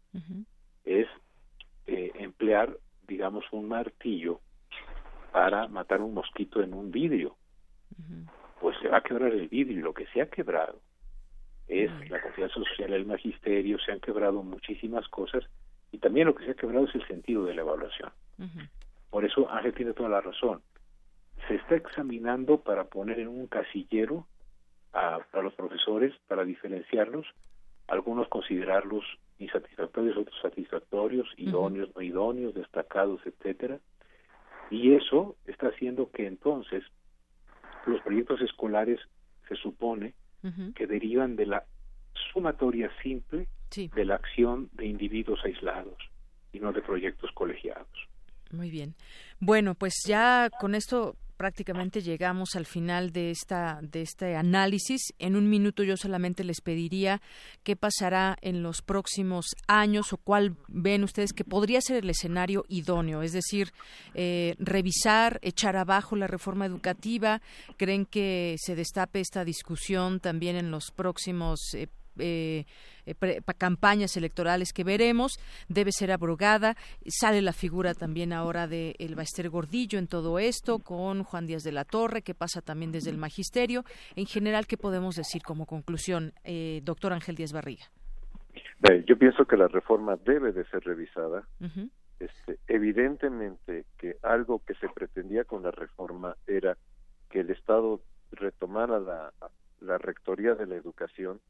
es 0.85 1.07
eh, 1.87 2.13
emplear 2.15 2.79
digamos 3.07 3.45
un 3.53 3.69
martillo 3.69 4.41
para 5.33 5.69
matar 5.69 6.01
un 6.01 6.15
mosquito 6.15 6.63
en 6.63 6.73
un 6.75 6.91
vidrio. 6.91 7.37
Pues 8.61 8.77
se 8.81 8.89
va 8.89 8.99
a 8.99 9.03
quebrar 9.03 9.33
el 9.33 9.49
vidrio 9.49 9.79
y 9.79 9.83
lo 9.83 9.93
que 9.93 10.07
se 10.07 10.23
ha 10.23 10.31
quebrado 10.31 10.81
es 11.69 11.91
la 12.09 12.23
confianza 12.23 12.55
social 12.55 12.91
del 12.91 13.07
magisterio, 13.07 13.79
se 13.79 13.93
han 13.93 14.01
quebrado 14.01 14.43
muchísimas 14.43 15.07
cosas 15.09 15.45
y 15.93 15.99
también 15.99 16.27
lo 16.27 16.35
que 16.35 16.45
se 16.45 16.53
ha 16.53 16.55
quebrado 16.55 16.87
es 16.87 16.95
el 16.95 17.07
sentido 17.07 17.45
de 17.45 17.55
la 17.55 17.63
evaluación. 17.63 18.11
Por 19.11 19.25
eso 19.25 19.51
Ángel 19.51 19.75
tiene 19.75 19.93
toda 19.93 20.09
la 20.09 20.21
razón. 20.21 20.63
Se 21.49 21.55
está 21.55 21.77
examinando 21.77 22.61
para 22.61 22.85
poner 22.85 23.21
en 23.21 23.29
un 23.29 23.47
casillero 23.47 24.27
a, 24.93 25.21
los 25.43 25.55
profesores, 25.55 26.15
para 26.27 26.45
diferenciarlos, 26.45 27.27
algunos 27.87 28.29
considerarlos 28.29 29.05
insatisfactorios, 29.39 30.17
otros 30.17 30.41
satisfactorios, 30.41 31.29
idóneos, 31.37 31.91
no 31.95 32.03
idóneos, 32.03 32.55
destacados, 32.55 33.21
etcétera 33.27 33.79
y 34.71 34.95
eso 34.95 35.37
está 35.47 35.69
haciendo 35.69 36.11
que 36.11 36.27
entonces 36.27 36.83
los 37.87 38.01
proyectos 38.03 38.41
escolares 38.41 39.01
se 39.49 39.57
supone 39.57 40.15
que 40.77 40.87
derivan 40.87 41.35
de 41.35 41.45
la 41.47 41.65
sumatoria 42.33 42.89
simple 43.03 43.49
de 43.75 44.05
la 44.05 44.15
acción 44.15 44.71
de 44.75 44.87
individuos 44.87 45.41
aislados 45.45 45.97
y 46.53 46.61
no 46.61 46.73
de 46.73 46.83
proyectos 46.83 47.33
colegiados. 47.33 47.89
Muy 48.53 48.71
bien. 48.71 48.95
Bueno, 49.41 49.75
pues 49.75 50.05
ya 50.07 50.49
con 50.61 50.77
esto 50.77 51.17
prácticamente 51.37 52.03
llegamos 52.03 52.57
al 52.57 52.67
final 52.67 53.13
de 53.13 53.31
esta 53.31 53.79
de 53.83 54.03
este 54.03 54.37
análisis. 54.37 55.15
En 55.19 55.37
un 55.37 55.49
minuto 55.49 55.83
yo 55.83 55.97
solamente 55.97 56.45
les 56.45 56.61
pediría 56.61 57.21
qué 57.63 57.77
pasará 57.77 58.37
en 58.41 58.63
los 58.63 58.83
próximos 58.83 59.55
años 59.67 60.13
o 60.13 60.17
cuál 60.17 60.57
ven 60.69 61.05
ustedes 61.05 61.33
que 61.33 61.45
podría 61.45 61.81
ser 61.81 62.03
el 62.03 62.11
escenario 62.11 62.65
idóneo, 62.69 63.23
es 63.23 63.33
decir, 63.33 63.73
eh, 64.15 64.55
revisar, 64.59 65.39
echar 65.43 65.77
abajo 65.77 66.17
la 66.17 66.27
reforma 66.27 66.67
educativa. 66.67 67.41
¿Creen 67.77 68.07
que 68.07 68.57
se 68.59 68.75
destape 68.75 69.21
esta 69.21 69.45
discusión 69.45 70.21
también 70.21 70.57
en 70.57 70.71
los 70.71 70.91
próximos 70.91 71.61
eh, 71.75 71.89
eh, 72.19 72.65
eh 73.07 73.15
campañas 73.59 74.17
electorales 74.17 74.73
que 74.73 74.85
veremos 74.85 75.39
debe 75.69 75.93
ser 75.93 76.13
abrogada. 76.13 76.77
Sale 77.07 77.43
la 77.43 77.53
figura 77.53 77.95
también 77.95 78.33
ahora 78.33 78.67
de 78.67 78.95
el 78.99 79.15
Baester 79.15 79.49
Gordillo 79.49 79.99
en 79.99 80.07
todo 80.07 80.39
esto, 80.39 80.79
con 80.79 81.23
Juan 81.23 81.47
Díaz 81.47 81.63
de 81.63 81.73
la 81.73 81.85
Torre, 81.85 82.23
que 82.23 82.35
pasa 82.35 82.61
también 82.61 82.93
desde 82.93 83.11
el 83.11 83.19
magisterio. 83.19 83.85
En 84.15 84.27
general, 84.27 84.67
¿qué 84.67 84.77
podemos 84.77 85.17
decir 85.17 85.43
como 85.43 85.67
conclusión, 85.67 86.33
eh, 86.45 86.81
doctor 86.85 87.13
Ángel 87.13 87.37
Díaz 87.37 87.53
Barriga? 87.53 87.87
Yo 89.07 89.19
pienso 89.19 89.47
que 89.47 89.57
la 89.57 89.69
reforma 89.69 90.17
debe 90.17 90.53
de 90.53 90.65
ser 90.67 90.85
revisada. 90.85 91.47
este, 92.19 92.59
evidentemente 92.67 93.85
que 93.99 94.17
algo 94.23 94.63
que 94.65 94.75
se 94.75 94.89
pretendía 94.89 95.45
con 95.45 95.63
la 95.63 95.71
reforma 95.71 96.37
era 96.47 96.77
que 97.29 97.41
el 97.41 97.51
Estado 97.51 98.01
retomara 98.33 98.99
la, 98.99 99.33
la 99.81 99.99
rectoría 99.99 100.55
de 100.55 100.67
la 100.67 100.77
educación 100.77 101.41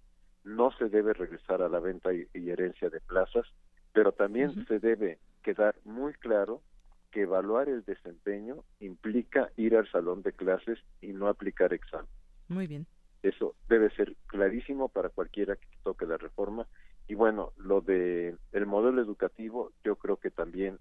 no 0.47 0.71
se 0.79 0.89
debe 0.89 1.13
regresar 1.13 1.61
a 1.61 1.69
la 1.69 1.81
venta 1.81 2.15
y, 2.15 2.29
herencia 2.33 2.89
de 2.89 3.01
plazas, 3.01 3.47
pero 3.93 4.13
también 4.13 4.65
se 4.67 4.79
debe 4.79 5.19
quedar 5.43 5.75
muy 5.85 6.13
claro 6.15 6.63
que 7.11 7.23
evaluar 7.23 7.69
el 7.69 7.85
desempeño 7.85 8.63
implica 8.79 9.51
ir 9.57 9.77
al 9.77 9.91
salón 9.91 10.23
de 10.23 10.33
clases 10.33 10.79
y 11.01 11.09
no 11.09 11.27
aplicar 11.29 11.73
examen. 11.73 12.07
Muy 12.49 12.69
bien. 12.69 12.87
Eso 13.25 13.57
debe 13.69 13.91
ser 13.97 14.15
clarísimo 14.27 14.89
para 14.89 15.09
cualquiera 15.09 15.57
que 15.57 15.67
toque 15.83 16.07
la 16.07 16.17
reforma. 16.17 16.67
Y 17.09 17.15
bueno, 17.15 17.53
lo 17.57 17.81
de 17.81 18.37
el 18.53 18.67
modelo 18.67 19.03
educativo, 19.03 19.73
yo 19.83 19.97
creo 19.97 20.17
que 20.19 20.31
también 20.31 20.79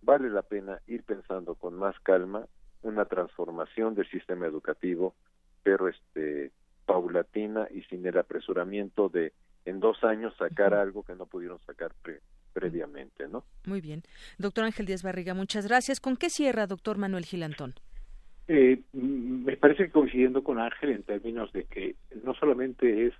vale 0.00 0.30
la 0.30 0.42
pena 0.42 0.80
ir 0.86 1.02
pensando 1.04 1.56
con 1.56 1.74
más 1.74 1.98
calma 2.00 2.46
una 2.80 3.04
transformación 3.04 3.94
del 3.94 4.08
sistema 4.10 4.46
educativo, 4.46 5.14
pero 5.62 5.88
este 5.88 6.52
paulatina 6.84 7.68
y 7.72 7.82
sin 7.82 8.06
el 8.06 8.18
apresuramiento 8.18 9.08
de 9.08 9.32
en 9.64 9.80
dos 9.80 10.02
años 10.04 10.34
sacar 10.36 10.74
algo 10.74 11.02
que 11.02 11.14
no 11.14 11.26
pudieron 11.26 11.58
sacar 11.60 11.92
previamente, 12.52 13.26
¿no? 13.28 13.44
Muy 13.66 13.80
bien. 13.80 14.02
Doctor 14.38 14.64
Ángel 14.64 14.86
Díaz 14.86 15.02
Barriga, 15.02 15.34
muchas 15.34 15.66
gracias. 15.66 16.00
¿Con 16.00 16.16
qué 16.16 16.28
cierra, 16.28 16.66
doctor 16.66 16.98
Manuel 16.98 17.24
Gilantón? 17.24 17.74
Eh, 18.46 18.82
me 18.92 19.56
parece 19.56 19.84
que 19.84 19.90
coincidiendo 19.90 20.44
con 20.44 20.58
Ángel 20.58 20.90
en 20.90 21.02
términos 21.02 21.50
de 21.52 21.64
que 21.64 21.96
no 22.22 22.34
solamente 22.34 23.06
es 23.06 23.14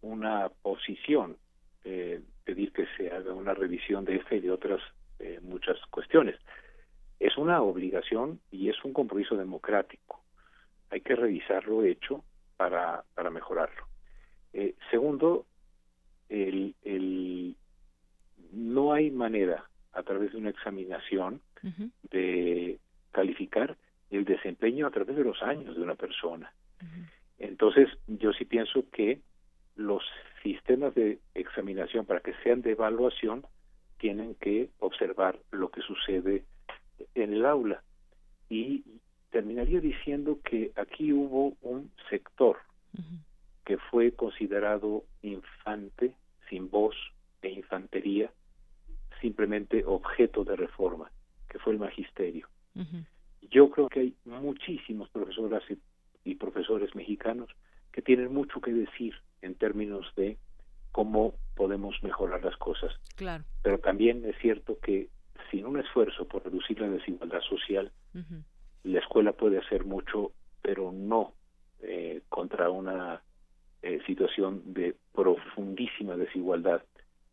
una 0.00 0.48
posición 0.62 1.36
eh, 1.84 2.20
pedir 2.44 2.72
que 2.72 2.86
se 2.96 3.10
haga 3.10 3.34
una 3.34 3.52
revisión 3.52 4.04
de 4.04 4.16
esta 4.16 4.34
y 4.34 4.40
de 4.40 4.50
otras 4.50 4.80
eh, 5.18 5.38
muchas 5.42 5.76
cuestiones, 5.90 6.36
es 7.18 7.36
una 7.36 7.60
obligación 7.60 8.40
y 8.50 8.70
es 8.70 8.76
un 8.82 8.94
compromiso 8.94 9.36
democrático. 9.36 10.22
Hay 10.88 11.02
que 11.02 11.14
revisar 11.14 11.66
lo 11.66 11.84
hecho 11.84 12.24
para, 12.60 13.04
para 13.14 13.30
mejorarlo. 13.30 13.86
Eh, 14.52 14.74
segundo, 14.90 15.46
el, 16.28 16.74
el, 16.82 17.56
no 18.52 18.92
hay 18.92 19.10
manera 19.10 19.64
a 19.94 20.02
través 20.02 20.32
de 20.32 20.36
una 20.36 20.50
examinación 20.50 21.40
de 22.10 22.78
calificar 23.12 23.78
el 24.10 24.26
desempeño 24.26 24.86
a 24.86 24.90
través 24.90 25.16
de 25.16 25.24
los 25.24 25.42
años 25.42 25.74
de 25.74 25.80
una 25.80 25.94
persona. 25.94 26.52
Entonces, 27.38 27.88
yo 28.06 28.30
sí 28.34 28.44
pienso 28.44 28.84
que 28.90 29.22
los 29.76 30.02
sistemas 30.42 30.94
de 30.94 31.18
examinación 31.32 32.04
para 32.04 32.20
que 32.20 32.34
sean 32.42 32.60
de 32.60 32.72
evaluación 32.72 33.46
tienen 33.96 34.34
que 34.34 34.68
observar 34.80 35.38
lo 35.50 35.70
que 35.70 35.80
sucede 35.80 36.44
en 37.14 37.32
el 37.32 37.46
aula. 37.46 37.82
Y 38.50 38.84
terminaría 39.30 39.80
diciendo 39.80 40.38
que 40.44 40.72
aquí 40.76 41.12
hubo 41.12 41.56
un 41.62 41.90
sector 42.08 42.58
que 43.64 43.78
fue 43.78 44.12
considerado 44.12 45.04
infante, 45.22 46.14
sin 46.48 46.70
voz 46.70 46.96
e 47.42 47.50
infantería, 47.50 48.32
simplemente 49.20 49.84
objeto 49.86 50.44
de 50.44 50.56
reforma, 50.56 51.10
que 51.48 51.58
fue 51.58 51.72
el 51.72 51.78
magisterio. 51.78 52.48
Yo 53.50 53.70
creo 53.70 53.88
que 53.88 54.00
hay 54.00 54.16
muchísimos 54.24 55.08
profesoras 55.10 55.62
y, 56.24 56.34
profesores 56.34 56.94
mexicanos 56.94 57.48
que 57.92 58.02
tienen 58.02 58.32
mucho 58.32 58.60
que 58.60 58.72
decir 58.72 59.14
en 59.42 59.54
términos 59.54 60.06
de 60.16 60.36
cómo 60.92 61.34
podemos 61.54 61.94
mejorar 62.02 62.44
las 62.44 62.56
cosas. 62.56 62.92
Claro. 63.16 63.44
Pero 63.62 63.78
también 63.78 64.24
es 64.24 64.36
cierto 64.40 64.78
que 64.80 65.08
sin 65.50 65.66
un 65.66 65.78
esfuerzo 65.78 66.26
por 66.26 66.44
reducir 66.44 66.80
la 66.80 66.88
desigualdad 66.88 67.40
social, 67.42 67.92
la 68.84 69.00
escuela 69.00 69.32
puede 69.32 69.58
hacer 69.58 69.84
mucho, 69.84 70.32
pero 70.62 70.92
no 70.92 71.34
eh, 71.82 72.22
contra 72.28 72.70
una 72.70 73.22
eh, 73.82 74.00
situación 74.06 74.62
de 74.72 74.96
profundísima 75.12 76.16
desigualdad 76.16 76.82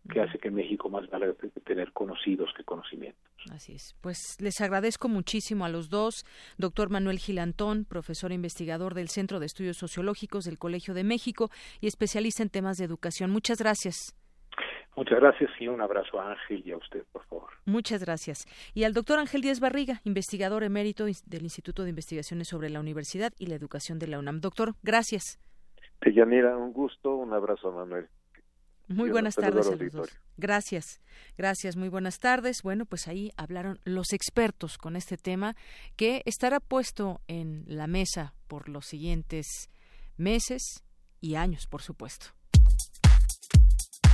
que 0.07 0.21
hace 0.21 0.39
que 0.39 0.49
México 0.49 0.89
más 0.89 1.09
valga 1.09 1.33
tener 1.65 1.91
conocidos 1.91 2.49
que 2.55 2.63
conocimientos. 2.63 3.21
Así 3.51 3.73
es. 3.73 3.95
Pues 4.01 4.37
les 4.39 4.61
agradezco 4.61 5.09
muchísimo 5.09 5.65
a 5.65 5.69
los 5.69 5.89
dos, 5.89 6.25
doctor 6.57 6.89
Manuel 6.89 7.19
Gilantón, 7.19 7.85
profesor 7.85 8.31
e 8.31 8.35
investigador 8.35 8.93
del 8.93 9.09
Centro 9.09 9.39
de 9.39 9.45
Estudios 9.45 9.77
Sociológicos 9.77 10.45
del 10.45 10.57
Colegio 10.57 10.93
de 10.93 11.03
México 11.03 11.49
y 11.81 11.87
especialista 11.87 12.43
en 12.43 12.49
temas 12.49 12.77
de 12.77 12.85
educación. 12.85 13.31
Muchas 13.31 13.59
gracias. 13.59 14.16
Muchas 14.97 15.19
gracias 15.19 15.51
y 15.59 15.67
un 15.67 15.79
abrazo 15.79 16.19
a 16.19 16.31
Ángel 16.31 16.63
y 16.65 16.71
a 16.71 16.77
usted, 16.77 17.03
por 17.11 17.23
favor. 17.27 17.51
Muchas 17.65 18.01
gracias. 18.01 18.45
Y 18.73 18.83
al 18.83 18.93
doctor 18.93 19.19
Ángel 19.19 19.41
Díaz 19.41 19.59
Barriga, 19.59 20.01
investigador 20.05 20.63
emérito 20.63 21.05
del 21.05 21.43
Instituto 21.43 21.83
de 21.83 21.91
Investigaciones 21.91 22.47
sobre 22.47 22.71
la 22.71 22.79
Universidad 22.79 23.31
y 23.37 23.45
la 23.45 23.53
Educación 23.53 23.99
de 23.99 24.07
la 24.07 24.17
UNAM. 24.17 24.41
Doctor, 24.41 24.73
gracias. 24.81 25.39
Deyanira, 26.01 26.57
un 26.57 26.73
gusto, 26.73 27.15
un 27.15 27.31
abrazo 27.31 27.69
a 27.69 27.73
Manuel. 27.73 28.07
Muy 28.87 29.11
buenas 29.11 29.35
tardes 29.35 29.67
a 29.67 29.75
los 29.75 29.91
dos. 29.91 30.19
Gracias, 30.35 30.99
gracias, 31.37 31.75
muy 31.75 31.89
buenas 31.89 32.17
tardes. 32.17 32.63
Bueno, 32.63 32.85
pues 32.85 33.07
ahí 33.07 33.29
hablaron 33.37 33.79
los 33.83 34.13
expertos 34.13 34.79
con 34.79 34.95
este 34.95 35.17
tema 35.17 35.55
que 35.95 36.23
estará 36.25 36.59
puesto 36.59 37.21
en 37.27 37.65
la 37.67 37.85
mesa 37.85 38.33
por 38.47 38.67
los 38.67 38.87
siguientes 38.87 39.69
meses 40.17 40.83
y 41.21 41.35
años, 41.35 41.67
por 41.67 41.83
supuesto. 41.83 42.36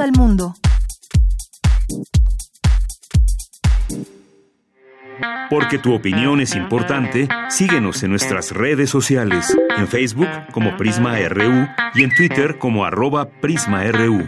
Al 0.00 0.12
mundo. 0.12 0.54
Porque 5.50 5.78
tu 5.78 5.92
opinión 5.92 6.40
es 6.40 6.56
importante, 6.56 7.28
síguenos 7.50 8.02
en 8.02 8.10
nuestras 8.10 8.52
redes 8.52 8.88
sociales, 8.88 9.54
en 9.76 9.86
Facebook 9.86 10.28
como 10.52 10.78
Prisma 10.78 11.18
RU 11.28 11.68
y 11.94 12.02
en 12.02 12.14
Twitter 12.16 12.58
como 12.58 12.86
arroba 12.86 13.28
PrismaRU. 13.28 14.26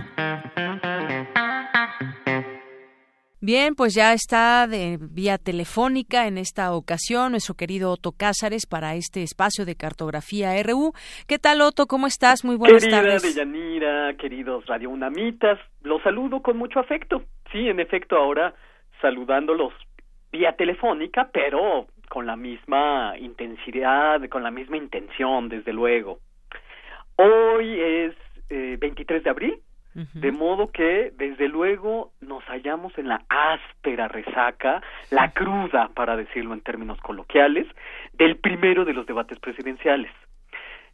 Bien, 3.47 3.77
pues 3.77 3.95
ya 3.95 4.13
está 4.13 4.67
de 4.67 4.99
vía 5.01 5.39
telefónica 5.39 6.27
en 6.27 6.37
esta 6.37 6.73
ocasión 6.73 7.31
nuestro 7.31 7.55
querido 7.55 7.93
Otto 7.93 8.11
Cázares 8.11 8.67
para 8.67 8.97
este 8.97 9.23
espacio 9.23 9.65
de 9.65 9.77
cartografía 9.77 10.61
RU. 10.65 10.93
¿Qué 11.29 11.39
tal, 11.39 11.61
Otto? 11.61 11.87
¿Cómo 11.87 12.09
estás? 12.09 12.45
Muy 12.45 12.57
buenas 12.57 12.83
Querida 12.83 13.03
tardes. 13.03 13.23
Deyanira, 13.23 14.17
queridos 14.19 14.67
Radio 14.67 14.91
Unamitas, 14.91 15.61
los 15.85 16.03
saludo 16.03 16.43
con 16.43 16.57
mucho 16.57 16.81
afecto. 16.81 17.23
Sí, 17.53 17.69
en 17.69 17.79
efecto, 17.79 18.17
ahora 18.17 18.53
saludándolos 19.01 19.73
vía 20.33 20.57
telefónica, 20.57 21.31
pero 21.33 21.87
con 22.09 22.27
la 22.27 22.35
misma 22.35 23.17
intensidad, 23.17 24.29
con 24.29 24.43
la 24.43 24.51
misma 24.51 24.77
intención, 24.77 25.49
desde 25.49 25.73
luego. 25.73 26.19
Hoy 27.15 27.81
es 27.81 28.13
eh, 28.51 28.77
23 28.81 29.23
de 29.23 29.31
abril, 29.31 29.61
de 29.97 30.31
modo 30.31 30.71
que, 30.71 31.11
desde 31.17 31.49
luego, 31.49 32.13
nos 32.21 32.45
hallamos 32.45 32.97
en 32.99 33.09
la 33.09 33.23
áspera 33.29 34.09
resaca, 34.09 34.83
la 35.11 35.31
cruda, 35.31 35.89
para 35.95 36.17
decirlo 36.17 36.53
en 36.53 36.61
términos 36.61 37.01
coloquiales, 37.01 37.67
del 38.13 38.37
primero 38.37 38.85
de 38.85 38.93
los 38.93 39.07
debates 39.07 39.39
presidenciales. 39.39 40.11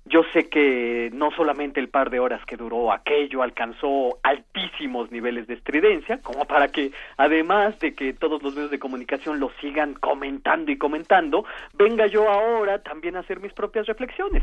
Yo 0.05 0.24
sé 0.33 0.49
que 0.49 1.11
no 1.12 1.31
solamente 1.31 1.79
el 1.79 1.89
par 1.89 2.11
de 2.11 2.19
horas 2.19 2.45
que 2.45 2.57
duró 2.57 2.93
aquello 2.93 3.43
alcanzó 3.43 4.19
altísimos 4.24 5.12
niveles 5.12 5.47
de 5.47 5.55
estridencia, 5.55 6.20
como 6.23 6.45
para 6.45 6.69
que, 6.69 6.91
además 7.16 7.79
de 7.79 7.95
que 7.95 8.12
todos 8.12 8.43
los 8.43 8.55
medios 8.55 8.73
de 8.73 8.81
comunicación 8.81 9.39
lo 9.39 9.53
sigan 9.61 9.95
comentando 9.95 10.73
y 10.73 10.77
comentando, 10.77 11.45
venga 11.74 12.07
yo 12.09 12.29
ahora 12.29 12.83
también 12.83 13.15
a 13.15 13.20
hacer 13.20 13.39
mis 13.39 13.53
propias 13.53 13.87
reflexiones. 13.87 14.43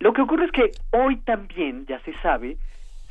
Lo 0.00 0.12
que 0.12 0.22
ocurre 0.22 0.46
es 0.46 0.52
que 0.52 0.70
hoy 0.90 1.18
también, 1.18 1.86
ya 1.86 2.00
se 2.00 2.12
sabe, 2.14 2.56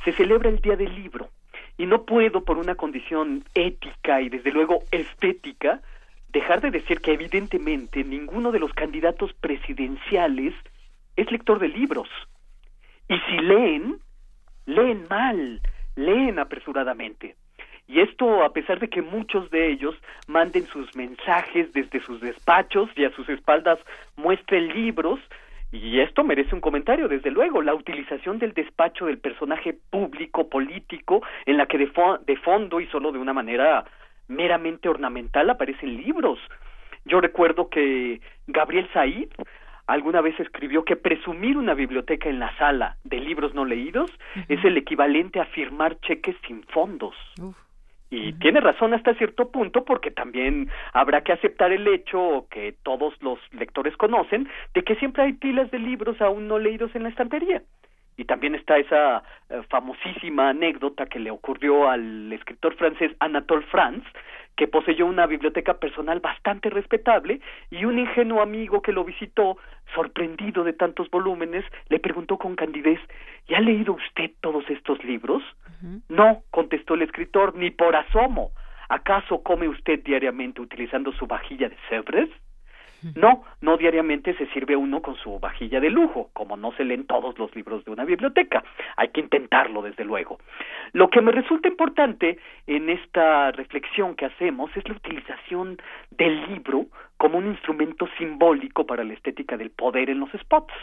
se 0.04 0.12
celebra 0.12 0.48
el 0.48 0.60
Día 0.60 0.76
del 0.76 0.94
Libro 0.94 1.30
y 1.76 1.86
no 1.86 2.04
puedo, 2.04 2.44
por 2.44 2.58
una 2.58 2.74
condición 2.74 3.44
ética 3.54 4.20
y 4.20 4.28
desde 4.28 4.52
luego 4.52 4.84
estética, 4.90 5.80
dejar 6.28 6.60
de 6.60 6.70
decir 6.70 7.00
que 7.00 7.12
evidentemente 7.12 8.04
ninguno 8.04 8.52
de 8.52 8.58
los 8.58 8.72
candidatos 8.72 9.32
presidenciales 9.34 10.54
es 11.16 11.30
lector 11.30 11.58
de 11.58 11.68
libros. 11.68 12.08
Y 13.08 13.18
si 13.28 13.38
leen, 13.38 13.98
leen 14.66 15.06
mal, 15.08 15.60
leen 15.96 16.38
apresuradamente. 16.38 17.36
Y 17.86 18.00
esto 18.00 18.44
a 18.44 18.52
pesar 18.52 18.80
de 18.80 18.88
que 18.88 19.02
muchos 19.02 19.50
de 19.50 19.70
ellos 19.70 19.94
manden 20.26 20.66
sus 20.66 20.94
mensajes 20.96 21.72
desde 21.72 22.00
sus 22.00 22.20
despachos 22.20 22.88
y 22.96 23.04
a 23.04 23.10
sus 23.10 23.28
espaldas 23.28 23.78
muestren 24.16 24.68
libros, 24.68 25.20
y 25.74 26.00
esto 26.00 26.22
merece 26.22 26.54
un 26.54 26.60
comentario, 26.60 27.08
desde 27.08 27.32
luego, 27.32 27.60
la 27.60 27.74
utilización 27.74 28.38
del 28.38 28.52
despacho 28.52 29.06
del 29.06 29.18
personaje 29.18 29.76
público, 29.90 30.48
político, 30.48 31.20
en 31.46 31.56
la 31.56 31.66
que 31.66 31.78
de, 31.78 31.88
fo 31.88 32.18
de 32.18 32.36
fondo 32.36 32.80
y 32.80 32.86
solo 32.86 33.10
de 33.10 33.18
una 33.18 33.32
manera 33.32 33.84
meramente 34.28 34.88
ornamental 34.88 35.50
aparecen 35.50 35.96
libros. 35.96 36.38
Yo 37.04 37.20
recuerdo 37.20 37.68
que 37.68 38.20
Gabriel 38.46 38.88
Said 38.92 39.28
alguna 39.86 40.20
vez 40.20 40.38
escribió 40.38 40.84
que 40.84 40.96
presumir 40.96 41.56
una 41.56 41.74
biblioteca 41.74 42.28
en 42.28 42.38
la 42.38 42.56
sala 42.56 42.96
de 43.02 43.18
libros 43.18 43.52
no 43.54 43.64
leídos 43.64 44.10
es 44.48 44.64
el 44.64 44.76
equivalente 44.76 45.40
a 45.40 45.44
firmar 45.46 45.98
cheques 46.00 46.36
sin 46.46 46.62
fondos. 46.64 47.14
Y 48.10 48.32
tiene 48.34 48.60
razón 48.60 48.94
hasta 48.94 49.14
cierto 49.14 49.50
punto 49.50 49.84
porque 49.84 50.10
también 50.10 50.70
habrá 50.92 51.22
que 51.22 51.32
aceptar 51.32 51.72
el 51.72 51.86
hecho 51.88 52.46
que 52.50 52.74
todos 52.82 53.14
los 53.20 53.38
lectores 53.52 53.96
conocen 53.96 54.48
de 54.74 54.82
que 54.82 54.94
siempre 54.96 55.24
hay 55.24 55.32
pilas 55.32 55.70
de 55.70 55.78
libros 55.78 56.20
aún 56.20 56.46
no 56.46 56.58
leídos 56.58 56.94
en 56.94 57.04
la 57.04 57.08
estantería. 57.08 57.62
Y 58.16 58.24
también 58.24 58.54
está 58.54 58.78
esa 58.78 59.22
eh, 59.48 59.62
famosísima 59.68 60.50
anécdota 60.50 61.06
que 61.06 61.18
le 61.18 61.30
ocurrió 61.30 61.88
al 61.88 62.32
escritor 62.32 62.76
francés 62.76 63.12
Anatole 63.20 63.66
France, 63.66 64.06
que 64.56 64.68
poseyó 64.68 65.06
una 65.06 65.26
biblioteca 65.26 65.74
personal 65.74 66.20
bastante 66.20 66.70
respetable 66.70 67.40
y 67.70 67.84
un 67.84 67.98
ingenuo 67.98 68.40
amigo 68.40 68.82
que 68.82 68.92
lo 68.92 69.04
visitó, 69.04 69.58
sorprendido 69.94 70.62
de 70.62 70.72
tantos 70.72 71.10
volúmenes, 71.10 71.64
le 71.88 71.98
preguntó 71.98 72.38
con 72.38 72.54
candidez 72.54 73.00
¿Y 73.46 73.54
ha 73.54 73.60
leído 73.60 73.92
usted 73.92 74.30
todos 74.40 74.64
estos 74.70 75.02
libros? 75.04 75.42
No, 76.08 76.42
contestó 76.50 76.94
el 76.94 77.02
escritor, 77.02 77.54
ni 77.54 77.70
por 77.70 77.94
asomo. 77.94 78.52
¿Acaso 78.88 79.42
come 79.42 79.68
usted 79.68 80.02
diariamente 80.02 80.62
utilizando 80.62 81.12
su 81.12 81.26
vajilla 81.26 81.68
de 81.68 81.76
Sevres? 81.88 82.30
No, 83.14 83.44
no 83.60 83.76
diariamente 83.76 84.34
se 84.34 84.46
sirve 84.46 84.76
uno 84.76 85.02
con 85.02 85.16
su 85.16 85.38
vajilla 85.38 85.80
de 85.80 85.90
lujo, 85.90 86.30
como 86.32 86.56
no 86.56 86.72
se 86.72 86.84
leen 86.84 87.06
todos 87.06 87.38
los 87.38 87.54
libros 87.54 87.84
de 87.84 87.90
una 87.90 88.04
biblioteca. 88.04 88.64
Hay 88.96 89.08
que 89.08 89.20
intentarlo, 89.20 89.82
desde 89.82 90.04
luego. 90.04 90.38
Lo 90.92 91.10
que 91.10 91.20
me 91.20 91.32
resulta 91.32 91.68
importante 91.68 92.38
en 92.66 92.88
esta 92.88 93.52
reflexión 93.52 94.14
que 94.14 94.26
hacemos 94.26 94.70
es 94.76 94.88
la 94.88 94.94
utilización 94.94 95.78
del 96.10 96.46
libro 96.46 96.86
como 97.16 97.38
un 97.38 97.46
instrumento 97.46 98.08
simbólico 98.18 98.86
para 98.86 99.04
la 99.04 99.14
estética 99.14 99.56
del 99.56 99.70
poder 99.70 100.10
en 100.10 100.20
los 100.20 100.30
spots. 100.32 100.74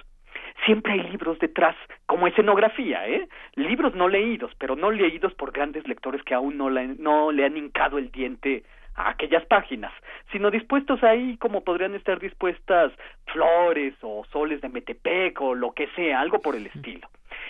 Siempre 0.66 0.94
hay 0.94 1.04
libros 1.10 1.40
detrás, 1.40 1.76
como 2.06 2.28
escenografía, 2.28 3.08
¿eh? 3.08 3.28
Libros 3.56 3.96
no 3.96 4.08
leídos, 4.08 4.52
pero 4.58 4.76
no 4.76 4.92
leídos 4.92 5.34
por 5.34 5.52
grandes 5.52 5.88
lectores 5.88 6.24
que 6.24 6.34
aún 6.34 6.58
no, 6.58 6.70
no 6.70 7.32
le 7.32 7.46
han 7.46 7.58
hincado 7.58 7.98
el 7.98 8.12
diente 8.12 8.64
a 8.96 9.10
aquellas 9.10 9.46
páginas, 9.46 9.94
sino 10.32 10.52
dispuestos 10.52 11.04
ahí 11.04 11.38
como 11.38 11.64
podrían 11.64 11.96
estar 11.96 12.20
dispuestas 12.20 12.92
flores 13.26 13.94
o 14.02 14.24
soles 14.32 14.62
de 14.62 14.70
Metepec 14.70 15.40
o 15.42 15.56
lo 15.56 15.72
que 15.72 15.88
sea, 15.96 16.20
algo 16.20 16.40
por 16.40 16.56
el 16.56 16.68
estilo. 16.68 17.08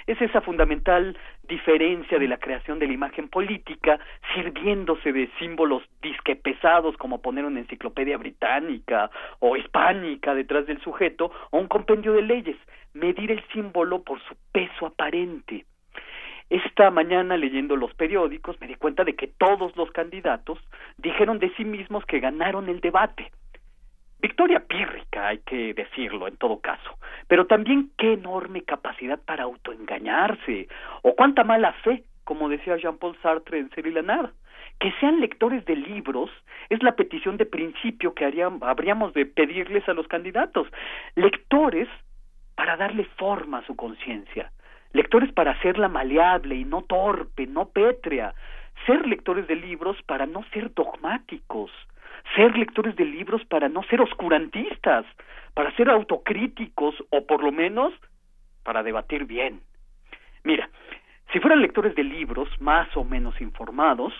Es 0.07 0.21
esa 0.21 0.41
fundamental 0.41 1.17
diferencia 1.47 2.17
de 2.17 2.27
la 2.27 2.37
creación 2.37 2.79
de 2.79 2.87
la 2.87 2.93
imagen 2.93 3.27
política, 3.27 3.99
sirviéndose 4.33 5.11
de 5.11 5.29
símbolos 5.39 5.83
disque 6.01 6.35
pesados 6.35 6.95
como 6.97 7.21
poner 7.21 7.45
una 7.45 7.59
enciclopedia 7.59 8.17
británica 8.17 9.09
o 9.39 9.55
hispánica 9.57 10.33
detrás 10.33 10.65
del 10.65 10.81
sujeto 10.81 11.31
o 11.51 11.57
un 11.57 11.67
compendio 11.67 12.13
de 12.13 12.21
leyes, 12.21 12.57
medir 12.93 13.31
el 13.31 13.43
símbolo 13.49 14.03
por 14.03 14.19
su 14.21 14.35
peso 14.51 14.87
aparente. 14.87 15.65
Esta 16.51 16.91
mañana 16.91 17.37
leyendo 17.37 17.77
los 17.77 17.93
periódicos 17.93 18.59
me 18.59 18.67
di 18.67 18.75
cuenta 18.75 19.05
de 19.05 19.15
que 19.15 19.27
todos 19.27 19.73
los 19.77 19.89
candidatos 19.91 20.59
dijeron 20.97 21.39
de 21.39 21.49
sí 21.55 21.63
mismos 21.63 22.03
que 22.03 22.19
ganaron 22.19 22.67
el 22.67 22.81
debate. 22.81 23.31
Victoria 24.19 24.59
pírrica, 24.59 25.29
hay 25.29 25.37
que 25.45 25.73
decirlo 25.73 26.27
en 26.27 26.35
todo 26.35 26.59
caso, 26.59 26.97
pero 27.29 27.47
también 27.47 27.91
qué 27.97 28.11
enorme 28.13 28.63
capacidad 28.63 29.17
para 29.17 29.43
autoengañarse, 29.43 30.67
o 31.03 31.15
cuánta 31.15 31.45
mala 31.45 31.71
fe, 31.85 32.03
como 32.25 32.49
decía 32.49 32.75
Jean-Paul 32.75 33.17
Sartre 33.21 33.59
en 33.59 33.69
Ser 33.69 33.87
y 33.87 33.91
la 33.91 34.01
Nada. 34.01 34.33
Que 34.77 34.91
sean 34.99 35.21
lectores 35.21 35.63
de 35.63 35.77
libros 35.77 36.31
es 36.69 36.83
la 36.83 36.97
petición 36.97 37.37
de 37.37 37.45
principio 37.45 38.13
que 38.13 38.25
habríamos 38.25 39.13
de 39.13 39.25
pedirles 39.25 39.87
a 39.87 39.93
los 39.93 40.09
candidatos. 40.09 40.67
Lectores 41.15 41.87
para 42.55 42.75
darle 42.75 43.05
forma 43.15 43.59
a 43.59 43.65
su 43.65 43.77
conciencia 43.77 44.51
lectores 44.93 45.31
para 45.31 45.51
hacerla 45.51 45.87
maleable 45.87 46.55
y 46.55 46.65
no 46.65 46.83
torpe, 46.83 47.47
no 47.47 47.69
pétrea, 47.69 48.33
ser 48.85 49.05
lectores 49.07 49.47
de 49.47 49.55
libros 49.55 49.97
para 50.03 50.25
no 50.25 50.43
ser 50.53 50.73
dogmáticos, 50.73 51.71
ser 52.35 52.57
lectores 52.57 52.95
de 52.95 53.05
libros 53.05 53.43
para 53.45 53.69
no 53.69 53.83
ser 53.83 54.01
oscurantistas, 54.01 55.05
para 55.53 55.75
ser 55.75 55.89
autocríticos 55.89 56.95
o 57.09 57.25
por 57.25 57.43
lo 57.43 57.51
menos 57.51 57.93
para 58.63 58.83
debatir 58.83 59.25
bien. 59.25 59.61
Mira, 60.43 60.69
si 61.31 61.39
fueran 61.39 61.61
lectores 61.61 61.95
de 61.95 62.03
libros 62.03 62.49
más 62.59 62.95
o 62.95 63.03
menos 63.03 63.39
informados, 63.41 64.13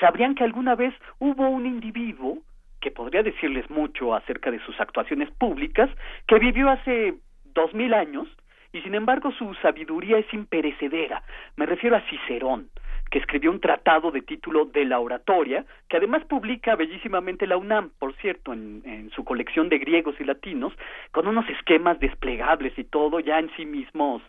sabrían 0.00 0.34
que 0.34 0.44
alguna 0.44 0.74
vez 0.74 0.94
hubo 1.18 1.48
un 1.48 1.66
individuo 1.66 2.38
que 2.80 2.90
podría 2.90 3.22
decirles 3.22 3.68
mucho 3.70 4.14
acerca 4.14 4.50
de 4.50 4.58
sus 4.60 4.78
actuaciones 4.80 5.30
públicas, 5.32 5.88
que 6.26 6.38
vivió 6.38 6.68
hace 6.68 7.14
dos 7.54 7.72
mil 7.74 7.94
años 7.94 8.26
y 8.72 8.80
sin 8.82 8.94
embargo 8.94 9.32
su 9.32 9.54
sabiduría 9.54 10.18
es 10.18 10.32
imperecedera. 10.32 11.22
Me 11.56 11.66
refiero 11.66 11.96
a 11.96 12.00
Cicerón, 12.02 12.68
que 13.10 13.18
escribió 13.18 13.50
un 13.50 13.60
tratado 13.60 14.10
de 14.10 14.22
título 14.22 14.64
de 14.64 14.86
la 14.86 14.98
oratoria, 14.98 15.66
que 15.88 15.98
además 15.98 16.24
publica 16.24 16.74
bellísimamente 16.76 17.46
la 17.46 17.58
UNAM, 17.58 17.90
por 17.98 18.14
cierto, 18.16 18.54
en, 18.54 18.82
en, 18.86 19.10
su 19.10 19.22
colección 19.22 19.68
de 19.68 19.78
griegos 19.78 20.14
y 20.18 20.24
latinos, 20.24 20.72
con 21.10 21.26
unos 21.26 21.46
esquemas 21.50 22.00
desplegables 22.00 22.72
y 22.78 22.84
todo 22.84 23.20
ya 23.20 23.38
en 23.38 23.50
sí 23.54 23.66
mismos 23.66 24.22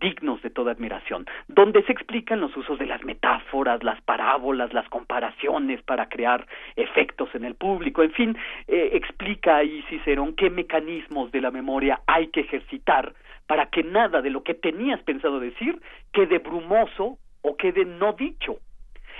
dignos 0.00 0.42
de 0.42 0.50
toda 0.50 0.72
admiración, 0.72 1.26
donde 1.48 1.82
se 1.84 1.92
explican 1.92 2.40
los 2.40 2.56
usos 2.56 2.78
de 2.78 2.86
las 2.86 3.02
metáforas, 3.04 3.82
las 3.82 4.00
parábolas, 4.02 4.72
las 4.72 4.88
comparaciones 4.88 5.82
para 5.82 6.08
crear 6.08 6.46
efectos 6.76 7.34
en 7.34 7.44
el 7.44 7.54
público, 7.54 8.02
en 8.02 8.12
fin, 8.12 8.36
eh, 8.66 8.90
explica 8.92 9.56
ahí 9.56 9.82
Cicerón 9.88 10.34
qué 10.34 10.50
mecanismos 10.50 11.32
de 11.32 11.40
la 11.40 11.50
memoria 11.50 12.00
hay 12.06 12.28
que 12.28 12.40
ejercitar 12.40 13.14
para 13.46 13.66
que 13.66 13.82
nada 13.82 14.22
de 14.22 14.30
lo 14.30 14.42
que 14.42 14.54
tenías 14.54 15.02
pensado 15.02 15.40
decir 15.40 15.80
quede 16.12 16.38
brumoso 16.38 17.18
o 17.42 17.56
quede 17.56 17.84
no 17.84 18.12
dicho. 18.14 18.56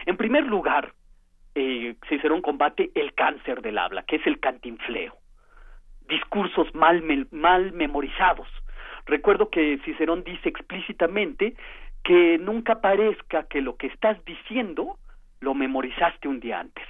En 0.06 0.16
primer 0.16 0.44
lugar, 0.44 0.92
eh, 1.54 1.94
Cicerón 2.08 2.42
combate 2.42 2.90
el 2.94 3.14
cáncer 3.14 3.62
del 3.62 3.78
habla, 3.78 4.02
que 4.02 4.16
es 4.16 4.26
el 4.26 4.40
cantinfleo. 4.40 5.14
Discursos 6.08 6.74
mal, 6.74 7.02
mal 7.30 7.72
memorizados. 7.72 8.48
Recuerdo 9.06 9.50
que 9.50 9.78
Cicerón 9.84 10.24
dice 10.24 10.48
explícitamente 10.48 11.54
que 12.02 12.38
nunca 12.38 12.80
parezca 12.80 13.44
que 13.44 13.60
lo 13.60 13.76
que 13.76 13.88
estás 13.88 14.22
diciendo 14.24 14.98
lo 15.40 15.54
memorizaste 15.54 16.28
un 16.28 16.40
día 16.40 16.60
antes. 16.60 16.84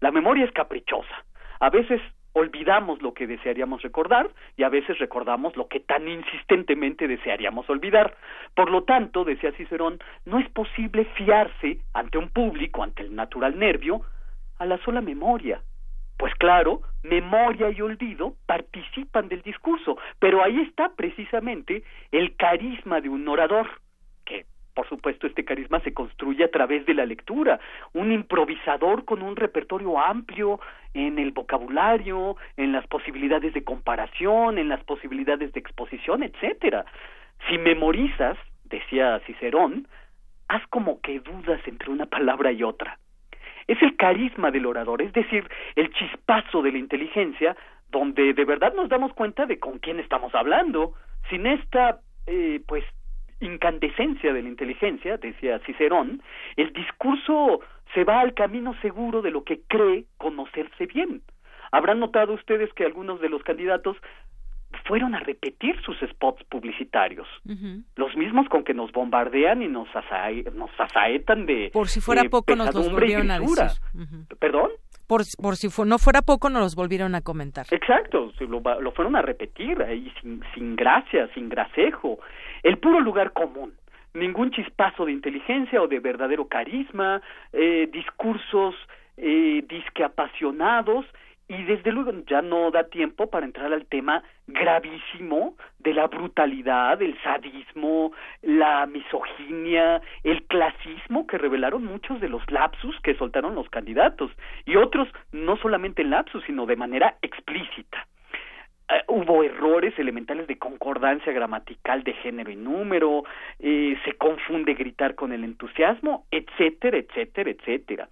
La 0.00 0.10
memoria 0.10 0.44
es 0.44 0.52
caprichosa. 0.52 1.24
A 1.60 1.70
veces 1.70 2.00
olvidamos 2.32 3.02
lo 3.02 3.12
que 3.12 3.26
desearíamos 3.26 3.82
recordar 3.82 4.30
y 4.56 4.62
a 4.62 4.68
veces 4.68 4.98
recordamos 4.98 5.56
lo 5.56 5.68
que 5.68 5.80
tan 5.80 6.06
insistentemente 6.08 7.08
desearíamos 7.08 7.68
olvidar. 7.68 8.16
Por 8.54 8.70
lo 8.70 8.84
tanto, 8.84 9.24
decía 9.24 9.52
Cicerón, 9.52 9.98
no 10.24 10.38
es 10.38 10.48
posible 10.50 11.04
fiarse 11.16 11.78
ante 11.92 12.18
un 12.18 12.30
público, 12.30 12.82
ante 12.82 13.02
el 13.02 13.14
natural 13.14 13.58
nervio, 13.58 14.02
a 14.58 14.66
la 14.66 14.78
sola 14.78 15.00
memoria. 15.00 15.60
Pues 16.20 16.34
claro, 16.34 16.82
memoria 17.02 17.70
y 17.70 17.80
olvido 17.80 18.34
participan 18.44 19.28
del 19.28 19.40
discurso, 19.40 19.96
pero 20.18 20.44
ahí 20.44 20.60
está 20.60 20.90
precisamente 20.94 21.82
el 22.12 22.36
carisma 22.36 23.00
de 23.00 23.08
un 23.08 23.26
orador 23.26 23.66
por 24.72 24.88
supuesto, 24.88 25.26
este 25.26 25.44
carisma 25.44 25.80
se 25.80 25.92
construye 25.92 26.44
a 26.44 26.50
través 26.50 26.86
de 26.86 26.94
la 26.94 27.04
lectura. 27.04 27.60
Un 27.92 28.12
improvisador 28.12 29.04
con 29.04 29.20
un 29.20 29.36
repertorio 29.36 29.98
amplio 29.98 30.60
en 30.94 31.18
el 31.18 31.32
vocabulario, 31.32 32.36
en 32.56 32.72
las 32.72 32.86
posibilidades 32.86 33.52
de 33.52 33.64
comparación, 33.64 34.58
en 34.58 34.68
las 34.68 34.82
posibilidades 34.84 35.52
de 35.52 35.60
exposición, 35.60 36.22
etcétera. 36.22 36.86
Si 37.48 37.58
memorizas, 37.58 38.38
decía 38.64 39.20
Cicerón, 39.26 39.86
haz 40.48 40.66
como 40.68 41.00
que 41.00 41.20
dudas 41.20 41.60
entre 41.66 41.90
una 41.90 42.06
palabra 42.06 42.50
y 42.52 42.62
otra. 42.62 42.98
Es 43.70 43.80
el 43.82 43.94
carisma 43.94 44.50
del 44.50 44.66
orador, 44.66 45.00
es 45.00 45.12
decir, 45.12 45.48
el 45.76 45.92
chispazo 45.92 46.60
de 46.60 46.72
la 46.72 46.78
inteligencia, 46.78 47.56
donde 47.88 48.34
de 48.34 48.44
verdad 48.44 48.74
nos 48.74 48.88
damos 48.88 49.12
cuenta 49.12 49.46
de 49.46 49.60
con 49.60 49.78
quién 49.78 50.00
estamos 50.00 50.34
hablando. 50.34 50.94
Sin 51.28 51.46
esta, 51.46 52.00
eh, 52.26 52.60
pues, 52.66 52.82
incandescencia 53.38 54.32
de 54.32 54.42
la 54.42 54.48
inteligencia, 54.48 55.18
decía 55.18 55.60
Cicerón, 55.60 56.20
el 56.56 56.72
discurso 56.72 57.60
se 57.94 58.02
va 58.02 58.18
al 58.18 58.34
camino 58.34 58.74
seguro 58.82 59.22
de 59.22 59.30
lo 59.30 59.44
que 59.44 59.60
cree 59.68 60.06
conocerse 60.16 60.86
bien. 60.86 61.22
Habrán 61.70 62.00
notado 62.00 62.32
ustedes 62.32 62.72
que 62.72 62.84
algunos 62.84 63.20
de 63.20 63.28
los 63.28 63.44
candidatos 63.44 63.96
fueron 64.90 65.14
a 65.14 65.20
repetir 65.20 65.80
sus 65.82 65.96
spots 66.00 66.42
publicitarios, 66.50 67.28
los 67.94 68.16
mismos 68.16 68.48
con 68.48 68.64
que 68.64 68.74
nos 68.74 68.90
bombardean 68.90 69.62
y 69.62 69.68
nos, 69.68 69.88
nos 70.54 70.70
asaetan 70.78 71.46
de 71.46 71.70
por 71.72 71.86
si 71.86 72.00
fuera 72.00 72.24
poco 72.24 72.56
nos 72.56 72.74
los 72.74 72.90
volvieron 72.90 73.30
a 73.30 73.38
decir. 73.38 73.56
Perdón. 74.38 74.70
Por, 75.06 75.22
por 75.40 75.56
si 75.56 75.68
no 75.84 75.98
fuera 75.98 76.22
poco 76.22 76.50
nos 76.50 76.62
los 76.62 76.74
volvieron 76.74 77.14
a 77.14 77.20
comentar. 77.20 77.66
Exacto, 77.70 78.32
lo, 78.40 78.60
lo 78.80 78.92
fueron 78.92 79.14
a 79.16 79.22
repetir 79.22 79.80
ahí 79.82 80.12
sin, 80.20 80.42
sin 80.54 80.74
gracia, 80.74 81.28
sin 81.34 81.48
gracejo 81.48 82.18
el 82.62 82.78
puro 82.78 83.00
lugar 83.00 83.32
común, 83.32 83.72
ningún 84.14 84.50
chispazo 84.50 85.06
de 85.06 85.12
inteligencia 85.12 85.80
o 85.80 85.88
de 85.88 86.00
verdadero 86.00 86.48
carisma, 86.48 87.22
eh, 87.52 87.88
discursos 87.92 88.74
eh, 89.16 89.64
disque 89.68 90.02
apasionados 90.02 91.06
y 91.50 91.64
desde 91.64 91.90
luego 91.90 92.12
ya 92.28 92.42
no 92.42 92.70
da 92.70 92.84
tiempo 92.84 93.28
para 93.28 93.44
entrar 93.44 93.72
al 93.72 93.84
tema 93.86 94.22
gravísimo 94.46 95.56
de 95.80 95.94
la 95.94 96.06
brutalidad, 96.06 97.02
el 97.02 97.20
sadismo, 97.24 98.12
la 98.42 98.86
misoginia, 98.86 100.00
el 100.22 100.44
clasismo 100.44 101.26
que 101.26 101.38
revelaron 101.38 101.84
muchos 101.84 102.20
de 102.20 102.28
los 102.28 102.48
lapsus 102.52 102.96
que 103.00 103.16
soltaron 103.16 103.56
los 103.56 103.68
candidatos 103.68 104.30
y 104.64 104.76
otros 104.76 105.08
no 105.32 105.56
solamente 105.56 106.02
en 106.02 106.10
lapsus 106.10 106.44
sino 106.44 106.66
de 106.66 106.76
manera 106.76 107.16
explícita. 107.20 108.06
Eh, 108.88 109.02
hubo 109.08 109.42
errores 109.42 109.98
elementales 109.98 110.46
de 110.46 110.56
concordancia 110.56 111.32
gramatical 111.32 112.04
de 112.04 112.12
género 112.12 112.52
y 112.52 112.56
número, 112.56 113.24
eh, 113.58 113.98
se 114.04 114.12
confunde 114.12 114.74
gritar 114.74 115.16
con 115.16 115.32
el 115.32 115.42
entusiasmo, 115.42 116.26
etcétera, 116.30 116.98
etcétera, 116.98 117.50
etcétera. 117.50 118.08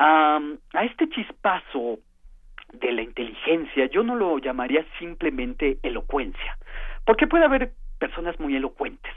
a 0.00 0.84
este 0.84 1.08
chispazo 1.08 1.98
de 2.72 2.92
la 2.92 3.02
inteligencia 3.02 3.86
yo 3.86 4.02
no 4.02 4.14
lo 4.14 4.38
llamaría 4.38 4.84
simplemente 4.98 5.78
elocuencia, 5.82 6.58
porque 7.04 7.26
puede 7.26 7.44
haber 7.44 7.72
personas 7.98 8.38
muy 8.38 8.56
elocuentes. 8.56 9.12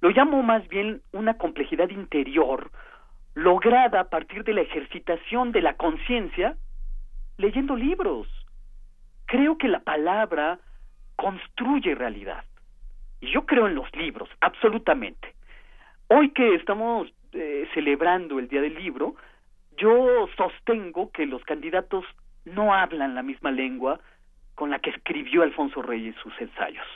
Lo 0.00 0.10
llamo 0.10 0.42
más 0.42 0.66
bien 0.68 1.00
una 1.12 1.38
complejidad 1.38 1.90
interior 1.90 2.70
lograda 3.34 4.00
a 4.00 4.08
partir 4.08 4.44
de 4.44 4.54
la 4.54 4.62
ejercitación 4.62 5.52
de 5.52 5.62
la 5.62 5.74
conciencia 5.74 6.56
leyendo 7.36 7.76
libros, 7.76 8.26
creo 9.26 9.58
que 9.58 9.68
la 9.68 9.80
palabra 9.80 10.58
construye 11.16 11.94
realidad. 11.94 12.44
Y 13.20 13.30
yo 13.32 13.46
creo 13.46 13.66
en 13.66 13.74
los 13.74 13.94
libros, 13.94 14.28
absolutamente. 14.40 15.34
Hoy 16.08 16.30
que 16.30 16.54
estamos 16.54 17.12
eh, 17.32 17.68
celebrando 17.74 18.38
el 18.38 18.48
Día 18.48 18.60
del 18.60 18.74
Libro, 18.74 19.16
yo 19.76 20.28
sostengo 20.36 21.10
que 21.10 21.26
los 21.26 21.42
candidatos 21.44 22.04
no 22.46 22.72
hablan 22.72 23.14
la 23.14 23.22
misma 23.22 23.50
lengua 23.50 24.00
con 24.54 24.70
la 24.70 24.78
que 24.78 24.90
escribió 24.90 25.42
Alfonso 25.42 25.82
Reyes 25.82 26.16
sus 26.22 26.32
ensayos. 26.40 26.86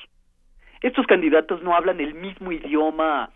Estos 0.80 1.06
candidatos 1.06 1.62
no 1.62 1.74
hablan 1.74 2.00
el 2.00 2.14
mismo 2.14 2.52
idioma 2.52 3.30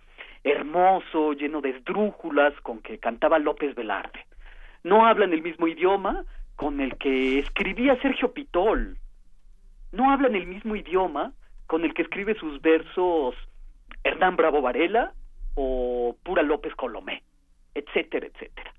hermoso, 0.44 1.32
lleno 1.32 1.60
de 1.60 1.70
esdrújulas 1.70 2.54
con 2.62 2.80
que 2.80 2.98
cantaba 2.98 3.38
López 3.38 3.74
Velarde. 3.74 4.24
No 4.82 5.06
hablan 5.06 5.32
el 5.32 5.42
mismo 5.42 5.66
idioma 5.66 6.24
con 6.56 6.80
el 6.80 6.96
que 6.96 7.38
escribía 7.38 8.00
Sergio 8.00 8.32
Pitol. 8.32 8.98
No 9.92 10.10
hablan 10.10 10.34
el 10.34 10.46
mismo 10.46 10.76
idioma 10.76 11.32
con 11.66 11.84
el 11.84 11.94
que 11.94 12.02
escribe 12.02 12.34
sus 12.34 12.60
versos 12.60 13.34
Hernán 14.04 14.36
Bravo 14.36 14.60
Varela 14.60 15.12
o 15.54 16.16
Pura 16.22 16.42
López 16.42 16.74
Colomé, 16.74 17.22
etcétera, 17.74 18.26
etcétera. 18.26 18.72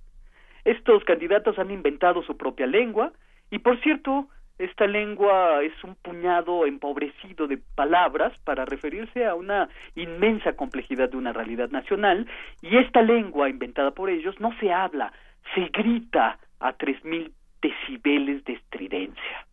Estos 0.64 1.04
candidatos 1.04 1.58
han 1.60 1.72
inventado 1.72 2.24
su 2.24 2.38
propia 2.38 2.68
lengua 2.68 3.12
y, 3.52 3.60
por 3.60 3.80
cierto, 3.82 4.28
esta 4.58 4.88
lengua 4.88 5.62
es 5.64 5.84
un 5.84 5.96
puñado 5.96 6.66
empobrecido 6.66 7.48
de 7.48 7.58
palabras 7.58 8.38
para 8.46 8.64
referirse 8.64 9.26
a 9.26 9.36
una 9.36 9.68
inmensa 9.96 10.54
complejidad 10.54 11.10
de 11.10 11.18
una 11.18 11.34
realidad 11.34 11.70
nacional 11.72 12.26
y 12.62 12.78
esta 12.78 13.02
lengua 13.02 13.50
inventada 13.50 13.92
por 13.92 14.10
ellos 14.10 14.40
no 14.40 14.58
se 14.60 14.72
habla, 14.72 15.12
se 15.54 15.66
grita 15.74 16.40
a 16.60 16.74
tres 16.74 17.04
mil 17.04 17.34
decibeles 17.62 18.46
de 18.46 18.54
estridencia. 18.54 19.46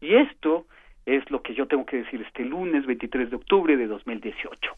Y 0.00 0.14
esto 0.14 0.66
es 1.06 1.28
lo 1.30 1.42
que 1.42 1.54
yo 1.54 1.66
tengo 1.66 1.86
que 1.86 1.98
decir 1.98 2.20
este 2.20 2.44
lunes 2.44 2.84
23 2.84 3.30
de 3.30 3.36
octubre 3.36 3.76
de 3.76 3.86
2018. 3.86 4.76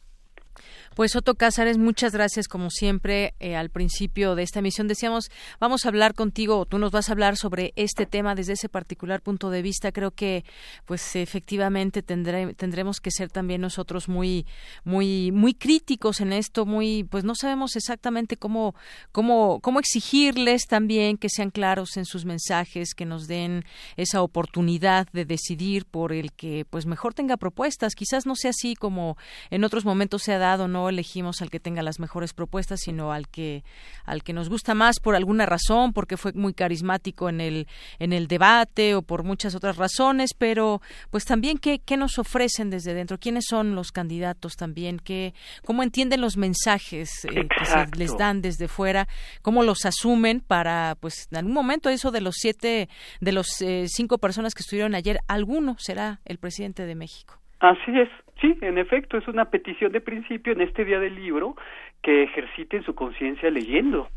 Pues 0.97 1.15
Otto 1.15 1.37
Cázares, 1.37 1.79
muchas 1.79 2.13
gracias 2.13 2.49
como 2.49 2.69
siempre. 2.69 3.35
Eh, 3.39 3.55
al 3.55 3.71
principio 3.71 4.35
de 4.35 4.43
esta 4.43 4.59
emisión 4.59 4.89
decíamos, 4.89 5.31
vamos 5.61 5.85
a 5.85 5.89
hablar 5.89 6.15
contigo, 6.15 6.67
tú 6.67 6.79
nos 6.79 6.91
vas 6.91 7.09
a 7.09 7.13
hablar 7.13 7.37
sobre 7.37 7.73
este 7.77 8.07
tema 8.07 8.35
desde 8.35 8.55
ese 8.55 8.69
particular 8.69 9.23
punto 9.23 9.51
de 9.51 9.63
vista. 9.63 9.93
Creo 9.93 10.11
que, 10.11 10.45
pues 10.87 11.15
efectivamente 11.15 12.03
tendremos 12.03 12.99
que 13.01 13.13
ser 13.13 13.31
también 13.31 13.61
nosotros 13.61 14.09
muy, 14.09 14.47
muy, 14.83 15.31
muy 15.31 15.55
críticos 15.55 16.21
en 16.21 16.33
esto, 16.33 16.67
muy, 16.67 17.05
pues 17.05 17.23
no 17.23 17.37
sabemos 17.37 17.77
exactamente 17.77 18.37
cómo, 18.37 18.75
cómo, 19.13 19.61
cómo 19.61 19.79
exigirles 19.79 20.67
también 20.67 21.19
que 21.19 21.29
sean 21.29 21.51
claros 21.51 21.97
en 21.99 22.05
sus 22.05 22.25
mensajes, 22.25 22.95
que 22.95 23.07
nos 23.07 23.29
den 23.29 23.65
esa 23.97 24.23
oportunidad 24.23 25.07
de 25.13 25.25
decidir 25.25 25.85
por 25.87 26.13
el 26.13 26.33
que, 26.33 26.67
pues 26.69 26.87
mejor 26.87 27.15
tenga 27.15 27.37
propuestas. 27.37 27.95
Quizás 27.95 28.27
no 28.27 28.35
sea 28.35 28.51
así 28.51 28.75
como 28.75 29.17
en 29.51 29.63
otros 29.63 29.85
momentos 29.85 30.23
se 30.23 30.33
ha 30.33 30.39
dado, 30.39 30.67
no 30.67 30.80
elegimos 30.89 31.43
al 31.43 31.51
que 31.51 31.61
tenga 31.61 31.83
las 31.83 32.01
mejores 32.01 32.33
propuestas, 32.33 32.81
sino 32.81 33.13
al 33.13 33.29
que 33.29 33.65
al 34.05 34.23
que 34.23 34.33
nos 34.33 34.49
gusta 34.49 34.75
más 34.75 35.01
por 35.01 35.15
alguna 35.15 35.47
razón, 35.47 35.93
porque 35.93 36.17
fue 36.17 36.33
muy 36.33 36.55
carismático 36.55 37.29
en 37.29 37.41
el 37.41 37.67
en 37.99 38.13
el 38.13 38.29
debate 38.29 38.95
o 38.95 39.03
por 39.03 39.25
muchas 39.25 39.55
otras 39.55 39.77
razones, 39.77 40.31
pero 40.37 40.81
pues 41.11 41.25
también 41.25 41.59
qué, 41.59 41.79
qué 41.81 41.97
nos 41.97 42.19
ofrecen 42.19 42.71
desde 42.71 42.95
dentro, 42.95 43.19
quiénes 43.19 43.45
son 43.49 43.75
los 43.75 43.93
candidatos 43.93 44.57
también, 44.57 44.99
qué 44.99 45.35
cómo 45.65 45.83
entienden 45.83 46.21
los 46.21 46.37
mensajes 46.37 47.25
eh, 47.25 47.47
que 47.49 47.65
se 47.65 47.97
les 47.97 48.17
dan 48.17 48.43
desde 48.43 48.69
fuera, 48.69 49.09
cómo 49.43 49.63
los 49.63 49.85
asumen 49.85 50.41
para 50.41 50.97
pues 51.01 51.29
en 51.31 51.39
algún 51.39 51.55
momento 51.55 51.89
eso 51.89 52.11
de 52.11 52.21
los 52.21 52.37
siete 52.37 52.89
de 53.21 53.33
los 53.33 53.61
eh, 53.61 53.87
cinco 53.89 54.19
personas 54.19 54.55
que 54.55 54.63
estuvieron 54.63 54.95
ayer, 54.95 55.21
alguno 55.29 55.77
será 55.79 56.21
el 56.25 56.39
presidente 56.39 56.87
de 56.87 56.95
México. 56.95 57.41
Así 57.61 57.91
es, 57.95 58.09
sí, 58.41 58.59
en 58.61 58.79
efecto, 58.79 59.17
es 59.17 59.29
una 59.29 59.47
petición 59.47 59.93
de 59.93 60.01
principio 60.01 60.53
en 60.53 60.61
este 60.61 60.85
día 60.85 60.99
del 60.99 61.15
libro 61.15 61.57
que 62.03 62.23
ejerciten 62.23 62.83
su 62.83 62.95
conciencia 62.95 63.51
leyendo, 63.51 64.09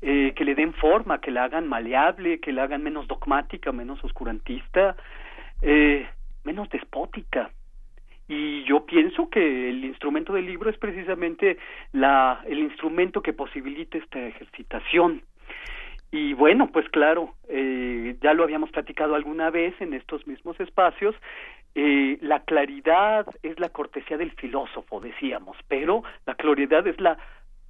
eh, 0.00 0.32
que 0.34 0.44
le 0.44 0.54
den 0.54 0.72
forma, 0.74 1.20
que 1.20 1.30
la 1.30 1.44
hagan 1.44 1.68
maleable, 1.68 2.40
que 2.40 2.52
la 2.52 2.64
hagan 2.64 2.82
menos 2.82 3.06
dogmática, 3.08 3.72
menos 3.72 4.02
oscurantista, 4.04 4.96
eh, 5.60 6.06
menos 6.44 6.68
despótica. 6.70 7.50
Y 8.28 8.64
yo 8.64 8.86
pienso 8.86 9.28
que 9.28 9.70
el 9.70 9.84
instrumento 9.84 10.32
del 10.32 10.46
libro 10.46 10.70
es 10.70 10.78
precisamente 10.78 11.58
la, 11.92 12.42
el 12.46 12.60
instrumento 12.60 13.22
que 13.22 13.32
posibilita 13.32 13.98
esta 13.98 14.26
ejercitación. 14.26 15.22
Y 16.10 16.34
bueno, 16.34 16.70
pues 16.70 16.88
claro, 16.90 17.34
eh, 17.48 18.16
ya 18.20 18.34
lo 18.34 18.44
habíamos 18.44 18.70
platicado 18.70 19.14
alguna 19.14 19.50
vez 19.50 19.74
en 19.80 19.94
estos 19.94 20.26
mismos 20.26 20.60
espacios, 20.60 21.14
eh, 21.74 22.18
la 22.20 22.40
claridad 22.40 23.26
es 23.42 23.58
la 23.58 23.70
cortesía 23.70 24.16
del 24.16 24.32
filósofo, 24.32 25.00
decíamos, 25.00 25.56
pero 25.68 26.02
la 26.26 26.34
claridad 26.34 26.86
es 26.86 27.00
la 27.00 27.16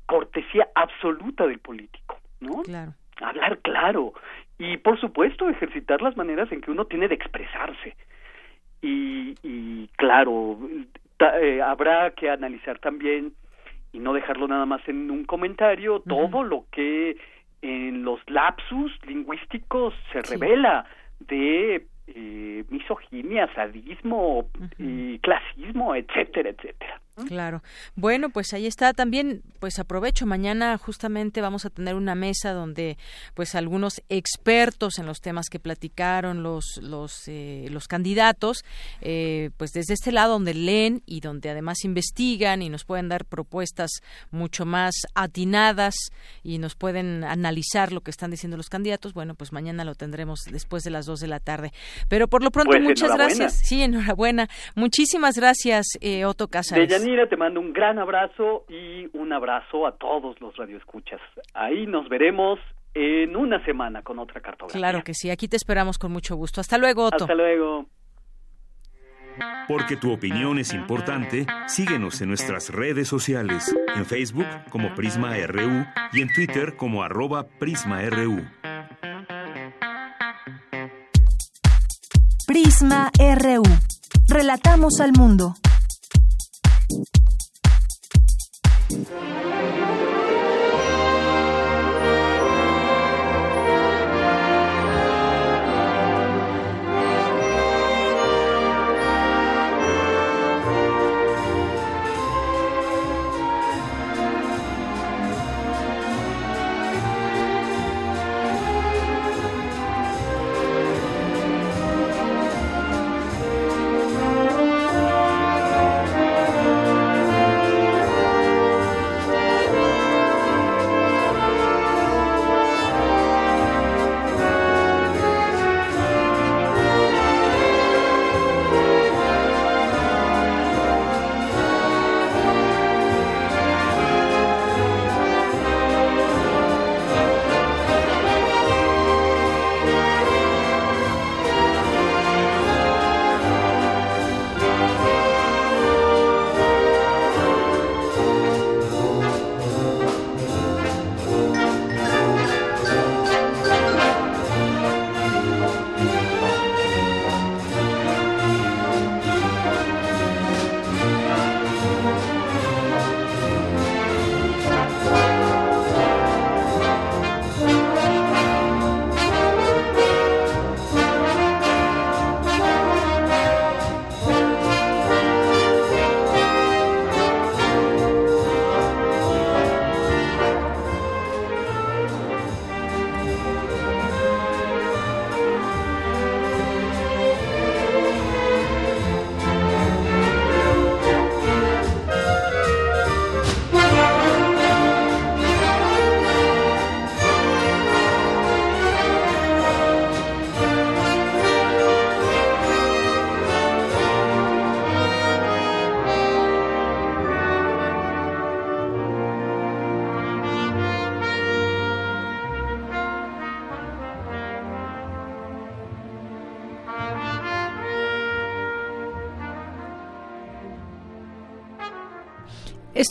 cortesía 0.06 0.68
absoluta 0.74 1.46
del 1.46 1.58
político, 1.58 2.18
¿no? 2.40 2.62
Claro. 2.62 2.94
Hablar 3.20 3.58
claro 3.58 4.14
y, 4.58 4.76
por 4.76 5.00
supuesto, 5.00 5.48
ejercitar 5.48 6.02
las 6.02 6.16
maneras 6.16 6.50
en 6.52 6.60
que 6.60 6.70
uno 6.70 6.84
tiene 6.84 7.08
de 7.08 7.14
expresarse. 7.14 7.96
Y, 8.80 9.34
y 9.42 9.88
claro, 9.96 10.58
eh, 11.40 11.60
habrá 11.62 12.10
que 12.12 12.30
analizar 12.30 12.78
también 12.78 13.32
y 13.92 13.98
no 13.98 14.12
dejarlo 14.12 14.48
nada 14.48 14.66
más 14.66 14.86
en 14.88 15.10
un 15.10 15.24
comentario, 15.24 16.00
todo 16.00 16.42
lo 16.42 16.64
que 16.70 17.16
en 17.60 18.02
los 18.02 18.20
lapsus 18.28 18.92
lingüísticos 19.06 19.94
se 20.12 20.22
revela 20.22 20.84
de 21.20 21.86
eh, 22.14 22.64
misoginia, 22.70 23.52
sadismo 23.54 24.46
y 24.78 25.18
clasismo, 25.20 25.94
etcétera, 25.94 26.50
etcétera. 26.50 27.00
Claro. 27.26 27.62
Bueno, 27.94 28.30
pues 28.30 28.54
ahí 28.54 28.66
está. 28.66 28.94
También, 28.94 29.42
pues 29.58 29.78
aprovecho. 29.78 30.24
Mañana 30.24 30.78
justamente 30.78 31.40
vamos 31.40 31.66
a 31.66 31.70
tener 31.70 31.94
una 31.94 32.14
mesa 32.14 32.52
donde, 32.52 32.96
pues, 33.34 33.54
algunos 33.54 34.02
expertos 34.08 34.98
en 34.98 35.06
los 35.06 35.20
temas 35.20 35.48
que 35.50 35.58
platicaron 35.58 36.42
los 36.42 36.78
los 36.80 37.28
eh, 37.28 37.66
los 37.70 37.86
candidatos, 37.86 38.64
eh, 39.02 39.50
pues 39.56 39.72
desde 39.72 39.94
este 39.94 40.10
lado 40.10 40.32
donde 40.32 40.54
leen 40.54 41.02
y 41.04 41.20
donde 41.20 41.50
además 41.50 41.84
investigan 41.84 42.62
y 42.62 42.70
nos 42.70 42.84
pueden 42.84 43.08
dar 43.08 43.26
propuestas 43.26 43.90
mucho 44.30 44.64
más 44.64 44.94
atinadas 45.14 45.94
y 46.42 46.58
nos 46.58 46.74
pueden 46.74 47.24
analizar 47.24 47.92
lo 47.92 48.00
que 48.00 48.10
están 48.10 48.30
diciendo 48.30 48.56
los 48.56 48.70
candidatos. 48.70 49.12
Bueno, 49.12 49.34
pues 49.34 49.52
mañana 49.52 49.84
lo 49.84 49.94
tendremos 49.94 50.44
después 50.50 50.82
de 50.82 50.90
las 50.90 51.04
dos 51.06 51.20
de 51.20 51.28
la 51.28 51.40
tarde. 51.40 51.72
Pero 52.08 52.26
por 52.28 52.42
lo 52.42 52.50
pronto, 52.50 52.70
pues, 52.70 52.82
muchas 52.82 53.14
gracias. 53.14 53.60
Sí, 53.64 53.82
enhorabuena. 53.82 54.48
Muchísimas 54.74 55.36
gracias, 55.36 55.86
eh, 56.00 56.24
Otto 56.24 56.48
Casares. 56.48 57.02
Mira, 57.12 57.28
te 57.28 57.36
mando 57.36 57.60
un 57.60 57.74
gran 57.74 57.98
abrazo 57.98 58.64
y 58.70 59.06
un 59.12 59.34
abrazo 59.34 59.86
a 59.86 59.92
todos 59.98 60.40
los 60.40 60.56
radioescuchas. 60.56 61.20
Ahí 61.52 61.86
nos 61.86 62.08
veremos 62.08 62.58
en 62.94 63.36
una 63.36 63.62
semana 63.66 64.00
con 64.00 64.18
otra 64.18 64.40
cartografía. 64.40 64.80
Claro 64.80 65.04
que 65.04 65.12
sí, 65.12 65.28
aquí 65.28 65.46
te 65.46 65.56
esperamos 65.56 65.98
con 65.98 66.10
mucho 66.10 66.36
gusto. 66.36 66.62
Hasta 66.62 66.78
luego, 66.78 67.04
Otto. 67.04 67.24
Hasta 67.24 67.34
luego. 67.34 67.84
Porque 69.68 69.98
tu 69.98 70.10
opinión 70.10 70.58
es 70.58 70.72
importante, 70.72 71.44
síguenos 71.66 72.22
en 72.22 72.28
nuestras 72.28 72.70
redes 72.70 73.08
sociales, 73.08 73.76
en 73.94 74.06
Facebook 74.06 74.46
como 74.70 74.94
Prisma 74.94 75.34
RU 75.46 75.84
y 76.14 76.22
en 76.22 76.32
Twitter 76.32 76.76
como 76.78 77.02
arroba 77.02 77.46
PrismaRU. 77.58 78.40
Prisma 82.46 83.10
RU. 83.18 83.62
Relatamos 84.28 84.98
al 85.02 85.12
mundo. 85.12 85.52
Thank 86.92 87.06
you. 90.00 90.11